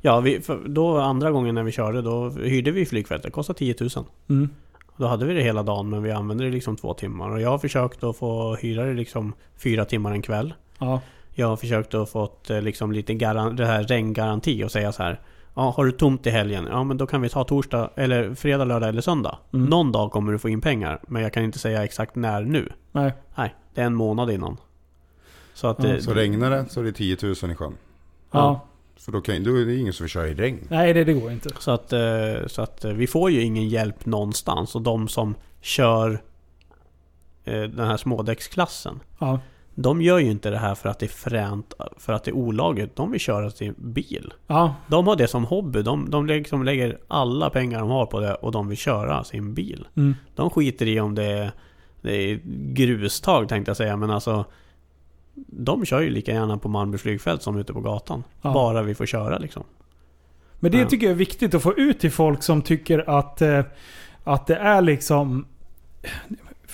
ja 0.00 0.20
vi, 0.20 0.40
då 0.66 0.98
andra 0.98 1.30
gången 1.30 1.54
när 1.54 1.62
vi 1.62 1.72
körde 1.72 2.02
då 2.02 2.30
hyrde 2.30 2.70
vi 2.70 2.86
flygfält. 2.86 3.22
Det 3.22 3.30
kostade 3.30 3.58
10 3.58 3.74
000. 3.80 3.88
Mm, 4.28 4.48
Då 4.96 5.06
hade 5.06 5.24
vi 5.26 5.34
det 5.34 5.42
hela 5.42 5.62
dagen 5.62 5.90
men 5.90 6.02
vi 6.02 6.10
använde 6.10 6.44
det 6.44 6.50
liksom 6.50 6.76
två 6.76 6.94
timmar. 6.94 7.30
Och 7.30 7.40
jag 7.40 7.50
har 7.50 7.58
försökt 7.58 8.04
att 8.04 8.16
få 8.16 8.54
hyra 8.54 8.84
det 8.84 8.94
liksom 8.94 9.32
fyra 9.56 9.84
timmar 9.84 10.12
en 10.12 10.22
kväll. 10.22 10.54
ja. 10.78 11.00
Jag 11.34 11.46
har 11.48 11.56
försökt 11.56 11.94
att 11.94 12.10
få 12.10 12.30
liksom 12.48 12.92
lite 12.92 13.14
garan, 13.14 13.56
det 13.56 13.66
här 13.66 13.82
regngaranti 13.84 14.64
och 14.64 14.70
säga 14.72 14.92
så 14.92 15.02
här. 15.02 15.20
Ja, 15.58 15.70
har 15.76 15.84
du 15.84 15.92
tomt 15.92 16.26
i 16.26 16.30
helgen? 16.30 16.66
Ja, 16.70 16.84
men 16.84 16.96
då 16.96 17.06
kan 17.06 17.22
vi 17.22 17.28
ta 17.28 17.44
torsdag, 17.44 17.90
eller 17.96 18.34
fredag, 18.34 18.64
lördag 18.64 18.88
eller 18.88 19.00
söndag. 19.02 19.38
Mm. 19.52 19.66
Någon 19.66 19.92
dag 19.92 20.12
kommer 20.12 20.32
du 20.32 20.38
få 20.38 20.48
in 20.48 20.60
pengar, 20.60 21.00
men 21.08 21.22
jag 21.22 21.32
kan 21.32 21.42
inte 21.42 21.58
säga 21.58 21.84
exakt 21.84 22.16
när 22.16 22.42
nu. 22.42 22.72
Nej. 22.92 23.12
Nej, 23.34 23.54
det 23.74 23.80
är 23.80 23.86
en 23.86 23.94
månad 23.94 24.30
innan. 24.30 24.56
Så 25.54 25.66
att 25.66 25.82
Ja, 25.82 25.88
det, 25.88 26.02
Så 26.02 26.14
regnar 26.14 26.50
det 26.50 26.64
så 26.68 26.80
är 26.80 26.84
det 26.84 26.92
10 26.92 27.16
000 27.22 27.32
i 27.32 27.54
sjön. 27.54 27.74
Ja. 28.30 28.66
För 28.96 29.12
då, 29.12 29.20
kan, 29.20 29.44
då 29.44 29.54
är 29.56 29.64
det 29.64 29.76
ingen 29.76 29.92
som 29.92 30.04
vill 30.04 30.10
köra 30.10 30.28
i 30.28 30.34
regn. 30.34 30.66
Nej, 30.68 30.92
det, 30.92 31.04
det 31.04 31.12
går 31.12 31.32
inte. 31.32 31.50
Så 31.58 31.70
att, 31.70 31.92
eh, 31.92 32.46
så 32.46 32.62
att 32.62 32.84
eh, 32.84 32.92
vi 32.92 33.06
får 33.06 33.30
ju 33.30 33.42
ingen 33.42 33.68
hjälp 33.68 34.06
någonstans. 34.06 34.74
Och 34.74 34.82
de 34.82 35.08
som 35.08 35.34
kör 35.60 36.22
den 37.44 37.86
här 37.86 37.96
smådäcksklassen. 37.96 39.00
Ja. 39.18 39.40
De 39.80 40.02
gör 40.02 40.18
ju 40.18 40.30
inte 40.30 40.50
det 40.50 40.58
här 40.58 40.74
för 40.74 40.88
att 40.88 40.98
det 40.98 41.06
är 41.06 41.08
fränt, 41.30 41.74
för 41.96 42.12
att 42.12 42.24
det 42.24 42.30
är 42.30 42.34
olagligt. 42.34 42.96
De 42.96 43.10
vill 43.10 43.20
köra 43.20 43.50
sin 43.50 43.74
bil. 43.78 44.32
Ja. 44.46 44.74
De 44.86 45.06
har 45.06 45.16
det 45.16 45.28
som 45.28 45.44
hobby. 45.44 45.82
De, 45.82 46.10
de 46.10 46.26
liksom 46.26 46.64
lägger 46.64 46.98
alla 47.08 47.50
pengar 47.50 47.80
de 47.80 47.90
har 47.90 48.06
på 48.06 48.20
det 48.20 48.34
och 48.34 48.52
de 48.52 48.68
vill 48.68 48.78
köra 48.78 49.24
sin 49.24 49.54
bil. 49.54 49.88
Mm. 49.96 50.14
De 50.34 50.50
skiter 50.50 50.86
i 50.88 51.00
om 51.00 51.14
det 51.14 51.24
är, 51.24 51.50
det 52.00 52.12
är 52.12 52.40
grustag 52.72 53.48
tänkte 53.48 53.70
jag 53.70 53.76
säga. 53.76 53.96
Men 53.96 54.10
alltså 54.10 54.44
De 55.34 55.84
kör 55.84 56.00
ju 56.00 56.10
lika 56.10 56.32
gärna 56.32 56.58
på 56.58 56.68
Malmö 56.68 56.98
flygfält 56.98 57.42
som 57.42 57.56
ute 57.58 57.72
på 57.72 57.80
gatan. 57.80 58.24
Ja. 58.42 58.52
Bara 58.52 58.82
vi 58.82 58.94
får 58.94 59.06
köra 59.06 59.38
liksom. 59.38 59.64
Men 60.60 60.70
det 60.72 60.78
Ja. 60.78 60.88
tycker 60.88 61.06
jag 61.06 61.12
är 61.12 61.16
viktigt 61.16 61.54
att 61.54 61.62
få 61.62 61.74
ut 61.74 62.00
till 62.00 62.12
folk 62.12 62.42
som 62.42 62.62
tycker 62.62 63.10
att, 63.18 63.42
eh, 63.42 63.64
att 64.24 64.46
det 64.46 64.56
är 64.56 64.80
liksom... 64.82 65.46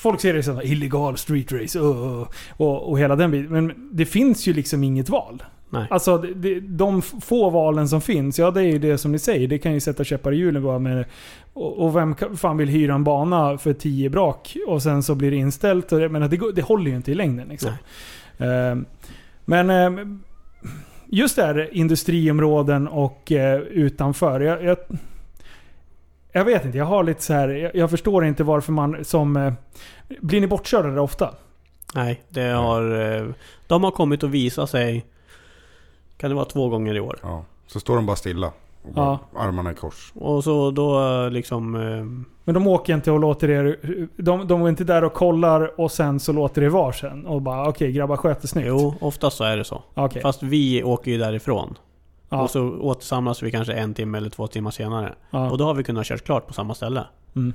Folk 0.05 0.21
ser 0.21 0.35
det 0.35 0.43
som 0.43 0.61
illegal 0.63 1.17
street 1.17 1.53
race 1.53 1.81
och, 1.81 2.29
och, 2.51 2.91
och 2.91 2.99
hela 2.99 3.17
den 3.17 3.31
biten. 3.31 3.53
Men 3.53 3.89
det 3.93 4.07
finns 4.07 4.47
ju 4.47 4.53
liksom 4.53 4.85
inget 4.85 5.09
val. 5.09 5.43
Nej. 5.71 5.87
Alltså 5.91 6.19
det, 6.19 6.61
de 6.61 7.03
få 7.03 7.51
valen 7.51 7.89
som 7.89 8.01
finns, 8.01 8.39
ja 8.39 8.51
det 8.51 8.61
är 8.61 8.67
ju 8.67 8.79
det 8.79 8.99
som 8.99 9.13
ni 9.13 9.19
säger. 9.19 9.49
Det 9.49 9.59
kan 9.59 9.73
ju 9.75 9.81
sätta 9.81 10.05
käppar 10.05 10.33
i 10.33 10.37
hjulen 10.37 10.63
bara 10.63 10.79
med 10.79 11.05
och, 11.53 11.79
och 11.79 11.97
vem 11.97 12.15
fan 12.37 12.57
vill 12.57 12.69
hyra 12.69 12.95
en 12.95 13.05
bana 13.05 13.59
för 13.59 13.73
10 13.73 14.11
brak 14.11 14.57
och 14.67 14.83
sen 14.83 15.03
så 15.03 15.15
blir 15.15 15.31
det 15.31 15.37
inställt. 15.37 15.93
Och 15.93 16.01
det, 16.01 16.09
men 16.09 16.31
det, 16.31 16.41
det 16.55 16.63
håller 16.63 16.91
ju 16.91 16.97
inte 16.97 17.13
i 17.13 17.15
längden 17.15 17.49
liksom. 17.49 17.73
Eh, 18.39 18.77
men 19.45 19.71
eh, 19.71 20.07
just 21.07 21.37
det 21.37 21.43
här 21.43 21.69
industriområden 21.73 22.89
och 22.89 23.33
eh, 23.33 23.61
utanför. 23.61 24.41
Jag, 24.41 24.65
jag, 24.65 24.77
jag 26.35 26.45
vet 26.45 26.65
inte, 26.65 26.79
jag 26.79 26.85
har 26.85 27.03
lite 27.05 27.23
så 27.23 27.33
här. 27.33 27.71
Jag, 27.75 27.91
förstår 27.91 28.25
inte 28.25 28.45
varför 28.45 28.73
man 28.73 29.05
som... 29.05 29.37
Eh, 29.37 29.53
blir 30.21 30.41
ni 30.41 30.47
bortkörda 30.47 30.89
där 30.89 30.99
ofta? 30.99 31.35
Nej, 31.95 32.23
det 32.29 32.41
har... 32.49 33.13
eh, 33.17 33.27
De 33.67 33.85
har 33.85 33.91
kommit 33.91 34.23
och 34.23 34.35
visat 34.35 34.71
sig... 34.71 35.07
Kan 36.17 36.31
det 36.31 36.37
vara 36.37 36.45
två 36.45 36.69
gånger 36.69 36.95
i 36.95 37.01
år? 37.01 37.19
Ja. 37.23 37.45
Så 37.67 37.81
står 37.81 37.97
de 37.97 38.07
bara 38.07 38.17
stilla. 38.17 38.53
Och 38.83 38.93
bara 38.93 39.19
Armarna 39.37 39.73
i 39.73 39.75
kors. 39.75 40.13
Och 40.15 40.45
så 40.45 40.71
då 40.71 41.01
eh, 41.25 41.31
liksom... 41.31 41.71
Men 42.45 42.55
de 42.55 42.67
åker 42.67 42.95
inte 42.95 43.11
och 43.13 43.21
låter 43.21 43.51
er... 43.51 43.79
De, 44.17 44.47
de 44.47 44.63
är 44.63 44.69
inte 44.69 44.85
där 44.85 45.05
och 45.05 45.13
kollar 45.15 45.81
och 45.81 45.93
sen 45.93 46.21
så 46.21 46.33
låter 46.33 46.63
det 46.63 46.69
vara 46.69 46.93
sen. 46.93 47.27
Och 47.27 47.43
bara 47.43 47.69
okej 47.69 47.93
grabbar 47.93 48.17
sköt 48.17 48.43
det 48.43 48.49
snyggt. 48.49 48.69
Jo, 48.69 48.95
oftast 49.01 49.37
så 49.37 49.45
är 49.45 49.57
det 49.57 49.65
så. 49.65 49.83
Okej. 49.95 50.23
Fast 50.23 50.43
vi 50.43 50.83
åker 50.85 51.11
ju 51.11 51.19
därifrån. 51.19 51.79
Ja. 52.35 52.43
Och 52.43 52.51
så 52.51 52.69
återsamlas 52.71 53.43
vi 53.43 53.51
kanske 53.51 53.73
en 53.73 53.95
timme 53.95 54.19
eller 54.19 54.31
två 54.31 54.47
timmar 54.47 54.71
senare. 54.71 55.15
Ja. 55.31 55.51
Och 55.51 55.59
då 55.59 55.65
har 55.65 55.75
vi 55.75 55.85
kunnat 55.85 56.07
köra 56.07 56.19
klart 56.19 56.47
på 56.47 56.53
samma 56.55 56.75
ställe. 56.75 57.05
Mm. 57.37 57.53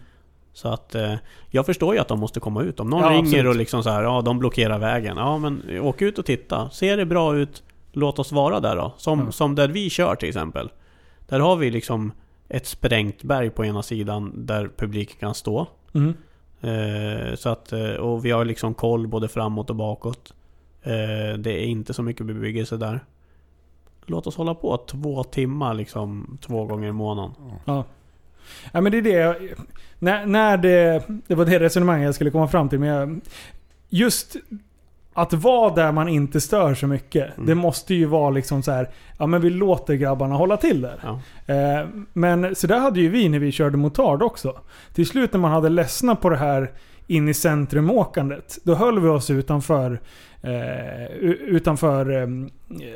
Så 0.53 0.67
att 0.67 0.95
eh, 0.95 1.13
jag 1.49 1.65
förstår 1.65 1.93
ju 1.95 1.99
att 2.01 2.07
de 2.07 2.19
måste 2.19 2.39
komma 2.39 2.61
ut. 2.63 2.79
Om 2.79 2.89
någon 2.89 3.01
Ja, 3.01 3.09
ringer 3.09 3.19
absolut. 3.21 3.45
och 3.47 3.55
liksom 3.55 3.83
så 3.83 3.89
här, 3.89 4.03
ja 4.03 4.21
de 4.21 4.39
blockerar 4.39 4.79
vägen. 4.79 5.17
Ja 5.17 5.37
men 5.37 5.79
åk 5.81 6.01
ut 6.01 6.19
och 6.19 6.25
titta. 6.25 6.69
Ser 6.69 6.97
det 6.97 7.05
bra 7.05 7.35
ut, 7.35 7.63
låt 7.91 8.19
oss 8.19 8.31
vara 8.31 8.59
där 8.59 8.75
då. 8.75 8.93
Som, 8.97 9.19
Ja. 9.19 9.31
som 9.31 9.55
där 9.55 9.67
vi 9.67 9.89
kör 9.89 10.15
till 10.15 10.29
exempel. 10.29 10.69
Där 11.27 11.39
har 11.39 11.55
vi 11.55 11.71
liksom 11.71 12.11
ett 12.49 12.67
sprängt 12.67 13.23
berg 13.23 13.49
på 13.49 13.65
ena 13.65 13.83
sidan 13.83 14.31
där 14.35 14.69
publiken 14.77 15.15
kan 15.19 15.33
stå. 15.35 15.67
Mm. 15.93 16.13
Eh, 16.61 17.35
så 17.35 17.49
att, 17.49 17.71
eh, 17.73 17.91
och 17.93 18.25
vi 18.25 18.31
har 18.31 18.45
liksom 18.45 18.73
koll 18.73 19.07
både 19.07 19.27
framåt 19.27 19.69
och 19.69 19.75
bakåt. 19.75 20.33
Eh, 20.83 21.37
det 21.37 21.51
är 21.51 21.65
inte 21.65 21.93
så 21.93 22.03
mycket 22.03 22.25
bebyggelse 22.25 22.77
där. 22.77 22.99
Låt 24.09 24.27
oss 24.27 24.35
hålla 24.35 24.55
på 24.55 24.77
två 24.77 25.23
timmar 25.23 25.73
liksom 25.73 26.37
två 26.41 26.65
gånger 26.65 26.87
i 26.87 26.91
månaden. 26.91 27.31
Ja. 27.65 27.85
ja 28.71 28.81
men 28.81 28.91
det 28.91 28.97
är 28.97 29.01
det. 29.01 29.37
När, 29.99 30.25
när 30.25 30.57
det... 30.57 31.03
Det 31.27 31.35
var 31.35 31.45
det 31.45 31.59
resonemanget 31.59 32.05
jag 32.05 32.15
skulle 32.15 32.31
komma 32.31 32.47
fram 32.47 32.69
till. 32.69 32.79
Men 32.79 32.89
jag, 32.89 33.21
just 33.89 34.35
att 35.13 35.33
vara 35.33 35.75
där 35.75 35.91
man 35.91 36.09
inte 36.09 36.41
stör 36.41 36.75
så 36.75 36.87
mycket. 36.87 37.37
Mm. 37.37 37.47
Det 37.47 37.55
måste 37.55 37.93
ju 37.93 38.05
vara 38.05 38.29
liksom 38.29 38.63
så 38.63 38.71
här. 38.71 38.89
Ja 39.17 39.27
men 39.27 39.41
vi 39.41 39.49
låter 39.49 39.95
grabbarna 39.95 40.35
hålla 40.35 40.57
till 40.57 40.81
där. 40.81 40.99
Ja. 41.03 41.19
Eh, 41.53 41.87
men 42.13 42.55
så 42.55 42.67
där 42.67 42.79
hade 42.79 42.99
ju 42.99 43.09
vi 43.09 43.29
när 43.29 43.39
vi 43.39 43.51
körde 43.51 43.77
motard 43.77 44.23
också. 44.23 44.59
Till 44.93 45.07
slut 45.07 45.33
när 45.33 45.39
man 45.39 45.51
hade 45.51 45.69
ledsnat 45.69 46.21
på 46.21 46.29
det 46.29 46.37
här 46.37 46.71
in 47.07 47.29
i 47.29 47.33
centrumåkandet. 47.33 48.57
Då 48.63 48.75
höll 48.75 48.99
vi 48.99 49.07
oss 49.07 49.29
utanför, 49.29 49.99
eh, 50.41 51.05
utanför 51.27 52.21
eh, 52.21 52.27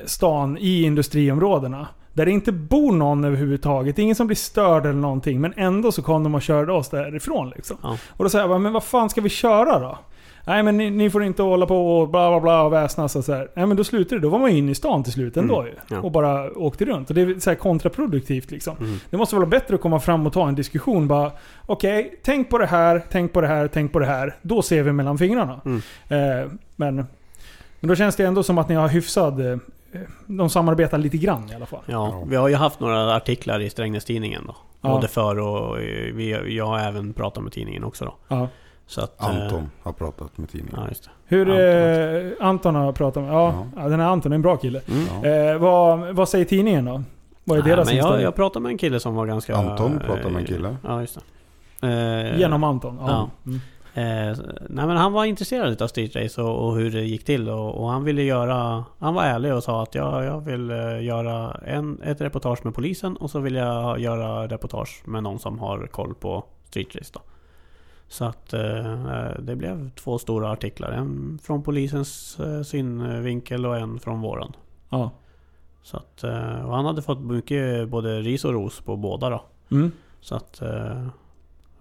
stan 0.06 0.58
i 0.58 0.84
industriområdena. 0.84 1.88
Där 2.14 2.26
det 2.26 2.32
inte 2.32 2.52
bor 2.52 2.92
någon 2.92 3.24
överhuvudtaget. 3.24 4.00
Ingen 4.00 4.16
som 4.16 4.28
blir 4.28 4.36
störd 4.38 4.86
eller 4.86 4.94
någonting. 5.00 5.42
Men 5.42 5.54
ändå 5.58 5.92
så 5.92 6.02
kom 6.02 6.24
de 6.24 6.36
och 6.36 6.42
körde 6.42 6.74
oss 6.74 6.90
därifrån 6.90 7.50
liksom. 7.56 7.78
Ja. 7.84 7.98
Och 8.10 8.24
då 8.24 8.30
sa 8.30 8.40
jag 8.40 8.50
bara, 8.50 8.60
men 8.60 8.74
vad 8.74 8.84
fan 8.84 9.10
ska 9.10 9.22
vi 9.22 9.30
köra 9.30 9.80
då? 9.80 9.98
Nej 10.48 10.64
men 10.64 10.78
ni, 10.78 10.90
ni 10.90 11.10
får 11.10 11.24
inte 11.24 11.44
hålla 11.44 11.66
på 11.66 12.00
och 12.00 12.10
bla 12.10 12.30
bla 12.30 12.40
bla 12.40 12.64
och 12.64 12.74
väsnas 12.74 13.16
och 13.16 13.24
så 13.26 13.34
här. 13.34 13.48
Nej 13.54 13.66
men 13.66 13.78
då 13.78 13.84
slutade 13.84 14.22
det. 14.22 14.28
Då 14.28 14.30
var 14.30 14.40
man 14.40 14.52
ju 14.52 14.58
inne 14.58 14.72
i 14.72 14.76
stan 14.76 15.04
till 15.04 15.14
slut 15.14 15.38
ändå 15.38 15.60
Mm, 15.62 15.68
ju. 15.74 15.96
ja. 15.96 16.02
Och 16.02 16.12
bara 16.12 16.52
åkte 16.52 16.86
runt. 16.86 17.10
Och 17.10 17.16
det 17.16 17.22
är 17.22 17.40
så 17.40 17.56
kontraproduktivt 17.56 18.52
liksom. 18.52 18.78
Mm. 18.78 19.00
Det 19.10 19.18
måste 19.18 19.36
vara 19.36 19.46
bättre 19.46 19.76
att 19.76 19.82
komma 19.82 20.00
fram 20.00 20.28
och 20.28 20.34
ta 20.34 20.48
en 20.48 20.56
diskussion. 20.56 21.08
Bara, 21.08 21.32
okej, 21.66 22.20
tänk 22.24 22.50
på 22.50 22.58
det 22.58 22.66
här, 22.66 23.04
tänk 23.12 23.34
på 23.34 23.42
det 23.42 23.48
här, 23.48 23.68
tänk 23.68 23.92
på 23.92 24.00
det 24.00 24.06
här. 24.06 24.36
Då 24.42 24.62
ser 24.62 24.84
vi 24.84 24.92
mellan 24.92 25.18
fingrarna. 25.18 25.62
Mm. 25.66 25.82
Eh, 26.08 26.52
men, 26.76 27.06
men 27.84 27.88
då 27.88 27.96
känns 27.96 28.16
det 28.16 28.26
ändå 28.26 28.44
som 28.44 28.58
att 28.58 28.70
ni 28.70 28.76
har 28.76 28.88
hyfsad... 28.88 29.52
Eh, 29.52 29.58
de 30.26 30.50
samarbetar 30.50 30.98
lite 30.98 31.18
grann 31.18 31.52
i 31.52 31.56
alla 31.56 31.66
fall. 31.66 31.80
Ja, 31.86 32.24
vi 32.28 32.36
har 32.36 32.48
ju 32.48 32.56
haft 32.56 32.80
några 32.80 33.16
artiklar 33.16 33.60
i 33.60 33.70
Strängnäs-tidningen 33.70 34.44
då. 34.48 34.56
Ja. 34.82 34.90
Både 34.90 35.08
för 35.08 35.40
och 35.40 35.82
eh, 35.82 36.14
vi, 36.14 36.56
jag 36.56 36.66
har 36.66 36.80
även 36.80 37.14
pratat 37.14 37.44
med 37.44 37.54
tidningen 37.54 37.84
också 37.84 38.06
då. 38.06 38.16
Ja. 38.28 38.48
Så 38.88 39.02
att, 39.02 39.22
eh, 39.22 39.28
Anton 39.28 39.70
har 39.84 39.94
pratat 39.94 40.38
med 40.38 40.50
tidningen. 40.50 40.80
Ja, 40.82 40.88
just 40.88 41.04
det. 41.04 41.10
Hur 41.26 41.50
Anton 41.50 42.42
eh, 42.42 42.48
Anton 42.48 42.76
har 42.76 42.92
pratat 42.92 43.24
med... 43.24 43.34
Ja, 43.34 43.66
ja. 43.76 43.90
den 43.90 44.00
här 44.00 44.08
Anton 44.08 44.32
är 44.32 44.36
en 44.36 44.42
bra 44.42 44.58
kille. 44.58 44.82
Mm. 44.88 45.52
Eh, 45.52 45.58
vad, 45.58 46.16
vad 46.16 46.30
säger 46.30 46.46
tidningen 46.46 46.86
då? 46.86 47.04
Vad 47.44 47.58
är 47.58 47.64
Nej, 47.64 47.72
deras 47.72 47.88
men 47.88 47.98
jag, 47.98 48.22
jag 48.22 48.36
pratade 48.36 48.64
med 48.64 48.70
en 48.70 48.78
kille 48.78 49.00
som 49.00 49.16
var 49.16 49.26
ganska... 49.26 49.56
Anton 49.56 50.00
pratade 50.06 50.30
med 50.30 50.40
en 50.40 50.46
kille. 50.46 50.76
Ja, 50.84 51.02
just 51.02 51.20
det. 51.80 51.88
Eh, 51.88 52.40
Genom 52.40 52.64
Anton? 52.64 52.98
Ja. 53.02 53.10
Ja. 53.10 53.30
Mm. 53.46 53.62
Eh, 53.96 54.38
nej 54.70 54.88
men 54.88 54.98
han 54.98 55.14
var 55.14 55.26
intresserad 55.26 55.82
av 55.82 55.88
Street 55.88 56.16
Race 56.16 56.42
och, 56.42 56.68
och 56.68 56.76
hur 56.76 56.92
det 56.92 57.02
gick 57.02 57.26
till 57.26 57.50
och, 57.50 57.76
och 57.76 57.90
han 57.90 58.04
ville 58.04 58.24
göra... 58.24 58.86
Han 59.00 59.14
var 59.14 59.24
ärlig 59.24 59.54
och 59.54 59.64
sa 59.64 59.84
att 59.84 59.96
ja, 59.96 60.24
jag 60.24 60.42
vill 60.42 60.72
eh, 60.72 61.04
göra 61.04 61.52
en, 61.66 62.02
ett 62.02 62.22
reportage 62.22 62.66
med 62.66 62.76
polisen 62.76 63.18
och 63.18 63.30
så 63.30 63.40
vill 63.40 63.56
jag 63.56 64.00
göra 64.00 64.48
reportage 64.48 65.02
med 65.06 65.24
någon 65.24 65.40
som 65.40 65.60
har 65.60 65.88
koll 65.88 66.16
på 66.16 66.44
Street 66.66 66.96
Race 66.96 67.12
då. 67.14 67.22
Så 68.08 68.26
att 68.26 68.54
eh, 68.54 69.30
det 69.40 69.56
blev 69.56 69.90
två 69.90 70.18
stora 70.18 70.52
artiklar. 70.52 70.92
En 70.92 71.40
från 71.44 71.64
polisens 71.64 72.40
eh, 72.40 72.62
synvinkel 72.62 73.66
och 73.66 73.78
en 73.78 74.00
från 74.00 74.22
våran. 74.22 74.56
Ja. 74.90 75.12
Så 75.84 75.98
att, 75.98 76.24
eh, 76.24 76.70
han 76.70 76.86
hade 76.86 77.02
fått 77.02 77.20
mycket 77.20 77.90
både 77.90 78.22
ris 78.22 78.46
och 78.46 78.54
ros 78.54 78.82
på 78.82 78.96
båda 78.96 79.30
då. 79.30 79.44
Mm. 79.72 79.92
Så 80.22 80.36
att... 80.36 80.62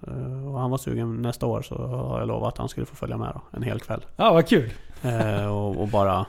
eh, 0.07 0.53
Och 0.53 0.61
han 0.61 0.71
var 0.71 0.79
sugen 0.79 1.23
nästa 1.23 1.47
år 1.47 1.63
så 1.63 1.87
har 1.87 2.19
jag 2.19 2.29
lovat 2.29 2.53
att 2.53 2.59
han 2.59 2.69
skulle 2.69 2.87
få 2.87 2.97
följa 2.97 3.17
med 3.17 3.33
då, 3.35 3.43
en 3.57 3.63
hel 3.63 3.81
kväll. 3.81 4.05
Ja, 4.17 4.33
vad 4.33 4.49
kul. 4.49 4.73
Eh, 5.03 5.47
och, 5.47 5.81
och 5.81 5.89
bara 5.89 6.27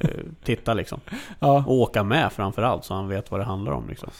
eh, 0.00 0.10
titta 0.44 0.74
liksom. 0.74 1.00
Ja. 1.38 1.64
Och 1.66 1.74
åka 1.74 2.02
med 2.02 2.32
framförallt 2.32 2.84
så 2.84 2.94
han 2.94 3.08
vet 3.08 3.30
vad 3.30 3.40
det 3.40 3.44
handlar 3.44 3.72
om 3.72 3.88
liksom. 3.88 4.10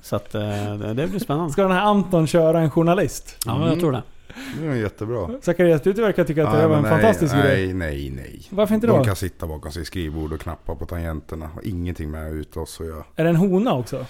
Så 0.00 0.16
att 0.16 0.30
det, 0.30 1.08
blir 1.10 1.18
spännande. 1.18 1.52
Ska 1.52 1.62
den 1.62 1.72
här 1.72 1.82
Anton 1.82 2.26
köra 2.26 2.60
en 2.60 2.70
journalist? 2.70 3.36
Ja, 3.46 3.68
jag 3.68 3.80
tror 3.80 3.92
det. 3.92 4.02
Det 4.60 4.66
är 4.66 4.74
jättebra. 4.74 5.30
Zacharias, 5.42 5.82
du 5.82 5.92
verkar 5.92 6.24
tycka 6.24 6.46
att 6.46 6.54
det 6.54 6.66
var 6.66 6.76
en 6.76 6.82
men 6.82 6.90
fantastisk 6.90 7.34
nej, 7.34 7.42
grej. 7.42 7.74
Nej, 7.74 8.10
nej, 8.10 8.10
nej. 8.10 8.46
Varför 8.50 8.74
inte 8.74 8.86
då? 8.86 8.96
De 8.96 9.04
kan 9.04 9.16
sitta 9.16 9.46
bakom 9.46 9.72
sitt 9.72 9.86
skrivbord 9.86 10.32
och 10.32 10.40
knappa 10.40 10.74
på 10.74 10.86
tangenterna. 10.86 11.46
Har 11.46 11.66
ingenting 11.66 12.10
med 12.10 12.32
ute 12.32 12.60
oss 12.60 12.80
att 12.80 12.86
göra. 12.86 13.04
Är 13.16 13.24
det 13.24 13.30
en 13.30 13.36
hona 13.36 13.74
också? 13.74 14.06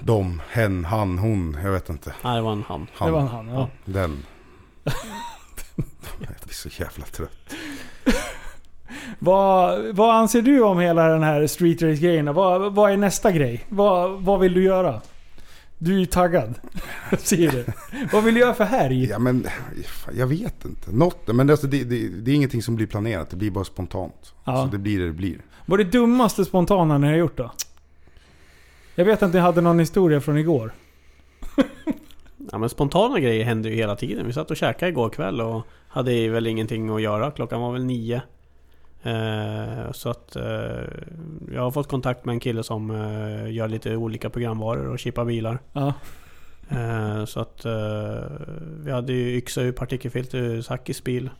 De, 0.00 0.42
hen, 0.50 0.84
han, 0.84 1.18
hon. 1.18 1.58
Jag 1.62 1.72
vet 1.72 1.88
inte. 1.90 2.14
Nej, 2.24 2.36
det 2.36 2.42
var 2.42 2.52
en 2.52 2.64
han. 2.68 2.86
Han, 2.94 3.08
Det 3.08 3.12
var 3.12 3.20
en 3.20 3.28
han, 3.28 3.48
ja. 3.48 3.68
den. 3.84 4.22
Jag 6.18 6.28
blir 6.44 6.54
så 6.54 6.68
jävla 6.68 7.04
trött. 7.04 7.54
Vad, 9.18 9.84
vad 9.96 10.14
anser 10.14 10.42
du 10.42 10.62
om 10.62 10.78
hela 10.78 11.08
den 11.08 11.22
här 11.22 11.46
street 11.46 11.82
race 11.82 12.02
grejen? 12.02 12.34
Vad, 12.34 12.74
vad 12.74 12.92
är 12.92 12.96
nästa 12.96 13.32
grej? 13.32 13.64
Vad, 13.68 14.22
vad 14.22 14.40
vill 14.40 14.54
du 14.54 14.62
göra? 14.62 15.00
Du 15.78 15.94
är 15.94 15.98
ju 15.98 16.06
taggad. 16.06 16.54
Ser 17.18 17.52
det. 17.52 17.72
Vad 18.12 18.24
vill 18.24 18.34
du 18.34 18.40
göra 18.40 18.54
för 18.54 18.64
härj? 18.64 19.04
Ja 19.04 19.18
men, 19.18 19.46
jag 20.14 20.26
vet 20.26 20.64
inte. 20.64 20.92
Något, 20.92 21.26
men 21.26 21.50
alltså, 21.50 21.66
det, 21.66 21.84
det, 21.84 22.08
det 22.08 22.30
är 22.30 22.34
ingenting 22.34 22.62
som 22.62 22.76
blir 22.76 22.86
planerat. 22.86 23.30
Det 23.30 23.36
blir 23.36 23.50
bara 23.50 23.64
spontant. 23.64 24.34
Ja. 24.44 24.64
Så 24.64 24.70
det 24.72 24.78
blir 24.78 24.98
det 24.98 25.06
det 25.06 25.12
blir. 25.12 25.40
Vad 25.66 25.80
är 25.80 25.84
det 25.84 25.90
dummaste 25.90 26.44
spontana 26.44 26.98
ni 26.98 27.06
har 27.06 27.14
gjort 27.14 27.36
då? 27.36 27.52
Jag 28.98 29.04
vet 29.04 29.22
att 29.22 29.32
ni 29.32 29.38
hade 29.38 29.60
någon 29.60 29.78
historia 29.78 30.20
från 30.20 30.38
igår. 30.38 30.72
Ja 32.52 32.58
men 32.58 32.68
spontana 32.68 33.20
grejer 33.20 33.44
händer 33.44 33.70
ju 33.70 33.76
hela 33.76 33.96
tiden. 33.96 34.26
Vi 34.26 34.32
satt 34.32 34.50
och 34.50 34.56
käkade 34.56 34.90
igår 34.90 35.08
kväll 35.08 35.40
och 35.40 35.62
hade 35.88 36.28
väl 36.28 36.46
ingenting 36.46 36.90
att 36.90 37.02
göra. 37.02 37.30
Klockan 37.30 37.60
var 37.60 37.72
väl 37.72 37.84
nio. 37.84 38.22
Eh, 39.02 39.92
så 39.92 40.10
att 40.10 40.36
eh, 40.36 40.44
jag 41.52 41.62
har 41.62 41.70
fått 41.70 41.88
kontakt 41.88 42.24
med 42.24 42.32
en 42.32 42.40
kille 42.40 42.62
som 42.62 42.90
eh, 42.90 43.52
gör 43.52 43.68
lite 43.68 43.96
olika 43.96 44.30
programvaror 44.30 44.88
och 44.88 44.98
chippar 44.98 45.24
bilar. 45.24 45.58
Ja. 45.72 45.94
Eh, 46.68 47.24
så 47.24 47.40
att 47.40 47.64
eh, 47.64 48.24
vi 48.84 48.92
hade 48.92 49.12
ju 49.12 49.36
yxa 49.36 49.62
ur 49.62 49.72
partikelfilter 49.72 50.38
ur 50.38 50.62
Sakis 50.62 51.04
bil 51.04 51.30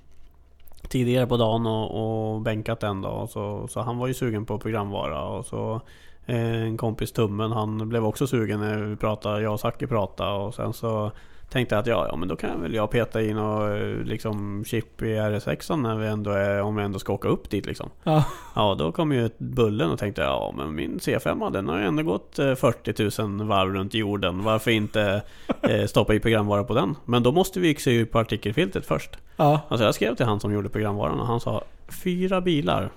tidigare 0.88 1.26
på 1.26 1.36
dagen 1.36 1.66
och, 1.66 2.34
och 2.34 2.40
bänkat 2.40 2.80
den 2.80 3.02
då. 3.02 3.08
Och 3.08 3.30
så, 3.30 3.68
så 3.68 3.80
han 3.80 3.98
var 3.98 4.06
ju 4.06 4.14
sugen 4.14 4.46
på 4.46 4.58
programvara 4.58 5.24
och 5.24 5.46
så 5.46 5.80
en 6.26 6.76
kompis 6.76 7.12
Tummen 7.12 7.52
han 7.52 7.88
blev 7.88 8.04
också 8.04 8.26
sugen 8.26 8.60
när 8.60 8.78
vi 8.78 8.96
pratade, 8.96 9.42
jag 9.42 9.52
och 9.52 9.60
Saki 9.60 9.86
pratade 9.86 10.30
och 10.30 10.54
sen 10.54 10.72
så 10.72 11.12
tänkte 11.50 11.74
jag 11.74 11.80
att 11.80 11.86
ja, 11.86 12.06
ja 12.10 12.16
men 12.16 12.28
då 12.28 12.36
kan 12.36 12.62
väl 12.62 12.74
jag 12.74 12.90
peta 12.90 13.22
in 13.22 13.38
och 13.38 13.68
eh, 13.70 13.96
liksom 14.04 14.64
chip 14.64 15.02
i 15.02 15.04
RS6 15.04 15.76
när 15.76 15.96
vi 15.96 16.06
ändå 16.06 16.30
är, 16.30 16.62
om 16.62 16.76
vi 16.76 16.82
ändå 16.82 16.98
ska 16.98 17.12
åka 17.12 17.28
upp 17.28 17.50
dit 17.50 17.66
liksom. 17.66 17.90
Ja. 18.04 18.24
Ja, 18.54 18.74
då 18.78 18.92
kom 18.92 19.12
ju 19.12 19.30
bullen 19.38 19.90
och 19.90 19.98
tänkte 19.98 20.22
ja 20.22 20.54
men 20.56 20.74
min 20.74 20.98
C5 20.98 21.52
den 21.52 21.68
har 21.68 21.78
ju 21.78 21.84
ändå 21.84 22.02
gått 22.02 22.38
eh, 22.38 22.54
40 22.54 23.22
000 23.22 23.48
varv 23.48 23.72
runt 23.74 23.94
jorden. 23.94 24.44
Varför 24.44 24.70
inte 24.70 25.22
eh, 25.62 25.86
stoppa 25.86 26.14
i 26.14 26.20
programvara 26.20 26.64
på 26.64 26.74
den? 26.74 26.94
Men 27.04 27.22
då 27.22 27.32
måste 27.32 27.60
vi 27.60 27.68
yxa 27.70 27.90
ut 27.90 28.12
partikelfiltret 28.12 28.86
först. 28.86 29.16
ja. 29.36 29.60
Alltså 29.68 29.84
jag 29.84 29.94
skrev 29.94 30.14
till 30.14 30.26
han 30.26 30.40
som 30.40 30.52
gjorde 30.52 30.68
programvaran 30.68 31.20
och 31.20 31.26
han 31.26 31.40
sa 31.40 31.62
fyra 31.88 32.40
bilar. 32.40 32.90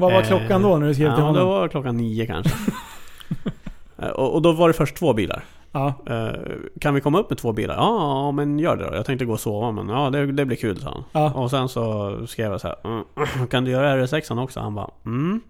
Vad 0.00 0.12
var 0.12 0.20
Eh, 0.20 0.26
klockan 0.26 0.62
då 0.62 0.76
när 0.76 0.86
du 0.86 0.94
skrev 0.94 1.06
till 1.14 1.20
Ja, 1.20 1.26
honom? 1.26 1.34
då 1.42 1.44
var 1.48 1.68
klockan 1.68 1.96
nio 1.96 2.26
kanske. 2.26 2.52
Eh, 4.02 4.08
och, 4.08 4.34
och 4.34 4.42
då 4.42 4.52
var 4.52 4.68
det 4.68 4.74
först 4.74 4.96
två 4.96 5.12
bilar. 5.12 5.44
Ja. 5.72 5.94
Eh, 6.06 6.40
kan 6.80 6.94
vi 6.94 7.00
komma 7.00 7.18
upp 7.20 7.30
med 7.30 7.38
två 7.38 7.52
bilar? 7.52 7.74
Ja, 7.74 8.30
men 8.32 8.58
gör 8.58 8.76
det 8.76 8.84
då. 8.90 8.94
Jag 8.96 9.06
tänkte 9.06 9.24
gå 9.24 9.32
och 9.32 9.40
sova 9.40 9.70
men 9.72 9.88
ja, 9.88 10.10
det, 10.10 10.32
det 10.32 10.44
blir 10.44 10.56
kul 10.56 10.80
sa 10.80 10.88
han. 10.90 11.04
Ja. 11.12 11.32
Och 11.32 11.50
sen 11.50 11.68
så 11.68 12.16
skrev 12.26 12.50
jag 12.52 12.60
så 12.60 12.68
här. 12.68 12.76
Mm, 12.84 13.04
kan 13.50 13.64
du 13.64 13.70
göra 13.70 14.06
RS6 14.06 14.42
också? 14.42 14.60
Han 14.60 14.74
bara 14.74 14.90
mm. 15.06 15.40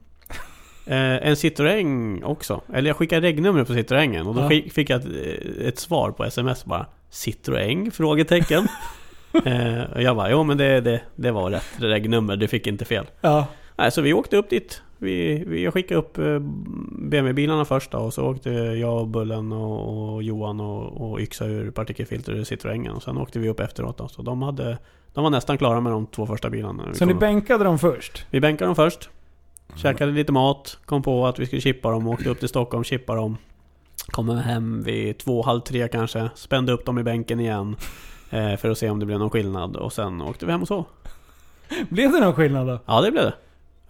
Eh, 0.87 0.97
en 1.29 1.35
Citroën 1.35 2.25
också. 2.25 2.61
Eller 2.75 2.91
jag 2.91 2.97
skickade 2.97 3.27
regnumret 3.27 3.67
på 3.69 3.75
Citroengen 3.75 4.27
och 4.27 4.35
då 4.35 4.41
Ja. 4.43 4.49
fick, 4.49 4.73
fick 4.73 4.91
jag 4.91 5.01
ett, 5.01 5.07
ett 5.61 5.79
svar 5.79 6.11
på 6.11 6.25
sms 6.25 6.65
bara. 6.65 6.87
Citroën? 7.13 7.91
Frågetecken. 7.91 8.69
eh, 9.45 9.83
och 9.95 10.03
jag 10.03 10.17
bara, 10.17 10.31
jo 10.31 10.43
men 10.43 10.59
det, 10.59 10.81
det, 10.81 11.01
det 11.17 11.31
var 11.31 11.51
rätt 11.51 11.73
regnummer, 11.79 12.37
du 12.37 12.49
fick 12.49 12.67
inte 12.67 12.85
fel. 12.85 13.07
Ja. 13.21 13.47
Nej, 13.81 13.91
så 13.91 14.03
vi 14.03 14.13
åkte 14.13 14.37
upp 14.37 14.51
dit. 14.51 14.83
Vi, 14.99 15.45
vi, 15.47 15.65
jag 15.65 15.75
skickade 15.75 16.01
upp 16.01 16.19
eh, 16.19 16.39
BMW-bilarna 16.99 17.65
först 17.65 17.91
då, 17.91 17.99
och 17.99 18.15
så 18.15 18.27
åkte 18.27 18.51
jag 18.51 19.01
och 19.01 19.09
Bullen 19.09 19.53
och, 19.53 20.15
och 20.15 20.23
Johan 20.23 20.61
och, 20.61 21.11
och 21.11 21.21
yxade 21.21 21.51
ur 21.51 21.71
partikelfilter 21.71 22.33
ur 22.33 22.45
Citroengen. 22.45 22.93
Och 22.93 23.03
sen 23.03 23.19
åkte 23.19 23.39
vi 23.39 23.49
upp 23.49 23.61
efteråt 23.61 23.99
då. 23.99 24.09
Så 24.09 24.23
de, 24.23 24.43
hade, 24.43 24.79
de 25.15 25.25
var 25.25 25.31
nästan 25.31 25.59
klara 25.59 25.81
med 25.81 25.93
de 25.93 26.07
två 26.07 26.27
första 26.27 26.51
bilarna. 26.51 26.83
Så 26.83 26.91
ni 26.91 26.99
kom 26.99 27.11
upp. 27.11 27.21
bänkade 27.21 27.65
dem 27.65 27.79
först? 27.79 28.27
vi 28.31 28.41
bänkade 28.41 28.69
dem 28.69 28.77
först. 28.77 29.11
Käkade 29.75 30.13
lite 30.13 30.33
mat. 30.33 30.79
Kom 30.85 31.03
på 31.03 31.27
att 31.27 31.39
vi 31.39 31.47
skulle 31.47 31.63
chippa 31.63 31.91
dem. 31.91 32.07
Åkte 32.07 32.29
upp 32.29 32.39
till 32.39 32.49
Stockholm, 32.49 32.85
chippa 32.85 33.15
dem. 33.15 33.37
Kommer 34.07 34.35
hem 34.35 34.83
vid 34.83 35.19
två, 35.19 35.43
halv 35.43 35.61
tre 35.61 35.89
kanske. 35.89 36.31
Spände 36.35 36.73
upp 36.73 36.85
dem 36.85 36.99
i 36.99 37.03
bänken 37.03 37.41
igen. 37.41 37.77
Eh, 38.33 38.57
för 38.57 38.71
att 38.71 38.79
se 38.79 38.91
om 38.91 38.99
det 38.99 39.07
blev 39.07 39.19
någon 39.19 39.31
skillnad. 39.31 39.77
Och 39.77 39.93
sen 39.93 40.23
åkte 40.23 40.47
vi 40.47 40.53
hem 40.53 40.63
och 40.63 40.69
sov. 40.69 40.85
Blev 41.89 42.13
det 42.13 42.21
någon 42.21 42.35
skillnad 42.35 42.67
då? 42.67 42.79
Ja, 42.87 43.01
det 43.01 43.11
blev 43.11 43.25
det. 43.25 43.35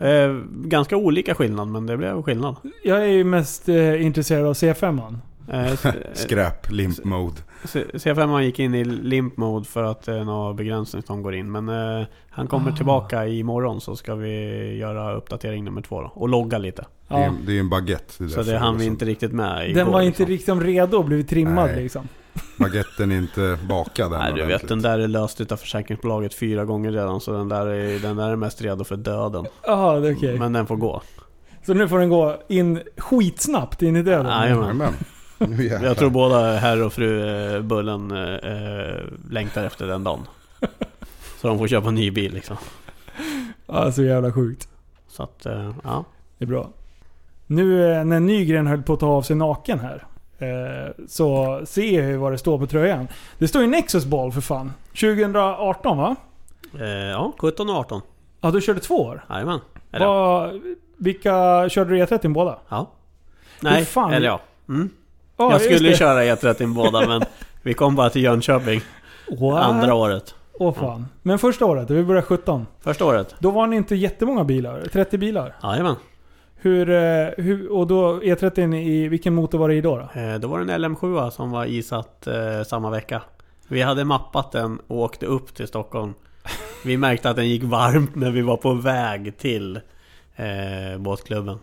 Eh, 0.00 0.34
ganska 0.64 0.96
olika 0.96 1.34
skillnad, 1.34 1.68
men 1.68 1.86
det 1.86 1.96
blev 1.96 2.22
skillnad. 2.22 2.56
Jag 2.84 3.02
är 3.02 3.06
ju 3.06 3.24
mest 3.24 3.68
eh, 3.68 4.04
intresserad 4.06 4.46
av 4.46 4.52
C5an. 4.52 5.18
Eh, 5.52 5.92
Skräp, 6.12 6.70
limp 6.70 7.04
mode. 7.04 7.36
C- 7.64 7.84
C5 7.92 8.40
gick 8.40 8.58
in 8.58 8.74
i 8.74 8.84
limp 8.84 9.36
mode 9.36 9.64
för 9.64 9.82
att 9.82 10.02
det 10.02 10.12
är 10.14 10.24
någon 10.24 10.56
begränsning 10.56 11.02
som 11.02 11.22
går 11.22 11.34
in. 11.34 11.52
Men 11.52 11.68
eh, 11.68 12.06
han 12.30 12.46
kommer 12.46 12.72
Ah. 12.72 12.76
tillbaka 12.76 13.26
imorgon 13.26 13.80
så 13.80 13.96
ska 13.96 14.14
vi 14.14 14.76
göra 14.76 15.14
uppdatering 15.14 15.64
nummer 15.64 15.82
två 15.82 16.00
då. 16.00 16.10
Och 16.14 16.28
logga 16.28 16.58
lite. 16.58 16.84
Det 17.08 17.14
är, 17.14 17.20
Ja. 17.24 17.32
det 17.46 17.52
är 17.52 17.54
ju 17.54 17.60
en 17.60 17.68
baguette. 17.68 18.14
Det 18.24 18.28
Så 18.28 18.42
det 18.42 18.58
hann 18.58 18.78
vi 18.78 18.84
inte 18.84 19.04
riktigt 19.04 19.32
med 19.32 19.64
igår. 19.70 19.74
Den 19.84 19.92
var 19.92 20.00
inte 20.02 20.26
liksom. 20.26 20.60
riktigt 20.60 20.74
redo 20.76 20.96
och 20.98 21.04
blivit 21.04 21.28
trimmad 21.28 21.70
Nej. 21.70 21.82
liksom. 21.82 22.08
Baguetten 22.56 23.12
är 23.12 23.18
inte 23.18 23.58
bakad 23.68 24.12
än 24.12 24.18
Nej 24.18 24.32
du 24.32 24.44
vet, 24.44 24.68
den 24.68 24.82
där 24.82 24.98
är 24.98 25.08
löst 25.08 25.40
utav 25.40 25.56
försäkringsbolaget 25.56 26.34
fyra 26.34 26.64
gånger 26.64 26.92
redan. 26.92 27.20
Så 27.20 27.32
den 27.32 27.48
där 27.48 27.66
är, 27.66 27.98
den 27.98 28.16
där 28.16 28.30
är 28.30 28.36
mest 28.36 28.62
redo 28.62 28.84
för 28.84 28.96
döden. 28.96 29.46
Jaha, 29.66 30.00
det 30.00 30.08
är 30.08 30.16
okej. 30.16 30.38
Men 30.38 30.52
den 30.52 30.66
får 30.66 30.76
gå. 30.76 31.02
Så 31.66 31.74
nu 31.74 31.88
får 31.88 31.98
den 31.98 32.08
gå 32.08 32.42
in 32.48 32.80
skitsnabbt 32.96 33.82
in 33.82 33.96
i 33.96 34.02
döden? 34.02 34.32
Jajamän. 34.32 34.94
Jag 35.82 35.96
tror 35.96 36.10
båda 36.10 36.56
herr 36.56 36.82
och 36.82 36.92
fru 36.92 37.28
eh, 37.54 37.62
Bullen 37.62 38.10
eh, 38.10 38.34
eh, 38.34 39.04
längtar 39.30 39.64
efter 39.64 39.86
den 39.86 40.04
dagen. 40.04 40.20
Så 41.40 41.48
de 41.48 41.58
får 41.58 41.68
köpa 41.68 41.88
en 41.88 41.94
ny 41.94 42.10
bil 42.10 42.32
liksom. 42.32 42.56
Ja, 43.66 43.92
så 43.92 44.02
jävla 44.02 44.32
sjukt. 44.32 44.68
Så 45.08 45.22
att, 45.22 45.46
eh, 45.46 45.74
ja. 45.84 46.04
Det 46.38 46.44
är 46.44 46.48
bra. 46.48 46.70
Nu 47.46 47.64
när 48.04 48.20
Nygren 48.20 48.66
höll 48.66 48.82
på 48.82 48.92
att 48.92 49.00
ta 49.00 49.06
av 49.06 49.22
sig 49.22 49.36
naken 49.36 49.78
här. 49.80 50.06
Eh, 50.40 50.92
Så 51.08 51.60
ser 51.66 52.00
jag 52.00 52.10
ju 52.10 52.16
vad 52.16 52.32
det 52.32 52.38
står 52.38 52.58
på 52.58 52.66
tröjan. 52.66 53.08
Det 53.38 53.48
står 53.48 53.62
ju 53.62 53.68
Nexus 53.68 54.04
Ball 54.04 54.32
för 54.32 54.40
fan. 54.40 54.72
2018 54.88 55.98
va? 55.98 56.16
Eh, 56.80 56.88
ja, 56.88 57.32
17 57.38 57.70
och 57.70 57.76
18. 57.76 58.00
Ja, 58.40 58.50
du 58.50 58.60
körde 58.60 58.80
två 58.80 58.94
år. 59.02 59.24
Jajamän. 59.30 59.60
Eller 59.92 60.60
vilka 60.96 61.68
körde 61.68 61.90
du 61.90 62.04
E30 62.04 62.32
båda? 62.32 62.58
ja. 62.68 62.90
Nej, 63.60 63.84
fan. 63.84 64.12
eller 64.12 64.26
ja. 64.26 64.40
Mm. 64.68 64.90
Ja, 65.36 65.52
jag 65.52 65.60
skulle 65.60 65.96
köra 65.96 66.24
E30 66.24 66.74
båda 66.74 67.06
men 67.08 67.22
vi 67.62 67.74
kom 67.74 67.96
bara 67.96 68.10
till 68.10 68.22
Jönköping 68.22 68.80
What? 69.40 69.62
andra 69.64 69.94
året. 69.94 70.34
Åh 70.52 70.74
fan. 70.74 71.06
Men 71.22 71.38
första 71.38 71.66
året, 71.66 71.90
vi 71.90 72.04
började 72.04 72.26
17. 72.26 72.66
Första 72.80 73.04
året. 73.04 73.34
Då 73.38 73.50
var 73.50 73.66
ni 73.66 73.76
inte 73.76 73.94
jättemånga 73.96 74.44
bilar. 74.44 74.82
30 74.92 75.18
bilar. 75.18 75.56
Jajamän. 75.62 75.96
Hur, 76.62 76.90
eh, 76.90 77.28
hur, 77.36 77.72
och 77.72 77.86
då 77.86 78.20
E30 78.20 78.74
i, 78.76 79.08
vilken 79.08 79.34
motor 79.34 79.58
var 79.58 79.68
det 79.68 79.74
i 79.74 79.80
då? 79.80 79.96
då? 79.96 80.20
Eh, 80.20 80.38
då 80.38 80.48
var 80.48 80.60
det 80.60 80.74
en 80.74 80.84
LM7 80.84 81.30
som 81.30 81.50
var 81.50 81.64
isatt 81.64 82.26
eh, 82.26 82.62
samma 82.66 82.90
vecka. 82.90 83.22
Vi 83.68 83.82
hade 83.82 84.04
mappat 84.04 84.52
den 84.52 84.78
och 84.86 84.98
åkte 84.98 85.26
upp 85.26 85.54
till 85.54 85.68
Stockholm. 85.68 86.14
Vi 86.84 86.96
märkte 86.96 87.30
att 87.30 87.36
den 87.36 87.48
gick 87.48 87.62
varmt 87.62 88.14
när 88.14 88.30
vi 88.30 88.42
var 88.42 88.56
på 88.56 88.74
väg 88.74 89.38
till 89.38 89.76
eh, 90.36 90.98
båtklubben. 90.98 91.58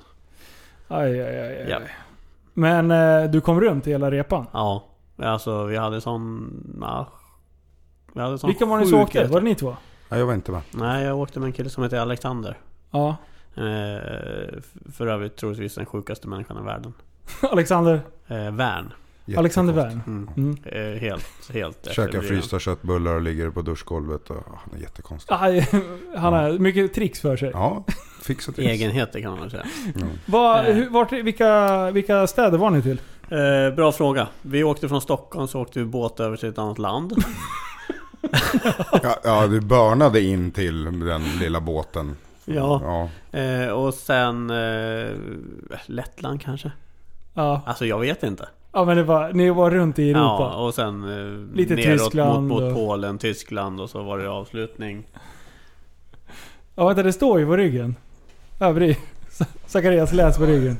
Aj, 0.88 1.22
aj, 1.22 1.40
aj, 1.40 1.62
aj. 1.62 1.68
Ja. 1.70 1.80
Men 2.54 2.92
eh, 2.92 3.32
du 3.32 3.42
kom 3.42 3.62
runt 3.62 3.88
hela 3.88 4.12
repan? 4.12 4.46
Ja, 4.54 4.84
alltså 5.18 5.64
vi 5.64 5.78
hade 5.78 6.02
sån... 6.02 6.50
Ja, 6.82 7.08
Vi 8.14 8.22
hade 8.22 8.38
sån 8.38 8.48
Vilka 8.48 8.66
var 8.66 8.78
ni 8.78 8.86
som 8.86 9.00
åkte? 9.00 9.24
Var 9.28 9.40
det 9.40 9.46
ni 9.46 9.56
två? 9.56 9.76
Nej, 10.10 10.20
jag 10.20 10.28
var 10.28 10.34
inte 10.34 10.52
med. 10.52 10.62
Nej, 10.72 11.06
jag 11.06 11.20
åkte 11.20 11.40
med 11.40 11.48
en 11.48 11.54
kille 11.54 11.70
som 11.70 11.84
heter 11.84 12.00
Alexander. 12.00 12.58
Ja. 12.92 13.16
Eh, 13.58 14.60
för 14.94 15.08
övrigt 15.08 15.36
troligtvis 15.36 15.76
den 15.76 15.86
sjukaste 15.86 16.28
människan 16.28 16.58
i 16.64 16.66
världen. 16.66 16.94
Alexander, 17.52 18.02
Eh, 18.28 18.52
Värn. 18.52 18.94
Alexander. 19.38 19.74
Wern. 19.74 20.02
Mm. 20.08 20.30
Mm. 20.38 20.58
Eh, 20.94 21.00
helt, 21.02 21.26
helt 21.54 21.88
Käkar 21.92 22.22
frysta 22.22 22.60
köttbullar 22.60 23.14
och 23.16 23.22
ligger 23.22 23.50
på 23.50 23.62
duschgolvet. 23.62 24.30
Och, 24.30 24.36
han 24.48 24.78
är 24.78 24.82
jättekonstig. 24.82 25.36
Aj, 25.40 25.68
Han 26.18 26.34
har 26.34 26.52
mycket 26.60 26.94
tricks 26.94 27.20
för 27.22 27.38
sig. 27.38 27.50
Ja, 27.54 27.84
fixa 28.24 28.52
tricks. 28.52 28.72
Egenheter 28.72 29.22
kan 29.22 29.32
man 29.32 29.40
väl 29.42 29.52
säga. 29.52 29.66
Mm. 29.96 30.08
Vad- 30.26 30.66
Eh. 30.68 30.74
hur, 30.76 30.90
vart, 30.90 31.12
vilka, 31.12 31.92
vilka 31.92 32.28
städer 32.28 32.58
var 32.58 32.70
ni 32.70 32.82
till? 32.82 33.02
Eh, 33.30 33.76
bra 33.76 33.92
fråga. 33.92 34.28
Vi 34.42 34.64
åkte 34.64 34.90
från 34.90 35.02
Stockholm 35.02 35.48
så 35.48 35.62
åkte 35.62 35.80
vi 35.80 35.86
båt 35.86 36.20
över 36.20 36.38
till 36.38 36.50
ett 36.50 36.58
annat 36.58 36.78
land. 36.78 37.14
Ja, 39.04 39.20
ja, 39.24 39.48
du 39.48 39.62
börnade 39.62 40.22
in 40.22 40.52
till 40.52 40.84
den 41.00 41.24
lilla 41.40 41.62
båten. 41.62 42.16
Ja. 42.56 43.10
ja. 43.32 43.40
Eh, 43.40 43.70
och 43.70 43.94
sen 43.94 44.50
eh, 44.50 45.12
Lettland 45.86 46.42
kanske? 46.42 46.72
Ja, 47.34 47.62
Alltså 47.66 47.86
jag 47.86 48.00
vet 48.00 48.24
inte. 48.24 48.50
ja 48.72 48.86
men 48.86 48.98
det 48.98 49.04
var, 49.04 49.34
ni 49.34 49.50
var 49.50 49.72
runt 49.72 50.00
i 50.00 50.10
Europa. 50.12 50.50
Ja, 50.54 50.66
och 50.66 50.74
sen 50.74 51.04
eh, 51.04 51.56
Lite 51.56 51.76
neråt 51.76 52.00
Tyskland 52.00 52.48
mot, 52.48 52.62
mot 52.62 52.72
och- 52.72 52.74
Polen, 52.78 53.18
Tyskland 53.18 53.82
och 53.82 53.90
så 53.90 54.04
var 54.04 54.18
det 54.18 54.30
avslutning. 54.30 55.08
Ja, 56.76 56.88
vänta, 56.88 57.04
det 57.04 57.14
står 57.14 57.40
ju 57.40 57.46
på 57.46 57.58
ryggen. 57.58 57.96
Övrig. 58.60 58.98
Zacharias 59.66 60.14
läs 60.14 60.38
på 60.38 60.46
ryggen. 60.46 60.78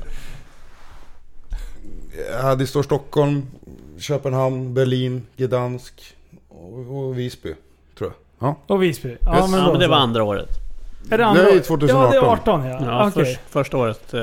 ja, 2.42 2.54
det 2.54 2.66
står 2.66 2.82
Stockholm, 2.82 3.46
Köpenhamn, 3.98 4.74
Berlin, 4.74 5.26
Gdansk 5.36 6.16
och, 6.48 6.98
och 7.04 7.18
Visby. 7.18 7.54
Tror 7.98 8.10
jag. 8.38 8.48
Ja. 8.48 8.56
Och 8.74 8.82
Visby. 8.82 9.16
Ja, 9.20 9.36
Yes. 9.36 9.50
men, 9.50 9.60
ja 9.60 9.70
men 9.70 9.80
det 9.80 9.88
var 9.88 9.96
andra 9.96 10.24
året. 10.24 10.48
Är 11.10 11.18
det 11.18 11.26
andra? 11.26 11.42
Det 11.42 11.50
är 11.50 11.56
Ja, 11.56 11.62
2018. 11.62 12.10
det 12.10 12.16
är 12.16 12.22
18 12.22 12.64
ja. 12.66 12.78
Ja, 12.86 13.08
Okej. 13.08 13.24
först, 13.24 13.40
första 13.50 13.76
året. 13.76 14.14
Eh, 14.14 14.20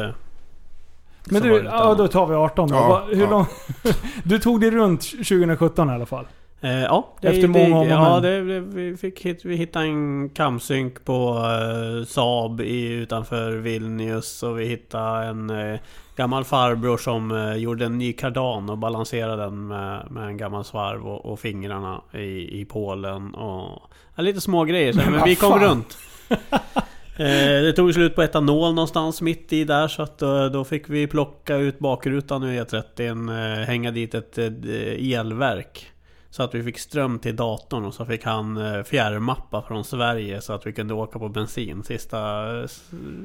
Men 1.29 1.41
så 1.41 1.47
var 1.47 1.55
det 1.55 1.61
du, 1.61 1.65
ja, 1.69 1.93
då 1.93 2.07
tar 2.07 2.27
vi 2.27 2.35
18 2.35 2.69
då. 2.69 2.75
Ja, 2.75 2.87
Va, 2.87 3.03
hur 3.11 3.21
ja. 3.23 3.29
lång... 3.29 3.45
Du 4.23 4.39
tog 4.39 4.61
det 4.61 4.71
runt 4.71 5.01
2017 5.01 5.89
i 5.89 5.93
alla 5.93 6.05
fall. 6.05 6.25
Eh, 6.61 6.71
ja, 6.83 7.07
det, 7.21 7.27
Efter 7.27 7.41
det, 7.41 7.47
många 7.47 7.75
om 7.75 7.81
och 7.81 7.87
Ja, 7.87 8.13
men. 8.13 8.21
det, 8.23 8.53
det, 8.53 8.59
vi, 8.59 8.97
fick 8.97 9.25
hit, 9.25 9.45
vi 9.45 9.55
hittade 9.55 9.85
en 9.85 10.29
kamsynk 10.29 11.05
på 11.05 11.37
eh, 11.37 12.05
Saab 12.05 12.61
i, 12.61 12.87
utanför 12.93 13.51
Vilnius 13.51 14.43
och 14.43 14.59
vi 14.59 14.65
hittade 14.65 15.25
en 15.25 15.49
eh, 15.49 15.79
gammal 16.15 16.43
farbror 16.43 16.97
som 16.97 17.31
eh, 17.31 17.53
gjorde 17.55 17.85
en 17.85 17.97
ny 17.97 18.13
kardan 18.13 18.69
och 18.69 18.77
balanserade 18.77 19.43
den 19.43 19.67
med, 19.67 20.11
med 20.11 20.27
en 20.27 20.37
gammal 20.37 20.63
svarv 20.65 21.07
och, 21.07 21.25
och 21.25 21.39
fingrarna 21.39 22.01
i, 22.13 22.61
i 22.61 22.65
Polen 22.65 23.33
och 23.35 23.81
ja, 24.15 24.23
lite 24.23 24.41
små 24.41 24.63
grejer 24.63 24.93
så, 24.93 25.11
Men 25.11 25.23
vi 25.25 25.35
kom 25.35 25.51
fan. 25.51 25.61
runt. 25.63 25.97
Eh, 27.17 27.61
det 27.61 27.73
tog 27.73 27.93
slut 27.93 28.15
på 28.15 28.23
etanol 28.23 28.73
någonstans 28.73 29.21
mitt 29.21 29.53
i 29.53 29.63
där 29.63 29.87
så 29.87 30.01
att 30.01 30.21
eh, 30.21 30.45
då, 30.45 30.63
fick 30.63 30.89
vi 30.89 31.07
plocka 31.07 31.55
ut 31.55 31.79
bakrutan 31.79 32.43
ur 32.43 32.63
E30, 32.63 33.29
eh, 33.29 33.65
hänga 33.65 33.91
dit 33.91 34.13
ett 34.13 34.37
elverk. 34.37 35.91
Så 36.29 36.43
att 36.43 36.55
vi 36.55 36.63
fick 36.63 36.79
ström 36.79 37.19
till 37.19 37.35
datorn 37.35 37.85
och 37.85 37.93
så 37.93 38.05
fick 38.05 38.23
han 38.23 38.83
fjärrmappa 38.85 39.61
från 39.61 39.83
Sverige 39.83 40.41
så 40.41 40.53
att 40.53 40.67
vi 40.67 40.73
kunde 40.73 40.93
åka 40.93 41.19
på 41.19 41.29
bensin 41.29 41.83
sista 41.83 42.45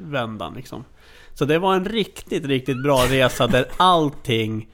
vändan 0.03 0.53
liksom. 0.53 0.85
Så 1.33 1.45
det 1.45 1.59
var 1.59 1.75
en 1.75 1.85
riktigt, 1.85 2.45
riktigt 2.45 2.83
bra 2.83 3.05
resa 3.09 3.47
där 3.47 3.65
allting 3.77 4.69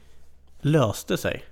löste 0.62 1.18
sig. 1.18 1.44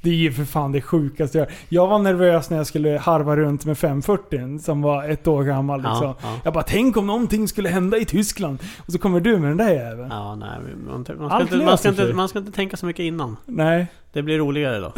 Det 0.00 0.10
är 0.10 0.14
ju 0.14 0.32
för 0.32 0.44
fan 0.44 0.72
det 0.72 0.80
sjukaste 0.80 1.38
jag 1.38 1.48
Jag 1.68 1.86
var 1.86 1.98
nervös 1.98 2.50
när 2.50 2.56
jag 2.56 2.66
skulle 2.66 2.98
harva 2.98 3.36
runt 3.36 3.64
med 3.64 3.78
540 3.78 4.58
som 4.58 4.82
var 4.82 5.08
ett 5.08 5.26
år 5.26 5.44
gammal 5.44 5.80
liksom. 5.80 6.02
Ja, 6.02 6.16
ja. 6.22 6.40
Jag 6.44 6.52
bara, 6.52 6.64
tänk 6.64 6.96
om 6.96 7.06
någonting 7.06 7.48
skulle 7.48 7.68
hända 7.68 7.96
i 7.98 8.04
Tyskland. 8.04 8.58
Och 8.86 8.92
så 8.92 8.98
kommer 8.98 9.20
du 9.20 9.38
med 9.38 9.50
den 9.50 9.56
där 9.56 9.70
jäveln. 9.70 10.08
Ja, 10.10 10.34
nej, 10.34 10.48
man, 10.86 10.94
man, 10.94 11.04
ska 11.04 11.12
inte, 11.40 11.56
man, 11.56 11.78
ska 11.78 11.88
inte, 11.88 12.12
man 12.14 12.28
ska 12.28 12.38
inte 12.38 12.52
tänka 12.52 12.76
så 12.76 12.86
mycket 12.86 13.02
innan. 13.02 13.36
Nej. 13.46 13.86
Det 14.12 14.22
blir 14.22 14.38
roligare 14.38 14.78
då. 14.78 14.92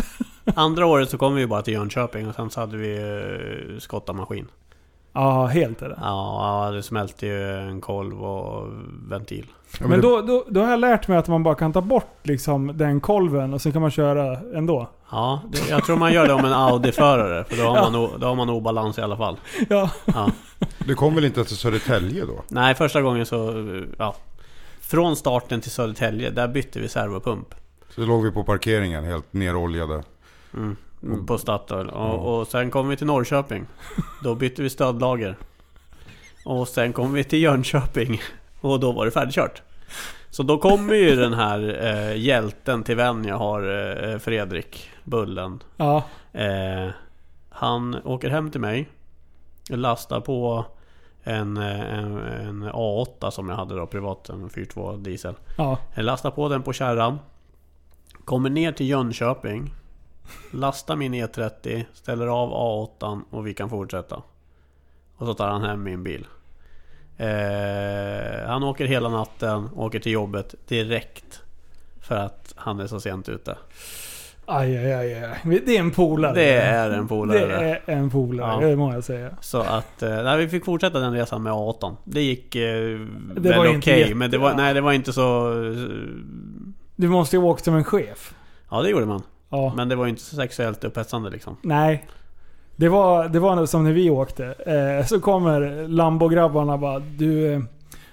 Andra 0.55 0.87
året 0.87 1.11
så 1.11 1.19
kom 1.19 1.35
vi 1.35 1.47
bara 1.47 1.63
till 1.63 1.75
Jönköping 1.75 2.29
och 2.29 2.35
sen 2.35 2.51
så 2.51 2.61
hade 2.61 2.77
vi 2.77 2.97
eh, 2.97 3.79
skottamaskin. 3.79 4.47
Ja, 5.13 5.47
helt 5.47 5.83
är 5.83 5.89
det. 5.89 5.99
Ja, 6.01 6.71
det 6.75 6.83
smälte 6.83 7.27
ju 7.27 7.59
en 7.59 7.81
kolv 7.81 8.23
och 8.25 8.69
ventil. 9.09 9.47
Ja, 9.81 9.87
Men 9.89 10.01
det- 10.01 10.07
då, 10.09 10.21
då, 10.23 10.45
då 10.49 10.61
har 10.63 10.71
jag 10.71 10.81
lärt 10.81 11.09
mig 11.09 11.19
att 11.19 11.29
man 11.29 11.43
bara 11.43 11.55
kan 11.55 11.73
ta 11.73 11.81
bort 11.81 12.19
liksom 12.23 12.79
den 12.79 13.01
kolven 13.01 13.55
och 13.55 13.61
sen 13.63 13.73
kan 13.73 13.83
man 13.83 13.91
köra 13.91 14.39
ändå. 14.59 14.89
Ja, 15.11 15.41
det, 15.53 15.69
jag 15.71 15.85
tror 15.85 15.97
man 15.97 16.13
gör 16.13 16.27
det 16.27 16.33
om 16.33 16.45
en 16.45 16.53
Audi-förare. 16.53 17.45
För 17.45 17.57
då 17.57 17.63
har, 17.63 17.77
Ja. 17.77 17.83
man, 17.83 17.95
o- 17.97 18.11
då 18.19 18.27
har 18.27 18.35
man 18.35 18.51
obalans 18.51 18.99
i 18.99 19.03
alla 19.03 19.17
fall. 19.17 19.37
Ja. 19.71 19.91
Ja. 20.05 20.31
Du 20.87 20.95
kom 20.95 21.15
väl 21.15 21.25
inte 21.25 21.45
till 21.45 21.57
Södertälje 21.57 22.25
då? 22.27 22.43
Nej, 22.49 22.75
första 22.75 23.03
gången 23.03 23.27
så... 23.27 23.53
Ja. 23.99 24.15
Från 24.81 25.17
starten 25.17 25.61
till 25.61 25.71
Södertälje, 25.71 26.31
där 26.31 26.49
bytte 26.49 26.81
vi 26.81 26.89
servopump. 26.89 27.55
Så 27.95 28.01
låg 28.01 28.23
vi 28.25 28.31
på 28.31 28.45
parkeringen 28.45 29.05
helt 29.05 29.33
neroljade. 29.33 30.03
Mm, 30.55 30.77
på 31.27 31.39
Statoil. 31.39 31.89
Och, 31.89 32.41
och 32.41 32.47
sen 32.47 32.71
kom 32.71 32.89
vi 32.89 32.97
till 32.97 33.07
Norrköping. 33.07 33.67
Då 34.23 34.35
bytte 34.35 34.63
vi 34.63 34.71
stödlager. 34.71 35.37
Och 36.45 36.69
sen 36.69 36.93
kom 36.93 37.13
vi 37.13 37.25
till 37.25 37.43
Jönköping. 37.43 38.21
Och 38.61 38.81
då 38.81 38.93
var 38.93 39.05
det 39.05 39.11
färdigkört. 39.11 39.63
Så 40.31 40.43
då 40.43 40.59
kommer 40.59 40.95
ju 40.95 41.17
den 41.17 41.35
här 41.35 41.85
eh, 41.85 42.17
hjälten 42.17 42.83
till 42.83 42.97
vän 42.97 43.25
jag 43.25 43.37
har, 43.37 43.63
eh, 44.11 44.19
Fredrik 44.19 44.91
Bullen. 45.05 45.63
Ja. 45.77 46.05
Eh, 46.33 46.89
han 47.51 47.95
åker 48.05 48.31
hem 48.31 48.51
till 48.51 48.61
mig. 48.61 48.89
Lastar 49.71 50.21
på 50.21 50.65
en, 51.23 51.57
eh, 51.57 51.99
en, 51.99 52.19
en 52.19 52.65
A8 52.65 53.31
som 53.31 53.49
jag 53.49 53.57
hade 53.57 53.77
då 53.77 53.87
privat, 53.87 54.29
en 54.29 54.51
4.2 54.51 55.03
diesel. 55.03 55.35
Ja. 55.59 55.79
Jag 55.95 56.05
lastar 56.05 56.31
på 56.31 56.49
den 56.49 56.63
på 56.63 56.73
kärran. 56.73 57.19
Kommer 58.25 58.51
ner 58.51 58.73
till 58.73 58.89
Jönköping. 58.89 59.75
Lastar 60.51 60.97
min 60.97 61.15
E30, 61.15 61.85
ställer 61.93 62.27
av 62.27 62.51
A8 62.51 63.21
och 63.31 63.47
vi 63.47 63.55
kan 63.55 63.71
fortsätta. 63.71 64.23
Och 65.17 65.27
så 65.27 65.35
tar 65.35 65.49
han 65.49 65.63
hem 65.63 65.83
min 65.83 66.03
bil. 66.03 66.27
Eh, 67.17 68.47
han 68.49 68.63
åker 68.63 68.85
hela 68.85 69.09
natten, 69.09 69.69
åker 69.77 69.99
till 70.01 70.13
jobbet 70.13 70.55
direkt. 70.69 71.41
För 72.01 72.15
att 72.17 72.53
han 72.57 72.81
är 72.81 72.87
så 72.87 73.01
sent 73.01 73.29
ute. 73.29 73.57
Aj, 74.47 74.77
aj, 74.77 74.93
aj, 74.93 75.15
aj. 75.25 75.61
Det 75.67 75.77
är 75.77 75.81
en 75.81 75.91
polare. 75.91 76.35
Det 76.35 76.53
är 76.55 76.91
en 76.91 77.09
polare. 77.09 77.39
Det 77.87 77.93
är 77.93 77.97
en 77.97 78.11
polare, 78.11 78.63
Ja. 78.63 78.69
det 78.69 78.77
må 78.77 78.93
jag 78.93 79.05
säga. 79.05 79.31
Så 79.41 79.61
att, 79.61 80.03
eh, 80.03 80.23
nej, 80.23 80.39
vi 80.39 80.49
fick 80.49 80.65
fortsätta 80.65 80.99
den 81.01 81.13
resan 81.13 81.43
med 81.43 81.53
A8. 81.53 81.97
Det 82.05 82.23
gick 82.23 82.55
eh, 82.57 82.99
Det 83.37 83.49
väl 83.51 83.77
okej, 83.77 84.01
jätte- 84.01 84.15
men 84.15 84.31
det 84.31 84.39
var, 84.39 84.55
nej, 84.55 84.75
det 84.75 84.81
var 84.81 84.93
inte 84.93 85.13
så... 85.13 85.53
Du 86.97 87.09
måste 87.09 87.37
ju 87.37 87.43
åkt 87.43 87.65
som 87.65 87.75
en 87.75 87.85
chef. 87.85 88.35
Ja, 88.71 88.83
det 88.83 88.91
gjorde 88.91 89.07
man. 89.07 89.23
Ja. 89.53 89.73
Men 89.77 89.89
det 89.89 89.97
var 89.97 90.07
inte 90.07 90.23
så 90.23 90.37
sexuellt 90.37 90.85
upphetsande 90.85 91.31
liksom. 91.31 91.57
Nej. 91.63 92.07
Det 92.77 92.89
var, 92.89 93.29
det 93.29 93.41
var 93.41 93.67
som 93.67 93.85
när 93.85 93.93
vi 93.93 94.11
åkte. 94.11 94.47
Eh, 94.47 95.07
så 95.07 95.21
kommer 95.21 95.89
Lambo-grabbarna 95.89 96.79
bara 96.79 96.99
Du, 96.99 97.53
eh, 97.53 97.61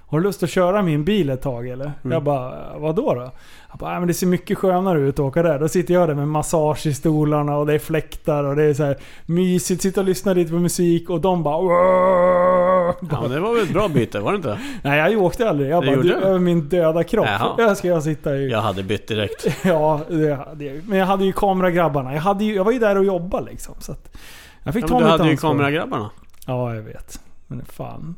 har 0.10 0.20
du 0.20 0.24
lust 0.24 0.44
att 0.44 0.50
köra 0.50 0.82
min 0.82 1.04
bil 1.04 1.30
ett 1.30 1.42
tag 1.42 1.68
eller? 1.68 1.86
Mm. 1.86 2.12
Jag 2.12 2.24
bara, 2.24 2.78
vad 2.78 2.96
då 2.96 3.14
då? 3.14 3.32
Jag 3.70 3.80
bara, 3.80 3.90
"Nej, 3.92 4.00
men 4.00 4.08
det 4.08 4.14
ser 4.14 4.28
mycket 4.28 4.58
skönare 4.58 5.00
ut 5.00 5.14
att 5.16 5.20
åka 5.20 5.44
där. 5.44 5.60
Då 5.60 5.68
sitter 5.68 5.94
jag 5.94 6.08
där 6.10 6.16
med 6.16 6.28
massage 6.28 6.86
i 6.88 6.94
stolarna 6.94 7.58
och 7.58 7.66
det 7.66 7.74
är 7.74 7.80
fläktar 7.80 8.44
och 8.44 8.56
det 8.56 8.64
är 8.64 8.74
så 8.74 8.84
här 8.84 8.98
mysigt. 9.26 9.82
Sitta 9.82 10.00
och 10.02 10.06
lyssna 10.06 10.34
lite 10.34 10.52
på 10.52 10.58
musik 10.60 11.10
och 11.10 11.22
de 11.22 11.44
bara 11.44 11.58
"Åh!" 11.58 12.96
Ja, 13.12 13.22
men 13.22 13.32
det 13.32 13.40
var 13.40 13.54
väl 13.56 13.64
ett 13.64 13.74
bra 13.74 13.88
byte, 13.88 14.20
var 14.20 14.32
det 14.32 14.36
inte? 14.36 14.60
Nej 14.84 15.12
jag 15.12 15.22
åkte 15.24 15.50
aldrig. 15.50 15.70
Jag 15.72 15.86
bara, 15.86 15.96
du, 15.96 16.14
över 16.16 16.40
min 16.40 16.70
döda 16.70 17.04
kropp. 17.04 17.26
Jaha. 17.28 17.56
Jag 17.58 17.78
ska 17.78 17.88
jag 17.88 18.04
sitta 18.04 18.36
i... 18.36 18.50
Jag 18.52 18.62
hade 18.62 18.84
bytt 18.84 19.08
direkt. 19.08 19.48
Ja, 19.64 20.02
det 20.10 20.36
hade 20.36 20.66
jag. 20.66 20.88
Men 20.88 20.98
jag 20.98 21.06
hade 21.06 21.26
ju 21.26 21.32
kameragrabbarna. 21.32 22.14
Jag, 22.14 22.22
hade 22.22 22.44
ju, 22.44 22.56
jag 22.56 22.64
var 22.64 22.72
ju 22.72 22.80
där 22.80 22.98
och 22.98 23.06
jobbade 23.06 23.46
liksom. 23.52 23.76
Så 23.80 23.92
att 23.92 24.18
jag 24.64 24.74
fick 24.74 24.84
Ja, 24.84 24.88
ta 24.88 24.94
men 24.94 25.04
du 25.04 25.10
hade 25.10 25.24
ju 25.26 25.32
ansvar. 25.32 25.50
kameragrabbarna. 25.52 26.10
Ja, 26.48 26.76
jag 26.76 26.82
vet. 26.82 27.20
Men 27.52 27.66
fan. 27.66 28.16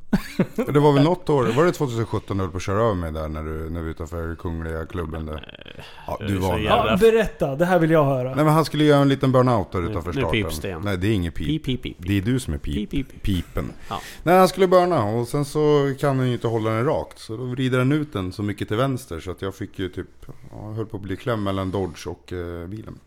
Det 0.55 0.79
var 0.79 0.91
väl 0.93 1.03
något 1.03 1.29
år, 1.29 1.43
var 1.45 1.65
det 1.65 1.71
2017 1.71 2.37
du 2.37 2.43
höll 2.43 2.51
på 2.51 2.57
att 2.57 2.63
köra 2.63 2.81
över 2.83 2.93
mig 2.95 3.11
där 3.11 3.27
när, 3.27 3.43
du, 3.43 3.69
när 3.69 3.79
vi 3.79 3.85
var 3.85 3.91
utanför 3.91 4.35
Kungliga 4.35 4.85
klubben 4.85 5.25
där? 5.25 5.73
Ja, 6.07 6.17
det 6.19 6.27
du 6.27 6.35
är 6.35 6.39
var. 6.39 6.59
Ja, 6.59 6.97
berätta. 6.99 7.55
Det 7.55 7.65
här 7.65 7.79
vill 7.79 7.91
jag 7.91 8.05
höra. 8.05 8.35
Nej 8.35 8.45
men 8.45 8.53
han 8.53 8.65
skulle 8.65 8.83
göra 8.83 9.01
en 9.01 9.09
liten 9.09 9.31
burnout 9.31 9.71
där 9.71 9.79
Nu- 9.81 9.89
utanför 9.89 10.13
nu 10.13 10.21
starten. 10.21 10.43
pips 10.43 10.59
det 10.59 10.67
igen. 10.67 10.81
Nej 10.85 10.97
det 10.97 11.07
är 11.07 11.13
inget 11.13 11.35
pip. 11.35 11.47
Pip, 11.47 11.63
pip, 11.63 11.81
pip. 11.83 11.95
Det 11.99 12.17
är 12.17 12.21
du 12.21 12.39
som 12.39 12.53
är 12.53 12.57
pip. 12.57 12.75
Pip, 12.75 12.89
pip, 12.89 13.07
pip. 13.09 13.23
Pipen. 13.23 13.71
Ja. 13.89 14.01
Nej 14.23 14.37
han 14.37 14.47
skulle 14.47 14.67
burna 14.67 15.03
och 15.03 15.27
sen 15.27 15.45
så 15.45 15.93
kan 15.99 16.17
han 16.19 16.27
ju 16.27 16.33
inte 16.33 16.47
hålla 16.47 16.69
den 16.69 16.85
rakt. 16.85 17.19
Så 17.19 17.37
då 17.37 17.43
vrider 17.43 17.77
den 17.77 17.91
ut 17.91 18.13
den 18.13 18.31
så 18.31 18.43
mycket 18.43 18.67
till 18.67 18.77
vänster 18.77 19.19
så 19.19 19.31
att 19.31 19.41
jag 19.41 19.55
fick 19.55 19.79
ju 19.79 19.89
typ, 19.89 20.07
ja, 20.25 20.33
jag 20.51 20.73
höll 20.73 20.85
på 20.85 20.97
att 20.97 21.03
bli 21.03 21.17
kläm 21.17 21.43
mellan 21.43 21.71
Dodge 21.71 22.07
och 22.07 22.33
eh, 22.33 22.67
bilen. 22.67 22.99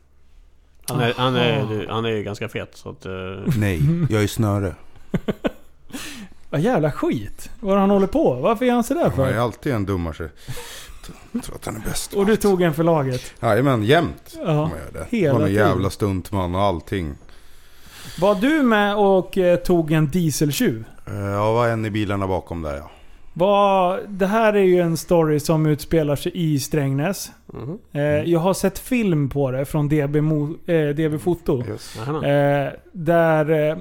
Han 0.88 1.00
är, 1.00 1.12
han, 1.16 1.36
är, 1.36 1.58
Aha. 1.60 1.72
du- 1.72 1.86
han 1.90 2.04
är 2.04 2.08
ju 2.10 2.22
ganska 2.22 2.48
fet 2.48 2.70
så 2.76 2.88
att... 2.90 3.06
eh, 3.06 3.12
Nej, 3.58 3.80
jag 4.10 4.22
är 4.22 4.26
snöre. 4.26 4.74
Vad 6.50 6.60
jävla 6.60 6.92
skit. 6.92 7.50
Vad 7.60 7.78
han 7.78 7.90
håller 7.90 8.06
på. 8.06 8.34
Varför 8.34 8.64
är 8.64 8.72
han 8.72 8.84
sådär 8.84 9.00
Han 9.16 9.24
är 9.26 9.32
för? 9.32 9.38
alltid 9.38 9.72
en 9.72 9.84
dummare. 9.86 10.28
Jag 11.32 11.42
tror 11.42 11.56
att 11.56 11.66
han 11.66 11.76
är 11.76 11.80
bäst. 11.80 12.12
Och 12.14 12.26
du 12.26 12.36
tog 12.36 12.62
en 12.62 12.74
för 12.74 12.82
laget. 12.82 13.34
Jajamän, 13.40 13.84
jämt. 13.84 14.36
Ja. 14.38 14.44
Jag 14.44 14.56
göra 14.70 14.90
det. 15.10 15.16
hela 15.16 15.38
Var 15.38 15.46
tiden. 15.46 15.54
jävla 15.66 15.90
stuntman 15.90 16.54
och 16.54 16.60
allting. 16.62 17.14
Var 18.20 18.34
du 18.34 18.62
med 18.62 18.96
och 18.96 19.38
eh, 19.38 19.56
tog 19.56 19.92
en 19.92 20.08
dieseltjuv? 20.10 20.84
Eh, 21.06 21.14
Jag 21.18 21.52
var 21.52 21.68
en 21.68 21.84
i 21.86 21.90
bilarna 21.90 22.26
bakom 22.26 22.62
där 22.62 22.76
ja. 22.76 22.90
Var, 23.36 24.00
det 24.08 24.26
här 24.26 24.52
är 24.54 24.62
ju 24.62 24.80
en 24.80 24.96
story 24.96 25.40
som 25.40 25.66
utspelar 25.66 26.16
sig 26.16 26.32
i 26.34 26.58
Strängnäs. 26.60 27.32
Mhm. 27.46 27.78
Eh, 27.92 28.02
jag 28.02 28.40
har 28.40 28.54
sett 28.54 28.78
film 28.78 29.28
på 29.28 29.50
det 29.50 29.64
från 29.64 29.88
DB, 29.88 30.16
Mo, 30.20 30.56
eh, 30.66 30.88
DB 30.88 31.18
Foto. 31.18 31.64
Yes. 31.68 31.96
Eh, 32.24 32.72
där... 32.92 33.78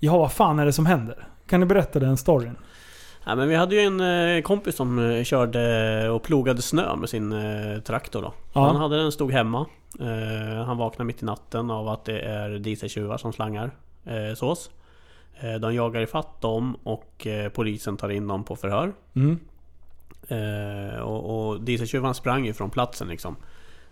Ja, 0.00 0.18
vad 0.18 0.32
fan 0.32 0.58
är 0.58 0.66
det 0.66 0.72
som 0.72 0.86
händer? 0.86 1.28
Kan 1.46 1.60
du 1.60 1.66
berätta 1.66 1.98
den 1.98 2.16
storyn? 2.16 2.56
Ja, 3.24 3.34
men 3.34 3.48
vi 3.48 3.54
hade 3.54 3.74
ju 3.74 3.80
en 3.80 4.00
eh, 4.00 4.42
kompis 4.42 4.76
som 4.76 4.98
eh, 4.98 5.24
körde 5.24 6.10
och 6.10 6.22
plogade 6.22 6.62
snö 6.62 6.96
med 6.96 7.08
sin 7.08 7.32
eh, 7.32 7.80
traktor 7.80 8.22
då. 8.22 8.34
Ja. 8.52 8.66
Han 8.66 8.76
hade 8.76 8.96
den, 8.96 9.12
stod 9.12 9.32
hemma. 9.32 9.66
Han 10.66 10.76
vaknade 10.76 11.04
mitt 11.04 11.22
i 11.22 11.26
natten 11.26 11.70
av 11.70 11.88
att 11.88 12.04
det 12.04 12.20
är 12.20 12.50
dieseltjuvar 12.50 13.18
som 13.18 13.32
slangar 13.32 13.70
sås. 14.34 14.70
De 15.60 15.74
jagar 15.74 16.00
ifatt 16.00 16.40
dem 16.40 16.76
och 16.82 17.26
polisen 17.54 17.96
tar 17.96 18.08
in 18.08 18.28
dem 18.28 18.44
på 18.44 18.56
förhör. 18.56 18.92
Mm. 19.14 19.38
Och, 21.02 21.48
och 21.48 21.60
dieseltjuvarna 21.60 22.14
sprang 22.14 22.46
ju 22.46 22.52
från 22.52 22.70
platsen 22.70 23.08
liksom. 23.08 23.36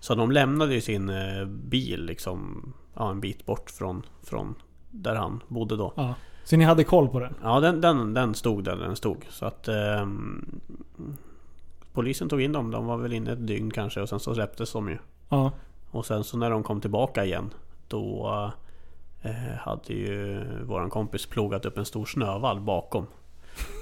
Så 0.01 0.15
de 0.15 0.33
lämnade 0.33 0.75
ju 0.75 0.81
sin 0.81 1.13
bil 1.47 2.05
liksom 2.05 2.73
ja, 2.95 3.11
en 3.11 3.21
bit 3.21 3.47
bort 3.47 3.71
från, 3.71 4.03
från 4.23 4.55
där 4.91 5.15
han 5.15 5.43
bodde 5.49 5.77
då. 5.77 5.93
Ja. 5.97 6.15
Så 6.45 6.57
ni 6.57 6.65
hade 6.65 6.85
koll 6.85 7.09
på 7.09 7.21
den? 7.21 7.35
Ja, 7.43 7.61
den, 7.61 7.81
den, 7.81 8.15
den 8.15 8.35
stod 8.35 8.65
där 8.65 8.77
den 8.77 8.97
stod. 8.97 9.27
Så 9.29 9.47
att 9.47 9.69
ehm, 9.69 10.61
Polisen 11.93 12.29
tog 12.29 12.43
in 12.43 12.53
dem. 12.53 12.71
De 12.71 12.87
var 12.87 12.97
väl 12.97 13.13
inne 13.13 13.33
ett 13.33 13.47
dygn 13.47 13.71
kanske 13.71 14.01
och 14.01 14.09
sen 14.09 14.21
så 14.21 14.35
släpptes 14.35 14.73
de 14.73 14.89
ju. 14.89 14.99
Ja. 15.29 15.53
Och 15.91 16.07
sen 16.07 16.25
så 16.25 16.37
när 16.37 16.51
de 16.51 16.63
kom 16.63 16.81
tillbaka 16.81 17.25
igen 17.25 17.51
Då 17.89 18.31
eh, 19.23 19.57
hade 19.59 19.93
ju 19.93 20.45
våran 20.65 20.91
kompis 20.91 21.27
plogat 21.27 21.67
upp 21.67 21.79
en 21.79 21.85
stor 21.85 22.07
snövall 22.07 22.61
bakom 22.61 23.07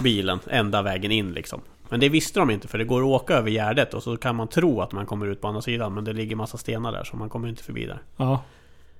bilen 0.02 0.38
ända 0.50 0.82
vägen 0.82 1.10
in 1.10 1.32
liksom. 1.32 1.60
Men 1.88 2.00
det 2.00 2.08
visste 2.08 2.40
de 2.40 2.50
inte 2.50 2.68
för 2.68 2.78
det 2.78 2.84
går 2.84 3.00
att 3.00 3.22
åka 3.22 3.34
över 3.34 3.50
Gärdet 3.50 3.94
och 3.94 4.02
så 4.02 4.16
kan 4.16 4.36
man 4.36 4.48
tro 4.48 4.80
att 4.80 4.92
man 4.92 5.06
kommer 5.06 5.26
ut 5.26 5.40
på 5.40 5.48
andra 5.48 5.62
sidan 5.62 5.94
men 5.94 6.04
det 6.04 6.12
ligger 6.12 6.36
massa 6.36 6.58
stenar 6.58 6.92
där 6.92 7.04
så 7.04 7.16
man 7.16 7.28
kommer 7.28 7.48
inte 7.48 7.62
förbi 7.62 7.86
där. 7.86 7.98
Ja. 8.16 8.42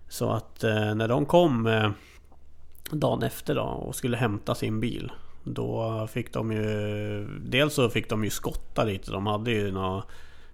Så 0.09 0.31
att 0.31 0.65
eh, 0.65 0.95
när 0.95 1.09
de 1.09 1.27
kom 1.27 1.67
eh, 1.67 1.91
dagen 2.91 3.23
efter 3.23 3.55
då 3.55 3.63
och 3.63 3.95
skulle 3.95 4.17
hämta 4.17 4.55
sin 4.55 4.81
bil 4.81 5.13
Då 5.45 6.07
fick 6.13 6.33
de 6.33 6.53
ju 6.53 7.29
Dels 7.45 7.75
så 7.75 7.89
fick 7.91 8.09
de 8.11 8.25
ju 8.25 8.31
skotta 8.31 8.85
lite. 8.85 9.11
De 9.11 9.27
hade 9.27 9.51
ju 9.51 9.73
några 9.73 10.03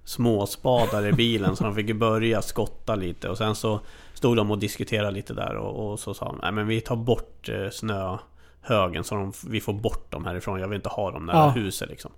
småspadar 0.04 1.06
i 1.06 1.12
bilen 1.12 1.56
så 1.56 1.64
de 1.64 1.74
fick 1.74 1.88
ju 1.88 1.94
börja 1.94 2.42
skotta 2.42 2.94
lite 2.94 3.28
och 3.28 3.38
sen 3.38 3.54
så 3.54 3.80
Stod 4.14 4.36
de 4.36 4.50
och 4.50 4.58
diskuterade 4.58 5.10
lite 5.10 5.34
där 5.34 5.56
och, 5.56 5.90
och 5.92 6.00
så 6.00 6.14
sa 6.14 6.24
de 6.26 6.38
Nej 6.42 6.52
men 6.52 6.66
vi 6.66 6.80
tar 6.80 6.96
bort 6.96 7.48
eh, 7.48 7.70
snöhögen 7.70 9.04
så 9.04 9.14
de, 9.14 9.32
vi 9.48 9.60
får 9.60 9.72
bort 9.72 10.10
dem 10.12 10.24
härifrån. 10.24 10.60
Jag 10.60 10.68
vill 10.68 10.76
inte 10.76 10.88
ha 10.88 11.10
dem 11.10 11.26
nära 11.26 11.36
Ja. 11.36 11.48
huset 11.48 11.88
liksom. 11.88 12.10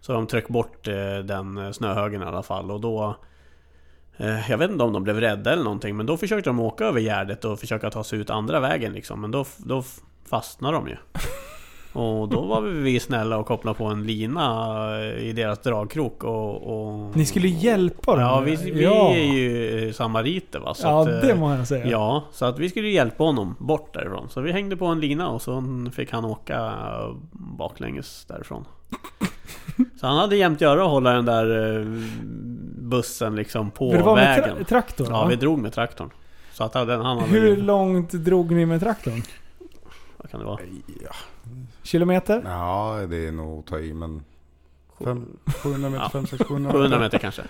Så 0.00 0.12
de 0.12 0.26
tryckte 0.26 0.52
bort 0.52 0.84
den 1.24 1.74
snöhögen 1.74 2.22
i 2.22 2.24
alla 2.24 2.42
fall 2.42 2.70
och 2.70 2.80
då 2.80 3.16
Jag 4.48 4.58
vet 4.58 4.70
inte 4.70 4.84
om 4.84 4.92
de 4.92 5.02
blev 5.02 5.20
rädda 5.20 5.52
eller 5.52 5.64
någonting 5.64 5.96
men 5.96 6.06
då 6.06 6.16
försökte 6.16 6.50
de 6.50 6.60
åka 6.60 6.84
över 6.84 7.00
Gärdet 7.00 7.44
och 7.44 7.60
försöka 7.60 7.90
ta 7.90 8.04
sig 8.04 8.18
ut 8.18 8.30
andra 8.30 8.60
vägen 8.60 8.92
liksom 8.92 9.20
Men 9.20 9.30
då, 9.30 9.44
då 9.56 9.82
fastnade 10.28 10.76
de 10.76 10.88
ju 10.88 10.96
Och 11.92 12.28
då 12.28 12.42
var 12.42 12.60
vi 12.60 13.00
snälla 13.00 13.38
och 13.38 13.46
kopplade 13.46 13.78
på 13.78 13.84
en 13.84 14.06
lina 14.06 15.00
eh, 15.00 15.28
i 15.28 15.32
deras 15.32 15.58
dragkrok 15.58 16.24
och... 16.24 16.62
och 16.62 17.16
Ni 17.16 17.26
skulle 17.26 17.48
hjälpa 17.48 18.12
dem? 18.12 18.20
Ja, 18.20 18.40
vi, 18.40 18.56
vi 18.56 18.82
ja. 18.84 19.10
är 19.14 19.24
ju 19.24 19.88
eh, 19.88 19.92
samariter 19.92 20.58
va 20.58 20.74
så 20.74 20.86
Ja, 20.86 21.02
att, 21.02 21.08
eh, 21.08 21.28
det 21.28 21.34
må 21.34 21.54
jag 21.54 21.66
säga. 21.68 21.86
Ja, 21.86 22.24
så 22.32 22.44
att 22.44 22.58
vi 22.58 22.68
skulle 22.68 22.88
hjälpa 22.88 23.24
honom 23.24 23.54
bort 23.58 23.94
därifrån 23.94 24.28
Så 24.30 24.40
vi 24.40 24.52
hängde 24.52 24.76
på 24.76 24.86
en 24.86 25.00
lina 25.00 25.28
och 25.28 25.42
så 25.42 25.64
fick 25.96 26.12
han 26.12 26.24
åka 26.24 26.72
baklänges 27.32 28.24
därifrån 28.24 28.64
Så 30.00 30.06
han 30.06 30.16
hade 30.16 30.36
jämt 30.36 30.60
göra 30.60 30.82
att 30.84 30.90
hålla 30.90 31.10
den 31.12 31.24
där 31.24 31.78
eh, 31.80 31.86
bussen 32.78 33.34
liksom 33.36 33.70
på 33.70 33.90
För 33.90 33.98
det 33.98 34.04
var 34.04 34.16
med 34.16 34.40
vägen 34.40 34.56
tra- 34.58 34.64
traktor? 34.64 35.06
Ja, 35.10 35.22
va? 35.22 35.28
vi 35.28 35.36
drog 35.36 35.58
med 35.58 35.72
traktorn. 35.72 36.10
Så 36.52 36.64
att 36.64 36.72
den, 36.72 36.88
han 37.00 37.18
hade 37.18 37.30
Hur 37.30 37.46
ju- 37.48 37.56
långt 37.62 38.10
drog 38.12 38.50
ni 38.52 38.66
med 38.66 38.80
traktorn? 38.80 39.22
Vad 40.16 40.30
kan 40.30 40.40
det 40.40 40.46
vara? 40.46 40.58
Ja, 41.04 41.10
Kilometer? 41.82 42.42
ja 42.46 42.98
det 43.10 43.26
är 43.26 43.32
nog 43.32 43.58
att 43.58 43.66
ta 43.66 43.78
i 43.78 43.94
men... 43.94 44.24
Fem, 45.04 45.26
700 45.62 45.90
meter, 45.90 46.04
Ja. 46.04 46.10
5, 46.10 46.26
6, 46.26 46.44
700 46.48 46.72
700 46.72 46.98
meter 46.98 47.18
kanske? 47.18 47.42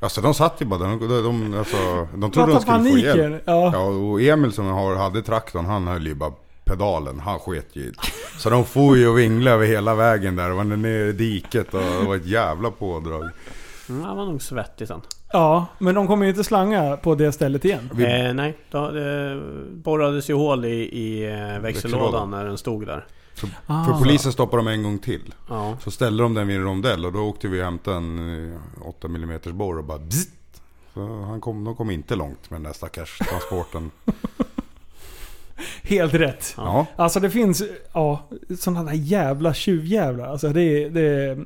Alltså 0.00 0.20
de 0.20 0.34
satt 0.34 0.60
ju 0.62 0.64
bara. 0.66 0.78
De, 0.78 0.98
de, 1.08 1.22
de, 1.22 1.58
alltså, 1.58 2.08
de 2.16 2.30
trodde 2.30 2.52
de 2.52 2.60
skulle 2.60 2.78
få 2.78 2.98
hjälp. 2.98 3.16
paniken! 3.16 3.40
Ja. 3.44 3.70
Ja, 3.72 3.84
och 3.86 4.22
Emil 4.22 4.52
som 4.52 4.66
har, 4.66 4.96
hade 4.96 5.22
traktorn, 5.22 5.64
han 5.66 5.86
höll 5.88 6.06
ju 6.06 6.14
bara 6.14 6.32
pedalen. 6.64 7.20
Han 7.20 7.38
sket 7.38 7.76
ju. 7.76 7.92
Så 8.38 8.50
de 8.50 8.64
får 8.64 8.96
ju 8.96 9.08
och 9.08 9.18
vinglade 9.18 9.56
över 9.56 9.66
hela 9.66 9.94
vägen 9.94 10.36
där. 10.36 10.50
Och 10.50 10.56
var 10.56 10.64
ner 10.64 11.04
i 11.06 11.12
diket 11.12 11.74
och 11.74 11.80
det 11.80 12.04
var 12.06 12.16
ett 12.16 12.26
jävla 12.26 12.70
pådrag. 12.70 13.30
Mm, 13.88 14.02
han 14.04 14.16
var 14.16 14.24
nog 14.26 14.42
svettig 14.42 14.88
sen. 14.88 15.00
ja, 15.32 15.66
men 15.78 15.94
de 15.94 16.06
kommer 16.06 16.24
ju 16.24 16.30
inte 16.30 16.44
slanga 16.44 16.96
på 16.96 17.14
det 17.14 17.32
stället 17.32 17.64
igen. 17.64 17.90
Vi, 17.94 18.04
Eh, 18.04 18.34
nej, 18.34 18.58
då, 18.70 18.90
det 18.90 19.42
borrades 19.72 20.30
ju 20.30 20.34
hål 20.34 20.64
i, 20.64 20.68
i 20.68 21.24
eh, 21.24 21.30
växellådan 21.30 21.62
Växellådan. 21.62 22.30
när 22.30 22.44
den 22.44 22.58
stod 22.58 22.86
där. 22.86 23.06
Ah. 23.66 23.84
För 23.84 23.92
polisen 23.92 24.32
stoppade 24.32 24.58
dem 24.60 24.68
en 24.68 24.82
gång 24.82 24.98
till. 24.98 25.34
Ja. 25.48 25.76
Så 25.84 25.90
ställde 25.90 26.22
de 26.22 26.34
den 26.34 26.46
vid 26.46 26.56
en 26.56 26.62
rondell 26.64 27.06
och 27.06 27.12
då 27.12 27.20
åkte 27.20 27.48
vi 27.48 27.60
och 27.60 27.64
hämtade 27.64 27.96
en 27.96 28.52
eh, 28.52 28.86
8 28.88 29.06
mm 29.08 29.40
borr 29.52 29.78
och 29.78 29.84
bara 29.84 29.98
bzzzt. 29.98 30.30
Så 30.94 31.00
han 31.06 31.40
kom, 31.40 31.64
de 31.64 31.76
kom 31.76 31.90
inte 31.90 32.16
långt 32.16 32.50
med 32.50 32.56
den 32.60 32.62
där 32.62 32.72
stackars 32.72 33.18
transporten. 33.18 33.90
Helt 35.92 36.14
rätt. 36.14 36.54
Ja. 36.56 36.86
Alltså 36.96 37.20
det 37.20 37.30
finns, 37.30 37.62
ja, 37.92 38.22
sådana 38.58 38.82
där 38.84 38.92
jävla 38.92 39.54
tjuvjävlar. 39.54 40.26
Alltså 40.28 40.48
det, 40.48 40.88
det, 40.88 41.38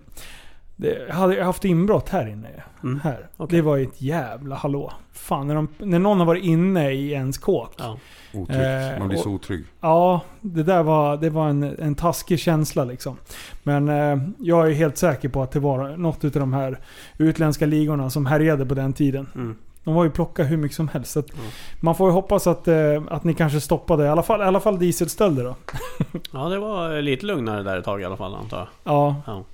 det 0.77 1.12
hade 1.12 1.35
jag 1.36 1.44
haft 1.44 1.64
inbrott 1.64 2.09
här 2.09 2.27
inne. 2.28 2.48
Mm. 2.82 3.01
Här. 3.05 3.28
Okej. 3.36 3.56
Det 3.56 3.62
var 3.62 3.77
ju 3.77 3.82
ett 3.85 4.02
jävla 4.02 4.56
hallå. 4.56 4.93
Fan, 5.12 5.47
när, 5.47 5.55
de, 5.55 5.68
när 5.78 5.98
någon 5.98 6.18
har 6.18 6.27
varit 6.27 6.44
inne 6.44 6.90
i 6.93 7.10
ens 7.12 7.39
kåk. 7.39 7.73
ja. 7.78 7.98
Otryggt. 8.35 8.60
Eh, 8.62 8.98
Man 8.98 9.09
blir 9.09 9.18
och- 9.18 9.24
så 9.24 9.31
otrygg. 9.31 9.64
Ja, 9.81 10.20
det 10.40 10.62
där 10.62 10.82
var, 10.82 11.16
det 11.16 11.31
var 11.31 11.48
en, 11.48 11.62
en 11.78 11.94
taskig 11.94 12.39
känsla 12.39 12.85
liksom. 12.85 13.16
Men 13.62 13.89
eh, 13.89 14.18
jag 14.39 14.70
är 14.70 14.74
helt 14.74 14.97
säker 14.97 15.28
på 15.28 15.43
att 15.43 15.51
det 15.51 15.60
var 15.60 15.97
något 15.97 16.24
av 16.24 16.31
de 16.31 16.52
här 16.52 16.78
utländska 17.18 17.66
ligorna 17.66 18.10
som 18.10 18.27
härjade 18.27 18.66
på 18.66 18.74
den 18.74 18.93
tiden. 18.93 19.27
Mm. 19.35 19.56
De 19.86 19.94
var 19.94 20.04
ju 20.04 20.10
plocka 20.10 20.44
hur 20.44 20.56
mycket 20.56 20.76
som 20.76 20.88
helst. 20.88 21.12
Så 21.12 21.18
att 21.18 21.34
Mm. 21.34 21.46
Man 21.80 21.94
får 21.94 22.08
ju 22.08 22.12
hoppas 22.12 22.46
att, 22.46 22.68
eh, 22.68 23.02
att 23.08 23.24
ni 23.24 23.34
kanske 23.34 23.60
stoppade 23.60 24.04
i 24.04 24.08
alla 24.08 24.22
fall, 24.22 24.40
i 24.40 24.44
alla 24.44 24.60
fall 24.60 24.78
dieselstölder 24.78 25.44
då. 25.44 25.56
ja, 26.32 26.48
det 26.48 26.58
var 26.58 27.02
lite 27.02 27.26
lugnare 27.26 27.62
där 27.62 27.78
ett 27.78 27.84
tag 27.84 28.00
i 28.00 28.04
alla 28.04 28.16
fall 28.16 28.34
antar 28.34 28.58
jag. 28.58 28.68
Ja. 28.94 29.16
Ja. 29.26 29.44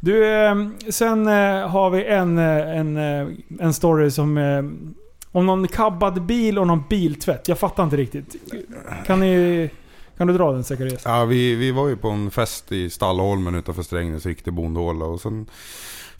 Du, 0.00 0.26
eh, 0.34 0.54
sen 0.88 1.26
eh, 1.26 1.68
har 1.68 1.90
vi 1.90 2.04
en, 2.04 2.38
eh, 2.38 2.78
en, 2.78 2.96
eh, 2.96 3.28
en 3.60 3.74
story 3.74 4.10
som... 4.10 4.38
Eh, 4.38 4.62
om 5.32 5.46
någon 5.46 5.68
kabbad 5.68 6.22
bil 6.22 6.58
och 6.58 6.66
någon 6.66 6.82
biltvätt. 6.90 7.48
Jag 7.48 7.58
fattar 7.58 7.84
inte 7.84 7.96
riktigt. 7.96 8.36
Kan 9.06 9.20
ni... 9.20 9.70
Kan 10.16 10.26
du 10.26 10.32
dra 10.32 10.52
den 10.52 10.64
Zacharias? 10.64 11.02
Ja, 11.04 11.24
vi, 11.24 11.54
vi 11.54 11.70
var 11.72 11.88
ju 11.88 11.96
på 11.96 12.08
en 12.08 12.30
fest 12.30 12.72
i 12.72 12.90
Stallholmen 12.90 13.54
utanför 13.54 13.82
Strängnäs, 13.82 14.26
riktig 14.26 14.52
bondhåla. 14.52 15.04
Och 15.04 15.20
sen 15.20 15.46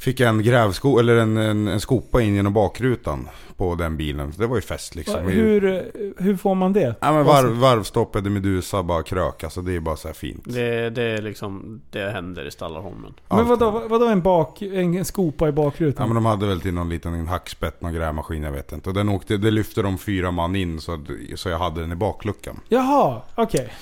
fick 0.01 0.20
jag 0.20 0.28
en 0.28 0.43
grävsko, 0.43 0.98
eller 0.98 1.16
en, 1.16 1.36
en, 1.36 1.68
en 1.68 1.81
skopa 1.81 2.22
in 2.22 2.35
genom 2.35 2.52
bakrutan 2.52 3.28
på 3.56 3.74
den 3.74 3.97
bilen. 3.97 4.32
Så 4.32 4.40
det 4.40 4.47
var 4.47 4.56
ju 4.56 4.62
fest 4.62 4.94
liksom. 4.94 5.27
Hur, 5.27 5.90
hur 6.18 6.36
får 6.36 6.55
man 6.55 6.72
det? 6.72 6.94
Ja 7.01 7.12
men 7.12 7.24
varv, 7.24 7.51
varvstoppade 7.51 8.31
Medusa 8.31 8.82
bara 8.82 9.02
krök, 9.02 9.44
alltså 9.44 9.62
det 9.62 9.77
är 9.77 9.81
bara 9.81 9.97
så 9.97 10.09
här 10.09 10.14
fint. 10.14 10.44
Det, 10.44 10.90
det 10.90 11.02
är 11.02 11.22
liksom, 11.22 11.81
det 11.90 12.10
händer 12.10 12.47
i 12.47 12.51
Stallarholmen. 12.51 13.14
Men 13.28 13.47
vadå, 13.47 13.82
vadå 13.89 14.06
en, 14.06 14.22
bak, 14.22 14.62
en, 14.62 14.94
en 14.94 15.05
skopa 15.05 15.48
i 15.48 15.52
bakrutan? 15.52 16.02
Ja 16.02 16.06
men 16.06 16.14
de 16.14 16.27
hade 16.27 16.47
väl 16.47 16.60
till 16.60 16.74
någon 16.74 16.89
liten 16.89 17.27
hackspett, 17.27 17.82
någon 17.82 17.93
grävmaskin, 17.93 18.43
jag 18.43 18.52
vet 18.52 18.72
inte. 18.72 18.89
Och 18.89 18.94
den 18.94 19.09
åkte, 19.09 19.36
det 19.36 19.51
lyfte 19.51 19.82
de 19.82 19.98
fyra 19.98 20.31
man 20.31 20.56
in 20.56 20.81
så, 20.81 21.05
så 21.35 21.48
jag 21.48 21.59
hade 21.59 21.81
den 21.81 21.93
i 21.93 21.97
bakluckan. 21.97 22.60
Jaha, 22.68 23.22
okej. 23.35 23.72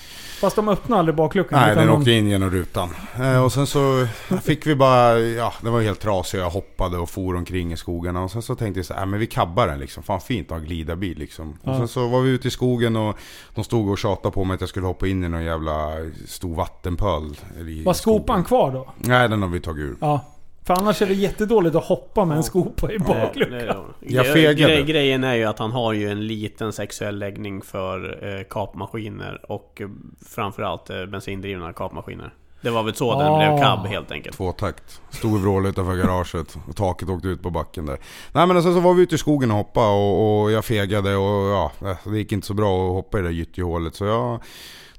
Fast 0.40 0.56
de 0.56 0.68
öppnade 0.68 0.98
aldrig 1.00 1.14
bakluckan? 1.16 1.60
Nej, 1.60 1.74
den 1.74 1.86
de- 1.86 1.98
åkte 1.98 2.10
in 2.12 2.28
genom 2.28 2.50
rutan. 2.50 2.88
Eh, 3.20 3.44
och 3.44 3.52
sen 3.52 3.66
så 3.66 4.06
fick 4.42 4.66
vi 4.66 4.74
bara, 4.74 5.18
ja 5.18 5.52
den 5.60 5.72
var 5.72 5.80
helt 5.82 6.00
trasig. 6.00 6.38
Jag 6.38 6.50
hoppade 6.50 6.98
och 6.98 7.10
for 7.10 7.36
omkring 7.36 7.72
i 7.72 7.76
skogarna. 7.76 8.22
Och 8.22 8.30
sen 8.30 8.42
så 8.42 8.54
tänkte 8.54 8.78
jag 8.78 8.86
så 8.86 8.94
här, 8.94 9.00
äh, 9.00 9.06
men 9.06 9.20
vi 9.20 9.26
kabbar 9.26 9.66
den 9.66 9.78
liksom. 9.78 10.02
Fan 10.02 10.20
fint 10.20 10.52
att 10.52 10.58
ha 10.58 10.64
glidarbil 10.66 11.18
liksom. 11.18 11.58
Ja. 11.62 11.70
Och 11.70 11.76
sen 11.76 11.88
så 11.88 12.08
var 12.08 12.20
vi 12.20 12.30
ute 12.30 12.48
i 12.48 12.50
skogen 12.50 12.96
och 12.96 13.16
de 13.54 13.64
stod 13.64 13.88
och 13.90 13.98
tjatade 13.98 14.34
på 14.34 14.44
mig 14.44 14.54
att 14.54 14.60
jag 14.60 14.70
skulle 14.70 14.86
hoppa 14.86 15.06
in 15.06 15.24
i 15.24 15.28
någon 15.28 15.44
jävla 15.44 15.90
stor 16.26 16.54
vattenpöl. 16.54 17.36
Var 17.84 17.92
skopan 17.92 18.44
kvar 18.44 18.70
då? 18.72 18.88
Nej, 18.96 19.28
den 19.28 19.42
har 19.42 19.48
vi 19.48 19.60
tagit 19.60 19.82
ur. 19.84 19.96
Ja. 20.00 20.24
För 20.68 20.74
annars 20.80 21.02
är 21.02 21.06
det 21.06 21.14
jättedåligt 21.14 21.76
att 21.76 21.84
hoppa 21.84 22.24
med 22.24 22.36
en 22.36 22.42
skopa 22.42 22.92
i 22.92 22.98
bakluckan. 22.98 23.84
Jag 24.00 24.26
fegade. 24.26 24.76
gre- 24.76 24.84
Grejen 24.84 25.24
är 25.24 25.34
ju 25.34 25.44
att 25.44 25.58
han 25.58 25.72
har 25.72 25.92
ju 25.92 26.08
en 26.10 26.26
liten 26.26 26.72
sexuell 26.72 27.18
läggning 27.18 27.62
för 27.62 28.24
eh, 28.38 28.44
kapmaskiner 28.44 29.50
och 29.52 29.80
eh, 29.80 29.88
framförallt 30.26 30.90
eh, 30.90 31.06
bensindrivna 31.06 31.72
kapmaskiner. 31.72 32.34
Det 32.60 32.70
var 32.70 32.82
väl 32.82 32.94
så 32.94 33.18
den 33.18 33.28
Ah. 33.32 33.38
blev 33.38 33.62
cab 33.62 33.86
helt 33.86 34.10
enkelt. 34.10 34.36
Tvåtakt. 34.36 35.00
Stod 35.10 35.34
och 35.34 35.40
vrålade 35.40 35.68
utanför 35.68 35.96
garaget 35.96 36.58
och 36.68 36.76
taket 36.76 37.08
åkte 37.08 37.28
ut 37.28 37.42
på 37.42 37.50
backen 37.50 37.86
där. 37.86 37.98
Nej 38.32 38.46
men 38.46 38.62
sen 38.62 38.74
så 38.74 38.80
var 38.80 38.94
vi 38.94 39.02
ute 39.02 39.14
i 39.14 39.18
skogen 39.18 39.50
och 39.50 39.56
hoppade 39.56 39.86
och, 39.88 40.42
och 40.42 40.50
jag 40.50 40.64
fegade 40.64 41.16
och 41.16 41.48
ja, 41.48 41.72
det 42.04 42.18
gick 42.18 42.32
inte 42.32 42.46
så 42.46 42.54
bra 42.54 42.86
att 42.88 42.92
hoppa 42.94 43.18
i 43.18 43.22
det 43.22 43.28
där 43.28 43.34
gyttjehålet. 43.34 43.94
Så 43.94 44.04
jag, 44.04 44.40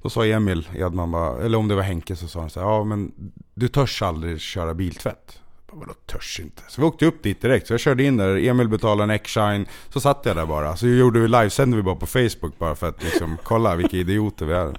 då 0.02 0.10
sa 0.10 0.26
Emil 0.26 0.68
Edman 0.76 1.12
bara, 1.12 1.42
eller 1.44 1.58
om 1.58 1.68
det 1.68 1.76
var 1.76 1.84
Henke 1.84 2.16
så 2.16 2.28
sa 2.28 2.40
han 2.40 2.50
så 2.50 2.60
här, 2.60 2.68
ja 2.68 2.84
men 2.84 3.12
du 3.54 3.68
törs 3.68 4.02
aldrig 4.02 4.40
köra 4.40 4.74
biltvätt. 4.74 5.39
Jag 5.70 5.80
bara, 5.80 5.86
Vadå 5.86 5.94
törs 6.06 6.40
inte? 6.40 6.62
Så 6.68 6.82
vi 6.82 6.88
åkte 6.88 7.06
upp 7.06 7.24
dit 7.24 7.42
direkt. 7.42 7.68
Så 7.68 7.74
jag 7.74 7.80
körde 7.80 8.04
in 8.04 8.18
där, 8.18 8.38
Emil 8.38 8.68
betalade 8.68 9.04
en 9.04 9.10
X-shine. 9.10 9.66
Så 9.90 10.00
satt 10.00 10.22
jag 10.26 10.36
där 10.36 10.46
bara. 10.46 10.76
Så 10.76 10.88
gjorde 10.88 11.20
vi 11.20 11.28
livesände 11.28 11.78
vi 11.78 11.84
bara 11.84 11.96
på 11.96 12.06
Facebook 12.06 12.60
bara 12.60 12.76
för 12.76 12.90
att 12.90 13.04
liksom 13.04 13.38
kolla 13.44 13.76
vilka 13.76 13.98
idioter 13.98 14.46
vi 14.46 14.54
är. 14.54 14.78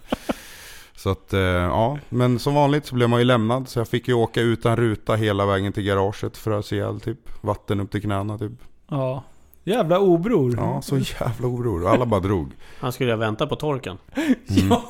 Så 0.96 1.10
att, 1.10 1.32
eh, 1.32 1.40
ja. 1.40 1.98
Men 2.08 2.38
som 2.38 2.54
vanligt 2.54 2.86
så 2.86 2.94
blev 2.94 3.08
man 3.08 3.18
ju 3.20 3.24
lämnad. 3.24 3.68
Så 3.68 3.78
jag 3.78 3.88
fick 3.88 4.08
ju 4.08 4.14
åka 4.14 4.40
utan 4.40 4.76
ruta 4.76 5.14
hela 5.14 5.46
vägen 5.46 5.72
till 5.72 5.82
garaget 5.82 6.36
för 6.36 6.50
att 6.50 6.66
se 6.66 6.82
all 6.82 7.00
typ. 7.00 7.18
Vatten 7.40 7.80
upp 7.80 7.90
till 7.90 8.02
knäna 8.02 8.38
typ. 8.38 8.52
Ja. 8.88 9.24
Jävla 9.64 9.98
obror. 9.98 10.54
Ja, 10.56 10.82
så 10.82 10.98
jävla 10.98 11.46
orolig. 11.48 11.86
Alla 11.86 12.06
bara 12.06 12.20
drog. 12.20 12.52
Han 12.80 12.92
skulle 12.92 13.10
ju 13.10 13.16
vänta 13.16 13.46
på 13.46 13.56
torken. 13.56 13.98
Ja, 14.46 14.82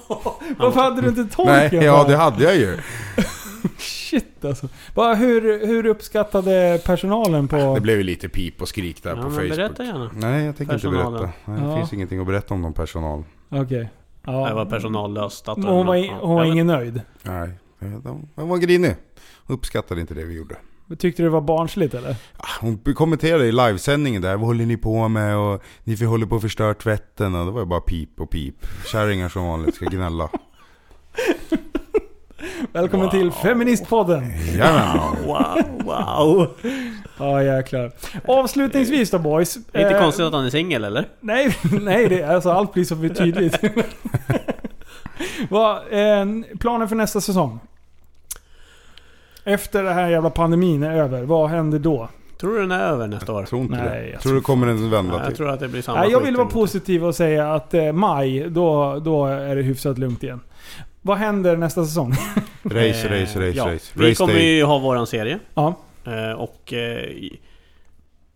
varför 0.59 0.81
hade 0.81 1.03
du 1.03 1.09
inte 1.09 1.37
torken? 1.37 1.55
Nej, 1.73 1.85
ja 1.85 2.05
det 2.09 2.17
hade 2.17 2.45
jag 2.45 2.57
ju. 2.57 2.79
Shit 3.79 4.45
alltså. 4.45 4.69
Bara, 4.95 5.15
hur, 5.15 5.67
hur 5.67 5.87
uppskattade 5.87 6.81
personalen 6.87 7.49
på... 7.49 7.75
Det 7.75 7.81
blev 7.81 7.97
ju 7.97 8.03
lite 8.03 8.29
pip 8.29 8.63
och 8.63 8.69
skrik 8.69 9.03
där 9.03 9.11
Ja, 9.11 9.17
på 9.17 9.23
men 9.23 9.31
Facebook. 9.33 9.51
berätta 9.57 9.85
gärna. 9.85 10.11
Nej, 10.15 10.45
jag 10.45 10.57
tänker 10.57 10.75
inte 10.75 10.89
berätta. 10.89 11.31
Nej, 11.45 11.61
det 11.61 11.67
Ja. 11.67 11.77
finns 11.77 11.93
ingenting 11.93 12.21
att 12.21 12.27
berätta 12.27 12.55
om 12.55 12.63
någon 12.63 12.73
personal. 12.73 13.25
Okej. 13.49 13.91
Ja. 14.27 14.49
Det 14.49 14.55
var 14.55 14.67
personallöst. 14.67 15.49
Att 15.49 15.57
Hon 15.65 15.87
var, 15.87 15.95
in, 15.95 16.13
hon 16.13 16.35
var 16.35 16.45
ingen 16.45 16.67
nöjd. 16.67 17.01
Nej, 17.23 17.51
de, 17.79 18.29
de 18.35 18.49
var 18.49 18.57
grinig. 18.59 18.95
Uppskattade 19.47 20.01
inte 20.01 20.15
det 20.15 20.25
vi 20.25 20.35
gjorde. 20.37 20.57
Tyckte 20.99 21.23
du 21.23 21.27
det 21.29 21.33
var 21.33 21.41
barnsligt 21.41 21.95
eller? 21.95 22.17
Ah, 22.37 22.47
Hon 22.61 22.79
kommenterade 22.79 23.47
i 23.47 23.53
livesändningen 23.53 24.23
där, 24.23 24.37
vad 24.37 24.47
håller 24.47 24.67
ni 24.67 24.77
på 24.77 25.09
med? 25.09 25.37
Och 25.37 25.63
ni 25.85 25.97
får 25.97 26.05
håller 26.07 26.27
på 26.27 26.37
att 26.37 26.43
förstöra 26.43 26.75
tvätten. 26.75 27.35
Och 27.35 27.47
det 27.47 27.53
var 27.53 27.61
ju 27.61 27.67
bara 27.67 27.81
pip 27.81 28.21
och 28.21 28.31
pip. 28.31 28.55
Kärringar 28.93 29.29
som 29.29 29.47
vanligt 29.47 29.75
ska 29.75 29.85
gnälla. 29.87 30.29
Välkommen 32.73 33.07
Wow. 33.07 33.11
till 33.11 33.31
Feministpodden! 33.33 34.33
Jajamän. 34.57 34.99
Wow, 35.27 35.83
wow. 35.85 36.49
Ja 37.19 37.43
jäklar. 37.43 37.93
Avslutningsvis 38.29 39.11
då 39.11 39.19
boys. 39.19 39.55
Det 39.73 39.79
är 39.79 39.83
inte 39.83 39.95
Eh, 39.97 40.03
konstigt 40.03 40.25
att 40.27 40.33
han 40.33 40.45
är 40.45 40.51
singel 40.51 40.85
eller? 40.85 41.09
Nej, 41.21 41.57
nej 41.81 42.09
det, 42.09 42.23
alltså 42.25 42.51
allt 42.51 42.73
blir 42.73 42.85
så 42.85 42.95
tydligt. 43.15 43.59
Vad, 45.51 45.77
eh, 45.77 46.27
planen 46.61 46.89
för 46.89 46.97
nästa 46.97 47.21
säsong? 47.21 47.61
Efter 49.45 49.83
den 49.83 49.95
här 49.95 50.09
jävla 50.09 50.31
pandemin 50.31 50.83
är 50.83 50.97
över, 50.97 51.23
vad 51.23 51.51
händer 51.51 51.79
då? 51.79 52.09
Tror 52.41 52.55
du 52.55 52.61
den 52.61 52.73
är 52.73 52.81
över 52.81 53.07
nästa 53.07 53.33
år? 53.33 53.41
Jag 53.41 53.49
tror 53.49 53.61
inte 53.63 53.75
Nej, 53.77 53.85
det. 54.01 54.11
jag 54.11 54.21
tror 54.21 54.31
tror 54.31 54.35
det 54.35 54.45
kommer 54.45 54.67
en 54.67 54.91
vända 54.91 55.13
Nej, 55.13 55.19
jag 55.21 55.27
till. 55.29 55.37
tror 55.37 55.49
att 55.51 55.61
det 55.61 55.69
blir 55.69 55.83
samma 55.83 56.01
Nej, 56.01 56.11
jag 56.11 56.21
vill 56.21 56.37
vara 56.37 56.49
positiv 56.49 57.05
och 57.05 57.15
säga 57.15 57.55
att 57.55 57.75
eh, 57.75 57.93
maj, 57.93 58.51
då, 58.51 58.99
då 59.05 59.27
är 59.27 59.57
det 59.57 59.63
hyfsat 59.63 59.99
lugnt 59.99 60.23
igen. 60.23 60.41
Vad 61.03 61.19
händer 61.19 61.57
nästa 61.57 61.85
säsong? 61.85 62.15
Race, 62.63 63.09
Eh, 63.09 63.21
race, 63.21 63.39
race, 63.49 63.57
ja. 63.59 63.75
race. 63.75 63.93
Vi 63.99 64.11
Race 64.11 64.15
kommer 64.15 64.35
day. 64.35 64.57
ju 64.57 64.65
ha 64.65 64.79
våran 64.79 65.07
serie. 65.07 65.39
Ja. 65.55 65.75
Eh, 66.05 66.33
och 66.33 66.73
eh, 66.73 67.29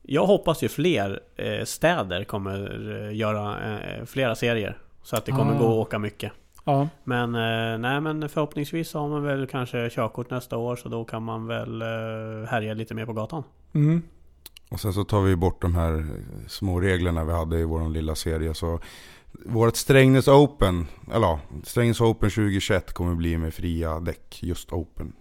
jag 0.02 0.26
hoppas 0.26 0.62
ju 0.62 0.68
fler 0.68 1.20
eh, 1.36 1.64
städer 1.64 2.24
kommer 2.24 3.10
göra 3.10 3.56
eh, 3.74 4.04
flera 4.04 4.34
serier. 4.34 4.78
Så 5.02 5.16
att 5.16 5.24
det 5.26 5.32
kommer 5.32 5.54
Ah. 5.54 5.58
gå 5.58 5.64
att 5.64 5.86
åka 5.86 5.98
mycket. 5.98 6.32
Ja. 6.64 6.88
Men, 7.04 7.34
eh, 7.34 7.78
nej, 7.78 8.00
men 8.00 8.28
förhoppningsvis 8.28 8.94
har 8.94 9.08
man 9.08 9.22
väl 9.22 9.46
kanske 9.46 9.90
körkort 9.90 10.30
nästa 10.30 10.56
år 10.56 10.76
så 10.76 10.88
då 10.88 11.04
kan 11.04 11.22
man 11.22 11.46
väl 11.46 11.82
eh, 11.82 12.48
härja 12.48 12.74
lite 12.74 12.94
mer 12.94 13.06
på 13.06 13.12
gatan. 13.12 13.42
Mm. 13.74 14.02
Och 14.70 14.80
sen 14.80 14.92
så 14.92 15.04
tar 15.04 15.20
vi 15.20 15.36
bort 15.36 15.62
de 15.62 15.74
här 15.74 16.04
små 16.48 16.80
reglerna 16.80 17.24
vi 17.24 17.32
hade 17.32 17.58
i 17.58 17.64
vår 17.64 17.88
lilla 17.88 18.14
serie. 18.14 18.54
Så 18.54 18.80
vårt 19.44 19.76
Strängnäs 19.76 20.28
Open, 20.28 20.86
eller 21.14 21.26
ja, 21.26 21.40
Strängnäs 21.64 22.00
Open 22.00 22.30
2021 22.30 22.92
kommer 22.92 23.14
bli 23.14 23.38
med 23.38 23.54
fria 23.54 24.00
däck. 24.00 24.38
Just 24.42 24.72
Open. 24.72 25.12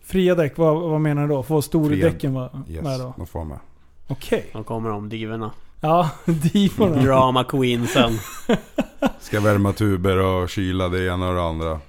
Fria 0.00 0.34
däck, 0.34 0.58
vad, 0.58 0.90
vad 0.90 1.00
menar 1.00 1.22
du 1.22 1.28
då? 1.28 1.42
Får 1.42 1.62
Fria- 1.62 1.66
stordäcken 1.66 2.34
vara 2.34 2.62
Yes, 2.68 2.82
med 2.82 3.00
då? 3.00 3.14
de 3.16 3.26
får 3.26 3.44
med. 3.44 3.58
Okej. 4.06 4.46
Då 4.52 4.62
kommer 4.64 4.90
de 4.90 5.08
divorna. 5.08 5.50
Ja, 5.80 6.10
divorna. 6.24 7.02
Drama 7.02 7.44
queensen. 7.44 8.12
Ska 9.20 9.40
värma 9.40 9.72
tuber 9.72 10.16
och 10.18 10.48
kyla 10.50 10.88
det 10.88 11.06
ena 11.06 11.28
och 11.28 11.34
det 11.34 11.42
andra. 11.42 11.80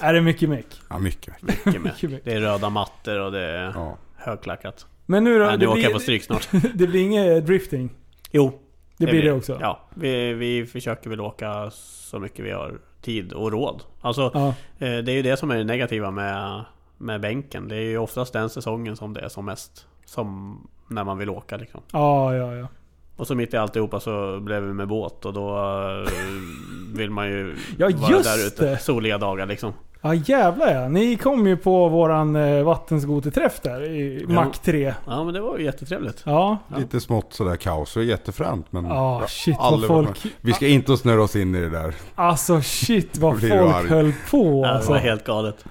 Är 0.00 0.12
det 0.14 0.20
mycket 0.20 0.48
meck? 0.48 0.66
Ja, 0.90 0.98
mycket. 0.98 1.42
Mycket 1.42 1.64
med. 1.64 1.82
Mycket 1.82 2.10
meck. 2.10 2.20
Det 2.24 2.32
är 2.32 2.40
röda 2.40 2.70
mattor 2.70 3.20
och 3.20 3.32
det 3.32 3.44
är 3.44 3.72
Ja. 3.74 3.96
högklackat. 4.16 4.86
Men 5.06 5.24
nu 5.24 5.38
då? 5.38 5.44
Nej, 5.44 5.52
nu 5.52 5.58
det, 5.58 5.66
åker 5.66 5.82
jag 5.82 5.92
på 5.92 5.98
blir, 5.98 6.02
stryk 6.02 6.24
snart. 6.24 6.48
det 6.74 6.86
blir 6.86 7.00
inget 7.00 7.46
drifting? 7.46 7.90
Jo, 8.32 8.60
Det 8.96 9.06
blir 9.06 9.22
det 9.22 9.32
också? 9.32 9.58
Ja, 9.60 9.80
vi, 9.94 10.32
vi 10.32 10.66
försöker 10.66 11.10
väl 11.10 11.20
åka 11.20 11.70
så 11.70 12.18
mycket 12.18 12.44
vi 12.44 12.50
har 12.50 12.78
tid 13.00 13.32
och 13.32 13.52
råd. 13.52 13.82
Alltså, 14.00 14.30
Ja. 14.34 14.48
eh, 14.86 14.98
det 14.98 15.12
är 15.12 15.16
ju 15.16 15.22
det 15.22 15.36
som 15.36 15.50
är 15.50 15.56
det 15.56 15.64
negativa 15.64 16.10
med, 16.10 16.64
med 16.98 17.20
bänken. 17.20 17.68
Det 17.68 17.76
är 17.76 17.80
ju 17.80 17.98
oftast 17.98 18.32
den 18.32 18.50
säsongen 18.50 18.96
som 18.96 19.12
det 19.14 19.20
är 19.20 19.28
som 19.28 19.44
mest. 19.44 19.86
Som 20.04 20.58
när 20.88 21.04
man 21.04 21.18
vill 21.18 21.30
åka 21.30 21.56
liksom. 21.56 21.80
Ja, 21.92 22.34
ja, 22.34 22.54
ja. 22.54 22.66
Och 23.16 23.26
så 23.26 23.34
mitt 23.34 23.54
i 23.54 23.56
alltihopa 23.56 24.00
så 24.00 24.40
blev 24.40 24.62
vi 24.62 24.72
med 24.72 24.88
båt 24.88 25.24
och 25.24 25.32
då 25.32 25.56
eh, 25.58 26.12
vill 26.94 27.10
man 27.10 27.26
ju 27.28 27.56
Ja, 27.78 27.90
vara 27.96 28.22
där 28.22 28.46
ute. 28.46 28.64
det. 28.70 28.78
Soliga 28.78 29.18
dagar 29.18 29.46
liksom. 29.46 29.72
Ja 30.00 30.14
jävlar 30.14 30.72
ja. 30.74 30.88
Ni 30.88 31.16
kom 31.16 31.46
ju 31.46 31.56
på 31.56 31.88
våran 31.88 32.36
eh, 32.36 32.64
vattenskoterträff 32.64 33.60
där 33.62 33.82
i 33.90 34.24
Ja. 34.28 34.34
Mac 34.34 34.50
3. 34.62 34.94
Ja 35.06 35.24
men 35.24 35.34
det 35.34 35.40
var 35.40 35.58
ju 35.58 35.64
jättetrevligt. 35.64 36.22
Ja. 36.26 36.58
Lite 36.76 37.00
smått 37.00 37.32
sådär 37.32 37.56
kaos 37.56 37.96
och 37.96 38.04
jättefränt. 38.04 38.66
Men 38.70 38.84
Ja, 38.84 39.20
ja, 39.20 39.26
shit 39.28 39.56
vad 39.60 39.86
folk... 39.86 40.22
vi 40.40 40.52
ska 40.52 40.66
inte 40.66 40.96
snöra 40.96 41.22
oss 41.22 41.36
in 41.36 41.54
i 41.54 41.60
det 41.60 41.70
där. 41.70 41.94
Alltså 42.14 42.60
shit 42.60 43.18
vad 43.18 43.40
folk 43.40 43.88
höll 43.90 44.12
på 44.30 44.62
Ja, 44.62 44.68
det 44.68 44.74
alltså. 44.74 44.90
var 44.92 44.98
helt 44.98 45.24
galet. 45.24 45.64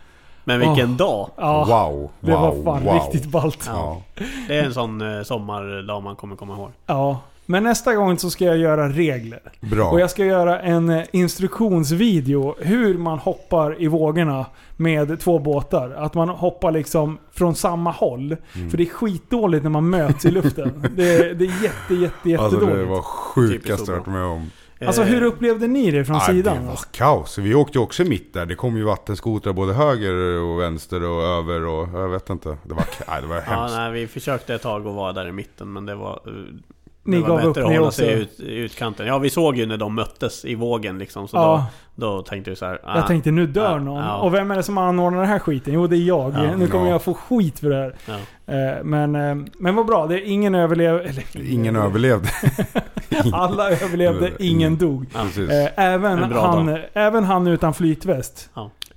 Men 0.43 0.59
vilken 0.59 0.89
Åh. 0.91 0.97
dag! 0.97 1.29
Ja, 1.37 1.65
wow, 1.65 2.11
det 2.19 2.31
var 2.31 2.51
wow, 2.55 2.63
fan 2.65 2.83
wow. 2.83 2.93
riktigt 2.93 3.31
ballt. 3.31 3.69
Ja. 3.73 4.01
Det 4.47 4.57
är 4.57 4.63
en 4.63 4.73
sån 4.73 5.17
eh, 5.17 5.23
sommardag 5.23 6.03
man 6.03 6.15
kommer 6.15 6.35
komma 6.35 6.53
ihåg. 6.53 6.71
Ja. 6.85 7.19
Men 7.45 7.63
nästa 7.63 7.95
gång 7.95 8.17
så 8.17 8.29
ska 8.29 8.45
jag 8.45 8.57
göra 8.57 8.89
regler. 8.89 9.39
Bra. 9.61 9.89
Och 9.89 9.99
jag 9.99 10.09
ska 10.09 10.25
göra 10.25 10.59
en 10.61 10.89
eh, 10.89 11.03
instruktionsvideo 11.11 12.55
hur 12.59 12.97
man 12.97 13.19
hoppar 13.19 13.81
i 13.81 13.87
vågorna 13.87 14.45
med 14.77 15.19
två 15.19 15.39
båtar. 15.39 15.91
Att 15.97 16.13
man 16.13 16.29
hoppar 16.29 16.71
liksom 16.71 17.17
från 17.31 17.55
samma 17.55 17.91
håll. 17.91 18.35
Mm. 18.55 18.69
För 18.69 18.77
det 18.77 18.83
är 18.83 18.89
skitdåligt 18.89 19.63
när 19.63 19.69
man 19.69 19.89
möts 19.89 20.25
i 20.25 20.31
luften. 20.31 20.87
det, 20.95 21.15
är, 21.15 21.33
det 21.33 21.45
är 21.45 21.63
jätte, 21.63 21.93
jätte, 21.93 22.43
Alltså 22.43 22.57
jättedåligt. 22.57 22.77
det 22.77 22.85
var 22.85 23.01
sjukaste 23.01 23.91
jag 23.91 23.97
varit 23.97 24.07
med 24.07 24.23
om. 24.23 24.51
Alltså 24.85 25.01
Eh, 25.01 25.07
hur 25.07 25.23
upplevde 25.23 25.67
ni 25.67 25.91
det 25.91 26.05
från 26.05 26.17
Nej, 26.17 26.25
sidan? 26.25 26.57
Det 26.61 26.67
var 26.67 26.79
kaos. 26.91 27.37
Vi 27.37 27.55
åkte 27.55 27.77
ju 27.77 27.83
också 27.83 28.03
mitt 28.03 28.33
där. 28.33 28.45
Det 28.45 28.55
kom 28.55 28.77
ju 28.77 28.83
vattenskotrar 28.83 29.53
både 29.53 29.73
höger 29.73 30.13
och 30.41 30.59
vänster 30.59 31.03
och 31.03 31.23
över 31.23 31.65
och 31.65 31.87
jag 31.93 32.09
vet 32.09 32.29
inte. 32.29 32.57
Det 32.63 32.73
var, 32.73 32.85
nej, 33.07 33.21
det 33.21 33.27
var 33.27 33.35
Ja, 33.35 33.41
hemskt. 33.41 33.75
nej, 33.75 33.91
vi 33.91 34.07
försökte 34.07 34.53
ett 34.55 34.61
tag 34.61 34.87
att 34.87 34.95
vara 34.95 35.13
där 35.13 35.27
i 35.27 35.31
mitten 35.31 35.73
men 35.73 35.85
det 35.85 35.95
var... 35.95 36.19
Ni 37.05 37.15
det 37.17 37.21
var 37.21 37.29
gav 37.29 37.37
bättre 37.37 37.49
upp 37.61 37.67
att 37.67 37.75
hålla 37.77 37.91
sig 37.91 38.13
ut, 38.13 38.39
i 38.39 38.55
utkanten. 38.55 39.07
Ja, 39.07 39.17
vi 39.17 39.29
såg 39.29 39.57
ju 39.57 39.65
när 39.65 39.77
de 39.77 39.95
möttes 39.95 40.45
i 40.45 40.55
vågen 40.55 40.97
liksom. 40.97 41.27
Så 41.27 41.37
Ja. 41.37 41.65
då, 41.95 42.05
då 42.15 42.21
tänkte 42.21 42.49
vi 42.49 42.55
så 42.55 42.65
här. 42.65 42.79
ah, 42.83 42.95
Jag 42.97 43.07
tänkte 43.07 43.31
nu 43.31 43.47
dör 43.47 43.71
Ja, 43.71 43.77
någon. 43.79 44.03
ja. 44.03 44.17
Och 44.17 44.33
vem 44.33 44.51
är 44.51 44.55
det 44.55 44.63
som 44.63 44.77
anordnar 44.77 45.19
den 45.19 45.29
här 45.29 45.39
skiten? 45.39 45.73
Jo 45.73 45.87
det 45.87 45.97
är 45.97 46.07
jag. 46.07 46.33
Ja. 46.33 46.55
nu 46.57 46.67
kommer 46.67 46.85
Ja. 46.85 46.91
jag 46.91 47.01
få 47.01 47.13
skit 47.13 47.59
för 47.59 47.69
det 47.69 47.75
här. 47.75 47.95
Ja. 48.05 48.13
Eh, 48.53 48.83
Men, 48.83 49.15
eh, 49.15 49.35
men 49.59 49.75
vad 49.75 49.85
bra. 49.85 50.07
Det 50.07 50.15
är 50.15 50.25
ingen 50.25 50.55
överlev... 50.55 50.95
Eller, 50.95 51.51
Ingen 51.51 51.75
överlevde. 51.75 52.29
Alla 53.33 53.69
överlevde, 53.71 54.31
ingen 54.39 54.77
dog. 54.77 55.05
Eh, 55.15 55.79
Även 55.85 56.23
han, 56.33 56.77
även 56.93 57.23
han 57.23 57.47
utan 57.47 57.73
flytväst 57.73 58.49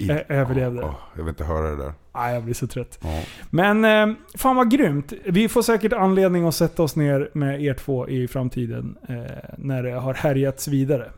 eh, 0.09 0.17
överlevde. 0.29 0.83
Åh, 0.83 0.95
jag 1.17 1.23
vill 1.23 1.29
inte 1.29 1.45
höra 1.45 1.71
det 1.71 1.77
där. 1.77 1.93
Ah, 2.17 2.31
jag 2.31 2.45
blir 2.45 2.55
så 2.55 2.67
trött. 2.67 2.99
Ja. 3.03 3.23
Men 3.51 3.85
eh, 3.85 4.17
fan 4.35 4.57
vad 4.57 4.71
grymt. 4.71 5.13
Vi 5.25 5.49
får 5.49 5.63
säkert 5.63 5.93
anledning 5.93 6.47
att 6.47 6.55
sätta 6.55 6.83
oss 6.83 6.97
ner 6.97 7.31
med 7.35 7.63
er 7.63 7.75
två 7.75 8.09
i 8.09 8.29
framtiden. 8.29 8.97
Eh, 9.09 9.15
när 9.59 9.83
det 9.83 9.91
har 9.93 10.15
härjats 10.15 10.69
vidare. 10.69 11.11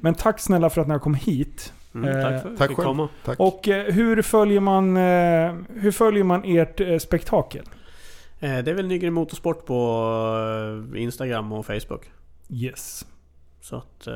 Men 0.00 0.14
tack 0.14 0.40
snälla 0.40 0.70
för 0.70 0.80
att 0.80 0.86
ni 0.86 0.92
har 0.92 0.98
kommit 1.00 1.22
hit. 1.22 1.72
Mm, 1.94 2.08
Eh, 2.16 2.22
tack 2.22 2.42
för 2.42 2.48
att 2.48 2.52
vi 2.52 2.56
fick 2.68 2.76
själv. 2.76 2.86
komma. 2.86 3.08
Tack. 3.24 3.40
Och 3.40 3.68
eh, 3.68 3.92
hur 3.92 4.22
följer 4.22 4.60
man, 4.60 4.96
eh, 4.96 5.54
hur 5.80 5.90
följer 5.90 6.24
man 6.24 6.42
ert 6.44 6.80
eh, 6.80 6.98
spektakel? 6.98 7.64
Eh, 8.40 8.58
det 8.58 8.70
är 8.70 8.74
väl 8.74 8.86
Nygren 8.86 9.12
Motorsport 9.12 9.66
på 9.66 9.74
eh, 10.94 11.02
Instagram 11.02 11.52
och 11.52 11.66
Facebook. 11.66 12.10
Yes. 12.50 13.06
Så 13.60 13.76
att... 13.76 14.06
eh, 14.06 14.14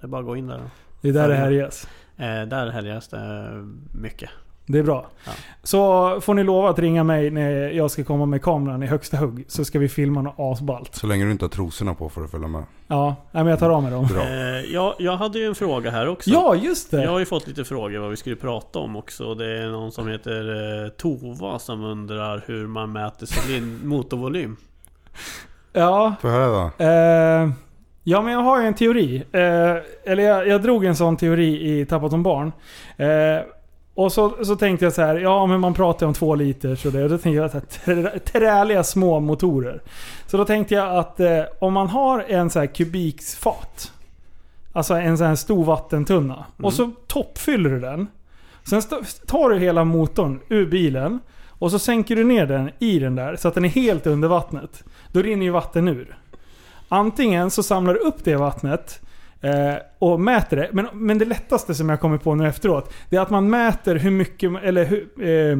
Det 0.00 0.06
är 0.06 0.06
bara 0.06 0.20
att 0.20 0.26
gå 0.26 0.36
in 0.36 0.46
där. 0.46 0.60
Det 1.00 1.08
är 1.08 1.12
där 1.12 1.28
det 1.28 1.34
härjas. 1.34 1.88
Eh, 2.16 2.42
Där 2.42 2.70
härjas 2.70 3.08
det 3.08 3.50
mycket. 3.92 4.30
Det 4.68 4.78
är 4.78 4.82
bra. 4.82 5.06
Ja. 5.24 5.32
Så 5.62 6.20
får 6.20 6.34
ni 6.34 6.44
lova 6.44 6.70
att 6.70 6.78
ringa 6.78 7.04
mig 7.04 7.30
när 7.30 7.50
jag 7.70 7.90
ska 7.90 8.04
komma 8.04 8.26
med 8.26 8.42
kameran 8.42 8.82
i 8.82 8.86
högsta 8.86 9.16
hugg. 9.16 9.44
Så 9.48 9.64
ska 9.64 9.78
vi 9.78 9.88
filma 9.88 10.22
något 10.22 10.34
asballt. 10.38 10.94
Så 10.94 11.06
länge 11.06 11.24
du 11.24 11.30
inte 11.30 11.44
har 11.44 11.50
trosorna 11.50 11.94
på 11.94 12.08
får 12.08 12.20
du 12.22 12.28
följa 12.28 12.48
med. 12.48 12.64
Ja, 12.88 13.06
nej, 13.32 13.44
men 13.44 13.50
jag 13.50 13.58
tar 13.58 13.70
av 13.70 13.82
mig 13.82 13.92
dem. 13.92 14.06
Bra. 14.06 14.22
Eh, 14.22 14.28
jag, 14.72 14.94
jag 14.98 15.16
hade 15.16 15.38
ju 15.38 15.46
en 15.46 15.54
fråga 15.54 15.90
här 15.90 16.08
också. 16.08 16.30
Ja, 16.30 16.54
just 16.54 16.90
det! 16.90 17.02
Jag 17.02 17.10
har 17.10 17.18
ju 17.18 17.24
fått 17.26 17.46
lite 17.46 17.64
frågor 17.64 17.98
vad 17.98 18.10
vi 18.10 18.16
skulle 18.16 18.36
prata 18.36 18.78
om 18.78 18.96
också. 18.96 19.34
Det 19.34 19.62
är 19.62 19.66
någon 19.68 19.92
som 19.92 20.08
heter 20.08 20.84
eh, 20.84 20.88
Tova 20.88 21.58
som 21.58 21.84
undrar 21.84 22.42
hur 22.46 22.66
man 22.66 22.92
mäter 22.92 23.26
cylin- 23.26 23.78
motorvolym. 23.84 24.56
Ja, 25.72 26.14
Får 26.20 26.30
jag 26.30 26.38
höra 26.38 26.70
då? 26.78 26.84
eh, 26.84 27.50
ja 28.04 28.22
men 28.22 28.32
jag 28.32 28.40
har 28.40 28.60
ju 28.60 28.66
en 28.66 28.74
teori. 28.74 29.16
Eh, 29.32 29.40
eller 30.12 30.22
jag, 30.22 30.48
jag 30.48 30.62
drog 30.62 30.84
en 30.84 30.96
sån 30.96 31.16
teori 31.16 31.80
i 31.80 31.86
Tappat 31.86 32.12
om 32.12 32.22
barn. 32.22 32.52
Eh, 32.96 33.06
och 33.96 34.12
så, 34.12 34.44
så 34.44 34.56
tänkte 34.56 34.84
jag 34.84 34.92
så 34.92 35.02
här, 35.02 35.16
ja 35.16 35.46
men 35.46 35.60
man 35.60 35.74
pratar 35.74 36.06
om 36.06 36.14
två 36.14 36.34
liter 36.34 36.86
och 36.86 36.92
det. 36.92 37.02
Och 37.04 37.10
då 37.10 37.18
tänkte 37.18 37.42
jag 37.42 37.50
så 37.50 37.58
här, 37.58 37.66
trä, 37.66 38.18
träliga 38.18 38.84
små 38.84 39.20
motorer. 39.20 39.82
Så 40.26 40.36
då 40.36 40.44
tänkte 40.44 40.74
jag 40.74 40.96
att 40.96 41.20
eh, 41.20 41.42
om 41.58 41.72
man 41.72 41.88
har 41.88 42.24
en 42.28 42.50
så 42.50 42.58
här 42.58 42.66
kubiksfat. 42.66 43.92
Alltså 44.72 44.94
en 44.94 45.18
sån 45.18 45.26
här 45.26 45.34
stor 45.34 45.64
vattentunna. 45.64 46.44
Och 46.62 46.72
så 46.72 46.90
toppfyller 47.06 47.70
du 47.70 47.80
den. 47.80 48.06
Sen 48.64 48.82
tar 49.26 49.50
du 49.50 49.58
hela 49.58 49.84
motorn 49.84 50.40
ur 50.48 50.66
bilen. 50.66 51.20
Och 51.48 51.70
så 51.70 51.78
sänker 51.78 52.16
du 52.16 52.24
ner 52.24 52.46
den 52.46 52.70
i 52.78 52.98
den 52.98 53.14
där 53.14 53.36
så 53.36 53.48
att 53.48 53.54
den 53.54 53.64
är 53.64 53.68
helt 53.68 54.06
under 54.06 54.28
vattnet. 54.28 54.84
Då 55.12 55.22
rinner 55.22 55.46
ju 55.46 55.50
vatten 55.50 55.88
ur. 55.88 56.18
Antingen 56.88 57.50
så 57.50 57.62
samlar 57.62 57.94
du 57.94 58.00
upp 58.00 58.24
det 58.24 58.36
vattnet 58.36 59.00
eh, 59.40 59.74
och 59.98 60.20
mäter 60.20 60.56
det. 60.56 60.68
Men, 60.72 60.86
men 60.92 61.18
det 61.18 61.24
lättaste 61.24 61.74
som 61.74 61.88
jag 61.88 62.00
kommer 62.00 62.18
på 62.18 62.34
nu 62.34 62.48
efteråt, 62.48 62.92
det 63.10 63.16
är 63.16 63.20
att 63.20 63.30
man 63.30 63.50
mäter 63.50 63.96
hur 63.96 64.10
mycket, 64.10 64.52
eller 64.62 64.84
hur, 64.84 65.28
eh, 65.28 65.58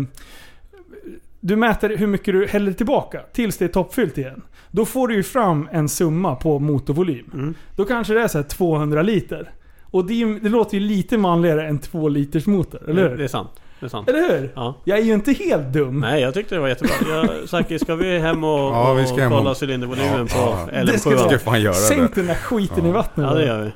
du 1.40 1.56
mäter 1.56 1.96
hur 1.96 2.06
mycket 2.06 2.34
du 2.34 2.46
häller 2.46 2.72
tillbaka 2.72 3.20
tills 3.32 3.56
det 3.56 3.64
är 3.64 3.68
toppfyllt 3.68 4.18
igen. 4.18 4.42
Då 4.70 4.84
får 4.84 5.08
du 5.08 5.14
ju 5.14 5.22
fram 5.22 5.68
en 5.72 5.88
summa 5.88 6.34
på 6.34 6.58
motorvolym. 6.58 7.30
Mm. 7.34 7.54
Då 7.76 7.84
kanske 7.84 8.14
det 8.14 8.22
är 8.22 8.28
så 8.28 8.38
här 8.38 8.44
200 8.44 9.02
liter. 9.02 9.50
Och 9.82 10.06
det, 10.06 10.38
det 10.38 10.48
låter 10.48 10.78
ju 10.78 10.80
lite 10.80 11.18
manligare 11.18 11.68
än 11.68 11.78
2 11.78 12.08
liters 12.08 12.46
motor, 12.46 12.90
eller 12.90 13.08
hur? 13.08 13.16
det 13.16 13.24
är 13.24 13.28
sant. 13.28 13.50
Det 13.80 13.86
är 13.86 13.90
sant. 13.90 14.08
Eller 14.08 14.38
hur? 14.40 14.52
Ja. 14.54 14.74
Jag 14.84 14.98
är 14.98 15.02
ju 15.02 15.12
inte 15.14 15.32
helt 15.32 15.72
dum. 15.72 16.00
Nej, 16.00 16.22
jag 16.22 16.34
tyckte 16.34 16.54
det 16.54 16.60
var 16.60 16.68
jättebra. 16.68 16.94
Jag, 17.08 17.48
Saki, 17.48 17.78
ska 17.78 17.94
vi 17.94 18.18
hem 18.18 18.44
och, 18.44 18.50
Ja, 18.58 18.92
vi 18.94 19.04
ska 19.06 19.14
och 19.14 19.20
hem 19.20 19.32
och- 19.32 19.38
kolla 19.38 19.54
cylindervolymen 19.62 20.28
Ja, 20.34 20.56
på 20.66 20.72
ja. 20.76 20.84
Det 20.84 20.98
ska 20.98 21.10
LM7? 21.10 21.12
Jag 21.12 21.28
ska 21.30 21.38
fan 21.38 21.60
göra 21.60 21.74
Sänk 21.74 22.14
den 22.14 22.26
där 22.26 22.34
skiten 22.34 22.84
Ja. 22.84 22.88
i 22.88 22.92
vattnet. 22.92 23.26
Ja, 23.30 23.34
det 23.34 23.46
gör 23.46 23.62
vi. 23.62 23.72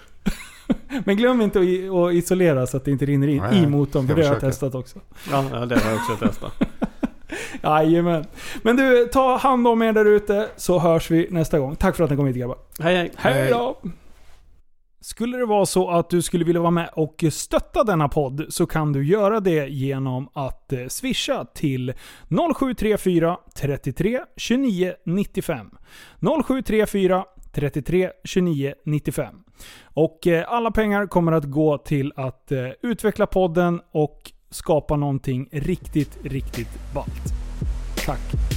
Men 1.05 1.17
glöm 1.17 1.41
inte 1.41 1.59
att 1.61 2.13
isolera 2.15 2.67
så 2.67 2.77
att 2.77 2.85
det 2.85 2.91
inte 2.91 3.07
rinner 3.07 3.29
in 3.29 3.43
Nej, 3.51 3.63
i 3.63 3.67
motorn. 3.67 4.09
För 4.09 4.15
det 4.15 4.23
har 4.27 4.33
jag 4.33 4.41
testat 4.41 4.75
också. 4.75 4.99
Ja, 5.31 5.45
ja, 5.53 5.67
det 5.67 5.79
har 5.79 5.91
jag 5.91 5.99
också 6.01 6.27
testat. 6.27 6.53
Jajamän. 7.63 8.25
Men 8.63 8.77
du, 8.77 9.09
ta 9.13 9.37
hand 9.37 9.69
om 9.69 9.83
er 9.83 9.93
där 9.93 10.05
ute 10.05 10.47
så 10.57 10.79
hörs 10.79 11.11
vi 11.11 11.27
nästa 11.31 11.59
gång. 11.59 11.77
Tack 11.77 11.97
för 11.97 12.05
att 12.05 12.11
ni 12.11 12.17
kom 12.17 12.27
hit 12.27 12.37
grabbar. 12.37 12.57
Hej, 12.81 12.97
hej. 12.97 13.11
Hej 13.17 13.51
då! 13.51 13.79
Skulle 15.03 15.39
det 15.39 15.47
vara 15.47 15.67
så 15.67 15.91
att 15.91 16.11
du 16.11 16.23
skulle 16.23 16.45
vilja 16.45 16.61
vara 16.61 16.71
med 16.71 16.91
och 16.93 17.25
stötta 17.31 17.85
denna 17.85 18.09
podd 18.09 18.47
så 18.49 18.67
kan 18.67 18.93
du 18.93 19.05
göra 19.05 19.41
det 19.41 19.69
genom 19.69 20.29
att 20.33 20.73
eh, 20.73 20.87
swisha 20.89 21.45
till 21.45 21.93
0734 22.59 23.39
33 23.55 24.21
29 24.37 24.95
95. 25.05 25.71
0734 26.47 27.25
33 27.53 28.11
29 28.25 28.75
95. 28.85 29.35
Och 29.85 30.27
eh, 30.27 30.45
alla 30.49 30.71
pengar 30.71 31.07
kommer 31.07 31.33
att 31.33 31.45
gå 31.45 31.79
till 31.79 32.13
att 32.17 32.53
eh, 32.53 32.69
utveckla 32.83 33.27
podden 33.27 33.81
och 33.93 34.33
skapa 34.51 34.97
någonting 34.97 35.49
riktigt, 35.53 36.19
riktigt 36.25 36.95
ballt. 36.95 37.33
Tack 38.07 38.50